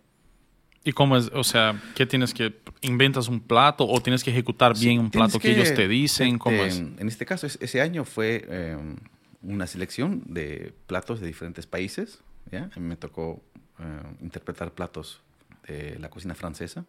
¿Y 0.82 0.92
cómo 0.92 1.18
es? 1.18 1.30
O 1.34 1.44
sea, 1.44 1.78
¿qué 1.94 2.06
tienes 2.06 2.32
que... 2.32 2.58
¿Inventas 2.80 3.28
un 3.28 3.40
plato 3.40 3.86
o 3.86 4.00
tienes 4.00 4.24
que 4.24 4.30
ejecutar 4.30 4.78
bien 4.78 4.98
un 4.98 5.10
plato 5.10 5.38
que, 5.38 5.50
ellos 5.50 5.74
te 5.74 5.86
dicen? 5.86 6.38
¿Cómo 6.38 6.64
es? 6.64 6.78
En 6.78 7.06
este 7.06 7.26
caso, 7.26 7.46
ese 7.46 7.82
año 7.82 8.06
fue 8.06 8.46
em, 8.48 8.96
una 9.42 9.66
selección 9.66 10.22
de 10.26 10.72
platos 10.86 11.20
de 11.20 11.26
diferentes 11.26 11.66
países. 11.66 12.22
¿Ya? 12.50 12.70
A 12.74 12.80
mí 12.80 12.86
me 12.86 12.96
tocó 12.96 13.42
em, 13.78 14.16
interpretar 14.20 14.72
platos 14.72 15.20
de 15.66 15.98
la 15.98 16.10
cocina 16.10 16.34
francesa. 16.34 16.84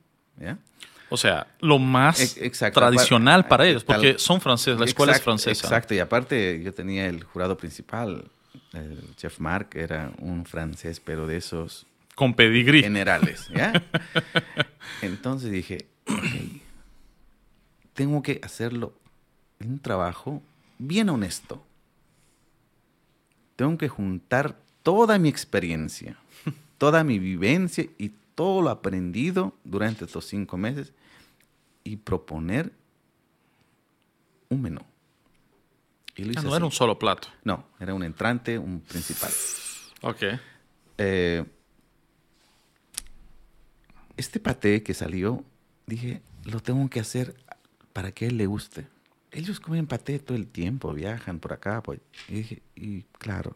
O 1.09 1.17
sea, 1.17 1.47
lo 1.59 1.77
más 1.77 2.35
tradicional 2.73 3.47
para 3.47 3.67
ellos, 3.67 3.83
porque 3.83 4.17
son 4.17 4.39
franceses, 4.39 4.79
la 4.79 4.85
escuela 4.85 5.11
es 5.11 5.21
francesa. 5.21 5.67
Exacto, 5.67 5.93
y 5.93 5.99
aparte 5.99 6.61
yo 6.63 6.73
tenía 6.73 7.05
el 7.07 7.23
jurado 7.23 7.57
principal, 7.57 8.31
el 8.73 9.15
chef 9.17 9.39
Marc, 9.39 9.75
era 9.75 10.11
un 10.19 10.45
francés, 10.45 10.99
pero 10.99 11.27
de 11.27 11.37
esos... 11.37 11.85
Con 12.15 12.33
pedigrí. 12.33 12.81
Generales, 12.81 13.49
¿ya? 13.53 13.73
Entonces 15.01 15.51
dije, 15.51 15.87
tengo 17.93 18.21
que 18.21 18.39
hacerlo 18.43 18.93
un 19.59 19.79
trabajo 19.79 20.41
bien 20.77 21.09
honesto. 21.09 21.63
Tengo 23.55 23.77
que 23.77 23.89
juntar 23.89 24.57
toda 24.83 25.17
mi 25.19 25.29
experiencia, 25.29 26.17
toda 26.77 27.03
mi 27.03 27.19
vivencia 27.19 27.85
y 27.97 28.11
todo 28.35 28.61
lo 28.61 28.69
aprendido 28.69 29.53
durante 29.63 30.05
estos 30.05 30.25
cinco 30.25 30.57
meses 30.57 30.93
y 31.83 31.97
proponer 31.97 32.71
un 34.49 34.61
menú. 34.61 34.81
Ah, 36.35 36.41
no 36.43 36.55
era 36.55 36.65
un 36.65 36.71
solo 36.71 36.99
plato. 36.99 37.29
No, 37.43 37.65
era 37.79 37.93
un 37.93 38.03
entrante, 38.03 38.57
un 38.57 38.81
principal. 38.81 39.31
Ok. 40.01 40.23
Eh, 40.97 41.45
este 44.17 44.39
paté 44.39 44.83
que 44.83 44.93
salió, 44.93 45.43
dije, 45.87 46.21
lo 46.45 46.59
tengo 46.59 46.87
que 46.89 46.99
hacer 46.99 47.35
para 47.93 48.11
que 48.11 48.27
él 48.27 48.37
le 48.37 48.45
guste. 48.45 48.87
Ellos 49.31 49.59
comen 49.59 49.87
paté 49.87 50.19
todo 50.19 50.37
el 50.37 50.47
tiempo, 50.47 50.93
viajan 50.93 51.39
por 51.39 51.53
acá. 51.53 51.81
Pues. 51.81 52.01
Y 52.27 52.33
dije, 52.33 52.61
y 52.75 53.03
claro. 53.17 53.55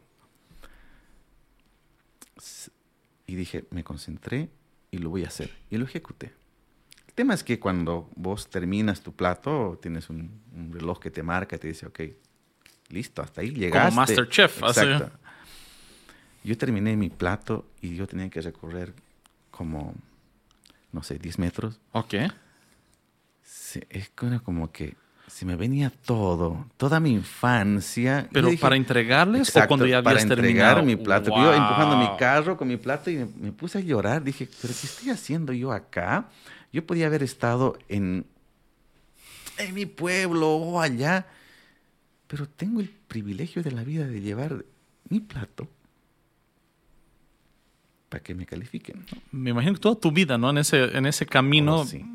Y 3.28 3.36
dije, 3.36 3.66
me 3.72 3.84
concentré 3.84 4.50
y 4.92 4.98
lo 4.98 5.10
voy 5.10 5.24
a 5.24 5.28
hacer. 5.28 5.52
Y 5.70 5.78
lo 5.78 5.86
ejecuté. 5.86 6.34
El 7.08 7.14
tema 7.14 7.34
es 7.34 7.44
que 7.44 7.60
cuando 7.60 8.10
vos 8.16 8.50
terminas 8.50 9.02
tu 9.02 9.14
plato, 9.14 9.80
tienes 9.82 10.10
un, 10.10 10.42
reloj 10.72 11.00
que 11.00 11.12
te 11.12 11.24
marca 11.24 11.56
y 11.56 11.60
te 11.60 11.68
dice, 11.68 11.86
ok, 11.88 12.02
listo, 12.90 13.22
hasta 13.22 13.42
ahí 13.42 13.52
llegaste. 13.52 13.90
Como 13.90 14.02
Masterchef. 14.02 14.62
Exacto. 14.62 15.12
Yo 16.44 16.58
terminé 16.58 16.96
mi 16.96 17.10
plato 17.10 17.66
y 17.82 17.96
yo 17.96 18.06
tenía 18.06 18.30
que 18.30 18.42
recorrer 18.42 18.94
como, 19.50 19.96
no 20.92 21.02
sé, 21.02 21.18
10 21.18 21.40
metros. 21.40 21.80
Ok. 21.92 22.14
es 23.90 24.12
como 24.44 24.72
que 24.72 24.96
se 25.28 25.46
me 25.46 25.56
venía 25.56 25.90
todo, 25.90 26.66
toda 26.78 27.00
mi 27.00 27.12
infancia. 27.12 28.30
¿Pero 28.32 28.50
para 28.60 28.76
entregarles 28.76 29.56
o 29.56 29.68
cuando 29.68 29.86
ya 29.86 29.98
habías 29.98 30.14
para 30.14 30.22
entregar 30.22 30.84
mi 30.84 30.96
plato. 30.96 31.30
Yo 31.30 31.54
empujando 31.54 31.98
mi 31.98 32.18
carro 32.18 32.56
con 32.56 32.68
mi 32.68 32.78
plato 32.78 33.10
y 33.10 33.18
me, 33.18 33.52
puse 33.52 33.80
a 33.80 33.82
llorar. 33.82 34.24
Dije, 34.24 34.48
¿pero 34.62 34.74
qué 34.74 34.88
estoy 34.88 35.10
haciendo 35.10 35.52
yo 35.54 35.72
acá? 35.72 36.30
Yo 36.72 36.86
podía 36.86 37.08
haber 37.08 37.24
estado 37.24 37.78
en, 37.90 38.26
en 39.58 39.74
mi 39.74 39.86
pueblo 39.86 40.56
o 40.56 40.80
allá, 40.80 41.28
pero 42.28 42.48
tengo 42.48 42.80
el 42.80 42.90
privilegio 42.90 43.64
de 43.64 43.72
la 43.72 43.84
vida 43.84 44.06
de 44.08 44.22
llevar 44.22 44.64
mi 45.10 45.20
plato 45.20 45.68
para 48.10 48.24
que 48.24 48.36
me 48.36 48.46
califiquen. 48.46 49.04
Me 49.32 49.50
imagino 49.50 49.74
que 49.74 49.80
toda 49.80 49.96
tu 49.96 50.12
vida, 50.12 50.38
¿no? 50.38 50.50
En 50.52 50.60
ese, 50.60 50.98
en 50.98 51.06
ese 51.06 51.26
camino. 51.26 51.82
Oh, 51.82 51.86
sí. 51.86 52.06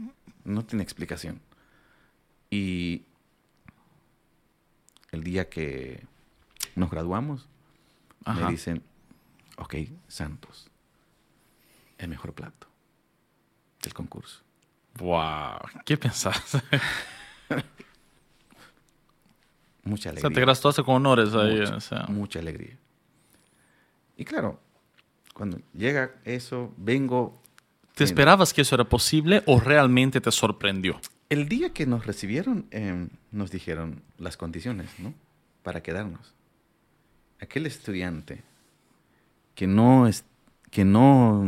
No 0.44 0.64
tiene 0.64 0.82
explicación. 0.82 1.40
Y 2.50 3.04
el 5.12 5.22
día 5.22 5.48
que 5.48 6.04
nos 6.74 6.90
graduamos, 6.90 7.48
me 8.26 8.50
dicen, 8.50 8.82
ok, 9.56 9.76
Santos, 10.08 10.68
el 11.98 12.08
mejor 12.08 12.34
plato 12.34 12.66
del 13.82 13.94
concurso. 13.94 14.42
Wow, 14.98 15.60
¿qué 15.84 15.96
pensás? 15.96 16.58
mucha 19.84 20.10
alegría. 20.10 20.28
O 20.28 20.30
sea, 20.30 20.34
te 20.34 20.40
graduaste 20.40 20.82
con 20.82 20.96
honores 20.96 21.32
ahí. 21.34 21.62
Mucha 22.08 22.40
alegría. 22.40 22.76
Y 24.16 24.24
claro, 24.24 24.60
cuando 25.34 25.60
llega 25.72 26.16
eso, 26.24 26.74
vengo... 26.76 27.40
¿Te 27.94 28.04
esperabas 28.04 28.52
que 28.52 28.62
eso 28.62 28.74
era 28.74 28.84
posible 28.84 29.42
o 29.46 29.60
realmente 29.60 30.20
te 30.20 30.30
sorprendió? 30.30 31.00
El 31.30 31.48
día 31.48 31.72
que 31.72 31.86
nos 31.86 32.06
recibieron, 32.06 32.66
em, 32.72 33.08
nos 33.30 33.52
dijeron 33.52 34.02
las 34.18 34.36
condiciones, 34.36 34.90
¿no? 34.98 35.14
Para 35.62 35.82
quedarnos. 35.82 36.34
aquel 37.40 37.64
estudiante 37.64 38.42
que 39.54 39.66
no, 39.66 40.06
es, 40.06 40.24
que 40.70 40.84
no, 40.84 41.42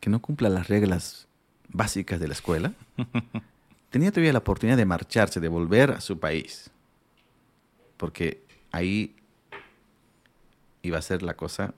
que 0.00 0.10
no 0.10 0.20
cumpla 0.20 0.48
las 0.48 0.66
reglas 0.66 1.28
básicas 1.68 2.18
de 2.18 2.26
la 2.26 2.34
escuela, 2.34 2.72
tenía 3.90 4.10
todavía 4.10 4.32
la 4.32 4.40
oportunidad 4.40 4.76
de 4.76 4.84
marcharse, 4.84 5.38
de 5.38 5.46
volver 5.46 5.92
a 5.92 6.00
su 6.00 6.18
país, 6.18 6.70
porque 7.96 8.42
ahí 8.72 9.14
iba 10.82 10.98
a 10.98 11.02
ser 11.02 11.22
la 11.22 11.34
cosa 11.34 11.74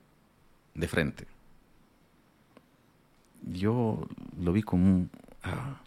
de 0.73 0.87
frente. 0.87 1.27
Yo 3.43 4.07
lo 4.39 4.51
vi 4.51 4.63
como 4.63 4.85
un... 4.85 5.11
Ah, 5.43 5.79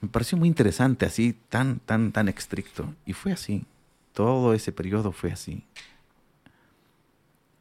me 0.00 0.08
pareció 0.08 0.38
muy 0.38 0.48
interesante, 0.48 1.06
así, 1.06 1.36
tan, 1.48 1.80
tan, 1.80 2.12
tan 2.12 2.28
estricto. 2.28 2.94
Y 3.04 3.12
fue 3.12 3.32
así. 3.32 3.64
Todo 4.12 4.52
ese 4.52 4.72
periodo 4.72 5.12
fue 5.12 5.32
así. 5.32 5.64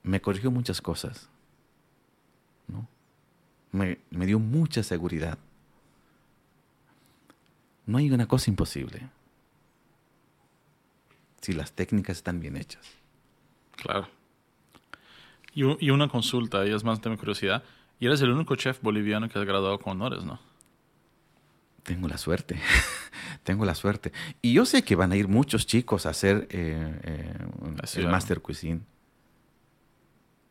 Me 0.03 0.22
corrigió 0.22 0.51
muchas 0.51 0.81
cosas. 0.81 1.30
¿no? 2.68 2.88
Me, 3.72 3.99
me 4.11 4.26
dio 4.26 4.39
mucha 4.39 4.84
seguridad. 4.84 5.38
No 7.85 7.97
hay 7.97 8.11
una 8.11 8.27
cosa 8.27 8.49
imposible 8.49 9.09
si 11.41 11.53
las 11.53 11.72
técnicas 11.72 12.18
están 12.18 12.39
bien 12.39 12.57
hechas. 12.57 12.85
Claro. 13.77 14.09
Y, 15.53 15.85
y 15.85 15.89
una 15.91 16.09
consulta, 16.09 16.65
y 16.68 16.73
es 16.73 16.84
más 16.84 17.01
de 17.01 17.18
curiosidad. 17.18 17.64
Y 17.99 18.05
eres 18.05 18.22
el 18.22 18.31
único 18.31 18.55
chef 18.55 18.81
boliviano 18.81 19.30
que 19.30 19.39
has 19.39 19.45
graduado 19.45 19.80
con 19.80 19.93
honores, 19.93 20.23
¿no? 20.23 20.39
Tengo 21.88 22.09
la 22.09 22.18
suerte, 22.18 22.59
tengo 23.43 23.64
la 23.64 23.73
suerte. 23.73 24.11
Y 24.41 24.51
yo 24.51 24.65
sé 24.65 24.81
que 24.84 24.97
van 24.97 25.14
a 25.14 25.15
ir 25.15 25.30
muchos 25.30 25.65
chicos 25.65 26.05
a 26.05 26.09
hacer 26.09 26.45
eh, 26.51 26.99
eh, 27.01 27.34
el 27.95 28.09
Master 28.09 28.41
Cuisine. 28.41 28.81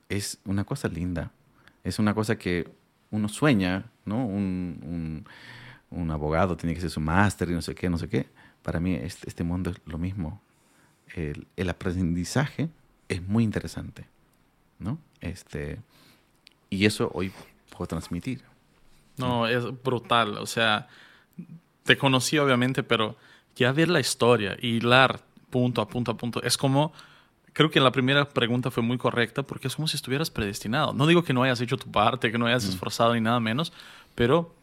Es 0.08 0.38
una 0.46 0.64
cosa 0.64 0.88
linda, 0.88 1.30
es 1.84 1.98
una 1.98 2.14
cosa 2.14 2.38
que 2.38 2.70
uno 3.10 3.28
sueña, 3.28 3.84
¿no? 4.06 4.24
Un, 4.24 5.26
abogado 6.10 6.56
tiene 6.56 6.74
que 6.74 6.80
ser 6.80 6.88
su 6.88 7.00
máster 7.00 7.50
y 7.50 7.52
no 7.52 7.60
sé 7.60 7.74
qué, 7.74 7.90
no 7.90 7.98
sé 7.98 8.08
qué. 8.08 8.30
Para 8.62 8.80
mí 8.80 8.94
este, 8.94 9.28
este 9.28 9.44
mundo 9.44 9.68
es 9.68 9.76
lo 9.84 9.98
mismo. 9.98 10.40
El, 11.14 11.46
el, 11.56 11.68
aprendizaje 11.68 12.70
es 13.08 13.20
muy 13.20 13.44
interesante, 13.44 14.06
¿no? 14.78 14.98
Este, 15.20 15.80
y 16.70 16.86
eso 16.86 17.10
hoy 17.12 17.30
puedo 17.68 17.88
transmitir. 17.88 18.42
No, 19.18 19.46
es 19.46 19.64
brutal. 19.82 20.38
O 20.38 20.46
sea, 20.46 20.88
te 21.84 21.96
conocí 21.96 22.38
obviamente, 22.38 22.82
pero 22.82 23.16
ya 23.54 23.72
ver 23.72 23.88
la 23.88 24.00
historia 24.00 24.56
y 24.60 24.76
hilar 24.76 25.20
punto 25.50 25.80
a 25.80 25.88
punto 25.88 26.10
a 26.10 26.16
punto, 26.16 26.42
es 26.42 26.58
como, 26.58 26.92
creo 27.52 27.70
que 27.70 27.80
la 27.80 27.92
primera 27.92 28.28
pregunta 28.28 28.70
fue 28.70 28.82
muy 28.82 28.98
correcta 28.98 29.42
porque 29.42 29.68
es 29.68 29.76
como 29.76 29.88
si 29.88 29.96
estuvieras 29.96 30.30
predestinado. 30.30 30.92
No 30.92 31.06
digo 31.06 31.24
que 31.24 31.32
no 31.32 31.42
hayas 31.42 31.60
hecho 31.60 31.76
tu 31.78 31.90
parte, 31.90 32.30
que 32.30 32.38
no 32.38 32.46
hayas 32.46 32.64
esforzado 32.64 33.14
ni 33.14 33.20
nada 33.20 33.40
menos, 33.40 33.72
pero 34.14 34.54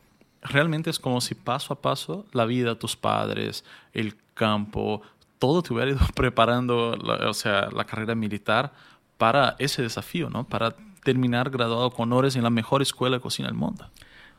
realmente 0.41 0.89
es 0.89 0.99
como 0.99 1.21
si 1.21 1.33
paso 1.33 1.73
a 1.73 1.81
paso 1.81 2.25
la 2.33 2.45
vida, 2.45 2.77
tus 2.77 2.95
padres, 2.95 3.63
el 3.93 4.15
campo, 4.33 5.01
todo 5.39 5.63
te 5.63 5.73
hubiera 5.73 5.91
ido 5.91 6.01
preparando, 6.15 6.91
o 6.91 7.33
sea, 7.33 7.69
la 7.71 7.85
carrera 7.85 8.15
militar 8.15 8.73
para 9.17 9.55
ese 9.59 9.81
desafío, 9.81 10.29
¿no? 10.29 10.43
Para 10.43 10.75
terminar 11.03 11.49
graduado 11.49 11.91
con 11.91 12.11
honores 12.11 12.35
en 12.35 12.43
la 12.43 12.49
mejor 12.49 12.81
escuela 12.81 13.17
de 13.17 13.21
cocina 13.21 13.47
del 13.47 13.57
mundo. 13.57 13.89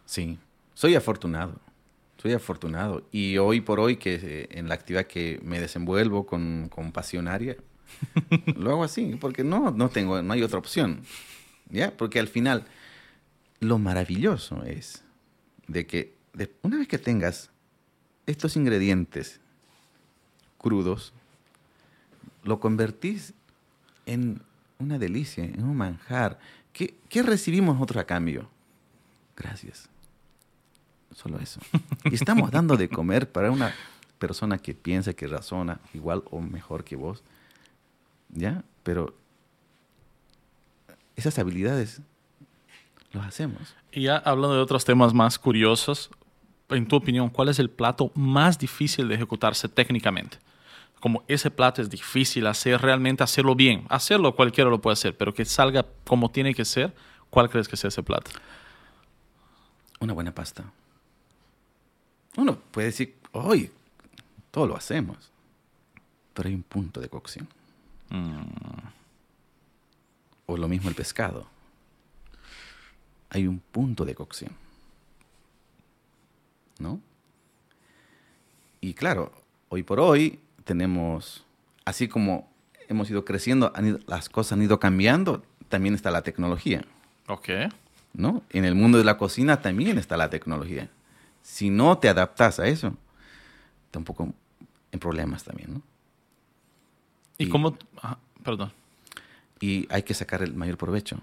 Sí, 0.05 0.39
soy 0.75 0.95
afortunado 0.95 1.64
soy 2.25 2.33
afortunado. 2.33 3.07
Y 3.13 3.37
hoy 3.37 3.61
por 3.61 3.79
hoy, 3.79 3.97
que 3.97 4.15
eh, 4.15 4.49
en 4.53 4.67
la 4.67 4.77
actividad 4.77 5.07
que 5.07 5.39
me 5.45 5.61
desenvuelvo 5.61 6.25
con, 6.25 6.71
con 6.71 6.91
pasionaria, 6.91 7.59
lo 8.57 8.71
hago 8.71 8.83
así, 8.83 9.19
porque 9.21 9.45
no, 9.45 9.73
no, 9.73 9.91
tengo, 9.91 10.23
no 10.23 10.33
hay 10.33 10.43
otra 10.43 10.59
opción. 10.59 11.03
¿Ya? 11.69 11.95
Porque 11.95 12.19
al 12.19 12.29
final, 12.29 12.65
lo 13.61 13.79
maravilloso 13.79 14.65
es 14.65 15.05
de 15.69 15.87
que 15.87 16.15
una 16.63 16.79
vez 16.79 16.89
que 16.89 16.97
tengas 16.97 17.51
estos 18.25 18.57
ingredientes 18.57 19.39
crudos, 20.57 21.13
lo 22.43 22.59
convertís 22.59 23.35
en 24.07 24.41
una 24.79 24.99
delicia, 24.99 25.45
en 25.45 25.63
un 25.63 25.77
manjar. 25.77 26.39
¿Qué, 26.73 26.95
qué 27.11 27.23
recibimos 27.23 27.75
nosotros 27.75 28.03
a 28.03 28.07
cambio? 28.07 28.49
Gracias. 29.37 29.91
Solo 31.15 31.39
eso. 31.39 31.61
Y 32.05 32.15
estamos 32.15 32.51
dando 32.51 32.77
de 32.77 32.89
comer 32.89 33.31
para 33.31 33.51
una 33.51 33.73
persona 34.19 34.59
que 34.59 34.75
piensa, 34.75 35.13
que 35.13 35.27
razona 35.27 35.81
igual 35.93 36.23
o 36.31 36.41
mejor 36.41 36.85
que 36.85 36.97
vos. 36.97 37.23
¿Ya? 38.31 38.63
Pero 38.83 39.15
esas 41.17 41.39
habilidades 41.39 42.01
las 43.13 43.27
hacemos. 43.27 43.75
Y 43.93 44.03
ya 44.03 44.17
hablando 44.17 44.55
de 44.55 44.61
otros 44.61 44.85
temas 44.85 45.15
más 45.15 45.39
curiosos, 45.39 46.11
en 46.69 46.87
tu 46.89 46.97
opinión, 46.97 47.29
¿cuál 47.29 47.49
es 47.49 47.59
el 47.59 47.71
plato 47.71 48.11
más 48.15 48.59
difícil 48.59 49.09
de 49.09 49.15
ejecutarse 49.15 49.69
técnicamente? 49.69 50.39
Como 51.01 51.23
ese 51.29 51.51
plato 51.51 51.83
es 51.83 51.91
difícil 51.91 52.47
hacer, 52.47 52.81
realmente 52.81 53.23
hacerlo 53.23 53.55
bien. 53.55 53.87
Hacerlo 53.89 54.35
cualquiera 54.35 54.71
lo 54.71 54.81
puede 54.81 54.95
hacer, 54.95 55.17
pero 55.17 55.35
que 55.35 55.45
salga 55.45 55.87
como 56.05 56.31
tiene 56.31 56.55
que 56.55 56.65
ser, 56.65 56.95
¿cuál 57.31 57.51
crees 57.51 57.69
que 57.69 57.77
sea 57.77 57.89
ese 57.89 58.03
plato? 58.03 58.31
Una 60.01 60.15
buena 60.15 60.35
pasta. 60.35 60.65
Uno 62.37 62.59
puede 62.71 62.89
decir, 62.89 63.15
hoy 63.33 63.71
todo 64.51 64.67
lo 64.67 64.77
hacemos, 64.77 65.31
pero 66.33 66.49
hay 66.49 66.55
un 66.55 66.63
punto 66.63 67.01
de 67.01 67.09
cocción. 67.09 67.49
Mm. 68.11 68.43
O 70.47 70.57
lo 70.57 70.69
mismo 70.69 70.89
el 70.89 70.95
pescado. 70.95 71.47
Hay 73.31 73.47
un 73.47 73.59
punto 73.59 74.05
de 74.05 74.15
cocción. 74.15 74.53
¿No? 76.79 77.01
Y 78.81 78.95
claro, 78.95 79.33
hoy 79.69 79.83
por 79.83 80.01
hoy 80.01 80.41
tenemos, 80.65 81.45
así 81.85 82.09
como 82.09 82.51
hemos 82.89 83.09
ido 83.11 83.25
creciendo, 83.25 83.73
las 84.07 84.29
cosas 84.29 84.53
han 84.53 84.63
ido 84.63 84.79
cambiando, 84.79 85.43
también 85.69 85.95
está 85.95 86.11
la 86.11 86.23
tecnología. 86.23 86.85
Ok. 87.29 87.49
¿No? 88.13 88.43
En 88.51 88.65
el 88.65 88.75
mundo 88.75 88.99
de 88.99 89.05
la 89.05 89.17
cocina 89.17 89.63
también 89.63 89.99
está 89.99 90.17
la 90.17 90.31
tecnología 90.31 90.91
si 91.45 91.69
no 91.69 91.99
te 91.99 92.09
adaptas 92.09 92.59
a 92.59 92.67
eso, 92.67 92.97
tampoco 93.91 94.33
en 94.91 94.99
problemas 94.99 95.45
también, 95.45 95.75
¿no? 95.75 95.83
¿Y, 97.37 97.49
cómo? 97.51 97.77
perdón. 98.43 98.73
Y 99.61 99.87
hay 99.91 100.03
que 100.03 100.15
sacar 100.15 100.43
el 100.43 100.55
mayor 100.55 100.79
provecho. 100.79 101.21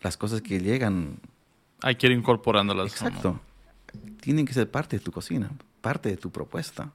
Las 0.00 0.16
cosas 0.16 0.42
que 0.42 0.60
llegan... 0.60 1.18
Hay 1.82 1.96
que 1.96 2.06
ir 2.06 2.12
incorporándolas. 2.12 2.92
Exacto. 2.92 3.40
Tienen 4.20 4.46
que 4.46 4.52
ser 4.52 4.70
parte 4.70 4.98
de 4.98 5.04
tu 5.04 5.10
cocina, 5.10 5.50
parte 5.80 6.08
de 6.08 6.16
tu 6.16 6.30
propuesta. 6.30 6.92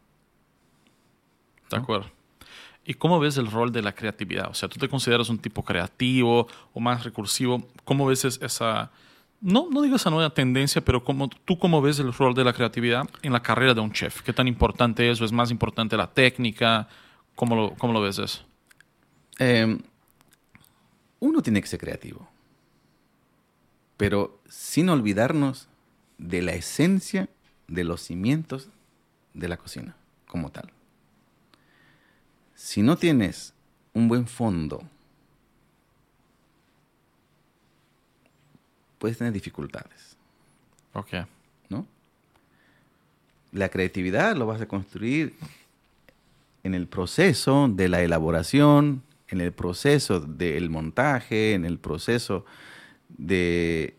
De 1.70 1.78
acuerdo. 1.78 2.10
¿Y 2.86 2.94
cómo 2.94 3.20
ves 3.20 3.36
el 3.38 3.52
rol 3.52 3.74
de 3.74 3.82
la 3.82 3.94
creatividad? 3.94 4.50
O 4.50 4.54
sea, 4.54 4.70
¿tú 4.70 4.80
te 4.80 4.88
consideras 4.88 5.28
un 5.30 5.40
tipo 5.40 5.64
creativo 5.64 6.48
o 6.74 6.80
más 6.80 7.04
recursivo? 7.04 7.68
¿Cómo 7.84 8.06
ves 8.06 8.24
esa 8.24 8.92
no, 9.42 9.70
no 9.70 9.82
digo 9.82 9.96
esa 9.96 10.12
nueva 10.12 10.30
tendencia, 10.30 10.82
pero 10.82 11.04
como, 11.04 11.28
tú 11.28 11.58
cómo 11.58 11.82
ves 11.82 12.00
el 12.00 12.14
rol 12.14 12.36
de 12.36 12.44
la 12.44 12.54
creatividad 12.54 13.10
en 13.24 13.34
la 13.34 13.42
carrera 13.42 13.74
de 13.74 13.82
un 13.82 13.92
chef? 13.92 14.22
¿Qué 14.22 14.34
tan 14.34 14.48
importante 14.48 15.10
es 15.10 15.20
o 15.20 15.26
es 15.26 15.32
más 15.32 15.50
importante 15.50 15.98
la 15.98 16.14
técnica? 16.14 16.88
¿Cómo 17.36 17.56
lo, 17.56 17.74
cómo 17.76 17.92
lo 17.92 18.02
ves 18.02 18.20
eso? 18.20 18.46
Em, 19.40 19.80
uno 21.20 21.42
tiene 21.42 21.62
que 21.62 21.68
ser 21.68 21.80
creativo, 21.80 22.30
pero 23.98 24.40
sin 24.48 24.90
olvidarnos 24.90 25.68
de 26.20 26.44
la 26.44 26.54
esencia 26.54 27.28
de 27.68 27.84
los 27.84 28.02
cimientos 28.02 28.70
de 29.34 29.48
la 29.48 29.58
cocina 29.58 29.96
como 30.28 30.52
tal. 30.52 30.72
Si 32.54 32.84
no 32.84 32.96
tienes 32.96 33.54
un 33.94 34.08
buen 34.08 34.28
fondo 34.28 34.84
puedes 39.02 39.18
tener 39.18 39.34
dificultades. 39.34 40.16
Ok. 40.94 41.14
¿No? 41.70 41.88
La 43.52 43.70
creatividad 43.70 44.36
lo 44.38 44.46
vas 44.46 44.62
a 44.62 44.68
construir 44.68 45.34
en 46.64 46.76
el 46.76 46.88
proceso 46.88 47.68
de 47.68 47.90
la 47.90 48.04
elaboración, 48.04 49.02
en 49.28 49.42
el 49.42 49.54
proceso 49.54 50.20
del 50.20 50.70
montaje, 50.70 51.56
en 51.56 51.66
el 51.66 51.80
proceso 51.80 52.46
de, 53.10 53.96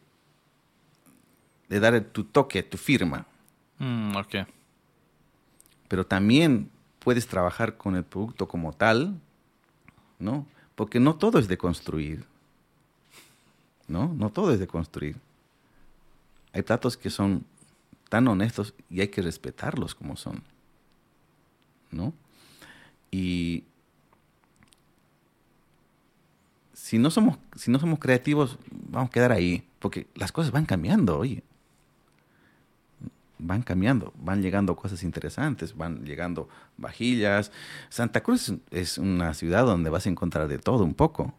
de 1.68 1.80
dar 1.80 2.00
tu 2.04 2.22
toque, 2.22 2.62
tu 2.62 2.78
firma. 2.78 3.26
Mm, 3.78 4.14
ok. 4.14 4.34
Pero 5.88 6.06
también 6.06 6.70
puedes 7.00 7.26
trabajar 7.26 7.76
con 7.76 7.96
el 7.96 8.04
producto 8.04 8.46
como 8.46 8.72
tal, 8.72 9.20
¿no? 10.20 10.46
Porque 10.76 11.00
no 11.00 11.16
todo 11.16 11.40
es 11.40 11.48
de 11.48 11.58
construir. 11.58 12.31
¿No? 13.88 14.12
No 14.14 14.30
todo 14.30 14.52
es 14.52 14.59
de 14.59 14.66
construir. 14.66 15.16
Hay 16.52 16.62
platos 16.62 16.96
que 16.96 17.10
son 17.10 17.44
tan 18.09 18.28
honestos 18.28 18.74
y 18.90 19.00
hay 19.00 19.09
que 19.09 19.22
respetarlos 19.22 19.94
como 19.94 20.16
son, 20.16 20.42
¿no? 21.90 22.12
Y 23.10 23.64
si 26.74 26.98
no 26.98 27.10
somos, 27.10 27.38
si 27.56 27.70
no 27.70 27.78
somos 27.78 27.98
creativos, 27.98 28.59
vamos 28.70 29.09
a 29.09 29.12
quedar 29.12 29.32
ahí, 29.32 29.66
porque 29.78 30.09
las 30.14 30.32
cosas 30.32 30.52
van 30.52 30.66
cambiando, 30.66 31.18
oye. 31.18 31.42
Van 33.38 33.62
cambiando, 33.62 34.12
van 34.18 34.42
llegando 34.42 34.76
cosas 34.76 35.02
interesantes, 35.02 35.76
van 35.76 36.04
llegando 36.04 36.48
vajillas. 36.76 37.50
Santa 37.88 38.22
Cruz 38.22 38.52
es 38.70 38.98
una 38.98 39.32
ciudad 39.32 39.64
donde 39.64 39.90
vas 39.90 40.06
a 40.06 40.10
encontrar 40.10 40.48
de 40.48 40.59
todo 40.59 40.84
un 40.84 40.94
poco. 40.94 41.34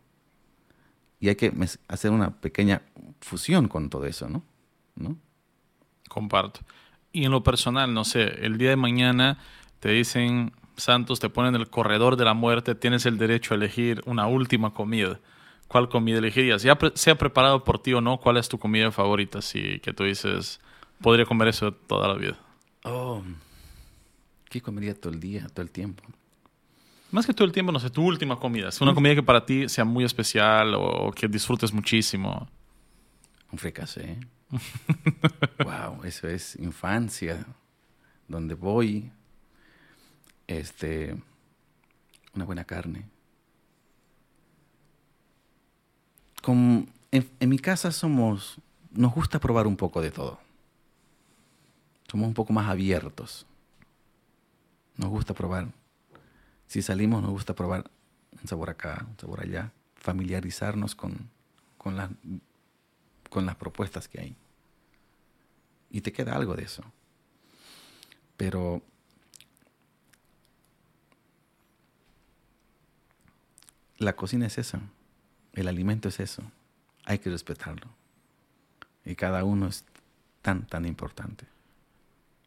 Y 1.23 1.29
hay 1.29 1.35
que 1.35 1.53
hacer 1.87 2.11
una 2.11 2.31
pequeña 2.31 2.81
fusión 3.21 3.69
con 3.69 3.89
todo 3.89 4.05
eso, 4.05 4.27
¿no? 4.27 4.43
¿No? 4.97 5.15
Comparto. 6.09 6.59
Y 7.13 7.23
en 7.23 7.31
lo 7.31 7.43
personal, 7.43 7.93
no 7.93 8.03
sé, 8.03 8.45
el 8.45 8.57
día 8.57 8.71
de 8.71 8.75
mañana 8.75 9.37
te 9.79 9.87
dicen, 9.87 10.51
Santos, 10.75 11.21
te 11.21 11.29
ponen 11.29 11.55
el 11.55 11.69
corredor 11.69 12.17
de 12.17 12.25
la 12.25 12.33
muerte, 12.33 12.75
tienes 12.75 13.05
el 13.05 13.17
derecho 13.17 13.53
a 13.53 13.55
elegir 13.55 14.01
una 14.05 14.27
última 14.27 14.73
comida. 14.73 15.21
¿Cuál 15.69 15.87
comida 15.87 16.17
elegirías? 16.17 16.61
Ya 16.61 16.77
sea 16.93 17.17
preparado 17.17 17.63
por 17.63 17.81
ti 17.81 17.93
o 17.93 18.01
no, 18.01 18.17
¿cuál 18.17 18.35
es 18.35 18.49
tu 18.49 18.59
comida 18.59 18.91
favorita? 18.91 19.41
Si 19.41 19.79
que 19.79 19.93
tú 19.93 20.03
dices, 20.03 20.59
podría 20.99 21.25
comer 21.25 21.47
eso 21.47 21.71
toda 21.71 22.09
la 22.09 22.15
vida. 22.15 22.37
Oh, 22.83 23.23
¿qué 24.49 24.59
comería 24.59 24.93
todo 24.93 25.13
el 25.13 25.21
día, 25.21 25.47
todo 25.47 25.61
el 25.61 25.71
tiempo? 25.71 26.03
Más 27.13 27.27
que 27.27 27.33
todo 27.35 27.45
el 27.45 27.51
tiempo, 27.51 27.71
no 27.71 27.79
sé, 27.79 27.91
tu 27.91 28.03
última 28.03 28.39
comida. 28.39 28.69
Es 28.69 28.81
una 28.81 28.95
comida 28.95 29.13
que 29.13 29.21
para 29.21 29.45
ti 29.45 29.69
sea 29.69 29.85
muy 29.85 30.03
especial 30.03 30.73
o 30.73 31.11
que 31.11 31.27
disfrutes 31.27 31.71
muchísimo. 31.71 32.47
Un 33.51 33.59
fricasé. 33.59 34.17
wow, 35.63 36.03
eso 36.05 36.27
es 36.27 36.55
infancia. 36.55 37.45
Donde 38.27 38.55
voy, 38.55 39.11
este, 40.47 41.15
una 42.33 42.45
buena 42.45 42.63
carne. 42.63 43.05
en, 46.47 46.89
en, 47.11 47.49
mi 47.49 47.59
casa 47.59 47.91
somos, 47.91 48.57
nos 48.89 49.13
gusta 49.13 49.39
probar 49.39 49.67
un 49.67 49.77
poco 49.77 50.01
de 50.01 50.09
todo. 50.09 50.39
Somos 52.09 52.27
un 52.27 52.33
poco 52.33 52.53
más 52.53 52.67
abiertos. 52.67 53.45
Nos 54.97 55.11
gusta 55.11 55.35
probar. 55.35 55.67
Si 56.73 56.81
salimos, 56.81 57.21
nos 57.21 57.29
gusta 57.29 57.53
probar 57.53 57.91
un 58.31 58.47
sabor 58.47 58.71
acá, 58.71 59.05
un 59.07 59.19
sabor 59.19 59.41
allá. 59.41 59.71
Familiarizarnos 59.93 60.95
con, 60.95 61.29
con, 61.77 62.17
con 63.29 63.45
las 63.45 63.55
propuestas 63.57 64.07
que 64.07 64.19
hay. 64.19 64.35
Y 65.91 66.01
te 66.01 66.11
queda 66.11 66.35
algo 66.35 66.55
de 66.55 66.63
eso. 66.63 66.83
Pero 68.37 68.81
la 73.99 74.15
cocina 74.15 74.47
es 74.47 74.57
eso, 74.57 74.79
el 75.53 75.67
alimento 75.67 76.09
es 76.09 76.19
eso, 76.19 76.41
hay 77.05 77.19
que 77.19 77.29
respetarlo. 77.29 77.87
Y 79.05 79.13
cada 79.13 79.43
uno 79.43 79.67
es 79.67 79.85
tan, 80.41 80.65
tan 80.65 80.87
importante. 80.87 81.45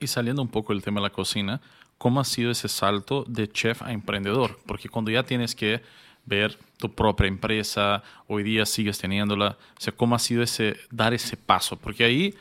Y 0.00 0.08
saliendo 0.08 0.42
un 0.42 0.48
poco 0.48 0.72
del 0.72 0.82
tema 0.82 0.98
de 0.98 1.04
la 1.04 1.12
cocina, 1.12 1.60
¿cómo 1.98 2.20
ha 2.20 2.24
sido 2.24 2.50
ese 2.50 2.68
salto 2.68 3.24
de 3.28 3.48
chef 3.48 3.82
a 3.82 3.92
emprendedor? 3.92 4.58
Porque 4.66 4.88
cuando 4.88 5.10
ya 5.10 5.22
tienes 5.22 5.54
que 5.54 5.82
ver 6.24 6.58
tu 6.78 6.94
propia 6.94 7.26
empresa, 7.26 8.02
hoy 8.26 8.42
día 8.42 8.66
sigues 8.66 8.98
teniéndola, 8.98 9.56
o 9.76 9.80
sea, 9.80 9.94
¿cómo 9.94 10.14
ha 10.14 10.18
sido 10.18 10.42
ese, 10.42 10.76
dar 10.90 11.14
ese 11.14 11.36
paso? 11.36 11.76
Porque 11.76 12.04
ahí 12.04 12.34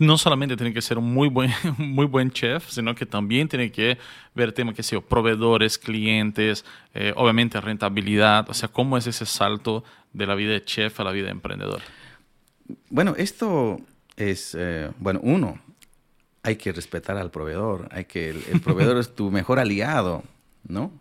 no 0.00 0.16
solamente 0.16 0.56
tiene 0.56 0.72
que 0.72 0.82
ser 0.82 0.98
un 0.98 1.12
muy 1.12 1.28
buen, 1.28 1.52
muy 1.78 2.06
buen 2.06 2.30
chef, 2.30 2.68
sino 2.68 2.94
que 2.94 3.06
también 3.06 3.48
tiene 3.48 3.70
que 3.70 3.98
ver 4.34 4.52
tema 4.52 4.74
que 4.74 4.82
sea 4.82 5.00
proveedores, 5.00 5.78
clientes, 5.78 6.64
eh, 6.94 7.12
obviamente 7.16 7.60
rentabilidad, 7.60 8.48
o 8.48 8.54
sea, 8.54 8.68
cómo 8.68 8.96
es 8.96 9.06
ese 9.06 9.26
salto 9.26 9.84
de 10.12 10.26
la 10.26 10.34
vida 10.34 10.52
de 10.52 10.64
chef 10.64 10.98
a 11.00 11.04
la 11.04 11.12
vida 11.12 11.26
de 11.26 11.32
emprendedor. 11.32 11.80
Bueno, 12.88 13.14
esto 13.16 13.78
es, 14.16 14.56
eh, 14.58 14.90
bueno, 14.98 15.20
uno, 15.22 15.60
hay 16.42 16.56
que 16.56 16.72
respetar 16.72 17.16
al 17.16 17.30
proveedor, 17.30 17.88
hay 17.90 18.06
que, 18.06 18.30
el, 18.30 18.60
proveedor 18.60 18.98
es 18.98 19.14
tu 19.14 19.30
mejor 19.30 19.58
aliado, 19.58 20.22
¿no? 20.66 20.92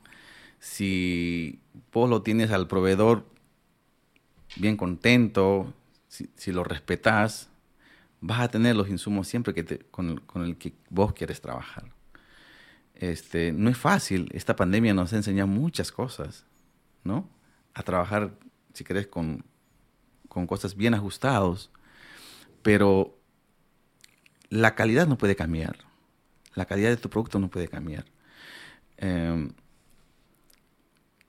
Si 0.59 1.59
vos 1.93 2.09
lo 2.09 2.21
tienes 2.21 2.51
al 2.51 2.67
proveedor 2.67 3.25
bien 4.57 4.75
contento, 4.75 5.73
si, 6.07 6.51
lo 6.51 6.63
respetas, 6.63 7.49
vas 8.19 8.41
a 8.41 8.47
tener 8.49 8.75
los 8.75 8.89
insumos 8.89 9.27
siempre 9.27 9.53
que 9.53 9.63
te, 9.63 9.79
con, 9.79 10.21
el, 10.35 10.57
que 10.57 10.73
vos 10.89 11.13
quieres 11.13 11.39
trabajar. 11.39 11.85
Este, 12.95 13.53
no 13.53 13.69
es 13.69 13.77
fácil, 13.77 14.29
esta 14.33 14.57
pandemia 14.57 14.93
nos 14.93 15.13
ha 15.13 15.17
enseñado 15.17 15.47
muchas 15.47 15.91
cosas, 15.91 16.45
¿no? 17.05 17.29
A 17.73 17.83
trabajar, 17.83 18.31
si 18.73 18.83
querés, 18.83 19.07
con, 19.07 19.45
con 20.27 20.47
cosas 20.47 20.75
bien 20.75 20.93
ajustados, 20.93 21.71
pero 22.61 23.18
la 24.49 24.75
calidad 24.75 25.07
no 25.07 25.17
puede 25.17 25.35
cambiar, 25.35 25.77
la 26.55 26.65
calidad 26.65 26.89
de 26.89 26.97
tu 26.97 27.09
producto 27.09 27.39
no 27.39 27.49
puede 27.49 27.67
cambiar. 27.67 28.05
Em, 28.97 29.51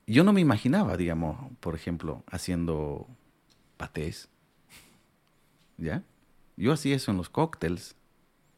yo 0.07 0.25
no 0.25 0.33
me 0.33 0.41
imaginaba, 0.41 0.97
digamos, 0.97 1.53
por 1.61 1.75
ejemplo, 1.75 2.25
haciendo 2.27 3.07
patés, 3.77 4.29
¿ya? 5.79 6.03
Yo 6.57 6.73
hacía 6.73 6.97
eso 6.97 7.11
en 7.11 7.17
los 7.17 7.29
cócteles. 7.29 7.95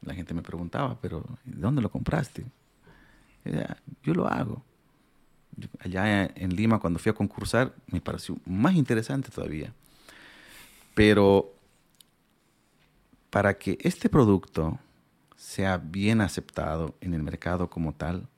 La 0.01 0.15
gente 0.15 0.35
me 0.35 0.43
preguntaba, 0.43 0.99
pero 1.01 1.25
¿dónde 1.45 1.83
lo 1.83 1.91
compraste? 1.91 2.45
Yo 4.03 4.15
lo 4.15 4.27
hago. 4.27 4.65
Allá 5.79 6.25
en 6.35 6.57
Lima, 6.57 6.81
cuando 6.81 6.99
fui 6.99 7.11
a 7.11 7.15
concursar, 7.15 7.75
me 7.87 8.01
pareció 8.01 8.37
más 8.47 8.75
interesante 8.75 9.31
todavía. 9.31 9.73
Pero 10.95 11.55
para 13.33 13.57
que 13.57 13.79
este 13.81 14.11
producto 14.11 14.79
sea 15.37 15.79
bien 15.79 16.21
aceptado 16.21 16.95
en 17.01 17.15
el 17.15 17.23
mercado 17.23 17.71
como 17.71 17.95
tal, 17.95 18.29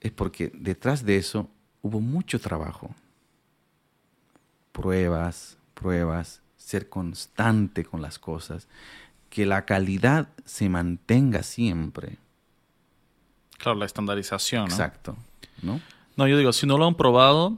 es 0.00 0.10
porque 0.10 0.50
detrás 0.56 1.04
de 1.04 1.18
eso 1.18 1.48
hubo 1.82 2.00
mucho 2.00 2.40
trabajo. 2.40 2.90
Pruebas, 4.72 5.56
pruebas, 5.74 6.42
ser 6.56 6.88
constante 6.88 7.84
con 7.84 8.02
las 8.02 8.18
cosas, 8.18 8.66
que 9.30 9.46
la 9.46 9.64
calidad 9.66 10.30
se 10.44 10.68
mantenga 10.68 11.44
siempre. 11.44 12.18
Claro, 13.56 13.78
la 13.78 13.86
estandarización. 13.86 14.64
¿no? 14.64 14.70
Exacto. 14.70 15.16
¿no? 15.62 15.80
no, 16.16 16.26
yo 16.26 16.36
digo, 16.36 16.52
si 16.52 16.66
no 16.66 16.76
lo 16.76 16.88
han 16.88 16.96
probado, 16.96 17.56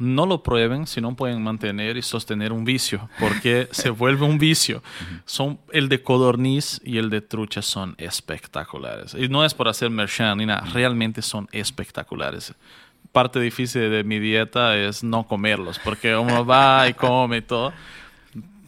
no 0.00 0.26
lo 0.26 0.42
prueben 0.42 0.86
si 0.86 1.00
no 1.00 1.14
pueden 1.14 1.42
mantener 1.42 1.96
y 1.96 2.02
sostener 2.02 2.52
un 2.52 2.64
vicio, 2.64 3.08
porque 3.20 3.68
se 3.70 3.90
vuelve 3.90 4.24
un 4.24 4.38
vicio. 4.38 4.82
Son, 5.26 5.60
el 5.72 5.88
de 5.88 6.02
codorniz 6.02 6.80
y 6.84 6.98
el 6.98 7.10
de 7.10 7.20
trucha 7.20 7.62
son 7.62 7.94
espectaculares. 7.98 9.14
Y 9.14 9.28
no 9.28 9.44
es 9.44 9.54
por 9.54 9.68
hacer 9.68 9.90
merchan 9.90 10.38
ni 10.38 10.46
nada, 10.46 10.62
realmente 10.72 11.22
son 11.22 11.48
espectaculares. 11.52 12.54
Parte 13.12 13.40
difícil 13.40 13.90
de 13.90 14.02
mi 14.02 14.18
dieta 14.18 14.76
es 14.76 15.04
no 15.04 15.26
comerlos, 15.26 15.78
porque 15.78 16.16
uno 16.16 16.44
va 16.46 16.88
y 16.88 16.94
come 16.94 17.38
y 17.38 17.42
todo 17.42 17.72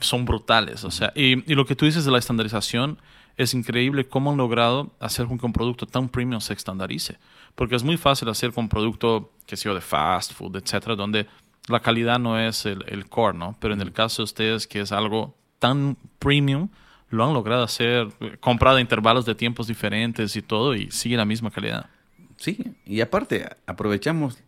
son 0.03 0.25
brutales. 0.25 0.85
O 0.85 0.91
sea, 0.91 1.13
y, 1.15 1.55
lo 1.55 1.65
que 1.65 1.77
tú 1.77 1.87
dices 1.87 2.05
de 2.05 2.11
la 2.11 2.19
estandarización 2.19 2.99
es 3.37 3.55
increíble 3.55 4.07
cómo 4.07 4.31
han 4.31 4.37
logrado 4.37 4.93
hacer 5.01 5.27
con 5.27 5.39
que 5.39 5.47
un 5.47 5.53
producto 5.53 5.87
tan 5.87 6.09
premium 6.09 6.41
se 6.41 6.53
estandarice. 6.53 7.19
Porque 7.55 7.77
es 7.77 7.83
muy 7.83 7.97
fácil 7.97 8.29
hacer 8.29 8.53
con 8.53 8.65
un 8.65 8.69
producto 8.69 9.33
que 9.47 9.57
sea 9.57 9.75
de 9.75 9.81
fast 9.81 10.33
food, 10.33 10.57
etcétera, 10.57 10.97
donde 10.97 11.27
la 11.69 11.81
calidad 11.81 12.19
no 12.19 12.39
es 12.39 12.67
el, 12.67 12.85
el 12.89 13.09
core, 13.09 13.37
¿no? 13.37 13.57
Pero 13.61 13.75
en 13.75 13.81
el 13.81 13.93
caso 13.93 14.23
de 14.23 14.25
ustedes, 14.25 14.67
que 14.67 14.81
es 14.81 14.93
algo 14.93 15.35
tan 15.59 15.97
premium, 16.19 16.69
lo 17.11 17.25
han 17.25 17.35
logrado 17.35 17.63
hacer, 17.63 18.09
comprado 18.41 18.79
a 18.79 18.81
intervalos 18.81 19.27
de 19.27 19.35
tiempos 19.35 19.67
diferentes 19.67 20.35
y 20.35 20.43
todo, 20.43 20.75
y 20.75 20.91
sigue 20.91 21.17
la 21.17 21.25
misma 21.25 21.51
calidad. 21.51 21.91
Sí, 22.37 22.75
y 22.87 23.01
aparte, 23.03 23.49
aprovechamos 23.67 24.39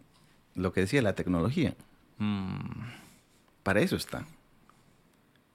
lo 0.54 0.72
que 0.72 0.80
decía 0.80 1.02
la 1.02 1.14
tecnología. 1.14 1.74
Mm. 2.18 3.04
Para 3.62 3.80
eso 3.80 3.96
está. 3.96 4.26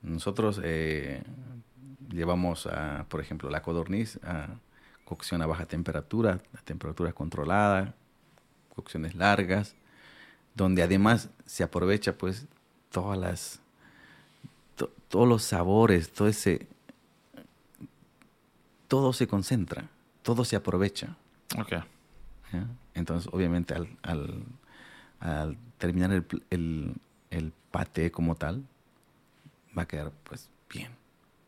Nosotros 0.02 0.62
eh, 0.64 1.24
llevamos, 2.10 2.68
a, 2.68 3.06
por 3.10 3.22
ejemplo, 3.22 3.50
la 3.50 3.62
codorniz 3.62 4.20
a 4.24 4.48
cocción 5.06 5.42
a 5.42 5.48
baja 5.48 5.66
temperatura, 5.66 6.40
a 6.56 6.62
temperatura 6.62 7.14
controlada, 7.14 7.96
cocciones 8.76 9.16
largas, 9.16 9.76
donde 10.54 10.84
además 10.84 11.30
se 11.46 11.64
aprovecha 11.64 12.18
pues 12.18 12.46
todas 12.92 13.18
las 13.18 13.60
todos 15.08 15.28
los 15.28 15.44
sabores, 15.44 16.12
todo 16.12 16.28
ese 16.28 16.68
todo 18.88 19.14
se 19.14 19.28
concentra, 19.28 19.90
todo 20.22 20.46
se 20.46 20.56
aprovecha. 20.56 21.16
Okay. 21.58 21.82
Entonces, 22.94 23.32
obviamente, 23.32 23.74
al, 23.76 23.88
al, 25.20 25.58
terminar 25.78 26.12
el, 26.12 26.26
el, 26.50 26.96
el 27.30 27.54
paté 27.72 28.12
como 28.12 28.36
tal, 28.36 28.64
va 29.78 29.84
a 29.84 29.88
quedar 29.88 30.12
pues 30.24 30.50
bien 30.70 30.99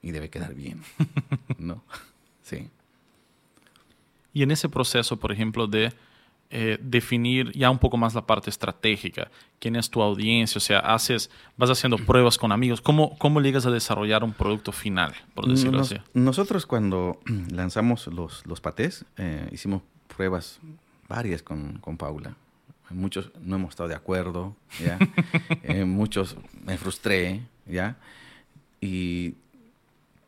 y 0.01 0.11
debe 0.11 0.29
quedar 0.29 0.53
bien, 0.53 0.81
¿no? 1.57 1.83
Sí. 2.41 2.69
Y 4.33 4.43
en 4.43 4.51
ese 4.51 4.69
proceso, 4.69 5.17
por 5.17 5.31
ejemplo, 5.31 5.67
de 5.67 5.93
eh, 6.53 6.77
definir 6.81 7.53
ya 7.53 7.69
un 7.69 7.79
poco 7.79 7.95
más 7.95 8.13
la 8.13 8.25
parte 8.25 8.49
estratégica. 8.49 9.31
¿Quién 9.59 9.77
es 9.77 9.89
tu 9.89 10.01
audiencia? 10.01 10.57
O 10.57 10.61
sea, 10.61 10.79
haces, 10.79 11.29
vas 11.55 11.69
haciendo 11.69 11.97
pruebas 12.05 12.37
con 12.37 12.51
amigos. 12.51 12.81
¿Cómo, 12.81 13.17
cómo 13.17 13.39
llegas 13.39 13.65
a 13.65 13.71
desarrollar 13.71 14.23
un 14.23 14.33
producto 14.33 14.73
final, 14.73 15.13
por 15.33 15.47
decirlo 15.47 15.79
así? 15.81 15.95
Nosotros 16.13 16.65
cuando 16.65 17.21
lanzamos 17.51 18.07
los, 18.07 18.45
los 18.45 18.59
patés, 18.59 19.05
eh, 19.15 19.47
hicimos 19.53 19.81
pruebas 20.13 20.59
varias 21.07 21.41
con, 21.41 21.77
con 21.79 21.97
Paula. 21.97 22.35
Muchos 22.89 23.31
no 23.41 23.55
hemos 23.55 23.69
estado 23.69 23.87
de 23.87 23.95
acuerdo, 23.95 24.53
¿ya? 24.83 24.99
Eh, 25.63 25.85
muchos 25.85 26.35
me 26.65 26.77
frustré, 26.77 27.41
¿ya? 27.65 27.95
Y 28.81 29.35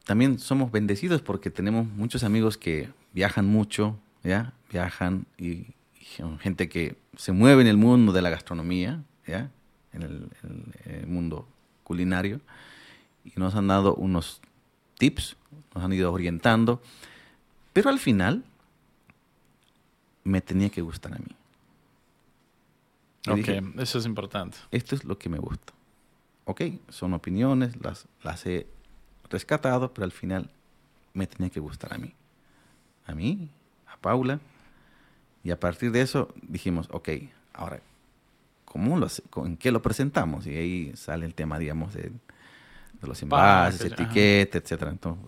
también 0.05 0.39
somos 0.39 0.71
bendecidos 0.71 1.21
porque 1.21 1.49
tenemos 1.49 1.87
muchos 1.87 2.23
amigos 2.23 2.57
que 2.57 2.89
viajan 3.13 3.45
mucho, 3.45 3.97
¿ya? 4.23 4.53
Viajan 4.71 5.25
y, 5.37 5.67
gente 6.39 6.69
que 6.69 6.95
se 7.15 7.31
mueve 7.31 7.61
en 7.63 7.67
el 7.67 7.77
mundo 7.77 8.11
de 8.11 8.21
la 8.21 8.29
gastronomía, 8.29 9.03
¿ya? 9.25 9.49
En 9.93 10.03
el, 10.03 11.07
mundo 11.07 11.47
culinario, 11.83 12.39
y 13.23 13.31
nos 13.35 13.55
han 13.55 13.67
dado 13.67 13.95
unos 13.95 14.41
tips, 14.97 15.37
nos 15.73 15.83
han 15.83 15.93
ido 15.93 16.11
orientando, 16.11 16.81
pero 17.71 17.89
al 17.89 17.99
final 17.99 18.43
me 20.23 20.41
tenía 20.41 20.69
que 20.69 20.81
gustar 20.81 21.13
a 21.13 21.17
mí. 21.17 21.35
ok, 23.27 23.79
eso 23.79 23.99
es 23.99 24.05
importante. 24.05 24.57
Esto 24.71 24.95
es 24.95 25.03
lo 25.03 25.17
que 25.17 25.29
me 25.29 25.37
gusta. 25.37 25.73
Ok, 26.45 26.61
son 26.89 27.13
opiniones, 27.13 27.75
las, 27.81 28.07
las 28.23 28.45
he 28.45 28.67
rescatado, 29.33 29.93
pero 29.93 30.05
al 30.05 30.11
final 30.11 30.49
me 31.13 31.27
tenía 31.27 31.49
que 31.49 31.59
gustar 31.59 31.93
a 31.93 31.97
mí. 31.97 32.13
A 33.05 33.13
mí, 33.13 33.49
a 33.87 33.97
Paula, 33.97 34.39
y 35.43 35.51
a 35.51 35.59
partir 35.59 35.91
de 35.91 36.01
eso 36.01 36.33
dijimos, 36.41 36.87
ok, 36.91 37.09
ahora, 37.53 37.81
¿cómo 38.63 38.97
lo, 38.97 39.07
¿en 39.45 39.57
qué 39.57 39.71
lo 39.71 39.81
presentamos? 39.81 40.47
Y 40.47 40.55
ahí 40.55 40.91
sale 40.95 41.25
el 41.25 41.35
tema, 41.35 41.59
digamos, 41.59 41.93
de, 41.93 42.11
los 43.01 43.21
envases, 43.21 43.91
etiquetas, 43.91 44.61
etcétera. 44.61 44.91
Entonces, 44.91 45.25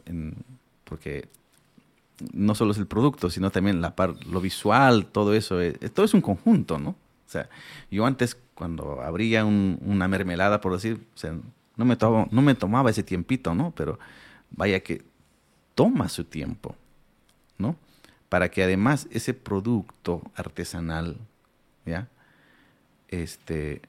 porque 0.86 1.28
no 2.32 2.56
solo 2.56 2.72
es 2.72 2.78
el 2.78 2.88
producto, 2.88 3.30
sino 3.30 3.52
también 3.52 3.82
la 3.82 3.94
lo 4.30 4.40
visual, 4.40 5.08
todo 5.08 5.34
eso, 5.34 5.60
es, 5.60 5.78
todo 5.94 6.06
es 6.06 6.14
un 6.14 6.22
conjunto, 6.22 6.80
¿no? 6.80 6.92
O 6.92 7.30
sea, 7.30 7.50
yo 7.92 8.06
antes 8.06 8.38
cuando 8.54 9.02
abría 9.02 9.44
una 9.44 10.08
mermelada, 10.08 10.62
por 10.62 10.72
decir, 10.72 11.06
o 11.14 11.18
sea, 11.18 11.34
no 11.78 11.86
me, 11.86 11.98
no 12.32 12.42
me 12.42 12.56
tomaba 12.56 12.90
ese 12.90 13.04
tiempito, 13.04 13.54
¿no? 13.54 13.72
Pero 13.76 14.00
vaya 14.52 14.80
que 14.82 15.04
toma 15.76 16.10
su 16.10 16.24
tiempo, 16.24 16.76
¿no? 17.58 17.76
para 18.30 18.50
que 18.50 18.64
además 18.64 19.08
ese 19.12 19.34
producto 19.34 20.22
artesanal, 20.36 21.18
¿ya? 21.86 22.10
Este, 23.08 23.82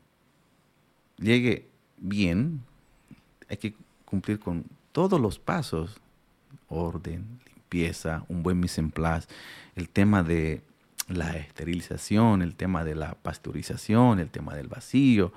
llegue 1.19 1.69
bien, 1.97 2.63
hay 3.49 3.57
que 3.57 3.75
cumplir 4.05 4.39
con 4.39 4.65
todos 4.93 5.21
los 5.21 5.39
pasos, 5.39 5.97
orden, 6.69 7.41
limpieza, 7.47 8.25
un 8.29 8.43
buen 8.43 8.61
mise 8.61 8.81
en 8.81 8.91
place, 8.91 9.27
el 9.75 9.89
tema 9.89 10.23
de 10.23 10.63
la 11.09 11.37
esterilización, 11.37 12.43
el 12.43 12.55
tema 12.55 12.85
de 12.85 12.95
la 12.95 13.15
pasteurización, 13.15 14.21
el 14.21 14.31
tema 14.31 14.55
del 14.55 14.69
vacío, 14.69 15.33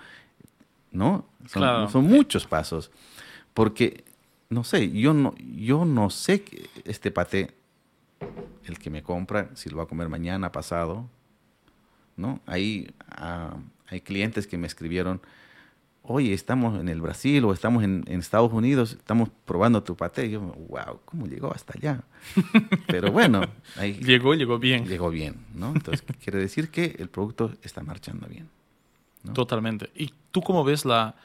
¿no? 0.92 1.26
Son, 1.48 1.90
son 1.90 2.06
muchos 2.06 2.46
pasos, 2.46 2.92
porque, 3.54 4.04
no 4.50 4.64
sé, 4.64 4.92
yo 4.92 5.14
no, 5.14 5.36
yo 5.38 5.86
no 5.86 6.10
sé 6.10 6.44
que 6.44 6.70
este 6.86 7.12
paté 7.12 7.56
el 8.66 8.78
que 8.80 8.90
me 8.90 9.04
compra, 9.04 9.50
si 9.56 9.70
lo 9.70 9.78
va 9.78 9.84
a 9.84 9.88
comer 9.88 10.10
mañana, 10.10 10.52
pasado, 10.52 11.10
¿no? 12.16 12.40
Ahí 12.46 12.90
ah, 13.10 13.58
hay 13.88 14.02
clientes 14.02 14.46
que 14.46 14.58
me 14.58 14.68
escribieron, 14.68 15.22
oye, 16.04 16.34
estamos 16.34 16.80
en 16.80 16.90
el 16.90 17.02
Brasil 17.02 17.44
o 17.46 17.54
estamos 17.54 17.84
en, 17.84 18.04
Estados 18.08 18.52
Unidos, 18.54 18.94
estamos 18.94 19.30
probando 19.46 19.84
tu 19.84 19.96
paté. 19.96 20.28
Y 20.28 20.32
yo, 20.32 20.42
wow, 20.42 21.00
¿cómo 21.06 21.28
llegó 21.28 21.54
hasta 21.54 21.74
allá? 21.78 22.04
Pero 22.88 23.12
bueno, 23.12 23.42
ahí... 23.78 23.94
llegó, 23.94 24.34
llegó 24.34 24.60
bien. 24.60 24.86
Llegó 24.86 25.10
bien, 25.10 25.36
¿no? 25.56 25.72
Entonces, 25.74 26.04
quiere 26.24 26.40
decir 26.40 26.70
que 26.70 26.96
el 27.00 27.10
producto 27.10 27.54
está 27.64 27.82
marchando 27.82 28.28
bien. 28.28 28.50
Totalmente. 29.34 29.90
¿Y 29.96 30.14
tú 30.32 30.42
cómo 30.42 30.64
ves 30.64 30.86
la, 30.86 31.16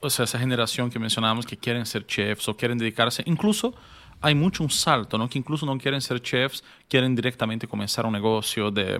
o 0.00 0.10
sea, 0.10 0.24
esa 0.24 0.38
generación 0.38 0.90
que 0.90 0.98
mencionábamos 0.98 1.46
que 1.46 1.56
quieren 1.56 1.86
ser 1.86 2.06
chefs 2.06 2.48
o 2.48 2.56
quieren 2.56 2.78
dedicarse, 2.78 3.22
incluso 3.26 3.74
hay 4.20 4.34
mucho 4.34 4.62
un 4.62 4.70
salto, 4.70 5.18
¿no? 5.18 5.28
Que 5.28 5.38
incluso 5.38 5.66
no 5.66 5.76
quieren 5.78 6.00
ser 6.00 6.20
chefs, 6.20 6.64
quieren 6.88 7.14
directamente 7.14 7.66
comenzar 7.66 8.06
un 8.06 8.12
negocio 8.12 8.70
de, 8.70 8.98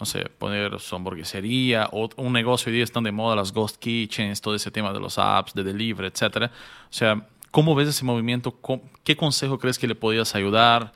no 0.00 0.06
sé, 0.06 0.24
poner 0.38 0.80
su 0.80 0.96
hamburguesería 0.96 1.88
o 1.92 2.08
un 2.16 2.32
negocio 2.32 2.70
hoy 2.70 2.76
día 2.76 2.84
están 2.84 3.04
de 3.04 3.12
moda 3.12 3.36
las 3.36 3.52
ghost 3.52 3.76
kitchens, 3.76 4.40
todo 4.40 4.54
ese 4.54 4.70
tema 4.70 4.92
de 4.92 5.00
los 5.00 5.18
apps, 5.18 5.52
de 5.54 5.62
delivery, 5.62 6.08
etcétera. 6.08 6.50
O 6.90 6.92
sea, 6.92 7.26
¿cómo 7.50 7.74
ves 7.74 7.88
ese 7.88 8.04
movimiento? 8.04 8.58
¿Qué 9.04 9.16
consejo 9.16 9.58
crees 9.58 9.78
que 9.78 9.86
le 9.86 9.94
podías 9.94 10.34
ayudar? 10.34 10.92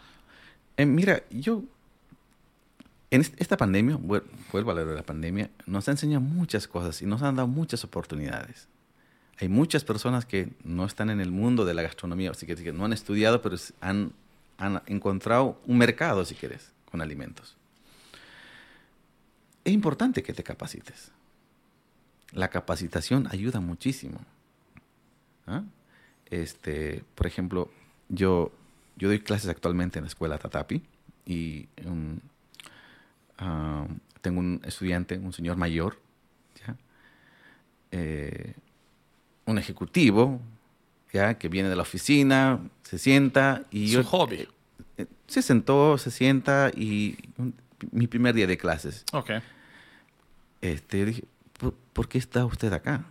Eh, 0.76 0.86
mira, 0.86 1.22
yo 1.30 1.62
en 3.10 3.20
esta 3.20 3.56
pandemia, 3.56 3.96
vuelvo 3.96 4.70
a 4.70 4.72
hablar 4.72 4.86
de 4.86 4.94
la 4.94 5.02
pandemia, 5.02 5.50
nos 5.66 5.88
ha 5.88 5.92
enseñado 5.92 6.20
muchas 6.20 6.66
cosas 6.66 7.00
y 7.02 7.06
nos 7.06 7.22
han 7.22 7.36
dado 7.36 7.48
muchas 7.48 7.84
oportunidades 7.84 8.68
hay 9.38 9.48
muchas 9.48 9.84
personas 9.84 10.24
que 10.24 10.52
no 10.64 10.84
están 10.84 11.10
en 11.10 11.20
el 11.20 11.30
mundo 11.30 11.64
de 11.64 11.74
la 11.74 11.82
gastronomía, 11.82 12.30
así 12.30 12.46
que, 12.46 12.72
no 12.72 12.84
han 12.84 12.92
estudiado, 12.92 13.42
pero 13.42 13.56
han, 13.80 14.12
han 14.56 14.82
encontrado 14.86 15.60
un 15.66 15.78
mercado, 15.78 16.24
si 16.24 16.34
quieres, 16.34 16.72
con 16.90 17.02
alimentos. 17.02 17.56
Es 19.64 19.72
importante 19.72 20.22
que 20.22 20.32
te 20.32 20.42
capacites. 20.42 21.10
La 22.32 22.48
capacitación 22.48 23.28
ayuda 23.30 23.60
muchísimo. 23.60 24.20
¿ah? 25.46 25.62
Este, 26.30 27.04
por 27.14 27.26
ejemplo, 27.26 27.70
yo, 28.08 28.52
yo 28.96 29.08
doy 29.08 29.20
clases 29.20 29.50
actualmente 29.50 29.98
en 29.98 30.04
la 30.04 30.08
escuela 30.08 30.38
Tatapi 30.38 30.82
y 31.26 31.68
tengo 33.36 34.40
un 34.40 34.60
estudiante, 34.64 35.18
un 35.18 35.32
señor 35.32 35.56
mayor, 35.56 35.98
¿ya? 36.66 36.76
Eh, 37.92 38.54
un 39.44 39.58
ejecutivo, 39.58 40.40
ya 41.12 41.38
que 41.38 41.48
viene 41.48 41.68
de 41.68 41.76
la 41.76 41.82
oficina, 41.82 42.60
se 42.82 42.98
sienta 42.98 43.64
y 43.70 43.92
Su 43.92 44.02
hobby. 44.04 44.36
Eh, 44.36 44.48
eh, 44.98 45.06
se 45.26 45.42
sentó, 45.42 45.96
se 45.98 46.10
sienta 46.10 46.70
y 46.74 47.16
mi 47.92 48.06
primer 48.06 48.34
día 48.34 48.46
de 48.46 48.58
clases. 48.58 49.04
Ok. 49.12 49.30
Este, 50.60 51.04
dije, 51.04 51.24
¿por, 51.92 52.08
qué 52.08 52.18
está 52.18 52.44
usted 52.44 52.72
acá? 52.72 53.04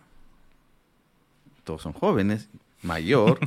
Todos 1.64 1.82
son 1.82 1.92
jóvenes, 1.92 2.48
mayor. 2.82 3.40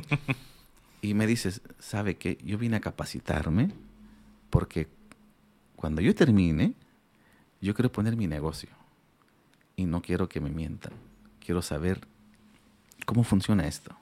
y 1.02 1.14
me 1.14 1.26
dices, 1.26 1.62
¿sabe 1.78 2.16
qué? 2.16 2.38
Yo 2.44 2.58
vine 2.58 2.76
a 2.76 2.80
capacitarme 2.80 3.70
porque 4.50 4.88
cuando 5.80 6.02
yo 6.02 6.14
termine, 6.14 6.74
yo 7.60 7.74
quiero 7.74 7.90
poner 7.90 8.16
mi 8.16 8.26
negocio. 8.26 8.68
Y 9.76 9.86
no 9.86 10.02
quiero 10.02 10.28
que 10.28 10.40
me 10.40 10.50
mientan. 10.50 10.92
Quiero 11.40 11.62
saber 11.62 12.06
¿Cómo 13.10 13.24
funciona 13.24 13.66
esto? 13.66 13.94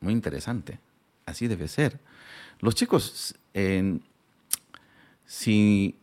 Muy 0.00 0.12
interesante. 0.12 0.78
Así 1.24 1.48
debe 1.48 1.66
ser. 1.66 1.98
Los 2.60 2.74
chicos, 2.74 3.34
si 5.24 5.98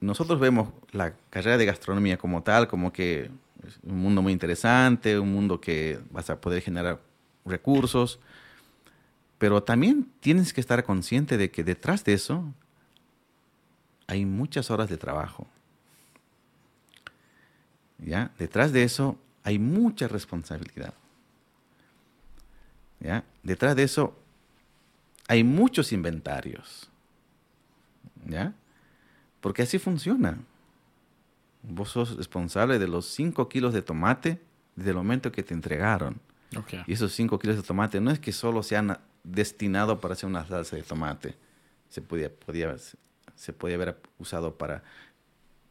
nosotros 0.00 0.40
vemos 0.40 0.70
la 0.92 1.14
carrera 1.30 1.58
de 1.58 1.66
gastronomía 1.66 2.16
como 2.16 2.42
tal, 2.42 2.66
como 2.66 2.92
que 2.92 3.30
es 3.66 3.78
un 3.82 4.00
mundo 4.00 4.22
muy 4.22 4.32
interesante, 4.32 5.18
un 5.18 5.32
mundo 5.32 5.60
que 5.60 6.00
vas 6.10 6.30
a 6.30 6.40
poder 6.40 6.62
generar 6.62 7.00
recursos, 7.44 8.18
pero 9.38 9.62
también 9.62 10.10
tienes 10.20 10.52
que 10.52 10.60
estar 10.60 10.84
consciente 10.84 11.36
de 11.36 11.50
que 11.50 11.64
detrás 11.64 12.04
de 12.04 12.14
eso 12.14 12.52
hay 14.06 14.24
muchas 14.24 14.70
horas 14.70 14.88
de 14.88 14.96
trabajo. 14.96 15.46
¿Ya? 17.98 18.30
Detrás 18.38 18.72
de 18.72 18.82
eso 18.82 19.18
hay 19.42 19.58
mucha 19.58 20.08
responsabilidad. 20.08 20.94
¿Ya? 23.00 23.24
Detrás 23.42 23.76
de 23.76 23.82
eso 23.82 24.16
hay 25.28 25.44
muchos 25.44 25.92
inventarios. 25.92 26.90
¿Ya? 28.26 28.54
Porque 29.40 29.62
así 29.62 29.78
funciona. 29.78 30.38
Vos 31.62 31.90
sos 31.90 32.16
responsable 32.16 32.78
de 32.78 32.88
los 32.88 33.06
5 33.06 33.48
kilos 33.48 33.74
de 33.74 33.82
tomate 33.82 34.40
desde 34.76 34.90
el 34.90 34.96
momento 34.96 35.32
que 35.32 35.42
te 35.42 35.54
entregaron. 35.54 36.20
Y 36.86 36.92
esos 36.92 37.12
5 37.12 37.38
kilos 37.38 37.56
de 37.56 37.62
tomate 37.62 38.00
no 38.00 38.10
es 38.10 38.18
que 38.18 38.32
solo 38.32 38.62
sean 38.62 38.98
destinados 39.26 39.98
para 39.98 40.14
hacer 40.14 40.28
una 40.28 40.46
salsa 40.46 40.76
de 40.76 40.82
tomate. 40.82 41.34
Se 41.88 42.00
podía, 42.00 42.30
podía, 42.30 42.74
se 43.34 43.52
podía 43.52 43.76
haber 43.76 43.96
usado 44.18 44.56
para 44.56 44.82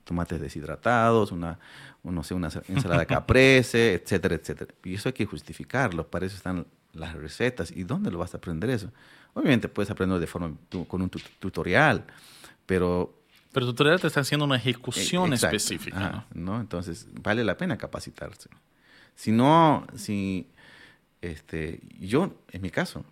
tomates 0.03 0.39
deshidratados, 0.39 1.31
una, 1.31 1.57
no 2.03 2.23
sé, 2.23 2.33
una 2.33 2.49
ensalada 2.67 3.05
caprese, 3.07 3.95
etcétera, 3.95 4.35
etcétera. 4.35 4.73
Y 4.83 4.95
eso 4.95 5.09
hay 5.09 5.13
que 5.13 5.25
justificarlo, 5.25 6.07
para 6.07 6.25
eso 6.25 6.35
están 6.35 6.67
las 6.93 7.13
recetas. 7.15 7.71
¿Y 7.71 7.83
dónde 7.83 8.11
lo 8.11 8.19
vas 8.19 8.33
a 8.33 8.37
aprender 8.37 8.69
eso? 8.69 8.91
Obviamente 9.33 9.67
puedes 9.67 9.89
aprender 9.89 10.19
de 10.19 10.27
forma 10.27 10.53
con 10.87 11.01
un 11.01 11.09
tutorial, 11.09 12.05
pero 12.65 13.21
Pero 13.51 13.65
tutorial 13.65 13.99
te 13.99 14.07
está 14.07 14.21
haciendo 14.21 14.45
una 14.45 14.57
ejecución 14.57 15.33
Exacto. 15.33 15.57
específica. 15.57 15.97
Ajá, 15.97 16.25
¿no? 16.33 16.53
¿no? 16.53 16.61
Entonces, 16.61 17.07
vale 17.21 17.43
la 17.43 17.57
pena 17.57 17.77
capacitarse. 17.77 18.49
Si 19.15 19.31
no, 19.31 19.87
si, 19.95 20.47
este, 21.21 21.81
yo, 21.99 22.33
en 22.51 22.61
mi 22.61 22.69
caso, 22.69 23.05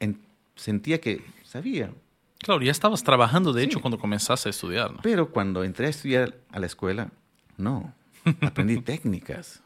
en- 0.00 0.20
sentía 0.56 1.00
que 1.00 1.24
sabía, 1.44 1.92
Claro, 2.40 2.62
ya 2.62 2.70
estabas 2.70 3.02
trabajando, 3.02 3.52
de 3.52 3.62
Sí. 3.62 3.66
hecho, 3.66 3.80
cuando 3.80 3.98
comenzaste 3.98 4.48
a 4.48 4.50
estudiar. 4.50 4.92
¿no? 4.92 5.00
pero 5.02 5.30
cuando 5.32 5.64
entré 5.64 5.86
a 5.86 5.90
estudiar 5.90 6.36
a 6.52 6.60
la 6.60 6.66
escuela, 6.66 7.10
no, 7.56 7.92
aprendí 8.42 8.80
técnicas, 8.80 9.60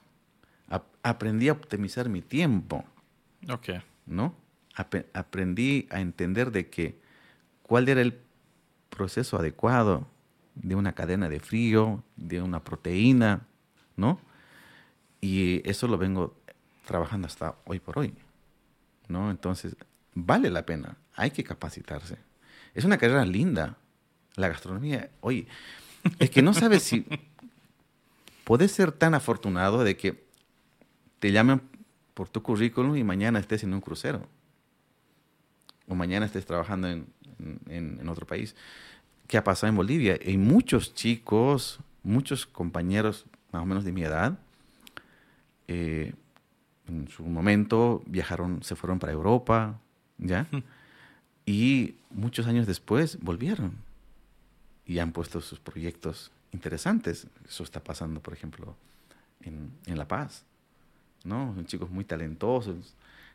Ap- 0.68 0.86
aprendí 1.02 1.48
a 1.50 1.52
optimizar 1.52 2.08
mi 2.08 2.22
tiempo, 2.22 2.84
Ok. 3.50 3.68
¿no? 4.06 4.34
Aprendí 5.12 5.86
a 5.90 6.00
entender 6.00 6.50
de 6.50 6.70
que 6.70 6.98
cuál 7.62 7.88
era 7.90 8.00
el 8.00 8.18
proceso 8.88 9.36
adecuado 9.38 10.06
de 10.54 10.74
una 10.74 10.94
cadena 10.94 11.28
de 11.28 11.40
frío, 11.40 12.02
de 12.16 12.40
una 12.40 12.64
proteína, 12.64 13.42
¿no? 13.96 14.18
Y 15.20 15.60
eso 15.68 15.88
lo 15.88 15.98
vengo 15.98 16.34
trabajando 16.86 17.26
hasta 17.26 17.54
hoy 17.66 17.80
por 17.80 17.98
hoy, 17.98 18.14
¿no? 19.08 19.30
Entonces, 19.30 19.76
vale 20.14 20.50
la 20.50 20.64
pena, 20.66 20.96
hay 21.14 21.30
que 21.30 21.44
capacitarse. 21.44 22.16
Es 22.74 22.84
una 22.84 22.98
carrera 22.98 23.24
linda, 23.24 23.76
la 24.36 24.48
gastronomía. 24.48 25.10
Oye, 25.20 25.46
es 26.18 26.30
que 26.30 26.42
no 26.42 26.54
sabes 26.54 26.82
si 26.82 27.06
puedes 28.44 28.72
ser 28.72 28.92
tan 28.92 29.14
afortunado 29.14 29.84
de 29.84 29.96
que 29.96 30.24
te 31.18 31.32
llamen 31.32 31.60
por 32.14 32.28
tu 32.28 32.42
currículum 32.42 32.96
y 32.96 33.04
mañana 33.04 33.38
estés 33.38 33.62
en 33.62 33.74
un 33.74 33.80
crucero. 33.80 34.26
O 35.88 35.94
mañana 35.94 36.26
estés 36.26 36.46
trabajando 36.46 36.88
en, 36.88 37.06
en- 37.68 38.08
otro 38.08 38.26
país. 38.26 38.54
¿Qué 39.26 39.36
ha 39.38 39.44
pasado 39.44 39.68
en 39.68 39.76
Bolivia? 39.76 40.18
Hay 40.24 40.36
muchos 40.38 40.94
chicos, 40.94 41.80
muchos 42.02 42.46
compañeros 42.46 43.26
más 43.52 43.62
o 43.62 43.66
menos 43.66 43.84
de 43.84 43.92
mi 43.92 44.02
edad, 44.02 44.38
eh, 45.68 46.14
en 46.88 47.08
su 47.08 47.22
momento 47.22 48.02
viajaron, 48.06 48.62
se 48.62 48.74
fueron 48.76 48.98
para 48.98 49.12
Europa, 49.12 49.78
¿ya? 50.18 50.46
Y 51.44 51.96
muchos 52.10 52.46
años 52.46 52.68
después 52.68 53.18
volvieron 53.20 53.72
y 54.86 55.00
han 55.00 55.10
puesto 55.10 55.40
sus 55.40 55.58
proyectos 55.58 56.30
interesantes. 56.52 57.26
Eso 57.48 57.64
está 57.64 57.80
pasando, 57.82 58.20
por 58.20 58.32
ejemplo, 58.32 58.76
en, 59.42 59.72
en 59.86 59.98
La 59.98 60.06
Paz. 60.06 60.44
¿no? 61.24 61.52
Son 61.56 61.66
chicos 61.66 61.90
muy 61.90 62.04
talentosos 62.04 62.94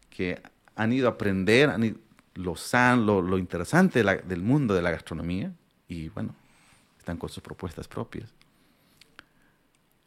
que 0.10 0.41
han 0.78 0.94
ido 0.94 1.10
a 1.10 1.12
aprender 1.12 1.70
han 1.70 1.84
ido- 1.84 1.98
lo 2.36 2.56
san, 2.56 3.06
lo, 3.06 3.22
lo 3.22 3.38
interesante 3.38 3.99
de 3.99 4.06
la- 4.06 4.16
del 4.16 4.41
mundo 4.41 4.74
de 4.74 4.82
la 4.84 4.91
gastronomía 4.91 5.52
y 5.90 6.08
bueno, 6.10 6.34
están 6.98 7.18
con 7.18 7.28
sus 7.30 7.44
propuestas 7.44 7.90
propias. 7.90 8.30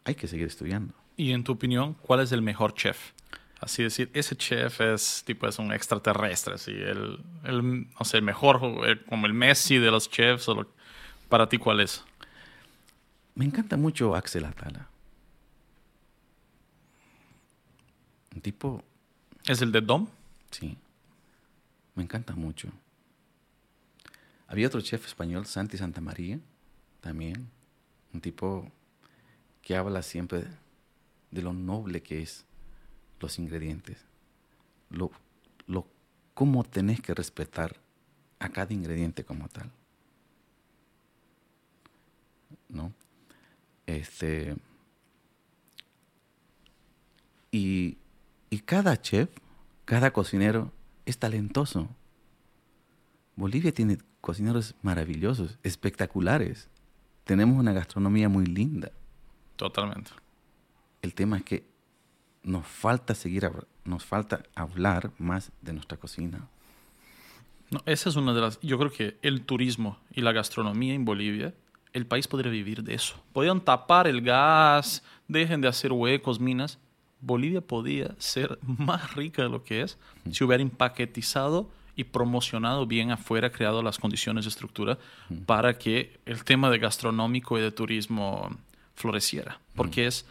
Hay 0.04 0.14
que 0.14 0.26
seguir 0.26 0.46
estudiando. 0.46 0.94
Y 1.18 1.32
en 1.32 1.44
tu 1.44 1.52
opinión, 1.52 1.94
¿cuál 2.00 2.20
es 2.20 2.32
el 2.32 2.40
mejor 2.40 2.72
chef? 2.72 3.12
Así 3.60 3.82
decir, 3.82 4.10
ese 4.14 4.36
chef 4.36 4.80
es 4.80 5.22
tipo 5.26 5.46
es 5.46 5.58
un 5.58 5.70
extraterrestre, 5.72 6.54
así, 6.54 6.70
el, 6.72 7.22
el, 7.44 7.90
no 7.90 8.04
sé, 8.04 8.16
el 8.16 8.22
mejor, 8.22 8.60
el- 8.86 9.04
como 9.04 9.26
el 9.26 9.34
Messi 9.34 9.76
de 9.78 9.90
los 9.90 10.10
chefs. 10.10 10.48
o 10.48 10.54
lo- 10.54 10.72
para 11.28 11.48
ti, 11.48 11.58
¿cuál 11.58 11.80
es? 11.80 12.02
Me 13.34 13.44
encanta 13.44 13.76
mucho 13.76 14.14
Axel 14.16 14.44
Atala. 14.46 14.88
Un 18.34 18.40
tipo, 18.40 18.82
¿Es 19.46 19.60
el 19.62 19.72
de 19.72 19.80
Dom? 19.80 20.06
sí, 20.50 20.76
me 21.94 22.02
encanta 22.02 22.34
mucho. 22.34 22.68
Había 24.48 24.66
otro 24.68 24.80
chef 24.80 25.06
español, 25.06 25.46
Santi 25.46 25.76
Santamaría, 25.76 26.38
también. 27.00 27.48
Un 28.12 28.20
tipo 28.20 28.70
que 29.62 29.76
habla 29.76 30.02
siempre 30.02 30.44
de 31.30 31.42
lo 31.42 31.52
noble 31.52 32.02
que 32.02 32.22
es 32.22 32.44
los 33.20 33.38
ingredientes. 33.38 33.98
Lo, 34.90 35.10
lo, 35.66 35.86
cómo 36.34 36.64
tenés 36.64 37.00
que 37.00 37.14
respetar 37.14 37.76
a 38.38 38.48
cada 38.48 38.72
ingrediente 38.72 39.24
como 39.24 39.48
tal. 39.48 39.70
¿No? 42.68 42.92
Este. 43.86 44.56
Y, 47.52 47.98
y 48.48 48.58
cada 48.60 49.00
chef, 49.00 49.30
cada 49.84 50.12
cocinero 50.12 50.72
es 51.04 51.18
talentoso. 51.18 51.88
Bolivia 53.36 53.72
tiene 53.72 53.98
cocineros 54.20 54.74
maravillosos, 54.82 55.58
espectaculares. 55.62 56.68
Tenemos 57.24 57.58
una 57.58 57.72
gastronomía 57.72 58.28
muy 58.28 58.46
linda. 58.46 58.92
Totalmente. 59.56 60.10
El 61.02 61.14
tema 61.14 61.38
es 61.38 61.44
que 61.44 61.69
nos 62.42 62.66
falta 62.66 63.14
seguir, 63.14 63.48
nos 63.84 64.04
falta 64.04 64.42
hablar 64.54 65.10
más 65.18 65.52
de 65.60 65.72
nuestra 65.72 65.98
cocina. 65.98 66.48
No, 67.70 67.82
esa 67.86 68.08
es 68.08 68.16
una 68.16 68.32
de 68.34 68.40
las. 68.40 68.60
Yo 68.60 68.78
creo 68.78 68.90
que 68.90 69.16
el 69.22 69.42
turismo 69.42 69.98
y 70.12 70.22
la 70.22 70.32
gastronomía 70.32 70.94
en 70.94 71.04
Bolivia, 71.04 71.54
el 71.92 72.06
país 72.06 72.26
podría 72.26 72.50
vivir 72.50 72.82
de 72.82 72.94
eso. 72.94 73.22
Podrían 73.32 73.60
tapar 73.60 74.06
el 74.06 74.22
gas, 74.22 75.02
dejen 75.28 75.60
de 75.60 75.68
hacer 75.68 75.92
huecos, 75.92 76.40
minas. 76.40 76.78
Bolivia 77.20 77.60
podía 77.60 78.14
ser 78.18 78.58
más 78.62 79.14
rica 79.14 79.42
de 79.42 79.48
lo 79.48 79.62
que 79.62 79.82
es 79.82 79.98
si 80.30 80.42
hubiera 80.42 80.62
empaquetizado 80.62 81.70
y 81.94 82.04
promocionado 82.04 82.86
bien 82.86 83.10
afuera, 83.10 83.52
creado 83.52 83.82
las 83.82 83.98
condiciones 83.98 84.46
de 84.46 84.48
estructura 84.48 84.98
para 85.44 85.78
que 85.78 86.18
el 86.24 86.44
tema 86.44 86.70
de 86.70 86.78
gastronómico 86.78 87.58
y 87.58 87.60
de 87.60 87.70
turismo 87.70 88.56
floreciera. 88.94 89.60
Porque 89.76 90.06
es. 90.06 90.26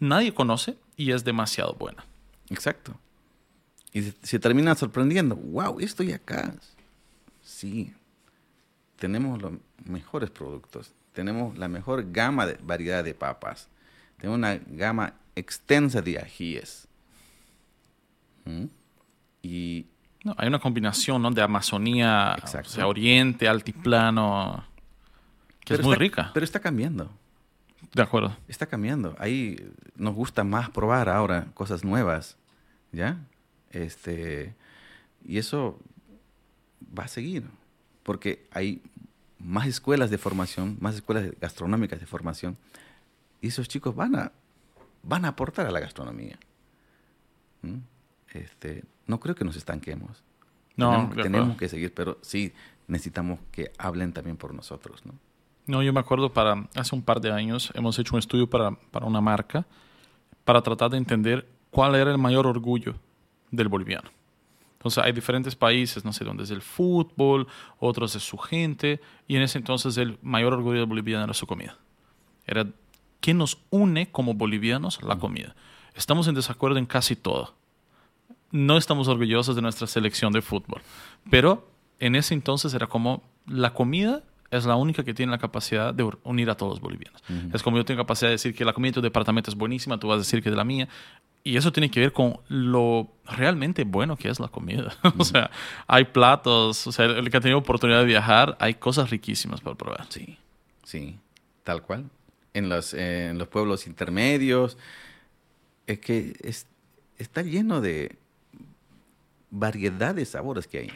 Nadie 0.00 0.34
conoce 0.34 0.76
y 0.96 1.10
es 1.12 1.24
demasiado 1.24 1.74
buena. 1.74 2.04
Exacto. 2.50 2.94
Y 3.92 4.02
se, 4.02 4.14
se 4.22 4.38
termina 4.38 4.74
sorprendiendo. 4.74 5.36
¡Wow! 5.36 5.80
Estoy 5.80 6.12
acá. 6.12 6.54
Sí. 7.42 7.92
Tenemos 8.96 9.40
los 9.40 9.52
mejores 9.84 10.30
productos. 10.30 10.92
Tenemos 11.12 11.56
la 11.58 11.68
mejor 11.68 12.10
gama 12.10 12.46
de 12.46 12.58
variedad 12.62 13.04
de 13.04 13.14
papas. 13.14 13.68
Tenemos 14.18 14.38
una 14.38 14.56
gama 14.66 15.14
extensa 15.36 16.00
de 16.02 16.18
ajíes. 16.18 16.88
¿Mm? 18.44 18.64
Y 19.42 19.86
No, 20.24 20.34
hay 20.38 20.48
una 20.48 20.58
combinación 20.58 21.22
¿no? 21.22 21.30
de 21.30 21.42
Amazonía, 21.42 22.36
o 22.42 22.64
sea, 22.64 22.86
Oriente, 22.86 23.46
Altiplano, 23.48 24.64
que 25.64 25.74
es 25.74 25.82
muy 25.82 25.92
está- 25.92 26.00
rica. 26.00 26.30
Pero 26.34 26.44
está 26.44 26.60
cambiando. 26.60 27.10
De 27.92 28.02
acuerdo. 28.02 28.36
Está 28.48 28.66
cambiando. 28.66 29.14
Ahí 29.18 29.56
nos 29.96 30.14
gusta 30.14 30.44
más 30.44 30.70
probar 30.70 31.08
ahora 31.08 31.48
cosas 31.54 31.84
nuevas. 31.84 32.36
¿Ya? 32.92 33.18
Este. 33.70 34.54
Y 35.24 35.38
eso 35.38 35.78
va 36.96 37.04
a 37.04 37.08
seguir. 37.08 37.44
Porque 38.02 38.46
hay 38.50 38.82
más 39.38 39.66
escuelas 39.66 40.10
de 40.10 40.18
formación, 40.18 40.76
más 40.80 40.94
escuelas 40.94 41.30
gastronómicas 41.40 42.00
de 42.00 42.06
formación. 42.06 42.56
Y 43.40 43.48
esos 43.48 43.68
chicos 43.68 43.94
van 43.94 44.16
a, 44.16 44.32
van 45.02 45.24
a 45.24 45.28
aportar 45.28 45.66
a 45.66 45.70
la 45.70 45.80
gastronomía. 45.80 46.38
¿Mm? 47.62 47.78
Este, 48.32 48.84
no 49.06 49.20
creo 49.20 49.34
que 49.34 49.44
nos 49.44 49.56
estanquemos. 49.56 50.22
No, 50.76 50.90
tenemos, 50.90 51.16
tenemos 51.16 51.56
que 51.56 51.68
seguir, 51.68 51.94
pero 51.94 52.18
sí 52.22 52.52
necesitamos 52.88 53.38
que 53.52 53.70
hablen 53.78 54.12
también 54.12 54.36
por 54.36 54.52
nosotros, 54.52 55.06
¿no? 55.06 55.14
No, 55.66 55.82
yo 55.82 55.92
me 55.92 56.00
acuerdo 56.00 56.32
para 56.32 56.68
hace 56.74 56.94
un 56.94 57.02
par 57.02 57.20
de 57.20 57.32
años 57.32 57.72
hemos 57.74 57.98
hecho 57.98 58.14
un 58.14 58.18
estudio 58.18 58.48
para, 58.48 58.72
para 58.90 59.06
una 59.06 59.20
marca 59.20 59.66
para 60.44 60.60
tratar 60.60 60.90
de 60.90 60.98
entender 60.98 61.48
cuál 61.70 61.94
era 61.94 62.10
el 62.10 62.18
mayor 62.18 62.46
orgullo 62.46 62.94
del 63.50 63.68
boliviano. 63.68 64.10
Entonces 64.74 65.02
hay 65.02 65.12
diferentes 65.12 65.56
países, 65.56 66.04
no 66.04 66.12
sé, 66.12 66.24
donde 66.24 66.44
es 66.44 66.50
el 66.50 66.60
fútbol, 66.60 67.46
otros 67.78 68.14
es 68.16 68.22
su 68.22 68.36
gente, 68.36 69.00
y 69.26 69.36
en 69.36 69.42
ese 69.42 69.56
entonces 69.56 69.96
el 69.96 70.18
mayor 70.20 70.52
orgullo 70.52 70.80
del 70.80 70.86
boliviano 70.86 71.24
era 71.24 71.32
su 71.32 71.46
comida. 71.46 71.78
Era 72.46 72.66
qué 73.20 73.32
nos 73.32 73.58
une 73.70 74.10
como 74.10 74.34
bolivianos 74.34 75.02
la 75.02 75.16
comida. 75.16 75.56
Estamos 75.94 76.28
en 76.28 76.34
desacuerdo 76.34 76.76
en 76.76 76.84
casi 76.84 77.16
todo. 77.16 77.54
No 78.50 78.76
estamos 78.76 79.08
orgullosos 79.08 79.56
de 79.56 79.62
nuestra 79.62 79.86
selección 79.86 80.34
de 80.34 80.42
fútbol, 80.42 80.82
pero 81.30 81.66
en 81.98 82.14
ese 82.14 82.34
entonces 82.34 82.74
era 82.74 82.86
como 82.86 83.22
la 83.46 83.72
comida 83.72 84.22
es 84.56 84.64
la 84.66 84.76
única 84.76 85.02
que 85.04 85.14
tiene 85.14 85.32
la 85.32 85.38
capacidad 85.38 85.92
de 85.94 86.08
unir 86.22 86.48
a 86.50 86.56
todos 86.56 86.72
los 86.74 86.80
bolivianos. 86.80 87.22
Es 87.52 87.62
como 87.62 87.76
yo 87.76 87.84
tengo 87.84 88.02
capacidad 88.02 88.28
de 88.28 88.34
decir 88.34 88.54
que 88.54 88.64
la 88.64 88.72
comida 88.72 88.90
de 88.90 88.94
tu 88.94 89.00
departamento 89.02 89.50
es 89.50 89.56
buenísima, 89.56 89.98
tú 89.98 90.08
vas 90.08 90.16
a 90.16 90.18
decir 90.18 90.42
que 90.42 90.50
de 90.50 90.56
la 90.56 90.64
mía. 90.64 90.88
Y 91.46 91.56
eso 91.58 91.72
tiene 91.72 91.90
que 91.90 92.00
ver 92.00 92.12
con 92.12 92.38
lo 92.48 93.10
realmente 93.26 93.84
bueno 93.84 94.16
que 94.16 94.28
es 94.28 94.40
la 94.40 94.48
comida. 94.48 94.96
o 95.18 95.24
sea, 95.24 95.50
hay 95.86 96.04
platos, 96.04 96.86
o 96.86 96.92
sea, 96.92 97.04
el 97.06 97.30
que 97.30 97.36
ha 97.36 97.40
tenido 97.40 97.58
oportunidad 97.58 97.98
de 98.00 98.06
viajar, 98.06 98.56
hay 98.60 98.74
cosas 98.74 99.10
riquísimas 99.10 99.60
para 99.60 99.76
probar. 99.76 100.06
Sí, 100.08 100.38
sí, 100.84 101.18
tal 101.62 101.82
cual. 101.82 102.08
En 102.54 102.68
los, 102.68 102.94
eh, 102.94 103.28
en 103.30 103.38
los 103.38 103.48
pueblos 103.48 103.86
intermedios, 103.86 104.78
es 105.86 105.98
que 105.98 106.34
es- 106.42 106.66
está 107.18 107.42
lleno 107.42 107.80
de 107.80 108.16
variedad 109.50 110.14
de 110.14 110.24
sabores 110.24 110.66
que 110.66 110.78
hay. 110.78 110.90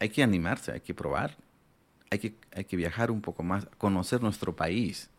Hay 0.00 0.08
que 0.10 0.22
animarse, 0.22 0.72
hay 0.72 0.80
que 0.80 0.94
probar, 0.94 1.36
hay 2.14 2.18
que, 2.18 2.34
hay 2.54 2.64
que 2.64 2.76
viajar 2.76 3.10
un 3.10 3.20
poco 3.20 3.42
más, 3.42 3.66
conocer 3.78 4.22
nuestro 4.22 4.54
país. 4.54 5.10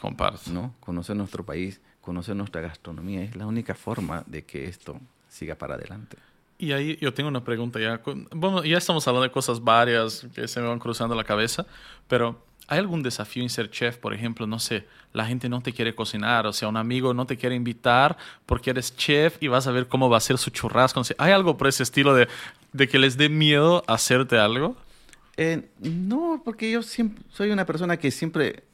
Comparto. 0.00 0.50
¿no? 0.50 0.74
Conocer 0.80 1.16
nuestro 1.16 1.44
país, 1.44 1.80
conocer 2.00 2.34
nuestra 2.34 2.60
gastronomía. 2.60 3.22
Es 3.22 3.36
la 3.36 3.46
única 3.46 3.74
forma 3.74 4.24
de 4.26 4.44
que 4.44 4.66
esto 4.66 4.98
siga 5.28 5.54
para 5.54 5.74
adelante. 5.74 6.16
Y 6.58 6.72
ahí 6.72 6.96
yo 7.00 7.12
tengo 7.12 7.28
una 7.28 7.44
pregunta 7.44 7.80
ya. 7.80 8.00
Bueno, 8.30 8.64
ya 8.64 8.78
estamos 8.78 9.06
hablando 9.08 9.24
de 9.24 9.32
cosas 9.32 9.62
varias 9.62 10.26
que 10.34 10.46
se 10.46 10.60
me 10.60 10.68
van 10.68 10.78
cruzando 10.78 11.14
la 11.14 11.24
cabeza, 11.24 11.66
pero 12.06 12.40
¿hay 12.68 12.78
algún 12.78 13.02
desafío 13.02 13.42
en 13.42 13.50
ser 13.50 13.68
chef? 13.68 13.96
Por 13.96 14.14
ejemplo, 14.14 14.46
no 14.46 14.60
sé, 14.60 14.86
la 15.12 15.26
gente 15.26 15.48
no 15.48 15.60
te 15.60 15.72
quiere 15.72 15.94
cocinar, 15.94 16.46
o 16.46 16.52
sea, 16.52 16.68
un 16.68 16.76
amigo 16.76 17.14
no 17.14 17.26
te 17.26 17.36
quiere 17.36 17.56
invitar 17.56 18.16
porque 18.46 18.70
eres 18.70 18.96
chef 18.96 19.36
y 19.40 19.48
vas 19.48 19.66
a 19.66 19.72
ver 19.72 19.88
cómo 19.88 20.08
va 20.08 20.18
a 20.18 20.20
ser 20.20 20.38
su 20.38 20.50
churrasco. 20.50 21.02
¿Hay 21.18 21.32
algo 21.32 21.56
por 21.56 21.66
ese 21.66 21.82
estilo 21.82 22.14
de, 22.14 22.28
de 22.72 22.88
que 22.88 22.98
les 23.00 23.16
dé 23.16 23.28
miedo 23.28 23.82
hacerte 23.88 24.38
algo? 24.38 24.76
Eh, 25.36 25.68
no, 25.80 26.42
porque 26.44 26.70
yo 26.70 26.82
siempre 26.82 27.24
soy 27.30 27.50
una 27.50 27.64
persona 27.64 27.96
que 27.96 28.10
siempre 28.10 28.64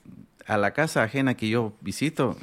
a 0.47 0.57
la 0.57 0.73
casa 0.73 1.03
ajena 1.03 1.35
que 1.35 1.49
yo 1.49 1.75
visito, 1.81 2.37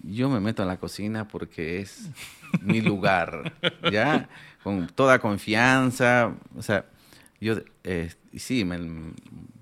yo 0.00 0.28
me 0.28 0.40
meto 0.40 0.62
a 0.62 0.66
la 0.66 0.78
cocina 0.78 1.28
porque 1.28 1.80
es 1.80 2.10
mi 2.62 2.80
lugar, 2.80 3.52
¿ya? 3.90 4.28
Con 4.62 4.86
toda 4.88 5.18
confianza, 5.18 6.34
o 6.56 6.62
sea, 6.62 6.86
yo, 7.40 7.56
eh, 7.84 8.12
sí, 8.36 8.62
un 8.62 9.14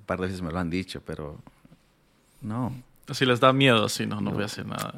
par 0.07 0.21
de 0.21 0.27
veces 0.27 0.41
me 0.41 0.51
lo 0.53 0.59
han 0.59 0.71
dicho, 0.71 1.03
pero 1.05 1.41
no. 2.41 2.73
Si 3.13 3.27
les 3.27 3.41
da 3.41 3.53
miedo, 3.53 3.89
sí, 3.89 4.07
no, 4.07 4.21
no, 4.21 4.31
voy 4.31 4.43
a 4.43 4.47
hacer 4.47 4.65
nada. 4.65 4.95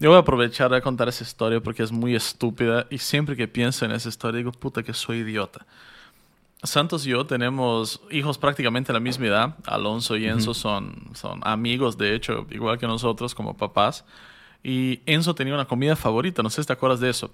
Yo 0.00 0.08
voy 0.08 0.16
a 0.16 0.20
aprovechar 0.20 0.70
de 0.70 0.80
contar 0.80 1.08
esa 1.08 1.22
historia 1.22 1.60
porque 1.60 1.82
es 1.82 1.92
muy 1.92 2.14
estúpida 2.16 2.86
y 2.90 2.98
siempre 2.98 3.36
que 3.36 3.46
pienso 3.46 3.84
en 3.84 3.92
esa 3.92 4.08
historia 4.08 4.38
digo, 4.38 4.52
puta, 4.52 4.82
que 4.82 4.94
soy 4.94 5.18
idiota. 5.18 5.66
Santos 6.64 7.06
y 7.06 7.10
yo 7.10 7.26
tenemos 7.26 8.00
hijos 8.10 8.38
prácticamente 8.38 8.92
a 8.92 8.94
la 8.94 9.00
misma 9.00 9.26
edad. 9.26 9.56
Alonso 9.66 10.16
y 10.16 10.26
Enzo 10.26 10.54
son, 10.54 11.10
son 11.14 11.40
amigos, 11.44 11.98
de 11.98 12.14
hecho, 12.14 12.46
igual 12.50 12.78
que 12.78 12.86
nosotros 12.86 13.34
como 13.34 13.56
papás. 13.56 14.04
Y 14.62 15.00
Enzo 15.06 15.34
tenía 15.34 15.54
una 15.54 15.66
comida 15.66 15.94
favorita, 15.94 16.42
no 16.42 16.50
sé 16.50 16.62
si 16.62 16.66
te 16.66 16.72
acuerdas 16.72 17.00
de 17.00 17.10
eso. 17.10 17.30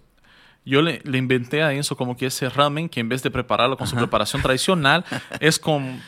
Yo 0.64 0.82
le, 0.82 1.00
le 1.04 1.18
inventé 1.18 1.62
a 1.62 1.72
Enzo 1.72 1.96
como 1.96 2.16
que 2.16 2.26
ese 2.26 2.48
ramen, 2.48 2.88
que 2.88 3.00
en 3.00 3.08
vez 3.08 3.22
de 3.22 3.30
prepararlo 3.30 3.76
con 3.76 3.86
su 3.86 3.96
preparación 3.96 4.42
tradicional, 4.42 5.04
es 5.40 5.58
con... 5.58 6.00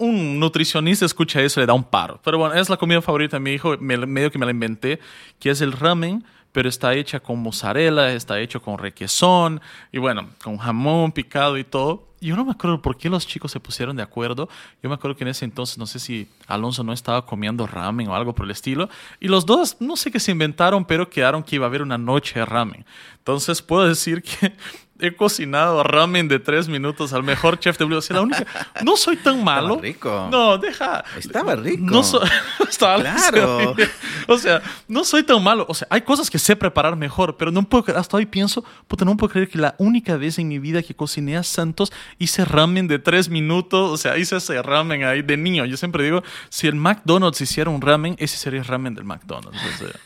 Un 0.00 0.38
nutricionista 0.38 1.04
escucha 1.04 1.42
eso 1.42 1.58
y 1.58 1.62
le 1.62 1.66
da 1.66 1.72
un 1.72 1.82
paro. 1.82 2.20
Pero 2.22 2.38
bueno, 2.38 2.54
es 2.54 2.70
la 2.70 2.76
comida 2.76 3.02
favorita 3.02 3.36
de 3.36 3.40
mi 3.40 3.50
hijo, 3.50 3.76
medio 3.78 4.30
que 4.30 4.38
me 4.38 4.46
la 4.46 4.52
inventé, 4.52 5.00
que 5.40 5.50
es 5.50 5.60
el 5.60 5.72
ramen 5.72 6.24
pero 6.58 6.70
está 6.70 6.92
hecha 6.94 7.20
con 7.20 7.38
mozzarella, 7.38 8.12
está 8.12 8.40
hecho 8.40 8.60
con 8.60 8.78
requesón 8.78 9.60
y 9.92 9.98
bueno, 9.98 10.28
con 10.42 10.58
jamón 10.58 11.12
picado 11.12 11.56
y 11.56 11.62
todo. 11.62 12.08
Yo 12.20 12.34
no 12.34 12.44
me 12.44 12.50
acuerdo 12.50 12.82
por 12.82 12.96
qué 12.96 13.08
los 13.08 13.28
chicos 13.28 13.52
se 13.52 13.60
pusieron 13.60 13.94
de 13.94 14.02
acuerdo. 14.02 14.48
Yo 14.82 14.88
me 14.88 14.96
acuerdo 14.96 15.16
que 15.16 15.22
en 15.22 15.28
ese 15.28 15.44
entonces, 15.44 15.78
no 15.78 15.86
sé 15.86 16.00
si 16.00 16.26
Alonso 16.48 16.82
no 16.82 16.92
estaba 16.92 17.24
comiendo 17.24 17.64
ramen 17.64 18.08
o 18.08 18.16
algo 18.16 18.34
por 18.34 18.44
el 18.44 18.50
estilo. 18.50 18.88
Y 19.20 19.28
los 19.28 19.46
dos, 19.46 19.76
no 19.78 19.94
sé 19.94 20.10
qué 20.10 20.18
se 20.18 20.32
inventaron, 20.32 20.84
pero 20.84 21.08
quedaron 21.08 21.44
que 21.44 21.54
iba 21.54 21.66
a 21.66 21.68
haber 21.68 21.80
una 21.80 21.96
noche 21.96 22.40
de 22.40 22.44
ramen. 22.44 22.84
Entonces 23.18 23.62
puedo 23.62 23.86
decir 23.86 24.20
que 24.24 24.52
he 25.00 25.14
cocinado 25.14 25.82
ramen 25.82 26.28
de 26.28 26.38
tres 26.38 26.68
minutos 26.68 27.12
al 27.12 27.22
mejor 27.22 27.58
chef 27.58 27.78
de 27.78 27.84
Blue. 27.84 28.00
la 28.10 28.20
única, 28.20 28.46
no 28.84 28.96
soy 28.96 29.16
tan 29.16 29.42
malo. 29.42 29.74
Estaba 29.74 29.82
rico. 29.82 30.28
No, 30.30 30.58
deja. 30.58 31.04
Estaba 31.16 31.56
rico. 31.56 31.84
No 31.84 32.02
soy. 32.02 32.28
claro. 32.78 33.74
O 34.30 34.36
sea, 34.36 34.60
no 34.88 35.04
soy 35.04 35.22
tan 35.22 35.42
malo. 35.42 35.64
O 35.70 35.74
sea, 35.74 35.88
hay 35.90 36.02
cosas 36.02 36.28
que 36.28 36.38
sé 36.38 36.54
preparar 36.54 36.96
mejor, 36.96 37.38
pero 37.38 37.50
no 37.50 37.62
puedo 37.62 37.96
hasta 37.96 38.18
hoy 38.18 38.26
pienso, 38.26 38.62
puta, 38.86 39.06
no 39.06 39.16
puedo 39.16 39.32
creer 39.32 39.48
que 39.48 39.56
la 39.56 39.74
única 39.78 40.18
vez 40.18 40.38
en 40.38 40.48
mi 40.48 40.58
vida 40.58 40.82
que 40.82 40.94
cociné 40.94 41.38
a 41.38 41.42
Santos 41.42 41.90
hice 42.18 42.44
ramen 42.44 42.88
de 42.88 42.98
tres 42.98 43.30
minutos. 43.30 43.90
O 43.90 43.96
sea, 43.96 44.18
hice 44.18 44.36
ese 44.36 44.60
ramen 44.62 45.04
ahí 45.04 45.22
de 45.22 45.38
niño. 45.38 45.64
Yo 45.64 45.78
siempre 45.78 46.04
digo, 46.04 46.22
si 46.50 46.66
el 46.66 46.74
McDonald's 46.74 47.40
hiciera 47.40 47.70
un 47.70 47.80
ramen, 47.80 48.16
ese 48.18 48.36
sería 48.36 48.60
el 48.60 48.66
ramen 48.66 48.94
del 48.94 49.04
McDonald's. 49.04 49.58
O 49.74 49.78
sea, 49.78 50.00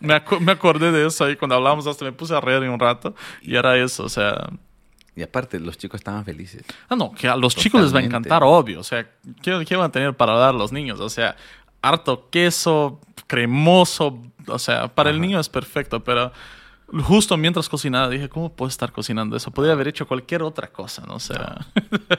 me, 0.00 0.14
acordé 0.52 0.92
de 0.92 1.06
eso 1.06 1.24
ahí 1.24 1.36
cuando 1.36 1.54
hablábamos, 1.54 1.86
hasta 1.86 2.04
me 2.04 2.12
puse 2.12 2.34
a 2.34 2.40
reír 2.40 2.68
un 2.68 2.78
rato 2.78 3.14
y 3.42 3.56
era 3.56 3.76
eso, 3.76 4.04
o 4.04 4.08
sea... 4.08 4.48
Y 5.14 5.22
aparte, 5.22 5.58
los 5.58 5.76
chicos 5.76 6.00
estaban 6.00 6.24
felices. 6.24 6.62
Ah, 6.88 6.94
no, 6.94 7.10
que 7.10 7.26
a 7.26 7.34
los 7.34 7.56
chicos 7.56 7.82
les 7.82 7.92
va 7.92 7.98
a 7.98 8.04
encantar, 8.04 8.44
obvio. 8.44 8.78
O 8.78 8.84
sea, 8.84 9.04
¿qué, 9.42 9.64
¿qué, 9.66 9.74
van 9.74 9.86
a 9.86 9.92
tener 9.92 10.14
para 10.16 10.34
dar 10.34 10.54
los 10.54 10.70
niños? 10.70 11.00
O 11.00 11.10
sea, 11.10 11.34
harto 11.82 12.28
queso, 12.30 13.00
cremoso. 13.26 14.22
O 14.46 14.60
sea, 14.60 14.86
para 14.86 15.10
el 15.10 15.20
niño 15.20 15.40
es 15.40 15.48
perfecto, 15.48 16.04
pero 16.04 16.30
justo 17.02 17.36
mientras 17.36 17.68
cocinaba 17.68 18.08
dije, 18.08 18.28
¿cómo 18.28 18.54
puedo 18.54 18.68
estar 18.68 18.92
cocinando 18.92 19.36
eso? 19.36 19.50
Podría 19.50 19.72
haber 19.74 19.88
hecho 19.88 20.06
cualquier 20.06 20.42
otra 20.42 20.68
cosa, 20.68 21.04
¿no? 21.06 21.14
O 21.14 21.20
sea, 21.20 21.66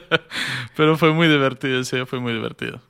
pero 0.76 0.96
fue 0.96 1.12
muy 1.12 1.28
divertido, 1.28 1.82
sí, 1.84 1.96
fue 2.06 2.20
muy 2.20 2.32
divertido. 2.32 2.80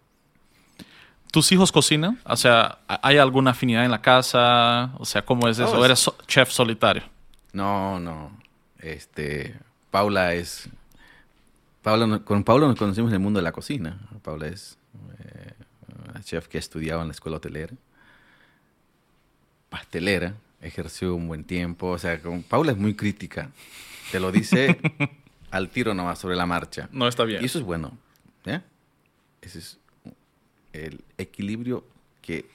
¿Tus 1.31 1.53
hijos 1.53 1.71
cocinan? 1.71 2.19
O 2.25 2.37
sea, 2.37 2.79
¿hay 2.89 3.19
alguna 3.19 3.53
afinidad 3.53 3.85
en 3.85 3.91
la 3.91 4.03
casa? 4.03 4.93
O 4.99 5.05
sea, 5.05 5.25
¿cómo 5.25 5.49
es 5.49 5.59
eso? 5.59 5.79
¿O 5.79 5.85
eres 5.85 6.11
chef 6.27 6.51
solitario? 6.51 7.03
No, 7.53 8.01
no. 8.01 8.33
Este, 8.79 9.57
Paula 9.91 10.35
es... 10.35 10.69
Paula, 11.83 12.19
con 12.21 12.45
Paula 12.45 12.67
nos 12.67 12.77
conocimos 12.77 13.11
en 13.11 13.15
el 13.15 13.21
mundo 13.21 13.39
de 13.39 13.45
la 13.45 13.53
cocina. 13.53 13.99
Paula 14.23 14.49
es 14.49 14.77
eh, 15.19 15.53
una 16.11 16.23
chef 16.23 16.49
que 16.49 16.59
estudiaba 16.59 17.03
en 17.03 17.09
la 17.09 17.13
escuela 17.13 17.37
hotelera. 17.37 17.75
Pastelera. 19.69 20.35
Ejerció 20.61 21.15
un 21.15 21.29
buen 21.29 21.45
tiempo. 21.45 21.89
O 21.89 21.99
sea, 21.99 22.21
con 22.21 22.43
Paula 22.43 22.73
es 22.73 22.79
muy 22.79 22.95
crítica. 22.95 23.51
Te 24.11 24.21
lo 24.21 24.33
dice 24.33 24.79
al 25.51 25.71
tiro 25.71 25.95
nomás 25.95 26.19
sobre 26.19 26.37
la 26.37 26.47
marcha. 26.47 26.89
No 26.93 27.09
está 27.09 27.25
bien. 27.25 27.43
Y 27.43 27.47
eso 27.47 27.59
es 27.59 27.65
bueno. 27.65 27.97
¿ya? 28.45 28.63
Eso 29.43 29.59
es 29.59 29.80
el 30.73 31.05
equilibrio 31.19 31.85
que 32.23 32.47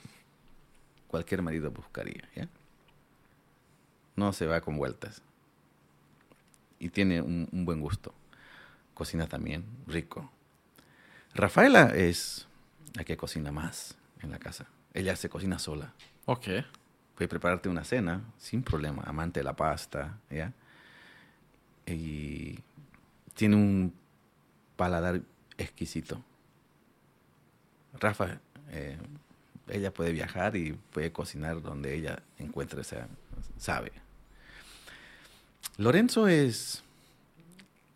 cualquier 1.07 1.41
marido 1.41 1.71
buscaría. 1.71 2.27
¿ya? 2.35 2.47
No 4.15 4.33
se 4.33 4.45
va 4.45 4.61
con 4.61 4.77
vueltas. 4.77 5.21
Y 6.79 6.89
tiene 6.89 7.21
un, 7.21 7.47
buen 7.51 7.79
gusto. 7.79 8.13
Cocina 8.93 9.27
también, 9.27 9.65
rico. 9.87 10.29
Rafaela 11.33 11.87
es 11.95 12.47
la 12.93 13.03
que 13.03 13.17
cocina 13.17 13.51
más 13.51 13.95
en 14.21 14.31
la 14.31 14.39
casa. 14.39 14.67
Ella 14.93 15.15
se 15.15 15.29
cocina 15.29 15.59
sola. 15.59 15.93
Ok. 16.25 16.47
Puede 17.15 17.27
prepararte 17.27 17.69
una 17.69 17.83
cena 17.83 18.21
sin 18.37 18.61
problema. 18.61 19.03
Amante 19.05 19.39
de 19.39 19.43
la 19.43 19.55
pasta, 19.55 20.17
¿ya? 20.29 20.53
Y 21.85 22.59
tiene 23.33 23.55
un 23.55 23.93
paladar 24.75 25.21
exquisito. 25.57 26.21
Rafa, 27.99 28.39
eh, 28.71 28.97
ella 29.67 29.91
puede 29.93 30.11
viajar 30.11 30.55
y 30.55 30.73
puede 30.91 31.11
cocinar 31.11 31.61
donde 31.61 31.95
ella 31.95 32.21
encuentre, 32.37 32.81
o 32.81 32.83
sea, 32.83 33.07
sabe. 33.57 33.91
Lorenzo 35.77 36.27
es, 36.27 36.83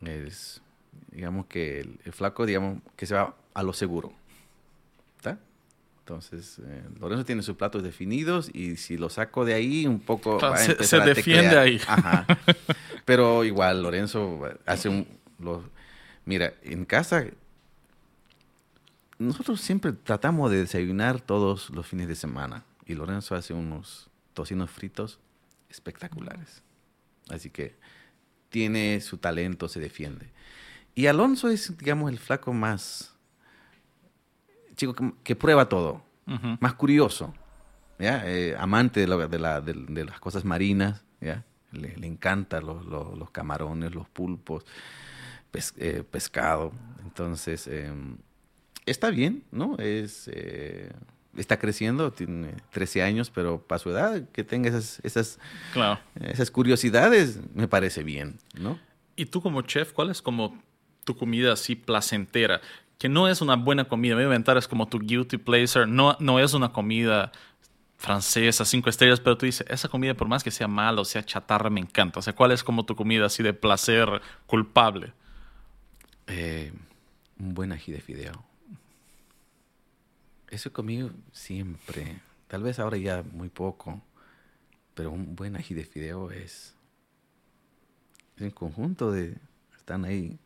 es 0.03 0.61
digamos 1.11 1.45
que 1.45 1.79
el, 1.79 2.13
flaco, 2.13 2.45
digamos, 2.45 2.81
que 2.95 3.05
se 3.05 3.15
va 3.15 3.35
a 3.53 3.63
lo 3.63 3.73
seguro. 3.73 4.11
¿Está? 5.17 5.37
Entonces, 5.99 6.59
eh, 6.59 6.83
Lorenzo 6.99 7.25
tiene 7.25 7.41
sus 7.43 7.55
platos 7.55 7.83
definidos 7.83 8.49
y 8.53 8.77
si 8.77 8.97
lo 8.97 9.09
saco 9.09 9.45
de 9.45 9.53
ahí, 9.53 9.85
un 9.85 9.99
poco... 9.99 10.39
se, 10.57 10.99
defiende 11.01 11.57
ahí. 11.57 11.81
Ajá. 11.87 12.25
Pero 13.05 13.43
igual, 13.43 13.83
Lorenzo 13.83 14.41
hace 14.65 14.89
un... 14.89 15.07
mira, 16.25 16.53
en 16.63 16.85
casa 16.85 17.25
nosotros 19.19 19.59
siempre 19.59 19.91
tratamos 19.91 20.49
de 20.49 20.57
desayunar 20.57 21.19
todos 21.19 21.69
los 21.69 21.85
fines 21.85 22.07
de 22.07 22.15
semana 22.15 22.63
y 22.85 22.95
Lorenzo 22.95 23.35
hace 23.35 23.53
unos 23.53 24.09
tocinos 24.33 24.71
fritos 24.71 25.19
espectaculares. 25.69 26.63
Así 27.29 27.49
que 27.49 27.75
tiene 28.49 29.01
su 29.01 29.17
talento, 29.17 29.67
se 29.67 29.79
defiende. 29.79 30.31
Y 30.95 31.07
Alonso 31.07 31.49
es, 31.49 31.77
digamos, 31.77 32.09
el 32.11 32.17
flaco 32.17 32.53
más 32.53 33.13
chico 34.75 34.95
que, 35.23 35.35
prueba 35.35 35.67
todo, 35.67 36.01
más 36.61 36.73
curioso, 36.75 37.33
¿ya? 37.99 38.23
Eh, 38.25 38.55
amante 38.57 39.01
de, 39.01 40.05
las 40.05 40.19
cosas 40.21 40.45
marinas, 40.45 41.03
¿ya? 41.19 41.43
Le, 41.73 42.07
encanta 42.07 42.61
los, 42.61 43.29
camarones, 43.31 43.93
los 43.93 44.07
pulpos, 44.07 44.65
eh, 45.77 46.03
pescado. 46.09 46.71
Entonces, 47.03 47.67
em, 47.67 48.17
está 48.85 49.09
bien, 49.09 49.43
¿no? 49.51 49.77
Es, 49.77 50.29
eh, 50.33 50.91
está 51.37 51.59
creciendo, 51.59 52.11
tiene 52.11 52.53
13 52.71 53.03
años, 53.03 53.29
pero 53.29 53.61
para 53.61 53.79
su 53.79 53.89
edad, 53.91 54.27
que 54.31 54.43
tenga 54.43 54.69
esas, 54.69 54.99
esas, 55.03 55.39
esas 56.21 56.51
curiosidades, 56.51 57.39
me 57.53 57.67
parece 57.67 58.03
bien, 58.03 58.37
¿no? 58.59 58.79
Y 59.15 59.25
tú 59.25 59.41
como 59.41 59.61
chef, 59.61 59.91
¿cuál 59.93 60.09
es 60.09 60.21
como 60.21 60.61
tu 61.03 61.15
comida 61.15 61.53
así 61.53 61.75
placentera? 61.75 62.61
Que 62.97 63.09
no 63.09 63.27
es 63.29 63.41
una 63.41 63.55
buena 63.55 63.85
comida, 63.85 64.15
me 64.15 64.21
voy 64.21 64.23
a 64.23 64.35
inventar, 64.35 64.57
es 64.57 64.67
como 64.67 64.87
tu 64.87 64.99
guilty 64.99 65.37
pleasure, 65.37 65.85
no, 65.87 66.17
no 66.19 66.39
es 66.39 66.53
una 66.53 66.71
comida 66.71 67.31
francesa, 67.97 68.63
cinco 68.63 68.89
estrellas, 68.89 69.19
pero 69.19 69.37
tú 69.37 69.45
dices, 69.45 69.65
esa 69.69 69.89
comida 69.89 70.13
por 70.13 70.27
más 70.29 70.41
que 70.41 70.51
sea 70.51 70.69
mala 70.69 71.01
o 71.01 71.05
sea 71.05 71.23
chatarra, 71.23 71.69
me 71.69 71.81
encanta. 71.81 72.19
O 72.19 72.21
sea, 72.21 72.33
¿cuál 72.33 72.51
es 72.51 72.63
como 72.63 72.85
tu 72.85 72.95
comida 72.95 73.25
así 73.25 73.43
de 73.43 73.53
placer 73.53 74.21
culpable? 74.47 75.11
Eh, 76.27 76.71
Un 77.39 77.53
buen 77.53 77.71
ají 77.73 77.91
de 77.91 77.99
fideo. 78.01 78.43
Eso 80.49 80.69
he 80.69 80.71
comido 80.71 81.11
siempre. 81.31 82.19
Tal 82.47 82.63
vez 82.63 82.79
ahora 82.79 82.97
ya 82.97 83.23
muy 83.23 83.49
poco. 83.49 84.01
Pero 84.95 85.11
un 85.11 85.35
buen 85.35 85.55
ají 85.55 85.73
de 85.73 85.85
fideo 85.85 86.31
es, 86.31 86.75
es 88.35 88.41
un 88.41 88.51
conjunto 88.51 89.11
de... 89.11 89.37
Están 89.77 90.05
ahí 90.05 90.37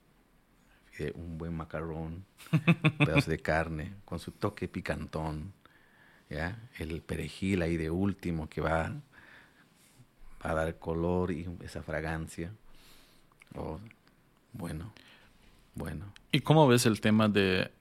un 1.16 1.38
buen 1.38 1.56
macarrón, 1.56 2.26
un 2.52 2.98
pedazo 3.06 3.32
de 3.32 3.40
carne, 3.40 3.94
con 4.06 4.20
su 4.20 4.32
toque 4.32 4.68
picantón, 4.68 5.54
¿ya? 6.30 6.70
el 6.78 7.02
perejil 7.02 7.62
ahí 7.62 7.78
de 7.78 7.90
último 7.90 8.48
que 8.48 8.62
va, 8.62 8.94
a 10.40 10.54
dar 10.54 10.78
color 10.78 11.32
y 11.32 11.48
esa 11.62 11.82
fragancia. 11.82 12.52
Oh, 13.56 13.80
bueno, 14.52 14.94
bueno. 15.74 16.14
¿Y 16.32 16.42
cómo 16.42 16.68
ves 16.68 16.86
el 16.86 17.00
tema 17.00 17.30
de 17.30 17.72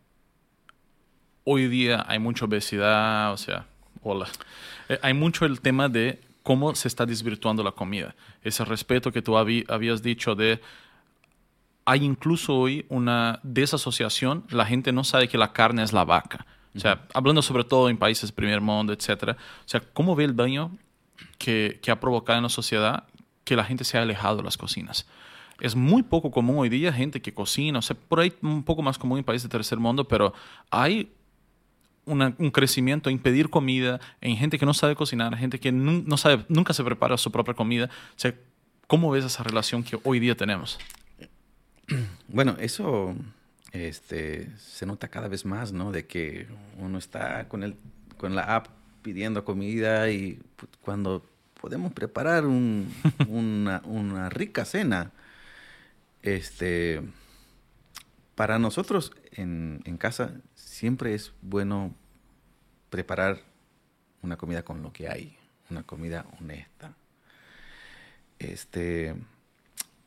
hoy 1.44 1.68
día 1.68 2.04
hay 2.08 2.18
mucha 2.18 2.44
obesidad, 2.44 3.32
o 3.32 3.36
sea, 3.36 3.66
hola, 4.02 4.28
eh, 4.88 4.98
hay 5.02 5.14
mucho 5.14 5.44
el 5.44 5.60
tema 5.60 5.88
de 5.88 6.20
cómo 6.42 6.74
se 6.74 6.88
está 6.88 7.06
desvirtuando 7.06 7.62
la 7.62 7.72
comida. 7.72 8.14
Ese 8.42 8.64
respeto 8.64 9.12
que 9.12 9.22
tú 9.22 9.36
habías 9.36 10.02
dicho 10.02 10.34
de 10.34 10.60
hay 11.84 12.04
incluso 12.04 12.54
hoy 12.56 12.86
una 12.88 13.40
desasociación, 13.42 14.44
la 14.50 14.66
gente 14.66 14.92
no 14.92 15.04
sabe 15.04 15.28
que 15.28 15.38
la 15.38 15.52
carne 15.52 15.82
es 15.82 15.92
la 15.92 16.04
vaca. 16.04 16.46
O 16.74 16.80
sea, 16.80 17.06
hablando 17.12 17.42
sobre 17.42 17.64
todo 17.64 17.90
en 17.90 17.98
países 17.98 18.32
primer 18.32 18.60
mundo, 18.60 18.92
etcétera. 18.92 19.36
O 19.64 19.68
sea, 19.68 19.80
¿cómo 19.92 20.14
ve 20.14 20.24
el 20.24 20.36
daño 20.36 20.70
que, 21.38 21.80
que, 21.82 21.90
ha 21.90 22.00
provocado 22.00 22.38
en 22.38 22.44
la 22.44 22.48
sociedad 22.48 23.04
que 23.44 23.56
la 23.56 23.64
gente 23.64 23.84
se 23.84 23.98
ha 23.98 24.02
alejado 24.02 24.38
de 24.38 24.42
las 24.44 24.56
cocinas? 24.56 25.06
Es 25.60 25.76
muy 25.76 26.02
poco 26.02 26.30
común 26.30 26.58
hoy 26.58 26.68
día 26.68 26.92
gente 26.92 27.20
que 27.20 27.34
cocina, 27.34 27.80
o 27.80 27.82
sea, 27.82 27.96
por 27.96 28.20
ahí 28.20 28.32
un 28.42 28.62
poco 28.62 28.82
más 28.82 28.96
común 28.96 29.18
en 29.18 29.24
países 29.24 29.44
de 29.44 29.48
tercer 29.50 29.78
mundo, 29.78 30.04
pero 30.04 30.32
hay 30.70 31.12
un 32.04 32.50
crecimiento 32.50 33.10
en 33.10 33.18
pedir 33.18 33.48
comida, 33.48 34.00
en 34.20 34.36
gente 34.36 34.58
que 34.58 34.66
no 34.66 34.74
sabe 34.74 34.96
cocinar, 34.96 35.36
gente 35.36 35.60
que 35.60 35.72
no 35.72 36.16
sabe, 36.16 36.44
nunca 36.48 36.72
se 36.72 36.82
prepara 36.82 37.16
su 37.16 37.30
propia 37.30 37.54
comida. 37.54 37.86
O 37.86 38.18
sea, 38.18 38.34
¿cómo 38.86 39.10
ves 39.10 39.24
esa 39.24 39.42
relación 39.42 39.82
que 39.82 39.98
hoy 40.02 40.20
día 40.20 40.36
tenemos? 40.36 40.78
Bueno, 42.28 42.56
eso 42.60 43.14
este, 43.72 44.50
se 44.56 44.86
nota 44.86 45.08
cada 45.08 45.28
vez 45.28 45.44
más, 45.44 45.72
¿no? 45.72 45.92
De 45.92 46.06
que 46.06 46.46
uno 46.78 46.98
está 46.98 47.48
con, 47.48 47.62
el, 47.62 47.76
con 48.16 48.34
la 48.34 48.54
app 48.54 48.68
pidiendo 49.02 49.44
comida 49.44 50.10
y 50.10 50.40
cuando 50.80 51.24
podemos 51.60 51.92
preparar 51.92 52.44
una, 53.28 54.28
rica 54.30 54.64
cena, 54.64 55.10
este, 56.22 57.02
para 58.34 58.58
nosotros 58.58 59.12
en, 59.32 59.80
en 59.84 59.96
casa 59.96 60.34
siempre 60.82 61.14
es 61.14 61.32
bueno 61.42 61.94
preparar 62.90 63.38
una 64.20 64.36
comida 64.36 64.64
con 64.64 64.82
lo 64.82 64.92
que 64.92 65.08
hay, 65.08 65.36
una 65.70 65.84
comida 65.84 66.26
honesta. 66.40 66.96
Este, 68.40 69.14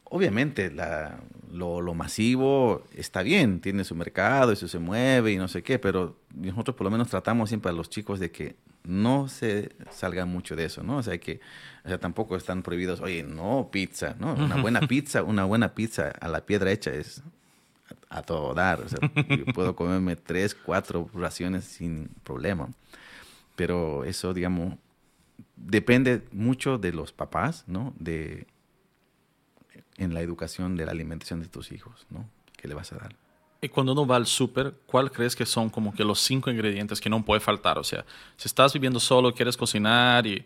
obviamente 0.03 0.69
la, 0.71 1.21
lo, 1.49 1.93
masivo 1.93 2.83
está 2.93 3.21
bien, 3.23 3.61
tiene 3.61 3.85
su 3.85 3.95
mercado, 3.95 4.51
eso 4.51 4.67
se 4.67 4.79
mueve 4.79 5.31
y 5.31 5.37
no 5.37 5.47
sé 5.47 5.63
qué, 5.63 5.79
pero 5.79 6.19
nosotros 6.33 6.75
por 6.75 6.83
lo 6.83 6.91
menos 6.91 7.07
tratamos 7.07 7.47
siempre 7.47 7.71
a 7.71 7.73
los 7.73 7.89
chicos 7.89 8.19
de 8.19 8.31
que 8.31 8.57
no 8.83 9.29
se 9.29 9.71
salga 9.91 10.25
mucho 10.25 10.57
de 10.57 10.65
eso, 10.65 10.83
¿no? 10.83 10.97
O 10.97 11.03
sea, 11.03 11.17
que 11.19 11.39
o 11.85 11.87
sea, 11.87 12.01
tampoco 12.01 12.35
están 12.35 12.63
prohibidos, 12.63 12.99
oye, 12.99 13.23
no 13.23 13.69
pizza, 13.71 14.17
¿no? 14.19 14.33
Una 14.33 14.61
buena 14.61 14.81
pizza, 14.89 15.23
una 15.23 15.45
buena 15.45 15.73
pizza 15.73 16.09
a 16.09 16.27
la 16.27 16.45
piedra 16.45 16.69
hecha 16.73 16.91
es 16.91 17.23
a, 18.09 18.21
todo 18.21 18.53
dar. 18.53 18.81
O 18.81 18.89
sea, 18.89 18.99
yo 19.29 19.45
puedo 19.53 19.75
comerme 19.75 20.15
tres, 20.15 20.55
cuatro 20.55 21.09
raciones 21.13 21.65
sin 21.65 22.09
problema. 22.23 22.69
Pero 23.55 24.03
eso, 24.03 24.33
digamos, 24.33 24.75
depende 25.55 26.23
mucho 26.31 26.77
de 26.77 26.91
los 26.91 27.11
papás, 27.11 27.63
¿no? 27.67 27.93
De 27.97 28.47
en 29.97 30.13
la 30.13 30.21
educación 30.21 30.75
de 30.75 30.85
la 30.85 30.91
alimentación 30.91 31.39
de 31.41 31.47
tus 31.47 31.71
hijos, 31.71 32.05
¿no? 32.09 32.29
¿Qué 32.57 32.67
le 32.67 32.73
vas 32.73 32.91
a 32.91 32.97
dar? 32.97 33.15
Y 33.61 33.69
cuando 33.69 33.93
uno 33.93 34.05
va 34.05 34.17
al 34.17 34.25
súper, 34.25 34.75
¿cuál 34.85 35.11
crees 35.11 35.35
que 35.35 35.45
son 35.45 35.69
como 35.69 35.93
que 35.93 36.03
los 36.03 36.19
cinco 36.19 36.51
ingredientes 36.51 36.99
que 36.99 37.09
no 37.09 37.23
puede 37.23 37.39
faltar? 37.39 37.77
O 37.77 37.83
sea, 37.83 38.05
si 38.35 38.47
estás 38.47 38.73
viviendo 38.73 38.99
solo, 38.99 39.33
quieres 39.33 39.57
cocinar 39.57 40.27
y 40.27 40.45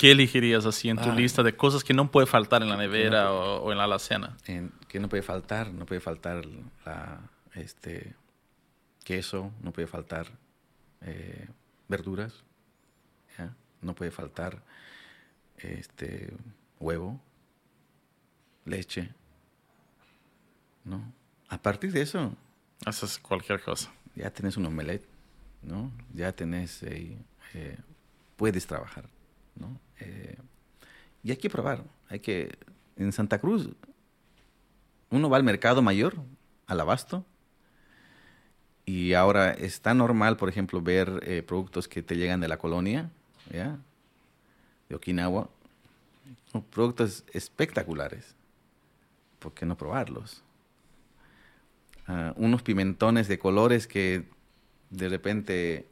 ¿qué 0.00 0.12
elegirías 0.12 0.64
así 0.64 0.88
en 0.88 0.96
tu 0.96 1.10
ah. 1.10 1.14
lista 1.14 1.42
de 1.42 1.54
cosas 1.54 1.84
que 1.84 1.92
no 1.92 2.10
puede 2.10 2.26
faltar 2.26 2.62
en 2.62 2.70
la 2.70 2.76
nevera 2.78 3.34
o, 3.34 3.70
en 3.70 3.76
la 3.76 3.84
alacena? 3.84 4.34
En, 4.46 4.72
¿Qué 4.88 4.98
no 4.98 5.10
puede 5.10 5.22
faltar? 5.22 5.70
No 5.70 5.84
puede 5.84 6.00
faltar 6.00 6.42
la, 6.86 7.20
este, 7.52 8.14
queso, 9.04 9.52
no 9.60 9.72
puede 9.72 9.86
faltar 9.86 10.26
eh, 11.02 11.46
verduras, 11.86 12.32
no 13.82 13.94
puede 13.94 14.10
faltar 14.10 14.62
este, 15.58 16.32
huevo, 16.78 17.20
leche. 18.64 19.10
¿No? 20.84 21.12
A 21.48 21.58
partir 21.58 21.92
de 21.92 22.00
eso. 22.00 22.34
Haces 22.86 23.18
cualquier 23.18 23.60
cosa. 23.60 23.92
Ya 24.14 24.30
tenés 24.30 24.56
un 24.56 24.64
omelette, 24.64 25.06
¿no? 25.62 25.92
Ya 26.14 26.32
tenés. 26.32 26.82
Eh, 26.84 27.18
eh, 27.52 27.76
puedes 28.36 28.66
trabajar, 28.66 29.04
¿no? 29.56 29.78
Eh, 30.00 30.36
y 31.22 31.30
hay 31.30 31.36
que 31.36 31.50
probar. 31.50 31.84
Hay 32.08 32.20
que. 32.20 32.58
En 32.96 33.12
Santa 33.12 33.38
Cruz, 33.38 33.70
uno 35.10 35.30
va 35.30 35.36
al 35.36 35.44
mercado 35.44 35.80
mayor, 35.80 36.16
al 36.66 36.80
abasto, 36.80 37.24
y 38.84 39.14
ahora 39.14 39.52
está 39.52 39.94
normal, 39.94 40.36
por 40.36 40.48
ejemplo, 40.50 40.82
ver 40.82 41.44
productos 41.46 41.88
que 41.88 42.02
te 42.02 42.16
llegan 42.16 42.40
de 42.40 42.48
la 42.48 42.58
colonia. 42.58 43.10
De 43.48 44.94
Okinawa. 44.94 45.48
productos 46.70 47.24
espectaculares. 47.32 48.34
¿por 49.40 49.52
qué 49.52 49.66
no 49.66 49.76
probarlos? 49.76 50.44
Ah, 52.06 52.32
unos 52.36 52.62
pimentones 52.62 53.26
de 53.26 53.38
colores 53.40 53.88
que 53.88 54.28
de 54.90 55.08
repente 55.08 55.86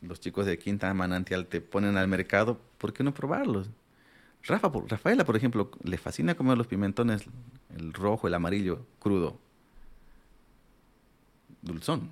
los 0.00 0.20
chicos 0.20 0.46
de 0.46 0.58
Quinta 0.58 0.92
Manantial 0.94 1.46
te 1.46 1.60
ponen 1.60 1.96
al 1.96 2.08
mercado, 2.08 2.60
¿por 2.78 2.92
qué 2.92 3.02
no 3.02 3.12
probarlos? 3.12 3.70
Rafa, 4.44 4.70
Rafaela, 4.86 5.24
por 5.24 5.36
ejemplo, 5.36 5.70
le 5.82 5.98
fascina 5.98 6.34
comer 6.34 6.56
los 6.56 6.66
pimentones, 6.66 7.24
el 7.76 7.92
rojo, 7.92 8.28
el 8.28 8.34
amarillo, 8.34 8.86
crudo. 8.98 9.38
Dulzón. 11.60 12.10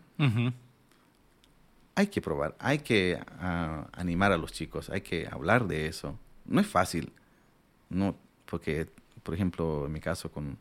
Hay 1.95 2.09
que 2.09 2.21
probar, 2.21 2.55
hay 2.59 2.81
que 2.81 3.19
ah, 3.39 3.87
animar 3.93 4.33
a 4.33 4.37
los 4.37 4.53
chicos, 4.53 4.91
hay 4.91 5.01
que 5.01 5.27
hablar 5.31 5.67
de 5.67 5.87
eso. 5.87 6.19
No 6.45 6.61
es 6.61 6.67
fácil, 6.67 7.13
no, 7.89 8.17
porque, 8.45 8.89
por 9.23 9.35
ejemplo, 9.35 9.87
en 9.87 9.93
mi 9.93 10.01
caso 10.01 10.31
con, 10.31 10.59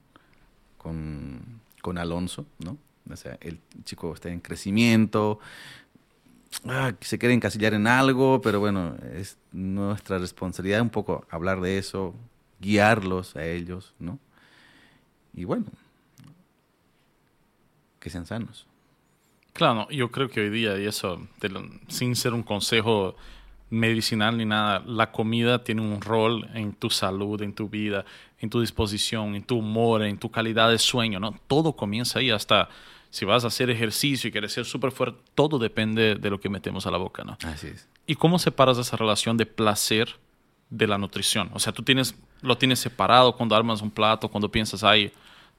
con, 0.77 1.97
Alonso, 1.97 2.45
¿no? 2.59 2.77
O 3.09 3.15
sea, 3.15 3.37
el 3.41 3.59
chico 3.83 4.13
está 4.13 4.29
en 4.29 4.39
crecimiento, 4.39 5.39
ah, 6.67 6.93
se 7.01 7.17
quiere 7.17 7.33
encasillar 7.33 7.73
en 7.73 7.87
algo, 7.87 8.41
pero 8.41 8.59
bueno, 8.59 8.95
es 9.13 9.37
nuestra 9.51 10.17
responsabilidad 10.17 10.81
un 10.81 10.89
poco 10.89 11.25
hablar 11.29 11.61
de 11.61 11.77
eso, 11.77 12.13
guiarlos 12.59 13.35
a 13.35 13.45
ellos, 13.45 13.93
¿no? 13.99 14.19
Y 15.33 15.43
bueno, 15.43 15.65
que 17.99 18.09
sean 18.09 18.25
sanos. 18.25 18.65
Claro, 19.53 19.87
yo 19.89 20.11
creo 20.11 20.29
que 20.29 20.41
hoy 20.41 20.49
día, 20.49 20.77
y 20.77 20.85
eso, 20.85 21.27
sin 21.87 22.15
ser 22.15 22.33
un 22.33 22.43
consejo 22.43 23.15
medicinal 23.69 24.37
ni 24.37 24.45
nada, 24.45 24.83
la 24.85 25.11
comida 25.11 25.63
tiene 25.63 25.81
un 25.81 26.01
rol 26.01 26.49
en 26.53 26.73
tu 26.73 26.89
salud, 26.89 27.41
en 27.41 27.53
tu 27.53 27.69
vida, 27.69 28.05
en 28.39 28.49
tu 28.49 28.61
disposición, 28.61 29.35
en 29.35 29.43
tu 29.43 29.57
humor, 29.57 30.03
en 30.03 30.17
tu 30.17 30.29
calidad 30.29 30.69
de 30.69 30.77
sueño, 30.77 31.19
¿no? 31.19 31.39
Todo 31.47 31.73
comienza 31.73 32.19
ahí 32.19 32.31
hasta 32.31 32.69
si 33.15 33.23
vas 33.23 33.45
a 33.45 33.47
hacer 33.47 33.69
ejercicio 33.69 34.27
y 34.27 34.31
quieres 34.31 34.51
ser 34.51 34.65
súper 34.65 34.91
fuerte, 34.91 35.21
todo 35.35 35.57
depende 35.57 36.15
de 36.15 36.29
lo 36.29 36.37
que 36.37 36.49
metemos 36.49 36.85
a 36.85 36.91
la 36.91 36.97
boca, 36.97 37.23
¿no? 37.23 37.37
Así 37.43 37.67
es. 37.67 37.87
¿Y 38.05 38.15
cómo 38.15 38.37
separas 38.39 38.77
esa 38.77 38.97
relación 38.97 39.37
de 39.37 39.45
placer 39.45 40.17
de 40.69 40.85
la 40.85 40.97
nutrición? 40.97 41.49
O 41.53 41.59
sea, 41.59 41.71
tú 41.71 41.81
tienes, 41.81 42.13
lo 42.41 42.57
tienes 42.57 42.79
separado 42.79 43.37
cuando 43.37 43.55
armas 43.55 43.81
un 43.81 43.89
plato, 43.89 44.27
cuando 44.27 44.51
piensas, 44.51 44.83
ay, 44.83 45.13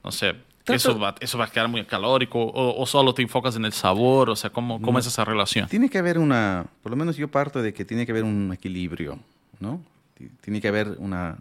no 0.04 0.12
sé, 0.12 0.34
eso 0.66 0.98
va, 0.98 1.14
eso 1.18 1.38
va 1.38 1.46
a 1.46 1.50
quedar 1.50 1.66
muy 1.68 1.82
calórico, 1.86 2.38
o, 2.46 2.84
solo 2.84 3.14
te 3.14 3.22
enfocas 3.22 3.56
en 3.56 3.64
el 3.64 3.72
sabor, 3.72 4.28
o 4.28 4.36
sea, 4.36 4.50
¿cómo, 4.50 4.82
cómo 4.82 4.98
es 4.98 5.06
esa 5.06 5.24
relación? 5.24 5.66
Tiene 5.66 5.88
que 5.88 5.96
haber 5.96 6.18
una, 6.18 6.66
por 6.82 6.90
lo 6.90 6.96
menos 6.96 7.16
yo 7.16 7.28
parto 7.28 7.62
de 7.62 7.72
que 7.72 7.86
tiene 7.86 8.04
que 8.04 8.12
haber 8.12 8.24
un 8.24 8.52
equilibrio, 8.52 9.18
¿no? 9.60 9.80
Tiene 10.42 10.60
que 10.60 10.68
haber 10.68 10.88
una, 10.98 11.38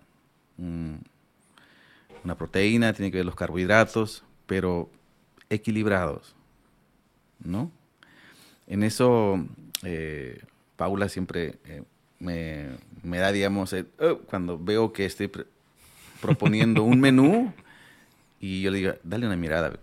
una 0.58 2.36
proteína, 2.38 2.94
tiene 2.94 3.12
que 3.12 3.18
haber 3.18 3.26
los 3.26 3.36
carbohidratos, 3.36 4.24
pero 4.46 4.90
equilibrados, 5.50 6.36
¿no? 7.40 7.72
En 8.68 8.84
eso, 8.84 9.46
eh, 9.84 10.42
Paula 10.76 11.10
siempre 11.10 11.60
eh, 11.66 11.84
me, 12.20 13.18
da, 13.18 13.32
digamos, 13.32 13.74
oh, 14.00 14.18
cuando 14.26 14.58
veo 14.58 14.92
que 14.92 15.06
estoy 15.06 15.32
proponiendo 16.22 16.84
un 16.84 17.00
menú, 17.00 17.54
y 18.40 18.62
yo 18.62 18.72
le 18.72 18.78
digo, 18.78 18.94
dale 19.04 19.26
una 19.26 19.36
mirada. 19.36 19.80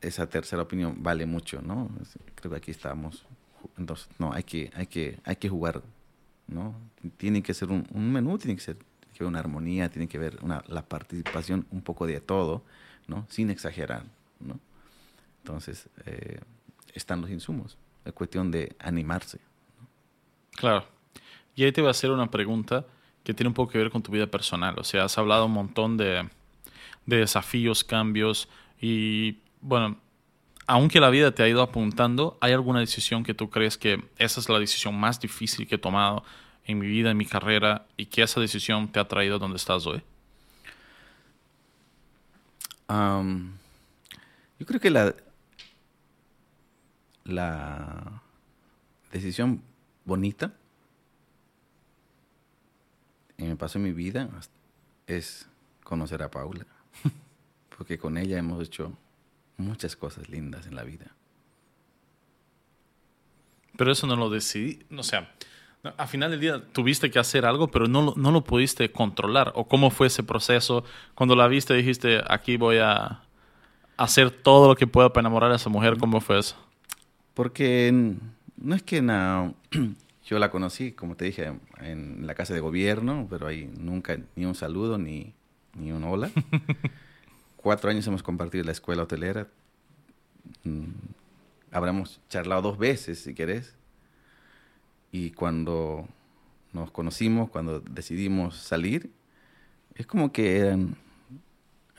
esa 0.00 0.28
tercera 0.28 0.62
opinión 0.62 1.02
vale 1.02 1.26
mucho, 1.26 1.60
¿no? 1.62 1.90
Creo 2.34 2.50
que 2.50 2.58
aquí 2.58 2.70
estamos. 2.70 3.24
Entonces, 3.78 4.08
no, 4.18 4.32
hay 4.32 4.42
que, 4.44 4.70
hay 4.74 4.86
que, 4.86 5.18
hay 5.24 5.36
que 5.36 5.48
jugar, 5.48 5.82
¿no? 6.46 6.74
Tiene 7.16 7.42
que 7.42 7.54
ser 7.54 7.70
un, 7.70 8.12
menú, 8.12 8.38
tiene 8.38 8.56
que 8.56 8.62
ser 8.62 8.76
una 9.20 9.38
armonía, 9.38 9.88
tiene 9.90 10.08
que 10.08 10.18
ver 10.18 10.38
una, 10.42 10.62
la 10.68 10.82
participación 10.82 11.66
un 11.70 11.80
poco 11.82 12.06
de 12.06 12.20
todo, 12.20 12.62
¿no? 13.08 13.26
Sin 13.30 13.50
exagerar, 13.50 14.04
¿no? 14.40 14.58
Entonces, 15.42 15.88
eh, 16.06 16.40
están 16.94 17.20
los 17.20 17.30
insumos. 17.30 17.76
Es 18.04 18.12
cuestión 18.12 18.50
de 18.50 18.74
animarse. 18.78 19.38
Claro. 20.52 20.86
Y 21.54 21.64
ahí 21.64 21.72
te 21.72 21.80
voy 21.80 21.88
a 21.88 21.92
hacer 21.92 22.10
una 22.10 22.30
pregunta 22.30 22.84
que 23.24 23.34
tiene 23.34 23.48
un 23.48 23.54
poco 23.54 23.72
que 23.72 23.78
ver 23.78 23.90
con 23.90 24.02
tu 24.02 24.12
vida 24.12 24.26
personal. 24.26 24.78
O 24.78 24.84
sea, 24.84 25.04
has 25.04 25.18
hablado 25.18 25.46
un 25.46 25.52
montón 25.52 25.96
de, 25.96 26.28
de 27.06 27.16
desafíos, 27.16 27.84
cambios 27.84 28.48
y 28.80 29.38
bueno, 29.60 29.98
aunque 30.66 31.00
la 31.00 31.10
vida 31.10 31.32
te 31.32 31.42
ha 31.42 31.48
ido 31.48 31.62
apuntando, 31.62 32.36
¿hay 32.40 32.52
alguna 32.52 32.80
decisión 32.80 33.22
que 33.22 33.34
tú 33.34 33.50
crees 33.50 33.78
que 33.78 34.04
esa 34.18 34.40
es 34.40 34.48
la 34.48 34.58
decisión 34.58 34.98
más 34.98 35.20
difícil 35.20 35.66
que 35.66 35.76
he 35.76 35.78
tomado 35.78 36.24
en 36.64 36.78
mi 36.78 36.86
vida, 36.86 37.10
en 37.10 37.16
mi 37.16 37.26
carrera, 37.26 37.86
y 37.96 38.06
que 38.06 38.22
esa 38.22 38.40
decisión 38.40 38.88
te 38.88 38.98
ha 38.98 39.06
traído 39.06 39.38
donde 39.38 39.56
estás 39.56 39.86
hoy? 39.86 40.02
Yo 44.58 44.66
creo 44.66 44.80
que 44.80 44.90
la, 44.90 45.14
la 47.24 48.22
decisión 49.12 49.62
bonita 50.04 50.52
que 53.36 53.44
me 53.44 53.56
pasó 53.56 53.78
en 53.78 53.84
mi 53.84 53.92
vida 53.92 54.28
es 55.06 55.48
conocer 55.84 56.22
a 56.22 56.30
Paula, 56.30 56.66
porque 57.76 57.98
con 57.98 58.16
ella 58.16 58.38
hemos 58.38 58.66
hecho 58.66 58.96
muchas 59.56 59.94
cosas 59.96 60.28
lindas 60.28 60.66
en 60.66 60.74
la 60.74 60.84
vida. 60.84 61.14
Pero 63.76 63.92
eso 63.92 64.06
no 64.06 64.16
lo 64.16 64.30
decidí, 64.30 64.86
o 64.96 65.02
sea, 65.02 65.34
a 65.96 66.06
final 66.06 66.30
del 66.30 66.40
día 66.40 66.62
tuviste 66.72 67.10
que 67.10 67.18
hacer 67.18 67.44
algo, 67.44 67.68
pero 67.68 67.86
no, 67.86 68.14
no 68.16 68.30
lo 68.32 68.42
pudiste 68.42 68.90
controlar. 68.90 69.52
¿O 69.54 69.68
cómo 69.68 69.90
fue 69.90 70.08
ese 70.08 70.22
proceso? 70.22 70.84
Cuando 71.14 71.36
la 71.36 71.46
viste 71.46 71.74
dijiste, 71.74 72.22
aquí 72.28 72.56
voy 72.56 72.78
a 72.78 73.22
hacer 73.96 74.30
todo 74.30 74.68
lo 74.68 74.76
que 74.76 74.86
pueda 74.86 75.12
para 75.12 75.22
enamorar 75.22 75.52
a 75.52 75.56
esa 75.56 75.70
mujer. 75.70 75.96
¿Cómo 75.98 76.20
fue 76.20 76.38
eso? 76.38 76.56
Porque 77.34 77.92
no 78.56 78.74
es 78.74 78.82
que 78.82 79.00
yo 80.24 80.38
la 80.38 80.50
conocí, 80.50 80.92
como 80.92 81.16
te 81.16 81.26
dije, 81.26 81.52
en 81.80 82.26
la 82.26 82.34
casa 82.34 82.54
de 82.54 82.60
gobierno, 82.60 83.26
pero 83.28 83.46
ahí 83.46 83.70
nunca 83.78 84.18
ni 84.34 84.44
un 84.44 84.54
saludo 84.54 84.98
ni, 84.98 85.34
ni 85.74 85.92
un 85.92 86.04
hola. 86.04 86.30
cuatro 87.56 87.90
años 87.90 88.06
hemos 88.06 88.22
compartido 88.22 88.64
la 88.64 88.72
escuela 88.72 89.02
hotelera. 89.02 89.48
Mm, 90.62 90.84
habremos 91.72 92.20
charlado 92.28 92.62
dos 92.62 92.78
veces, 92.78 93.18
si 93.20 93.34
querés. 93.34 93.74
Y 95.10 95.32
cuando 95.32 96.06
nos 96.72 96.90
conocimos, 96.90 97.50
cuando 97.50 97.80
decidimos 97.80 98.56
salir, 98.56 99.10
es 99.96 100.06
como 100.06 100.30
que 100.30 100.58
eran, 100.58 100.96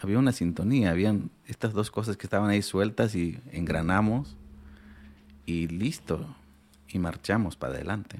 había 0.02 0.19
una 0.19 0.32
sintonía, 0.32 0.91
habían 0.91 1.32
estas 1.48 1.74
dos 1.74 1.91
cosas 1.91 2.18
que 2.18 2.28
estaban 2.28 2.49
ahí 2.49 2.61
sueltas 2.61 3.15
y 3.15 3.40
engranamos 3.52 4.36
y 5.45 5.68
listo, 5.68 6.26
y 6.90 6.99
marchamos 6.99 7.56
para 7.56 7.74
adelante. 7.74 8.19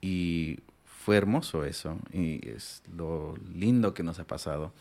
Y 0.00 0.60
fue 0.84 1.16
hermoso 1.16 1.64
eso, 1.64 1.98
y 2.12 2.48
es 2.48 2.82
lo 2.96 3.34
lindo 3.54 3.94
que 3.94 4.02
nos 4.02 4.18
ha 4.20 4.26
pasado. 4.26 4.72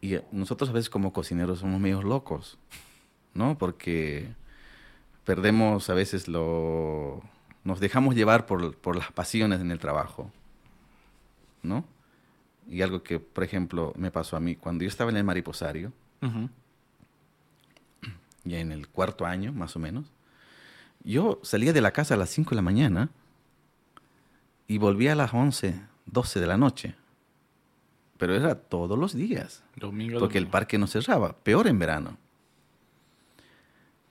Y 0.00 0.16
nosotros 0.32 0.70
a 0.70 0.72
veces 0.72 0.90
como 0.90 1.12
cocineros 1.12 1.60
somos 1.60 1.80
medio 1.80 2.02
locos, 2.02 2.58
¿no? 3.34 3.58
Porque 3.58 4.32
perdemos 5.24 5.90
a 5.90 5.94
veces 5.94 6.26
lo... 6.26 7.22
Nos 7.62 7.78
dejamos 7.78 8.14
llevar 8.14 8.46
por, 8.46 8.74
por 8.74 8.96
las 8.96 9.12
pasiones 9.12 9.60
en 9.60 9.70
el 9.70 9.78
trabajo, 9.78 10.32
¿no? 11.62 11.84
Y 12.70 12.82
algo 12.82 13.02
que, 13.02 13.18
por 13.18 13.44
ejemplo, 13.44 13.92
me 13.96 14.10
pasó 14.10 14.36
a 14.36 14.40
mí 14.40 14.56
cuando 14.56 14.84
yo 14.84 14.88
estaba 14.88 15.10
en 15.10 15.18
el 15.18 15.24
mariposario, 15.24 15.92
ya 18.44 18.58
en 18.58 18.72
el 18.72 18.88
cuarto 18.88 19.26
año, 19.26 19.52
más 19.52 19.76
o 19.76 19.78
menos, 19.78 20.10
yo 21.04 21.40
salía 21.42 21.72
de 21.72 21.80
la 21.80 21.90
casa 21.90 22.14
a 22.14 22.16
las 22.16 22.30
5 22.30 22.50
de 22.50 22.56
la 22.56 22.62
mañana 22.62 23.10
y 24.66 24.78
volvía 24.78 25.12
a 25.12 25.16
las 25.16 25.34
11, 25.34 25.80
12 26.06 26.40
de 26.40 26.46
la 26.46 26.56
noche 26.56 26.94
pero 28.20 28.36
era 28.36 28.54
todos 28.54 28.98
los 28.98 29.14
días. 29.14 29.64
porque 30.20 30.36
el 30.36 30.46
parque 30.46 30.76
no 30.76 30.86
cerraba, 30.86 31.32
peor 31.32 31.66
en 31.66 31.78
verano. 31.78 32.18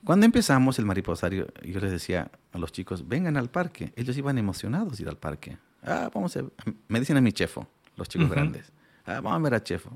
Cuando 0.03 0.25
empezamos 0.25 0.79
el 0.79 0.85
mariposario, 0.85 1.47
yo 1.63 1.79
les 1.79 1.91
decía 1.91 2.31
a 2.51 2.57
los 2.57 2.71
chicos, 2.71 3.07
vengan 3.07 3.37
al 3.37 3.51
parque. 3.51 3.93
Ellos 3.95 4.17
iban 4.17 4.39
emocionados 4.39 4.99
ir 4.99 5.07
al 5.07 5.17
parque. 5.17 5.59
Ah, 5.83 6.09
vamos 6.11 6.35
a... 6.37 6.43
Me 6.87 6.99
dicen 6.99 7.17
a 7.17 7.21
mi 7.21 7.31
chefo, 7.31 7.67
los 7.99 8.09
chicos 8.09 8.29
grandes. 8.29 8.71
Ah, 9.05 9.21
vamos 9.21 9.33
a 9.33 9.39
ver 9.39 9.53
a 9.53 9.63
chefo. 9.63 9.91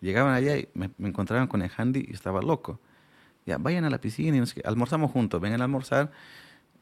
Llegaban 0.00 0.34
allá 0.34 0.56
y 0.56 0.68
me, 0.74 0.90
encontraban 1.00 1.48
con 1.48 1.62
el 1.62 1.70
handy 1.76 2.06
y 2.08 2.14
estaba 2.14 2.40
loco. 2.40 2.80
Ya, 3.46 3.58
vayan 3.58 3.84
a 3.84 3.90
la 3.90 4.00
piscina 4.00 4.36
y 4.36 4.60
almorzamos 4.64 5.10
juntos, 5.10 5.40
vengan 5.40 5.60
a 5.60 5.64
almorzar. 5.64 6.12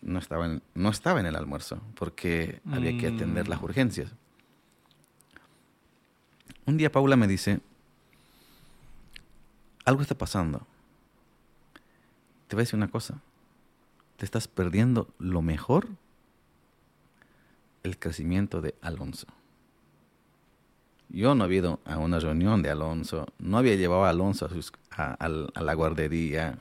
No 0.02 0.18
estaba 0.18 0.46
en, 0.46 0.62
no 0.74 0.90
estaba 0.90 1.20
en 1.20 1.26
el 1.26 1.36
almuerzo 1.36 1.80
porque 1.94 2.60
había 2.70 2.98
que 2.98 3.06
atender 3.06 3.48
las 3.48 3.60
mm. 3.60 3.64
urgencias. 3.64 4.14
Un 6.66 6.76
día 6.76 6.92
Paula 6.92 7.16
me 7.16 7.26
dice, 7.26 7.60
algo 9.84 10.02
está 10.02 10.18
pasando. 10.18 10.66
Te 12.48 12.56
voy 12.56 12.60
a 12.60 12.64
decir 12.64 12.76
una 12.76 12.88
cosa, 12.88 13.20
te 14.16 14.24
estás 14.24 14.48
perdiendo 14.48 15.08
lo 15.18 15.42
mejor, 15.42 15.88
el 17.82 17.98
crecimiento 17.98 18.60
de 18.60 18.74
Alonso. 18.82 19.28
Yo 21.08 21.34
no 21.34 21.44
había 21.44 21.58
ido 21.58 21.80
a 21.84 21.98
una 21.98 22.18
reunión 22.18 22.62
de 22.62 22.70
Alonso, 22.70 23.26
no 23.38 23.58
había 23.58 23.76
llevado 23.76 24.04
a 24.04 24.10
Alonso 24.10 24.48
a, 24.90 25.28
la 25.28 25.74
guardería, 25.74 26.58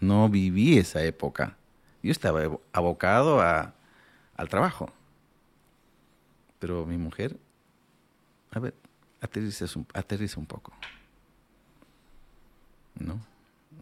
no 0.00 0.28
viví 0.28 0.78
esa 0.78 1.02
época. 1.02 1.56
Yo 2.02 2.10
estaba 2.10 2.42
abocado 2.72 3.40
al 3.40 4.48
trabajo. 4.48 4.90
Pero 6.58 6.86
mi 6.86 6.96
mujer, 6.96 7.36
a 8.50 8.58
ver, 8.58 8.74
aterriza 9.20 9.66
un, 9.76 9.86
un 10.36 10.46
poco. 10.46 10.72
¿No? 12.98 13.20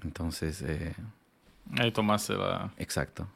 Entonces... 0.02 0.62
Eh, 0.62 0.94
Ahí 1.78 1.93
tomaste 1.93 2.35
la... 2.35 2.73
Exacto. 2.77 3.27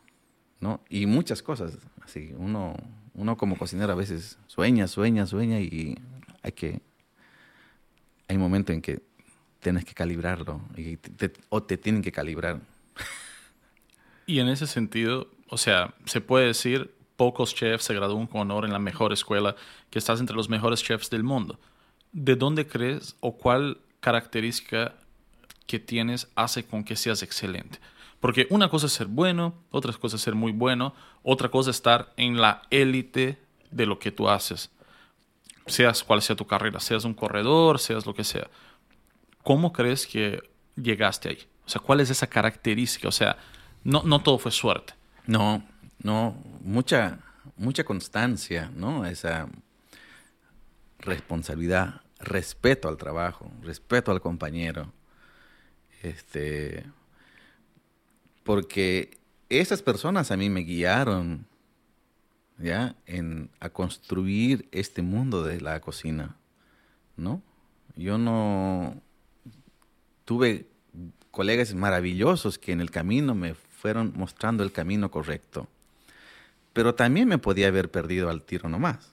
¿No? 0.61 0.81
Y 0.89 1.07
muchas 1.07 1.43
cosas. 1.43 1.79
Así, 2.03 2.35
uno, 2.37 2.75
uno 3.15 3.37
como 3.37 3.57
cocinero 3.57 3.93
a 3.93 3.97
veces 3.97 4.39
sueña, 4.47 4.89
sueña, 4.89 5.27
sueña 5.27 5.61
y 5.61 5.99
hay 6.45 6.53
que... 6.53 6.81
Hay 8.29 8.39
momentos 8.39 8.73
en 8.73 8.81
que 8.81 9.03
tienes 9.59 9.85
que 9.85 9.93
calibrarlo 9.93 10.61
o 11.49 11.63
te 11.63 11.77
tienen 11.77 12.03
que 12.03 12.13
calibrar. 12.13 12.61
Y 14.27 14.39
en 14.39 14.49
ese 14.49 14.67
sentido, 14.67 15.29
o 15.51 15.59
sea, 15.59 15.93
se 16.07 16.23
puede 16.23 16.47
decir, 16.47 16.95
pocos 17.17 17.55
chefs 17.55 17.85
se 17.85 17.95
gradúan 17.95 18.27
con 18.27 18.41
honor 18.41 18.65
en 18.65 18.73
la 18.73 18.79
mejor 18.79 19.13
escuela, 19.13 19.55
que 19.91 19.99
estás 19.99 20.19
entre 20.19 20.35
los 20.35 20.49
mejores 20.49 20.83
chefs 20.83 21.11
del 21.11 21.23
mundo. 21.23 21.59
¿de 22.15 22.37
dónde 22.37 22.67
crees 22.67 23.17
o 23.21 23.37
cuál 23.37 23.79
característica 24.01 24.95
que 25.67 25.79
tienes 25.79 26.29
hace 26.37 26.65
con 26.65 26.85
que 26.85 26.97
seas 26.97 27.23
excelente? 27.23 27.79
Porque 28.21 28.47
una 28.49 28.71
cosa 28.71 28.87
es 28.87 28.93
ser 28.93 29.09
bueno, 29.09 29.55
otra 29.71 29.93
cosa 29.93 30.17
es 30.17 30.23
ser 30.23 30.35
muy 30.35 30.53
bueno, 30.53 30.95
otra 31.23 31.51
cosa 31.51 31.71
es 31.71 31.77
estar 31.77 32.15
en 32.17 32.41
la 32.41 32.63
élite 32.71 33.39
de 33.71 33.85
lo 33.85 33.99
que 33.99 34.13
tú 34.13 34.31
haces. 34.31 34.71
Seas 35.67 36.03
cual 36.03 36.23
sea 36.23 36.37
tu 36.37 36.47
carrera, 36.47 36.81
seas 36.81 37.05
un 37.05 37.15
corredor, 37.15 37.79
seas 37.79 38.07
lo 38.07 38.15
que 38.15 38.25
sea. 38.25 38.49
¿Cómo 39.43 39.73
crees 39.73 40.07
que 40.07 40.43
llegaste 40.77 41.31
ahí? 41.31 41.39
O 41.67 41.69
sea, 41.69 41.81
¿cuál 41.81 42.01
es 42.01 42.11
esa 42.11 42.27
característica? 42.27 43.09
O 43.09 43.13
sea, 43.13 43.37
no, 43.83 44.03
no 44.03 44.23
todo 44.23 44.39
fue 44.39 44.51
suerte. 44.51 44.95
No, 45.27 45.65
no, 46.03 46.37
mucha, 46.61 47.19
mucha 47.57 47.85
constancia, 47.85 48.71
¿no? 48.75 49.07
Esa 49.07 49.49
responsabilidad, 50.99 52.03
respeto 52.19 52.89
al 52.89 52.97
trabajo, 52.97 53.51
respeto 53.63 54.13
al 54.13 54.21
compañero. 54.21 54.93
Este, 56.03 56.85
porque 58.43 59.19
esas 59.49 59.83
personas 59.83 60.31
a 60.31 60.37
mí 60.37 60.51
me 60.51 60.61
guiaron 60.61 61.47
ya 62.59 62.95
en 63.07 63.51
a 63.61 63.71
construir 63.71 64.69
este 64.73 65.03
mundo 65.03 65.43
de 65.43 65.61
la 65.61 65.81
cocina, 65.81 66.37
¿no? 67.17 67.43
Yo 67.97 68.19
no 68.19 69.01
tuve 70.25 70.67
colegas 71.31 71.75
maravillosos 71.75 72.59
que 72.59 72.73
en 72.73 72.81
el 72.81 72.91
camino 72.91 73.35
me 73.35 73.55
fueron 73.55 74.13
mostrando 74.17 74.63
el 74.63 74.73
camino 74.73 75.11
correcto. 75.11 75.69
Pero 76.73 76.95
también 76.95 77.29
me 77.29 77.39
podía 77.39 77.69
haber 77.69 77.91
perdido 77.91 78.31
al 78.31 78.43
tiro 78.43 78.69
nomás. 78.69 79.13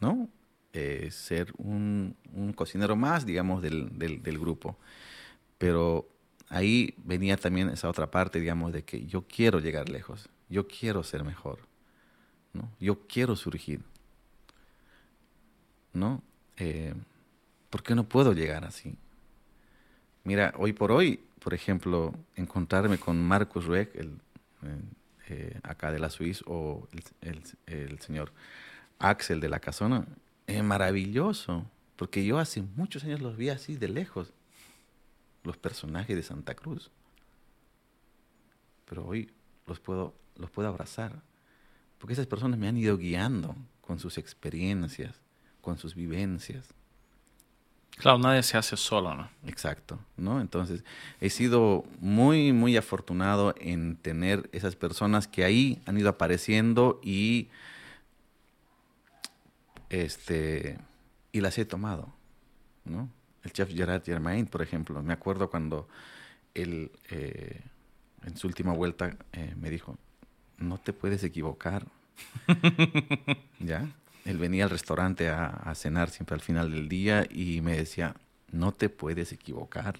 ¿No? 0.00 0.28
Eh, 0.72 1.10
ser 1.10 1.52
un, 1.58 2.16
cocinero 2.54 2.96
más, 2.96 3.26
digamos, 3.26 3.62
del, 3.62 4.38
grupo. 4.38 4.78
Pero 5.58 6.08
ahí 6.48 6.94
venía 7.04 7.36
también 7.36 7.68
esa 7.68 7.88
otra 7.88 8.10
parte, 8.10 8.40
digamos, 8.40 8.72
de 8.72 8.82
que 8.82 9.04
yo 9.06 9.22
quiero 9.22 9.60
llegar 9.60 9.88
lejos, 9.88 10.28
yo 10.48 10.66
quiero 10.66 11.02
ser 11.02 11.24
mejor, 11.24 11.58
¿no? 12.52 12.70
Yo 12.80 13.06
quiero 13.06 13.36
surgir, 13.36 13.80
¿no? 15.92 16.22
Eh, 16.56 16.94
¿Por 17.70 17.82
qué 17.82 17.94
no 17.94 18.04
puedo 18.04 18.32
llegar 18.32 18.64
así? 18.64 18.96
Mira, 20.24 20.54
hoy 20.56 20.72
por 20.72 20.92
hoy, 20.92 21.20
por 21.40 21.54
ejemplo, 21.54 22.14
encontrarme 22.36 22.98
con 22.98 23.20
Marcus 23.22 23.64
Rueck, 23.64 23.94
el, 23.96 24.18
eh, 25.28 25.58
acá 25.62 25.90
de 25.90 25.98
la 25.98 26.10
Suiza, 26.10 26.44
o 26.46 26.86
el, 27.20 28.00
señor 28.00 28.32
Axel 28.98 29.40
de 29.40 29.48
la 29.48 29.58
Casona, 29.58 30.06
es 30.46 30.62
maravilloso, 30.62 31.64
porque 31.96 32.24
yo 32.24 32.38
hace 32.38 32.62
muchos 32.62 33.04
años 33.04 33.20
los 33.20 33.36
vi 33.36 33.48
así 33.48 33.76
de 33.76 33.88
lejos, 33.88 34.32
los 35.42 35.56
personajes 35.56 36.14
de 36.14 36.22
Santa 36.22 36.54
Cruz. 36.54 36.90
Pero 38.88 39.06
hoy 39.06 39.30
los 39.66 39.80
puedo, 39.80 40.14
los 40.36 40.50
puedo 40.50 40.68
abrazar, 40.68 41.22
porque 42.02 42.14
esas 42.14 42.26
personas 42.26 42.58
me 42.58 42.66
han 42.66 42.76
ido 42.76 42.98
guiando 42.98 43.54
con 43.80 44.00
sus 44.00 44.18
experiencias, 44.18 45.14
con 45.60 45.78
sus 45.78 45.94
vivencias. 45.94 46.74
Claro, 47.96 48.18
nadie 48.18 48.42
se 48.42 48.58
hace 48.58 48.76
solo, 48.76 49.14
¿no? 49.14 49.30
Exacto, 49.46 50.00
¿no? 50.16 50.40
Entonces, 50.40 50.82
he 51.20 51.30
sido 51.30 51.84
muy, 52.00 52.52
muy 52.52 52.76
afortunado 52.76 53.54
en 53.56 53.94
tener 53.94 54.50
esas 54.50 54.74
personas 54.74 55.28
que 55.28 55.44
ahí 55.44 55.80
han 55.86 55.96
ido 55.96 56.08
apareciendo 56.08 57.00
y, 57.04 57.50
este, 59.88 60.80
y 61.30 61.40
las 61.40 61.56
he 61.56 61.64
tomado, 61.64 62.12
¿no? 62.84 63.08
El 63.44 63.52
chef 63.52 63.72
Gerard 63.72 64.02
Germain, 64.04 64.46
por 64.46 64.62
ejemplo, 64.62 65.00
me 65.04 65.12
acuerdo 65.12 65.50
cuando 65.50 65.86
él, 66.54 66.90
eh, 67.10 67.60
en 68.24 68.36
su 68.36 68.48
última 68.48 68.72
vuelta, 68.72 69.16
eh, 69.32 69.54
me 69.56 69.70
dijo, 69.70 69.96
no 70.62 70.78
te 70.78 70.92
puedes 70.92 71.22
equivocar, 71.24 71.86
¿ya? 73.58 73.88
él 74.24 74.38
venía 74.38 74.64
al 74.64 74.70
restaurante 74.70 75.28
a, 75.28 75.72
cenar 75.74 76.10
siempre 76.10 76.34
al 76.34 76.40
final 76.40 76.70
del 76.70 76.88
día 76.88 77.26
y 77.28 77.60
me 77.60 77.76
decía, 77.76 78.14
no 78.50 78.72
te 78.72 78.88
puedes 78.88 79.32
equivocar. 79.32 79.98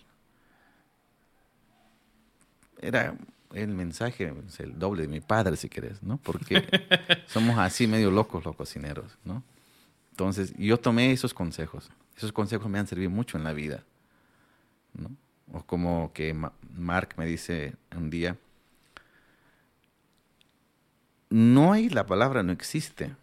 Era 2.80 3.16
el 3.52 3.68
mensaje, 3.68 4.32
el 4.58 4.78
doble 4.78 5.02
de 5.02 5.08
mi 5.08 5.20
padre, 5.20 5.56
si 5.56 5.68
querés, 5.68 6.02
¿no? 6.02 6.18
Porque 6.18 6.66
somos 7.26 7.58
así 7.58 7.86
medio 7.86 8.10
locos 8.10 8.44
los 8.44 8.56
cocineros, 8.56 9.18
¿no? 9.24 9.42
Entonces, 10.10 10.52
yo 10.56 10.78
tomé 10.78 11.12
esos 11.12 11.34
consejos. 11.34 11.90
Esos 12.16 12.32
consejos 12.32 12.70
me 12.70 12.78
han 12.78 12.86
servido 12.86 13.10
mucho 13.10 13.38
en 13.38 13.44
la 13.44 13.52
vida, 13.52 13.82
¿no? 14.94 15.10
O 15.52 15.64
como 15.64 16.12
que 16.12 16.34
Mark 16.74 17.14
me 17.16 17.26
dice 17.26 17.74
un 17.96 18.10
día, 18.10 18.36
no 21.32 21.72
hay 21.72 21.88
la 21.88 22.06
palabra 22.06 22.42
no 22.42 22.52
existe 22.52 23.14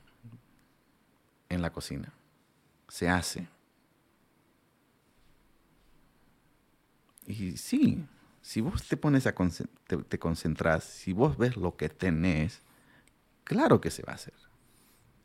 en 1.47 1.61
la 1.61 1.71
cocina. 1.71 2.11
Se 2.87 3.07
hace. 3.07 3.47
Y 7.27 7.57
sí, 7.57 8.03
si 8.41 8.61
vos 8.61 8.87
te 8.87 8.97
pones 8.97 9.27
a 9.27 9.35
te, 9.87 9.97
te 9.97 10.17
concentras, 10.17 10.83
si 10.83 11.13
vos 11.13 11.37
ves 11.37 11.55
lo 11.55 11.75
que 11.75 11.89
tenés, 11.89 12.61
claro 13.43 13.79
que 13.79 13.91
se 13.91 14.01
va 14.03 14.13
a 14.13 14.15
hacer. 14.15 14.33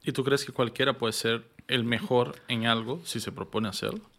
¿Y 0.02 0.12
tú 0.12 0.22
crees 0.22 0.44
que 0.44 0.52
cualquiera 0.52 0.98
puede 0.98 1.14
ser 1.14 1.48
el 1.66 1.84
mejor 1.84 2.42
en 2.48 2.66
algo 2.66 3.00
si 3.06 3.20
se 3.20 3.32
propone 3.32 3.68
hacerlo? 3.68 4.10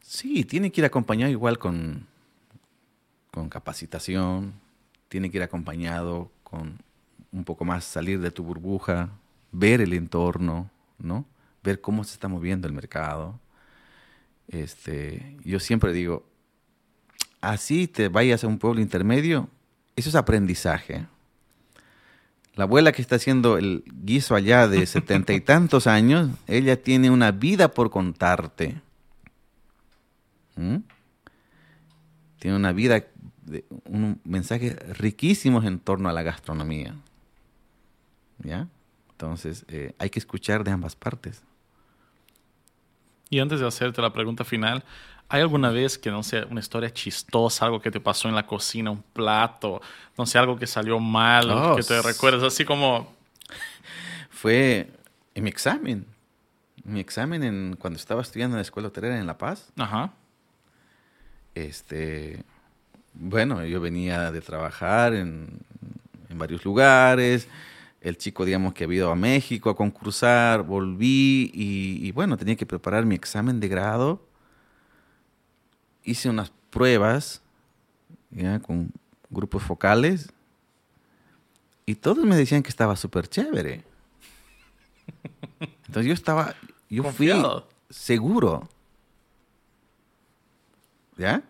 Sí, 0.00 0.44
tiene 0.44 0.72
que 0.72 0.80
ir 0.80 0.84
acompañado 0.86 1.30
igual 1.30 1.58
con, 1.58 2.06
con 3.30 3.50
capacitación, 3.50 4.54
tiene 5.08 5.30
que 5.30 5.36
ir 5.36 5.42
acompañado 5.42 6.30
con 6.42 6.78
un 7.36 7.44
poco 7.44 7.66
más 7.66 7.84
salir 7.84 8.18
de 8.20 8.30
tu 8.30 8.42
burbuja, 8.42 9.10
ver 9.52 9.82
el 9.82 9.92
entorno, 9.92 10.70
¿no? 10.98 11.26
Ver 11.62 11.82
cómo 11.82 12.02
se 12.02 12.14
está 12.14 12.28
moviendo 12.28 12.66
el 12.66 12.72
mercado. 12.72 13.38
Este, 14.48 15.36
yo 15.44 15.60
siempre 15.60 15.92
digo, 15.92 16.24
así 17.42 17.88
te 17.88 18.08
vayas 18.08 18.42
a 18.42 18.46
un 18.46 18.58
pueblo 18.58 18.80
intermedio, 18.80 19.50
eso 19.96 20.08
es 20.08 20.14
aprendizaje. 20.14 21.06
La 22.54 22.64
abuela 22.64 22.92
que 22.92 23.02
está 23.02 23.16
haciendo 23.16 23.58
el 23.58 23.84
guiso 23.86 24.34
allá 24.34 24.66
de 24.66 24.86
setenta 24.86 25.34
y 25.34 25.42
tantos 25.42 25.86
años, 25.86 26.30
ella 26.46 26.82
tiene 26.82 27.10
una 27.10 27.32
vida 27.32 27.68
por 27.68 27.90
contarte. 27.90 28.80
¿Mm? 30.54 30.76
Tiene 32.38 32.56
una 32.56 32.72
vida, 32.72 33.04
de, 33.44 33.66
un 33.84 34.20
mensaje 34.24 34.70
riquísimos 34.94 35.66
en 35.66 35.80
torno 35.80 36.08
a 36.08 36.14
la 36.14 36.22
gastronomía. 36.22 36.94
¿Ya? 38.38 38.68
Entonces, 39.16 39.64
eh, 39.68 39.94
hay 39.98 40.10
que 40.10 40.18
escuchar 40.18 40.62
de 40.62 40.70
ambas 40.70 40.94
partes. 40.94 41.42
Y 43.30 43.40
antes 43.40 43.60
de 43.60 43.66
hacerte 43.66 44.02
la 44.02 44.12
pregunta 44.12 44.44
final, 44.44 44.84
¿hay 45.28 45.40
alguna 45.40 45.70
vez 45.70 45.96
que, 45.96 46.10
no 46.10 46.22
sé, 46.22 46.44
una 46.44 46.60
historia 46.60 46.92
chistosa, 46.92 47.64
algo 47.64 47.80
que 47.80 47.90
te 47.90 47.98
pasó 47.98 48.28
en 48.28 48.34
la 48.34 48.46
cocina, 48.46 48.90
un 48.90 49.02
plato, 49.02 49.80
no 50.18 50.26
sé, 50.26 50.38
algo 50.38 50.58
que 50.58 50.66
salió 50.66 51.00
mal, 51.00 51.50
oh, 51.50 51.76
que 51.76 51.82
te 51.82 52.00
recuerdas, 52.02 52.42
así 52.42 52.64
como... 52.64 53.14
Fue 54.28 54.90
en 55.34 55.44
mi 55.44 55.48
examen. 55.48 56.06
Mi 56.84 57.00
examen 57.00 57.42
en, 57.42 57.76
cuando 57.76 57.98
estaba 57.98 58.20
estudiando 58.20 58.54
en 58.54 58.58
la 58.58 58.62
escuela 58.62 58.88
hotelera 58.88 59.18
en 59.18 59.26
La 59.26 59.38
Paz. 59.38 59.72
Ajá. 59.78 60.12
Este, 61.54 62.44
bueno, 63.14 63.64
yo 63.64 63.80
venía 63.80 64.30
de 64.30 64.42
trabajar 64.42 65.14
en, 65.14 65.58
en 66.28 66.38
varios 66.38 66.66
lugares 66.66 67.48
el 68.08 68.16
chico, 68.16 68.44
digamos, 68.44 68.72
que 68.72 68.84
había 68.84 68.98
ido 68.98 69.10
a 69.10 69.16
México 69.16 69.68
a 69.68 69.76
concursar, 69.76 70.62
volví 70.62 71.50
y, 71.52 72.12
bueno, 72.12 72.36
tenía 72.36 72.54
que 72.54 72.64
preparar 72.64 73.04
mi 73.04 73.16
examen 73.16 73.58
de 73.58 73.66
grado. 73.66 74.24
Hice 76.04 76.30
unas 76.30 76.52
pruebas 76.70 77.42
¿ya? 78.30 78.60
con 78.60 78.92
grupos 79.28 79.64
focales 79.64 80.32
y 81.84 81.96
todos 81.96 82.24
me 82.24 82.36
decían 82.36 82.62
que 82.62 82.68
estaba 82.68 82.94
súper 82.94 83.26
chévere. 83.26 83.82
Entonces 85.86 86.06
yo 86.06 86.14
estaba, 86.14 86.54
yo 86.88 87.02
fui 87.10 87.32
seguro. 87.90 88.68
¿Ya? 91.16 91.42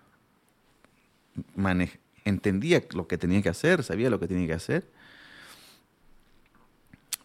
entendía 2.25 2.83
lo 2.95 3.07
que 3.07 3.19
tenía 3.19 3.43
que 3.43 3.51
hacer, 3.51 3.83
sabía 3.83 4.09
lo 4.09 4.19
que 4.19 4.27
tenía 4.27 4.47
que 4.47 4.55
hacer. 4.55 4.96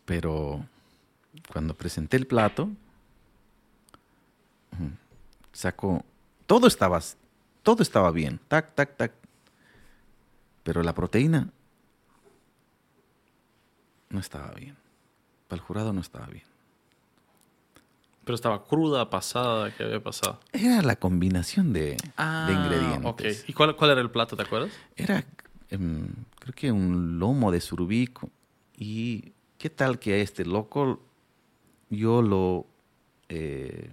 Pero 0.06 0.66
cuando 1.52 1.74
presenté 1.74 2.18
el 2.18 2.28
plato, 2.28 2.70
sacó, 5.52 6.04
todo 6.46 6.68
estaba, 6.68 7.00
todo 7.64 7.84
estaba 7.84 8.12
bien, 8.12 8.40
tac, 8.48 8.74
tac, 8.76 8.98
tac. 8.98 9.12
Pero 10.64 10.84
la 10.84 10.94
proteína 10.94 11.50
no 14.10 14.20
estaba 14.20 14.52
bien. 14.52 14.76
Para 15.48 15.62
el 15.62 15.66
jurado 15.66 15.94
no 15.94 16.02
estaba 16.02 16.28
bien. 16.28 16.46
Pero 18.24 18.36
estaba 18.36 18.64
cruda, 18.64 19.10
pasada, 19.10 19.76
¿qué 19.76 19.84
había 19.84 20.02
pasado? 20.02 20.40
Era 20.54 20.82
la 20.84 20.96
combinación 20.96 21.74
de, 21.74 21.98
ah, 22.18 22.48
ingredientes. 22.50 23.44
¿Y 23.48 23.54
cuál, 23.54 23.76
cuál, 23.76 23.92
era 23.92 24.02
el 24.02 24.12
plato, 24.12 24.38
te 24.38 24.44
acuerdas? 24.44 24.72
Era, 24.96 25.26
em, 25.70 26.08
creo 26.40 26.54
que 26.54 26.72
un 26.72 27.18
lomo 27.18 27.52
de 27.52 27.60
surubí 27.60 28.12
y 28.78 29.34
¿qué 29.62 29.70
tal 29.70 30.00
que 30.00 30.16
a 30.16 30.18
este 30.18 30.44
loco 30.44 31.00
yo 31.92 32.24
lo, 32.24 32.66
eh, 33.30 33.92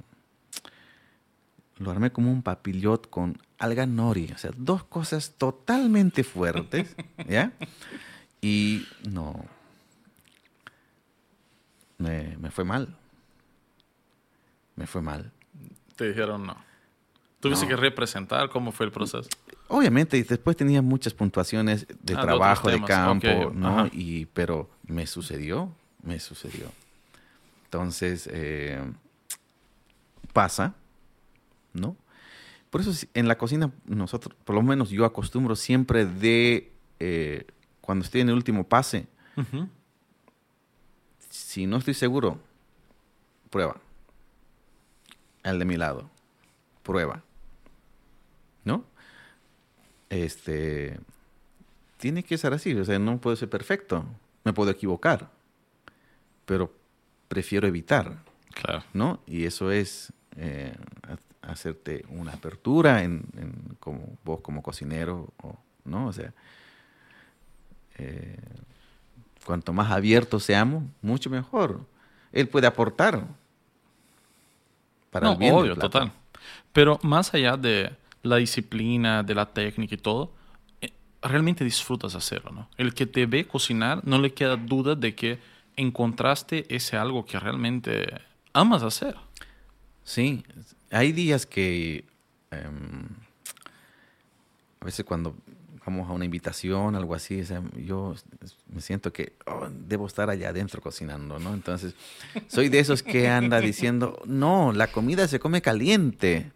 lo 1.77 1.91
armé 1.91 2.11
como 2.11 2.33
un 2.33 2.43
papillot 2.43 3.11
con 3.11 3.37
alga 3.59 3.85
nori? 3.85 4.33
O 4.35 4.39
sea, 4.39 4.51
dos 4.57 4.83
cosas 4.85 5.35
totalmente 5.37 6.25
fuertes, 6.25 6.97
¿ya? 7.29 7.53
Y 8.41 8.87
no, 9.11 9.45
me, 11.99 12.39
me, 12.39 12.51
fue 12.51 12.65
mal. 12.65 12.97
Me 14.75 14.87
fue 14.87 15.03
mal. 15.03 15.31
Te 15.97 16.09
dijeron 16.09 16.47
no. 16.47 16.57
¿Tuviste 17.41 17.69
que 17.69 17.77
representar 17.77 18.49
cómo 18.49 18.73
fue 18.73 18.87
el 18.87 18.93
proceso? 18.93 19.29
Obviamente, 19.69 20.17
y 20.17 20.23
después 20.23 20.57
tenía 20.57 20.81
muchas 20.81 21.13
puntuaciones 21.13 21.87
de 22.03 22.15
ah, 22.15 22.21
trabajo, 22.23 22.71
de, 22.71 22.83
campo, 22.83 23.53
¿no? 23.55 23.87
Y, 23.93 24.27
pero 24.33 24.71
me 24.87 25.07
sucedió, 25.07 25.71
me 26.03 26.19
sucedió. 26.19 26.73
Entonces, 27.65 28.29
eh, 28.33 28.81
pasa, 30.33 30.75
¿no? 31.75 31.97
Por 32.71 32.81
eso 32.81 33.07
en 33.13 33.29
la 33.29 33.37
cocina 33.37 33.71
nosotros, 33.85 34.35
por 34.45 34.55
lo 34.55 34.63
menos 34.63 34.89
yo 34.91 35.05
acostumbro 35.05 35.55
siempre 35.55 36.07
de, 36.07 36.73
eh, 36.99 37.47
cuando 37.83 38.05
estoy 38.05 38.23
en 38.23 38.31
el 38.31 38.35
último 38.35 38.65
pase, 38.65 39.07
si 41.29 41.67
no 41.67 41.77
estoy 41.77 41.95
seguro, 41.95 42.39
prueba. 43.51 43.77
El 45.43 45.59
de 45.59 45.65
mi 45.65 45.77
lado, 45.77 46.11
prueba. 46.83 47.23
Este, 50.11 50.99
tiene 51.99 52.23
que 52.23 52.39
ser 52.39 52.53
así, 52.55 52.75
o 52.75 52.85
sea, 52.85 52.99
no 52.99 53.19
puede 53.19 53.37
ser 53.37 53.51
perfecto, 53.51 54.05
me 54.45 54.53
puedo 54.53 54.71
equivocar, 54.71 55.29
pero 56.47 56.73
prefiero 57.29 57.67
evitar, 57.67 58.19
claro. 58.55 58.85
¿no? 58.95 59.21
Y 59.27 59.45
eso 59.45 59.71
es 59.71 60.13
eh, 60.37 60.75
hacerte 61.43 62.05
una 62.11 62.33
apertura 62.33 63.03
en, 63.03 63.25
como 63.81 64.17
vos 64.25 64.41
como 64.41 64.63
cocinero, 64.63 65.29
¿no? 65.85 66.07
O 66.07 66.13
sea, 66.13 66.33
eh, 67.99 68.39
cuanto 69.45 69.73
más 69.73 69.91
abiertos 69.91 70.45
seamos, 70.45 70.85
mucho 71.03 71.31
mejor. 71.31 71.81
Él 72.33 72.49
puede 72.49 72.67
aportar 72.67 73.27
para 75.11 75.33
el 75.33 75.39
bien 75.39 75.55
obvio, 75.55 75.75
total. 75.77 76.13
Pero 76.73 76.99
más 77.03 77.33
allá 77.35 77.57
de 77.57 77.97
la 78.23 78.37
disciplina, 78.37 79.23
de 79.23 79.35
la 79.35 79.47
técnica 79.47 79.95
y 79.95 79.99
todo, 79.99 80.33
eh, 80.81 80.93
realmente 81.23 81.65
disfrutas 81.65 82.15
hacerlo, 82.15 82.51
¿no? 82.53 82.69
El 82.77 82.95
que 82.95 83.07
te 83.07 83.27
ve 83.27 83.47
cocinar, 83.47 84.07
no 84.07 84.19
le 84.19 84.33
queda 84.33 84.57
duda 84.57 84.95
de 84.95 85.15
que 85.15 85.39
encontraste 85.77 86.67
ese 86.75 86.97
algo 86.97 87.25
que 87.25 87.39
realmente 87.39 88.07
amas 88.53 88.83
hacer. 88.83 89.17
Sí, 90.05 90.43
hay 90.91 91.13
días 91.13 91.47
que 91.47 92.05
em, 92.51 93.07
a 94.81 94.85
veces 94.85 95.05
cuando 95.05 95.37
vamos 95.85 96.09
a 96.11 96.13
una 96.13 96.25
invitación, 96.25 96.97
algo 96.97 97.15
así, 97.15 97.43
yo 97.77 98.15
me 98.73 98.81
siento 98.81 99.13
que 99.13 99.33
oh, 99.47 99.69
debo 99.71 100.07
estar 100.07 100.29
allá 100.29 100.51
adentro 100.51 100.83
cocinando, 100.83 101.39
¿no? 101.39 101.55
Entonces, 101.55 101.95
soy 102.49 102.69
de 102.69 102.79
esos 102.79 103.03
que 103.03 103.29
anda 103.29 103.61
diciendo, 103.61 104.21
no, 104.27 104.73
la 104.73 104.89
comida 104.89 105.27
se 105.29 105.41
come 105.41 105.63
caliente, 105.63 106.53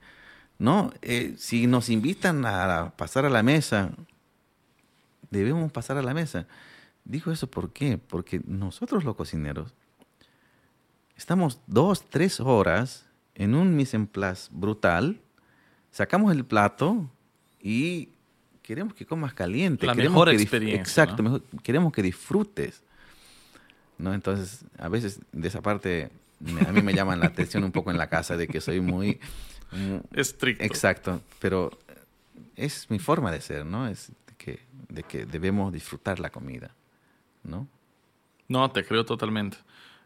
¿no? 0.62 0.92
Eh, 1.02 1.34
si 1.38 1.66
nos 1.66 1.88
invitan 1.88 2.46
a 2.46 2.92
pasar 2.96 3.24
a 3.24 3.30
la 3.30 3.42
mesa, 3.42 3.90
debemos 5.30 5.72
pasar 5.72 5.98
a 5.98 6.02
la 6.02 6.14
mesa. 6.14 6.46
Dijo 7.04 7.32
eso 7.32 7.48
¿por 7.48 7.72
qué? 7.72 7.98
Porque 7.98 8.40
nosotros 8.46 9.02
los 9.02 9.16
cocineros 9.16 9.74
estamos 11.16 11.60
dos, 11.66 12.08
tres 12.08 12.38
horas 12.38 13.06
en 13.34 13.56
un 13.56 13.74
mise 13.74 13.96
en 13.96 14.06
place 14.06 14.48
brutal, 14.52 15.20
sacamos 15.90 16.30
el 16.32 16.44
plato 16.44 17.10
y 17.60 18.10
queremos 18.62 18.94
que 18.94 19.04
comas 19.04 19.34
caliente. 19.34 19.84
La 19.84 19.94
queremos 19.94 20.14
mejor 20.14 20.30
que 20.30 20.42
experiencia. 20.42 20.80
Exacto, 20.80 21.42
queremos 21.64 21.92
que 21.92 22.02
disfrutes. 22.02 22.84
¿no? 23.98 24.14
Entonces, 24.14 24.64
a 24.78 24.88
veces 24.88 25.18
de 25.32 25.48
esa 25.48 25.60
parte 25.60 26.10
a 26.66 26.72
mí 26.72 26.82
me 26.82 26.94
llaman 26.94 27.18
la 27.18 27.26
atención 27.26 27.64
un 27.64 27.72
poco 27.72 27.90
en 27.90 27.98
la 27.98 28.08
casa 28.08 28.36
de 28.36 28.46
que 28.46 28.60
soy 28.60 28.80
muy... 28.80 29.18
Estricto. 30.12 30.64
Exacto, 30.64 31.22
pero 31.38 31.70
es 32.56 32.90
mi 32.90 32.98
forma 32.98 33.30
de 33.32 33.40
ser, 33.40 33.64
¿no? 33.64 33.88
Es 33.88 34.12
de 34.26 34.34
que, 34.36 34.60
de 34.88 35.02
que 35.02 35.26
debemos 35.26 35.72
disfrutar 35.72 36.20
la 36.20 36.30
comida, 36.30 36.74
¿no? 37.42 37.66
No, 38.48 38.70
te 38.70 38.84
creo 38.84 39.04
totalmente. 39.04 39.56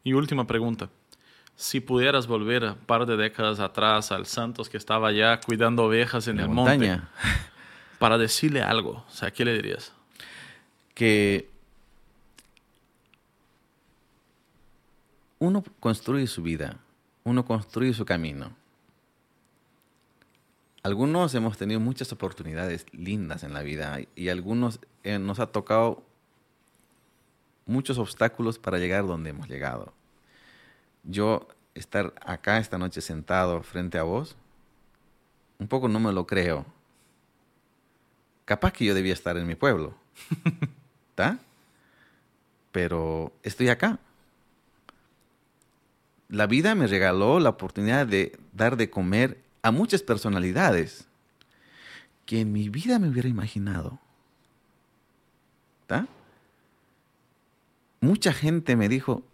Y 0.05 0.13
última 0.13 0.47
pregunta 0.47 0.89
si 1.57 1.81
pudieras 1.81 2.27
volver 2.27 2.65
un 2.65 2.77
par 2.77 3.07
de 3.07 3.17
décadas 3.17 3.61
atrás 3.61 4.13
al 4.13 4.27
Santos 4.27 4.69
que 4.69 4.77
estaba 4.77 5.09
allá 5.09 5.41
cuidando 5.41 5.85
ovejas 5.85 6.29
en, 6.29 6.39
el 6.39 6.49
monte, 6.49 7.01
para 7.99 8.19
decirle 8.19 8.61
algo, 8.61 9.05
o 9.09 9.11
sea, 9.11 9.31
¿qué 9.31 9.45
le 9.45 9.55
dirías? 9.55 9.93
Que 10.95 11.49
uno 15.39 15.65
construye 15.81 16.27
su 16.27 16.43
vida, 16.43 16.77
uno 17.25 17.45
construye 17.45 17.95
su 17.95 18.05
camino. 18.05 18.55
Algunos 20.87 21.35
hemos 21.35 21.59
tenido 21.59 21.81
muchas 21.81 22.13
oportunidades 22.13 22.87
lindas 22.93 23.43
en 23.43 23.53
la 23.53 23.63
vida 23.63 23.99
y 24.15 24.29
algunos 24.29 24.79
eh, 25.03 25.19
nos 25.19 25.41
ha 25.41 25.49
tocado 25.49 26.05
muchos 27.65 27.99
obstáculos 27.99 28.61
para 28.61 28.79
llegar 28.79 29.05
donde 29.05 29.31
hemos 29.31 29.49
llegado 29.49 29.93
yo 31.03 31.49
estar 31.75 32.15
acá 32.25 32.59
esta 32.59 32.79
noche 32.79 33.01
sentado 33.01 33.65
frente 33.65 33.99
a 33.99 34.05
vos, 34.05 34.37
un 35.59 35.67
poco 35.67 35.89
no 35.89 35.99
me 35.99 36.13
lo 36.13 36.25
creo. 36.25 36.65
Capaz 38.45 38.73
que 38.73 38.85
yo 38.85 38.95
debía 38.95 39.13
estar 39.13 39.37
en 39.37 39.49
mi 39.49 39.57
pueblo, 39.57 39.93
¿está? 41.11 41.41
Pero 42.71 43.33
estoy 43.43 43.71
acá. 43.71 43.99
La 46.29 46.47
vida 46.47 46.77
me 46.77 46.87
regaló 46.87 47.41
la 47.41 47.51
oportunidad 47.51 48.07
de 48.07 48.39
dar 48.53 48.77
de 48.77 48.89
comer 48.89 49.45
a 49.67 49.73
muchas 49.73 50.01
personalidades 50.01 51.09
que 52.25 52.43
en 52.43 52.53
mi 52.53 52.69
vida 52.69 53.01
me 53.01 53.09
hubiera 53.09 53.29
imaginado. 53.29 53.99
¿Está? 55.83 56.07
Mucha 58.01 58.33
gente 58.33 58.77
me 58.77 58.89
dijo, 58.89 59.25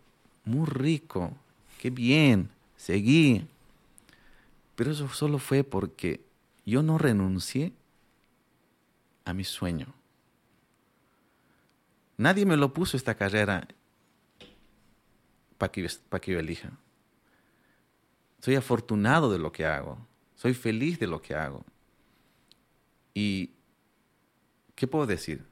muy 0.47 0.65
rico, 0.67 1.37
qué 1.79 1.91
bien, 1.91 2.49
seguí. 2.79 3.47
Pero 4.75 4.93
eso 4.93 5.07
solo 5.11 5.39
fue 5.39 5.65
porque 5.65 6.25
yo 6.65 6.83
no 6.83 6.97
renuncié 6.97 7.75
a 9.27 9.35
mi 9.35 9.45
sueño. 9.45 9.89
Nadie 12.17 12.47
me 12.47 12.57
lo 12.57 12.73
puso 12.73 12.97
esta 12.97 13.17
carrera 13.17 13.69
para 15.59 15.71
que, 15.71 15.87
que 16.23 16.33
yo 16.33 16.39
elija. 16.39 16.71
Soy 18.41 18.55
afortunado 18.55 19.31
de 19.31 19.39
lo 19.39 19.53
que 19.53 19.67
hago. 19.67 19.99
Soy 20.43 20.55
feliz 20.55 20.99
de 20.99 21.07
lo 21.07 21.23
que 21.23 21.37
hago. 21.37 21.65
¿Y 23.15 23.53
qué 24.75 24.89
puedo 24.89 25.07
decir? 25.07 25.45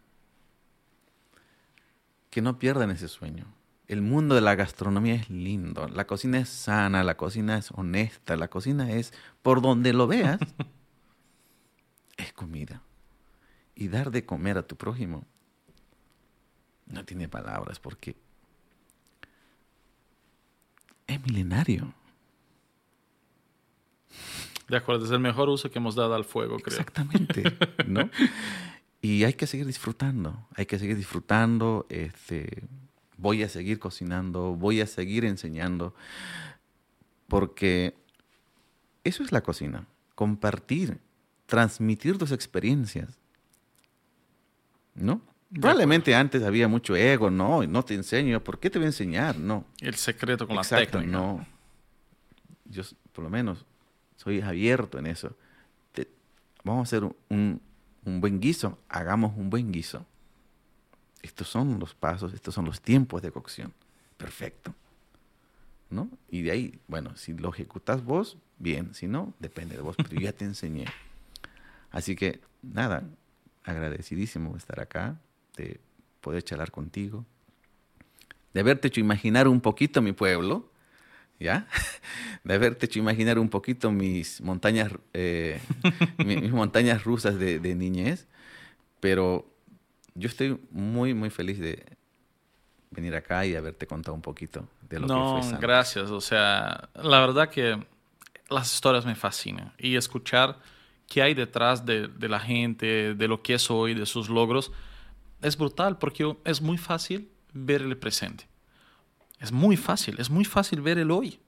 Que 2.31 2.43
no 2.43 2.59
pierdan 2.59 2.91
ese 2.91 3.07
sueño 3.07 3.47
el 3.91 4.03
mundo 4.03 4.37
de 4.37 4.41
la 4.41 4.55
gastronomía 4.55 5.17
es 5.17 5.29
lindo. 5.31 5.89
La 5.89 6.07
cocina 6.07 6.39
es 6.39 6.49
sana, 6.49 7.03
la 7.03 7.17
cocina 7.17 7.59
es 7.59 7.73
honesta, 7.73 8.37
la 8.37 8.47
cocina 8.47 8.93
es, 8.93 9.13
por 9.43 9.61
donde 9.63 9.93
lo 9.93 10.07
veas, 10.07 10.39
es 12.17 12.33
comida. 12.33 12.83
Y 13.75 13.89
dar 13.89 14.13
de 14.13 14.25
comer 14.25 14.59
a 14.59 14.63
tu 14.63 14.77
prójimo 14.77 15.25
no 16.87 17.05
tiene 17.05 17.29
palabras 17.29 17.81
porque 17.81 18.15
es 21.09 21.21
milenario. 21.23 21.93
De 24.71 24.77
acuerdo, 24.77 25.05
es 25.05 25.11
el 25.11 25.19
mejor 25.19 25.49
uso 25.49 25.69
que 25.69 25.81
hemos 25.81 25.97
dado 25.97 26.15
al 26.15 26.25
fuego, 26.25 26.57
creo. 26.59 26.79
Exactamente, 26.79 27.43
¿no? 27.89 28.09
Y 29.03 29.25
hay 29.25 29.33
que 29.33 29.49
seguir 29.49 29.67
disfrutando, 29.67 30.47
hay 30.55 30.67
que 30.67 30.79
seguir 30.79 30.97
disfrutando, 30.97 31.87
este, 31.89 32.63
voy 33.17 33.43
a 33.43 33.49
seguir 33.49 33.81
cocinando, 33.81 34.55
voy 34.55 34.81
a 34.81 34.87
seguir 34.87 35.25
enseñando, 35.25 35.93
porque 37.27 37.97
eso 39.03 39.25
es 39.25 39.33
la 39.33 39.41
cocina, 39.41 39.89
compartir, 40.15 41.01
transmitir 41.47 42.17
tus 42.17 42.31
experiencias. 42.31 43.19
¿No? 44.95 45.21
Probablemente 45.53 46.15
antes 46.15 46.45
había 46.45 46.69
mucho 46.69 46.95
ego, 46.95 47.29
no, 47.29 47.67
no 47.67 47.85
te 47.85 47.95
enseño, 47.95 48.39
¿por 48.45 48.61
qué 48.61 48.71
te 48.71 48.79
voy 48.79 48.85
a 48.85 48.91
enseñar? 48.91 49.37
No. 49.37 49.65
El 49.81 49.97
secreto 49.97 50.47
con 50.47 50.55
la 50.55 50.63
técnica. 50.63 51.03
No. 51.03 51.45
Yo, 52.67 52.85
por 53.13 53.25
lo 53.25 53.31
menos, 53.31 53.65
soy 54.21 54.41
abierto 54.41 54.99
en 54.99 55.07
eso. 55.07 55.37
vamos 56.63 56.81
a 56.81 56.89
hacer 56.89 57.05
un, 57.29 57.61
un 58.05 58.21
buen 58.21 58.41
guiso, 58.41 58.79
hagamos 58.89 59.37
un 59.37 59.49
buen 59.51 59.73
guiso 59.73 60.05
estos 61.23 61.49
son 61.49 61.79
los 61.79 61.95
pasos, 61.95 62.33
estos 62.33 62.55
son 62.55 62.65
los 62.65 62.81
tiempos 62.81 63.23
de 63.23 63.31
cocción. 63.31 63.73
Perfecto. 64.17 64.75
¿No? 65.91 66.09
Y 66.31 66.43
de 66.43 66.53
ahí, 66.53 66.81
bueno, 66.87 67.17
si 67.17 67.35
lo 67.35 67.51
ejecutas 67.51 68.05
vos, 68.05 68.39
bien, 68.59 68.95
si 68.95 69.07
no, 69.07 69.35
depende 69.39 69.77
de 69.77 69.83
vos, 69.83 69.97
pero 69.97 70.11
yo 70.11 70.21
ya 70.21 70.33
te 70.33 70.45
enseñé. 70.45 70.87
Así 71.91 72.15
que, 72.15 72.41
nada, 72.63 73.03
agradecidísimo 73.65 74.53
de 74.53 74.59
estar 74.59 74.81
acá, 74.81 75.19
de 75.57 75.81
poder 76.21 76.45
charlar 76.45 76.71
contigo, 76.71 77.27
de 78.55 78.61
haberte 78.61 78.89
hecho 78.89 79.01
imaginar 79.01 79.49
un 79.49 79.61
poquito 79.61 80.01
mi 80.01 80.13
pueblo, 80.13 80.71
¿ya? 81.41 81.67
De 82.45 82.55
haberte 82.55 82.87
hecho 82.87 82.99
imaginar 82.99 83.39
un 83.39 83.49
poquito 83.49 83.91
mis 83.91 84.41
montañas, 84.41 84.93
eh, 85.15 85.61
mis 86.19 86.53
montañas 86.53 87.03
rusas 87.03 87.39
de, 87.39 87.59
de 87.59 87.75
niñez, 87.75 88.29
pero 89.01 89.51
yo 90.15 90.29
estoy 90.29 90.61
muy, 90.71 91.15
muy 91.15 91.31
feliz 91.31 91.59
de 91.59 91.85
venir 92.91 93.15
acá 93.15 93.47
y 93.47 93.55
haberte 93.57 93.87
contado 93.87 94.15
un 94.15 94.23
poquito 94.23 94.69
de 94.89 95.01
lo 95.01 95.07
que 95.07 95.43
fue. 95.43 95.53
No, 95.53 95.59
gracias. 95.59 96.11
O 96.11 96.21
sea, 96.21 96.89
la 96.95 97.21
verdad 97.21 97.49
que 97.49 97.83
las 98.49 98.73
historias 98.73 99.07
me 99.07 99.15
fascinan 99.15 99.73
y 99.79 99.97
escuchar 99.97 100.59
qué 101.07 101.23
hay 101.23 101.35
detrás 101.35 101.87
de, 101.87 102.09
de 102.09 102.29
la 102.29 102.41
gente, 102.41 103.15
de 103.15 103.29
lo 103.29 103.43
que 103.43 103.55
es 103.55 103.71
hoy, 103.71 103.95
de 103.95 104.07
sus 104.07 104.29
logros, 104.29 104.73
es 105.41 105.57
brutal 105.57 105.99
porque 105.99 106.37
es 106.45 106.61
muy 106.61 106.79
fácil 106.79 107.31
ver 107.53 107.83
el 107.83 107.97
presente. 107.97 108.50
Es 109.41 109.51
muy 109.51 109.77
fácil, 109.77 110.17
es 110.19 110.31
muy 110.31 110.45
fácil 110.45 110.81
ver 110.81 110.99
el 110.99 111.11
hoy. 111.11 111.41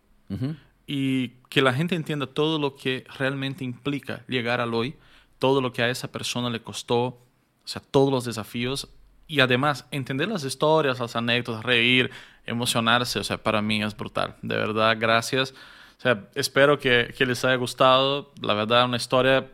Y 0.86 1.28
que 1.50 1.60
la 1.62 1.74
gente 1.74 1.94
entienda 1.94 2.26
todo 2.26 2.58
lo 2.58 2.74
que 2.74 3.04
realmente 3.18 3.64
implica 3.64 4.24
llegar 4.26 4.60
al 4.60 4.72
hoy 4.74 4.96
todo 5.42 5.60
lo 5.60 5.72
que 5.72 5.82
a 5.82 5.90
esa 5.90 6.06
persona 6.12 6.50
le 6.50 6.62
costó, 6.62 7.02
o 7.02 7.18
sea, 7.64 7.82
todos 7.90 8.12
los 8.12 8.24
desafíos 8.24 8.88
y 9.26 9.40
además 9.40 9.86
entender 9.90 10.28
las 10.28 10.44
historias, 10.44 11.00
las 11.00 11.16
anécdotas, 11.16 11.64
reír, 11.64 12.12
emocionarse, 12.46 13.18
o 13.18 13.24
sea, 13.24 13.42
para 13.42 13.60
mí 13.60 13.82
es 13.82 13.96
brutal. 13.96 14.36
De 14.40 14.54
verdad, 14.54 14.96
gracias. 15.00 15.50
O 15.98 16.00
sea, 16.00 16.28
espero 16.36 16.78
que, 16.78 17.12
que 17.18 17.26
les 17.26 17.44
haya 17.44 17.56
gustado. 17.56 18.32
La 18.40 18.54
verdad, 18.54 18.84
una 18.84 18.98
historia 18.98 19.50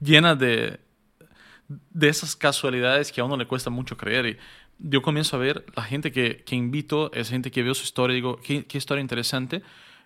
llena 0.00 0.34
de, 0.34 0.80
de 1.68 2.08
esas 2.08 2.34
casualidades 2.34 3.12
que 3.12 3.20
a 3.20 3.24
uno 3.24 3.36
le 3.36 3.46
cuesta 3.46 3.70
mucho 3.70 3.96
creer. 3.96 4.26
Y 4.26 4.38
yo 4.78 5.02
comienzo 5.02 5.36
a 5.36 5.40
ver 5.40 5.64
la 5.74 5.82
gente 5.82 6.12
que, 6.12 6.42
que 6.44 6.56
invito, 6.56 7.12
es 7.12 7.30
gente 7.30 7.50
que 7.50 7.62
veo 7.62 7.74
su 7.74 7.84
historia 7.84 8.14
y 8.14 8.16
digo, 8.16 8.36
qué, 8.36 8.66
qué 8.66 8.78
historia 8.78 9.00
interesante. 9.00 9.62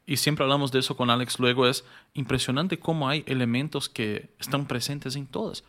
Y 0.06 0.16
siempre 0.16 0.44
hablamos 0.44 0.72
de 0.72 0.80
eso 0.80 0.96
con 0.96 1.10
Alex 1.10 1.38
luego, 1.38 1.66
es 1.66 1.84
impresionante 2.14 2.78
cómo 2.78 3.08
hay 3.08 3.22
elementos 3.26 3.88
que 3.88 4.30
están 4.40 4.66
presentes 4.66 5.14
en 5.14 5.26
todas. 5.26 5.64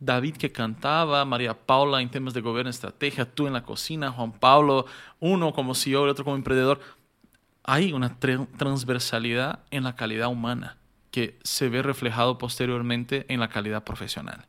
David 0.00 0.36
que 0.36 0.52
cantaba, 0.52 1.24
María 1.24 1.54
Paula 1.54 2.02
en 2.02 2.10
temas 2.10 2.34
de 2.34 2.40
gobierno 2.40 2.68
y 2.68 2.72
estrategia, 2.72 3.24
tú 3.24 3.46
en 3.46 3.52
la 3.52 3.62
cocina, 3.62 4.10
Juan 4.10 4.32
Pablo, 4.32 4.86
uno 5.20 5.52
como 5.52 5.74
CEO, 5.74 6.04
el 6.04 6.10
otro 6.10 6.24
como 6.24 6.36
emprendedor. 6.36 6.80
Hay 7.62 7.92
una 7.92 8.18
transversalidad 8.18 9.60
en 9.70 9.84
la 9.84 9.96
calidad 9.96 10.28
humana 10.28 10.76
que 11.10 11.38
se 11.42 11.68
ve 11.68 11.80
reflejado 11.80 12.36
posteriormente 12.36 13.24
en 13.28 13.40
la 13.40 13.48
calidad 13.48 13.84
profesional. 13.84 14.46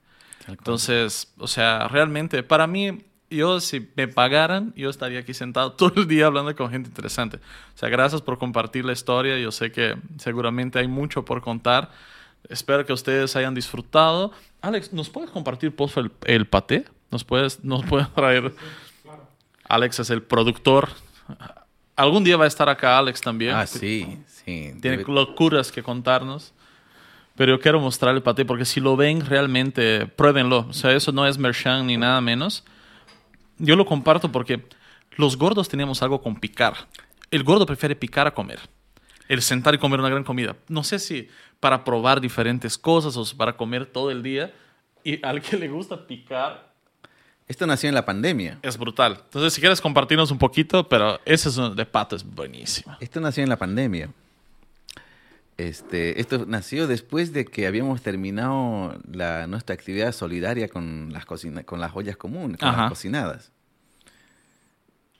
Entonces, 0.48 1.34
o 1.38 1.48
sea, 1.48 1.88
realmente 1.88 2.44
para 2.44 2.68
mí, 2.68 3.06
yo 3.36 3.60
si 3.60 3.90
me 3.95 4.07
pagaran, 4.07 4.74
yo 4.76 4.90
estaría 4.90 5.20
aquí 5.20 5.34
sentado 5.34 5.72
todo 5.74 5.94
el 5.95 6.07
día 6.07 6.28
hablando 6.28 6.56
con 6.56 6.70
gente 6.70 6.90
interesante. 6.90 7.38
O 7.38 7.78
sea, 7.78 7.90
gracias 7.90 8.22
por 8.22 8.38
compartir 8.38 8.86
la 8.86 8.94
historia. 8.94 9.38
Yo 9.38 9.52
sé 9.52 9.72
que 9.72 9.95
seguramente 10.18 10.80
hay 10.80 10.88
mucho 10.88 11.26
por 11.26 11.41
contar. 11.41 11.91
Espero 12.49 12.86
que 12.86 12.94
ustedes 12.94 13.36
hayan 13.36 13.56
disfrutado. 13.56 14.32
Alex, 14.62 14.94
¿nos 14.94 15.10
puedes 15.10 15.30
compartir, 15.32 15.76
por 15.76 15.90
favor, 15.90 16.12
el, 16.26 16.36
el 16.36 16.48
paté? 16.48 16.86
¿Nos 17.12 17.24
puedes, 17.24 17.64
nos 17.64 17.84
puedes 17.86 18.12
traer? 18.14 18.53
Alex 19.68 19.99
es 19.99 20.10
el 20.10 20.22
productor. 20.22 20.90
Algún 21.95 22.24
día 22.24 22.38
va 22.38 22.45
a 22.45 22.48
estar 22.48 22.70
acá 22.70 22.98
Alex 22.98 23.22
también. 23.22 23.56
Ah, 23.56 23.66
sí, 23.66 24.20
sí. 24.28 24.74
Tiene 24.82 25.03
locuras 25.07 25.72
que 25.72 25.82
contarnos. 25.82 26.53
Pero 27.36 27.56
yo 27.56 27.60
quiero 27.60 27.80
mostrar 27.80 28.16
el 28.16 28.22
paté 28.22 28.45
porque 28.45 28.66
si 28.66 28.80
lo 28.80 28.95
ven 28.95 29.26
realmente, 29.26 30.06
pruébenlo. 30.07 30.68
O 30.70 30.74
sea, 30.74 30.91
eso 30.91 31.12
no 31.12 31.26
es 31.26 31.38
merchan 31.38 31.86
ni 31.88 31.98
nada 31.98 32.22
menos. 32.22 32.64
Yo 33.57 33.76
lo 33.76 33.86
comparto 33.86 34.32
porque 34.32 34.65
los 35.18 35.38
gordos 35.38 35.69
tenemos 35.69 36.02
algo 36.02 36.22
con 36.22 36.36
picar. 36.36 36.73
El 37.32 37.44
gordo 37.44 37.65
prefiere 37.65 37.95
picar 37.95 38.27
a 38.27 38.34
comer. 38.34 38.60
El 39.27 39.41
sentar 39.41 39.73
y 39.73 39.77
comer 39.77 39.99
una 39.99 40.10
gran 40.10 40.23
comida. 40.23 40.56
No 40.68 40.84
sé 40.84 40.99
si 40.99 41.30
para 41.60 41.84
probar 41.84 42.22
diferentes 42.22 42.77
cosas 42.77 43.18
o 43.18 43.38
para 43.38 43.57
comer 43.57 43.86
todo 43.86 44.11
el 44.11 44.22
día. 44.22 44.53
Y 45.03 45.23
al 45.26 45.41
que 45.41 45.57
le 45.57 45.68
gusta 45.68 46.06
picar. 46.06 46.73
Esto 47.48 47.68
nació 47.68 47.90
en 47.90 47.95
la 47.95 48.06
pandemia. 48.06 48.57
Es 48.61 48.77
brutal. 48.77 49.19
Entonces, 49.23 49.53
si 49.53 49.61
quieres 49.61 49.80
compartirnos 49.80 50.32
un 50.32 50.40
poquito, 50.40 50.88
pero 50.90 51.19
ese 51.26 51.49
es 51.49 51.57
un, 51.57 51.76
de 51.76 51.86
pato 51.86 52.15
es 52.15 52.23
buenísimo. 52.23 52.98
Esto 52.99 53.19
nació 53.19 53.44
en 53.44 53.49
la 53.49 53.57
pandemia. 53.57 54.10
Este, 55.57 56.19
esto 56.19 56.45
nació 56.45 56.86
después 56.86 57.32
de 57.32 57.45
que 57.45 57.65
habíamos 57.65 58.02
terminado 58.02 58.99
la, 59.10 59.48
nuestra 59.48 59.73
actividad 59.73 60.11
solidaria 60.11 60.68
con 60.68 61.14
las, 61.14 61.26
cocina, 61.26 61.64
con 61.64 61.80
las 61.80 61.95
ollas 61.95 62.18
comunes, 62.18 62.60
con 62.60 62.76
las 62.76 62.90
cocinadas. 62.90 63.52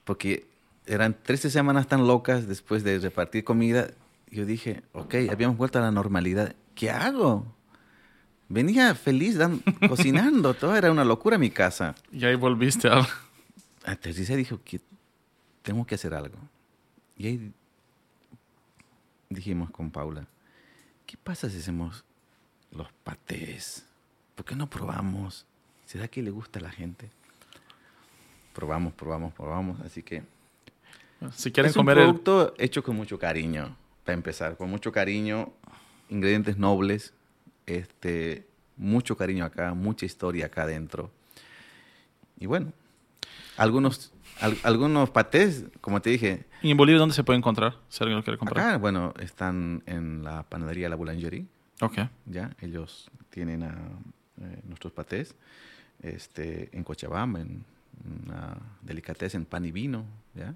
Porque 0.04 0.48
eran 0.86 1.16
13 1.24 1.50
semanas 1.50 1.88
tan 1.88 2.06
locas 2.06 2.48
después 2.48 2.84
de 2.84 3.00
repartir 3.00 3.46
comida. 3.46 3.88
Yo 4.30 4.46
dije, 4.46 4.84
ok, 4.92 5.16
habíamos 5.32 5.58
vuelto 5.58 5.80
a 5.80 5.82
la 5.82 5.92
normalidad. 5.92 6.54
¿Qué 6.76 6.92
hago? 6.92 7.56
Venía 8.50 8.94
feliz 8.94 9.40
cocinando, 9.88 10.54
todo 10.54 10.76
era 10.76 10.92
una 10.92 11.06
locura 11.06 11.38
mi 11.38 11.50
casa. 11.50 11.96
Y 12.12 12.26
ahí 12.26 12.36
volviste 12.36 12.90
a... 12.90 13.08
Aterricé 13.86 14.36
dijo 14.36 14.60
que 14.66 14.82
tengo 15.62 15.86
que 15.86 15.96
hacer 15.96 16.14
algo. 16.14 16.38
Y 17.18 17.28
ahí 17.28 17.54
dijimos 19.30 19.70
con 19.72 19.92
Paula, 19.92 20.28
¿qué 21.06 21.18
pasa 21.18 21.50
si 21.50 21.58
hacemos 21.58 22.04
los 22.72 22.92
patés? 23.04 23.86
¿Por 24.36 24.46
qué 24.46 24.56
no 24.56 24.70
probamos? 24.70 25.46
¿Será 25.86 26.08
que 26.08 26.22
le 26.22 26.32
gusta 26.32 26.60
a 26.60 26.64
la 26.64 26.72
gente? 26.72 27.10
Probamos, 28.54 28.94
probamos, 28.94 29.34
probamos. 29.34 29.80
Así 29.82 30.04
que 30.04 30.24
si 31.34 31.52
quieren 31.52 31.70
es 31.70 31.76
comer 31.76 31.98
un 31.98 32.04
producto 32.04 32.54
hecho 32.58 32.84
con 32.84 32.96
mucho 32.96 33.18
cariño, 33.18 33.76
para 34.04 34.14
empezar, 34.14 34.58
con 34.58 34.70
mucho 34.70 34.92
cariño, 34.92 35.52
ingredientes 36.10 36.58
nobles, 36.58 37.14
este, 37.66 38.46
mucho 38.78 39.18
cariño 39.18 39.46
acá, 39.46 39.74
mucha 39.74 40.06
historia 40.06 40.48
acá 40.48 40.64
adentro. 40.64 41.12
Y 42.40 42.46
bueno, 42.46 42.74
algunos 43.58 44.12
algunos 44.64 45.10
patés, 45.10 45.66
como 45.82 46.02
te 46.02 46.10
dije. 46.12 46.46
¿Y 46.66 46.72
en 46.72 46.78
Bolivia 46.78 46.98
dónde 46.98 47.14
se 47.14 47.24
puede 47.24 47.38
encontrar? 47.38 47.76
Si 47.90 48.04
alguien 48.04 48.18
lo 48.18 48.24
quiere 48.24 48.40
comprar. 48.40 48.68
Acá, 48.68 48.78
bueno, 48.80 49.14
están 49.20 49.84
en 49.86 50.24
la 50.24 50.42
panadería 50.42 50.90
La 50.90 50.96
Boulangerie. 50.96 51.46
Ok. 51.80 52.00
Ya, 52.26 52.56
ellos 52.60 53.12
tienen 53.30 53.62
a, 53.62 53.76
eh, 54.42 54.62
nuestros 54.64 54.92
patés. 54.92 55.36
Este, 56.02 56.76
en 56.76 56.84
Cochabamba, 56.84 57.42
en 57.42 57.64
una 58.26 58.58
delicatez 58.82 59.36
en 59.36 59.46
pan 59.46 59.64
y 59.64 59.72
vino, 59.72 60.06
¿ya? 60.34 60.56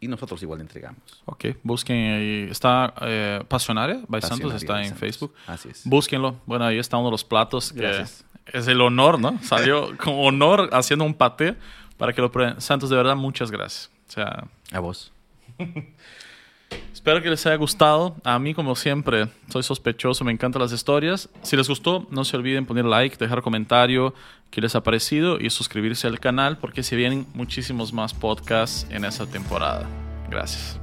Y 0.00 0.08
nosotros 0.08 0.42
igual 0.42 0.60
entregamos. 0.60 1.22
Ok, 1.24 1.46
busquen 1.62 1.96
ahí. 1.96 2.48
Está 2.50 2.92
eh, 3.02 3.44
Pasionaria, 3.46 4.02
by 4.08 4.20
Santos, 4.20 4.52
está 4.54 4.82
en 4.82 4.96
Facebook. 4.96 5.34
Así 5.46 5.68
es. 5.68 5.82
Búsquenlo. 5.84 6.40
Bueno, 6.46 6.64
ahí 6.64 6.78
está 6.78 6.96
uno 6.96 7.06
de 7.06 7.12
los 7.12 7.22
platos 7.22 7.72
que 7.72 8.04
es 8.46 8.66
el 8.66 8.80
honor, 8.80 9.20
¿no? 9.20 9.40
Salió 9.44 9.96
con 10.02 10.14
honor 10.16 10.70
haciendo 10.72 11.04
un 11.04 11.14
paté 11.14 11.54
para 11.96 12.12
que 12.12 12.20
lo 12.20 12.32
prueben. 12.32 12.60
Santos, 12.60 12.90
de 12.90 12.96
verdad, 12.96 13.14
muchas 13.14 13.52
gracias. 13.52 13.88
O 14.08 14.10
sea, 14.10 14.48
a 14.72 14.80
vos. 14.80 15.12
Espero 16.92 17.22
que 17.22 17.30
les 17.30 17.46
haya 17.46 17.56
gustado. 17.56 18.16
A 18.24 18.38
mí, 18.38 18.54
como 18.54 18.74
siempre, 18.76 19.28
soy 19.48 19.62
sospechoso, 19.62 20.24
me 20.24 20.32
encantan 20.32 20.60
las 20.60 20.72
historias. 20.72 21.28
Si 21.42 21.56
les 21.56 21.68
gustó, 21.68 22.06
no 22.10 22.24
se 22.24 22.36
olviden 22.36 22.66
poner 22.66 22.84
like, 22.84 23.16
dejar 23.16 23.42
comentario 23.42 24.14
qué 24.50 24.60
les 24.60 24.74
ha 24.74 24.82
parecido 24.82 25.38
y 25.40 25.50
suscribirse 25.50 26.06
al 26.06 26.20
canal 26.20 26.58
porque 26.58 26.82
se 26.82 26.96
vienen 26.96 27.26
muchísimos 27.34 27.92
más 27.92 28.14
podcasts 28.14 28.86
en 28.90 29.04
esa 29.04 29.26
temporada. 29.26 29.88
Gracias. 30.28 30.80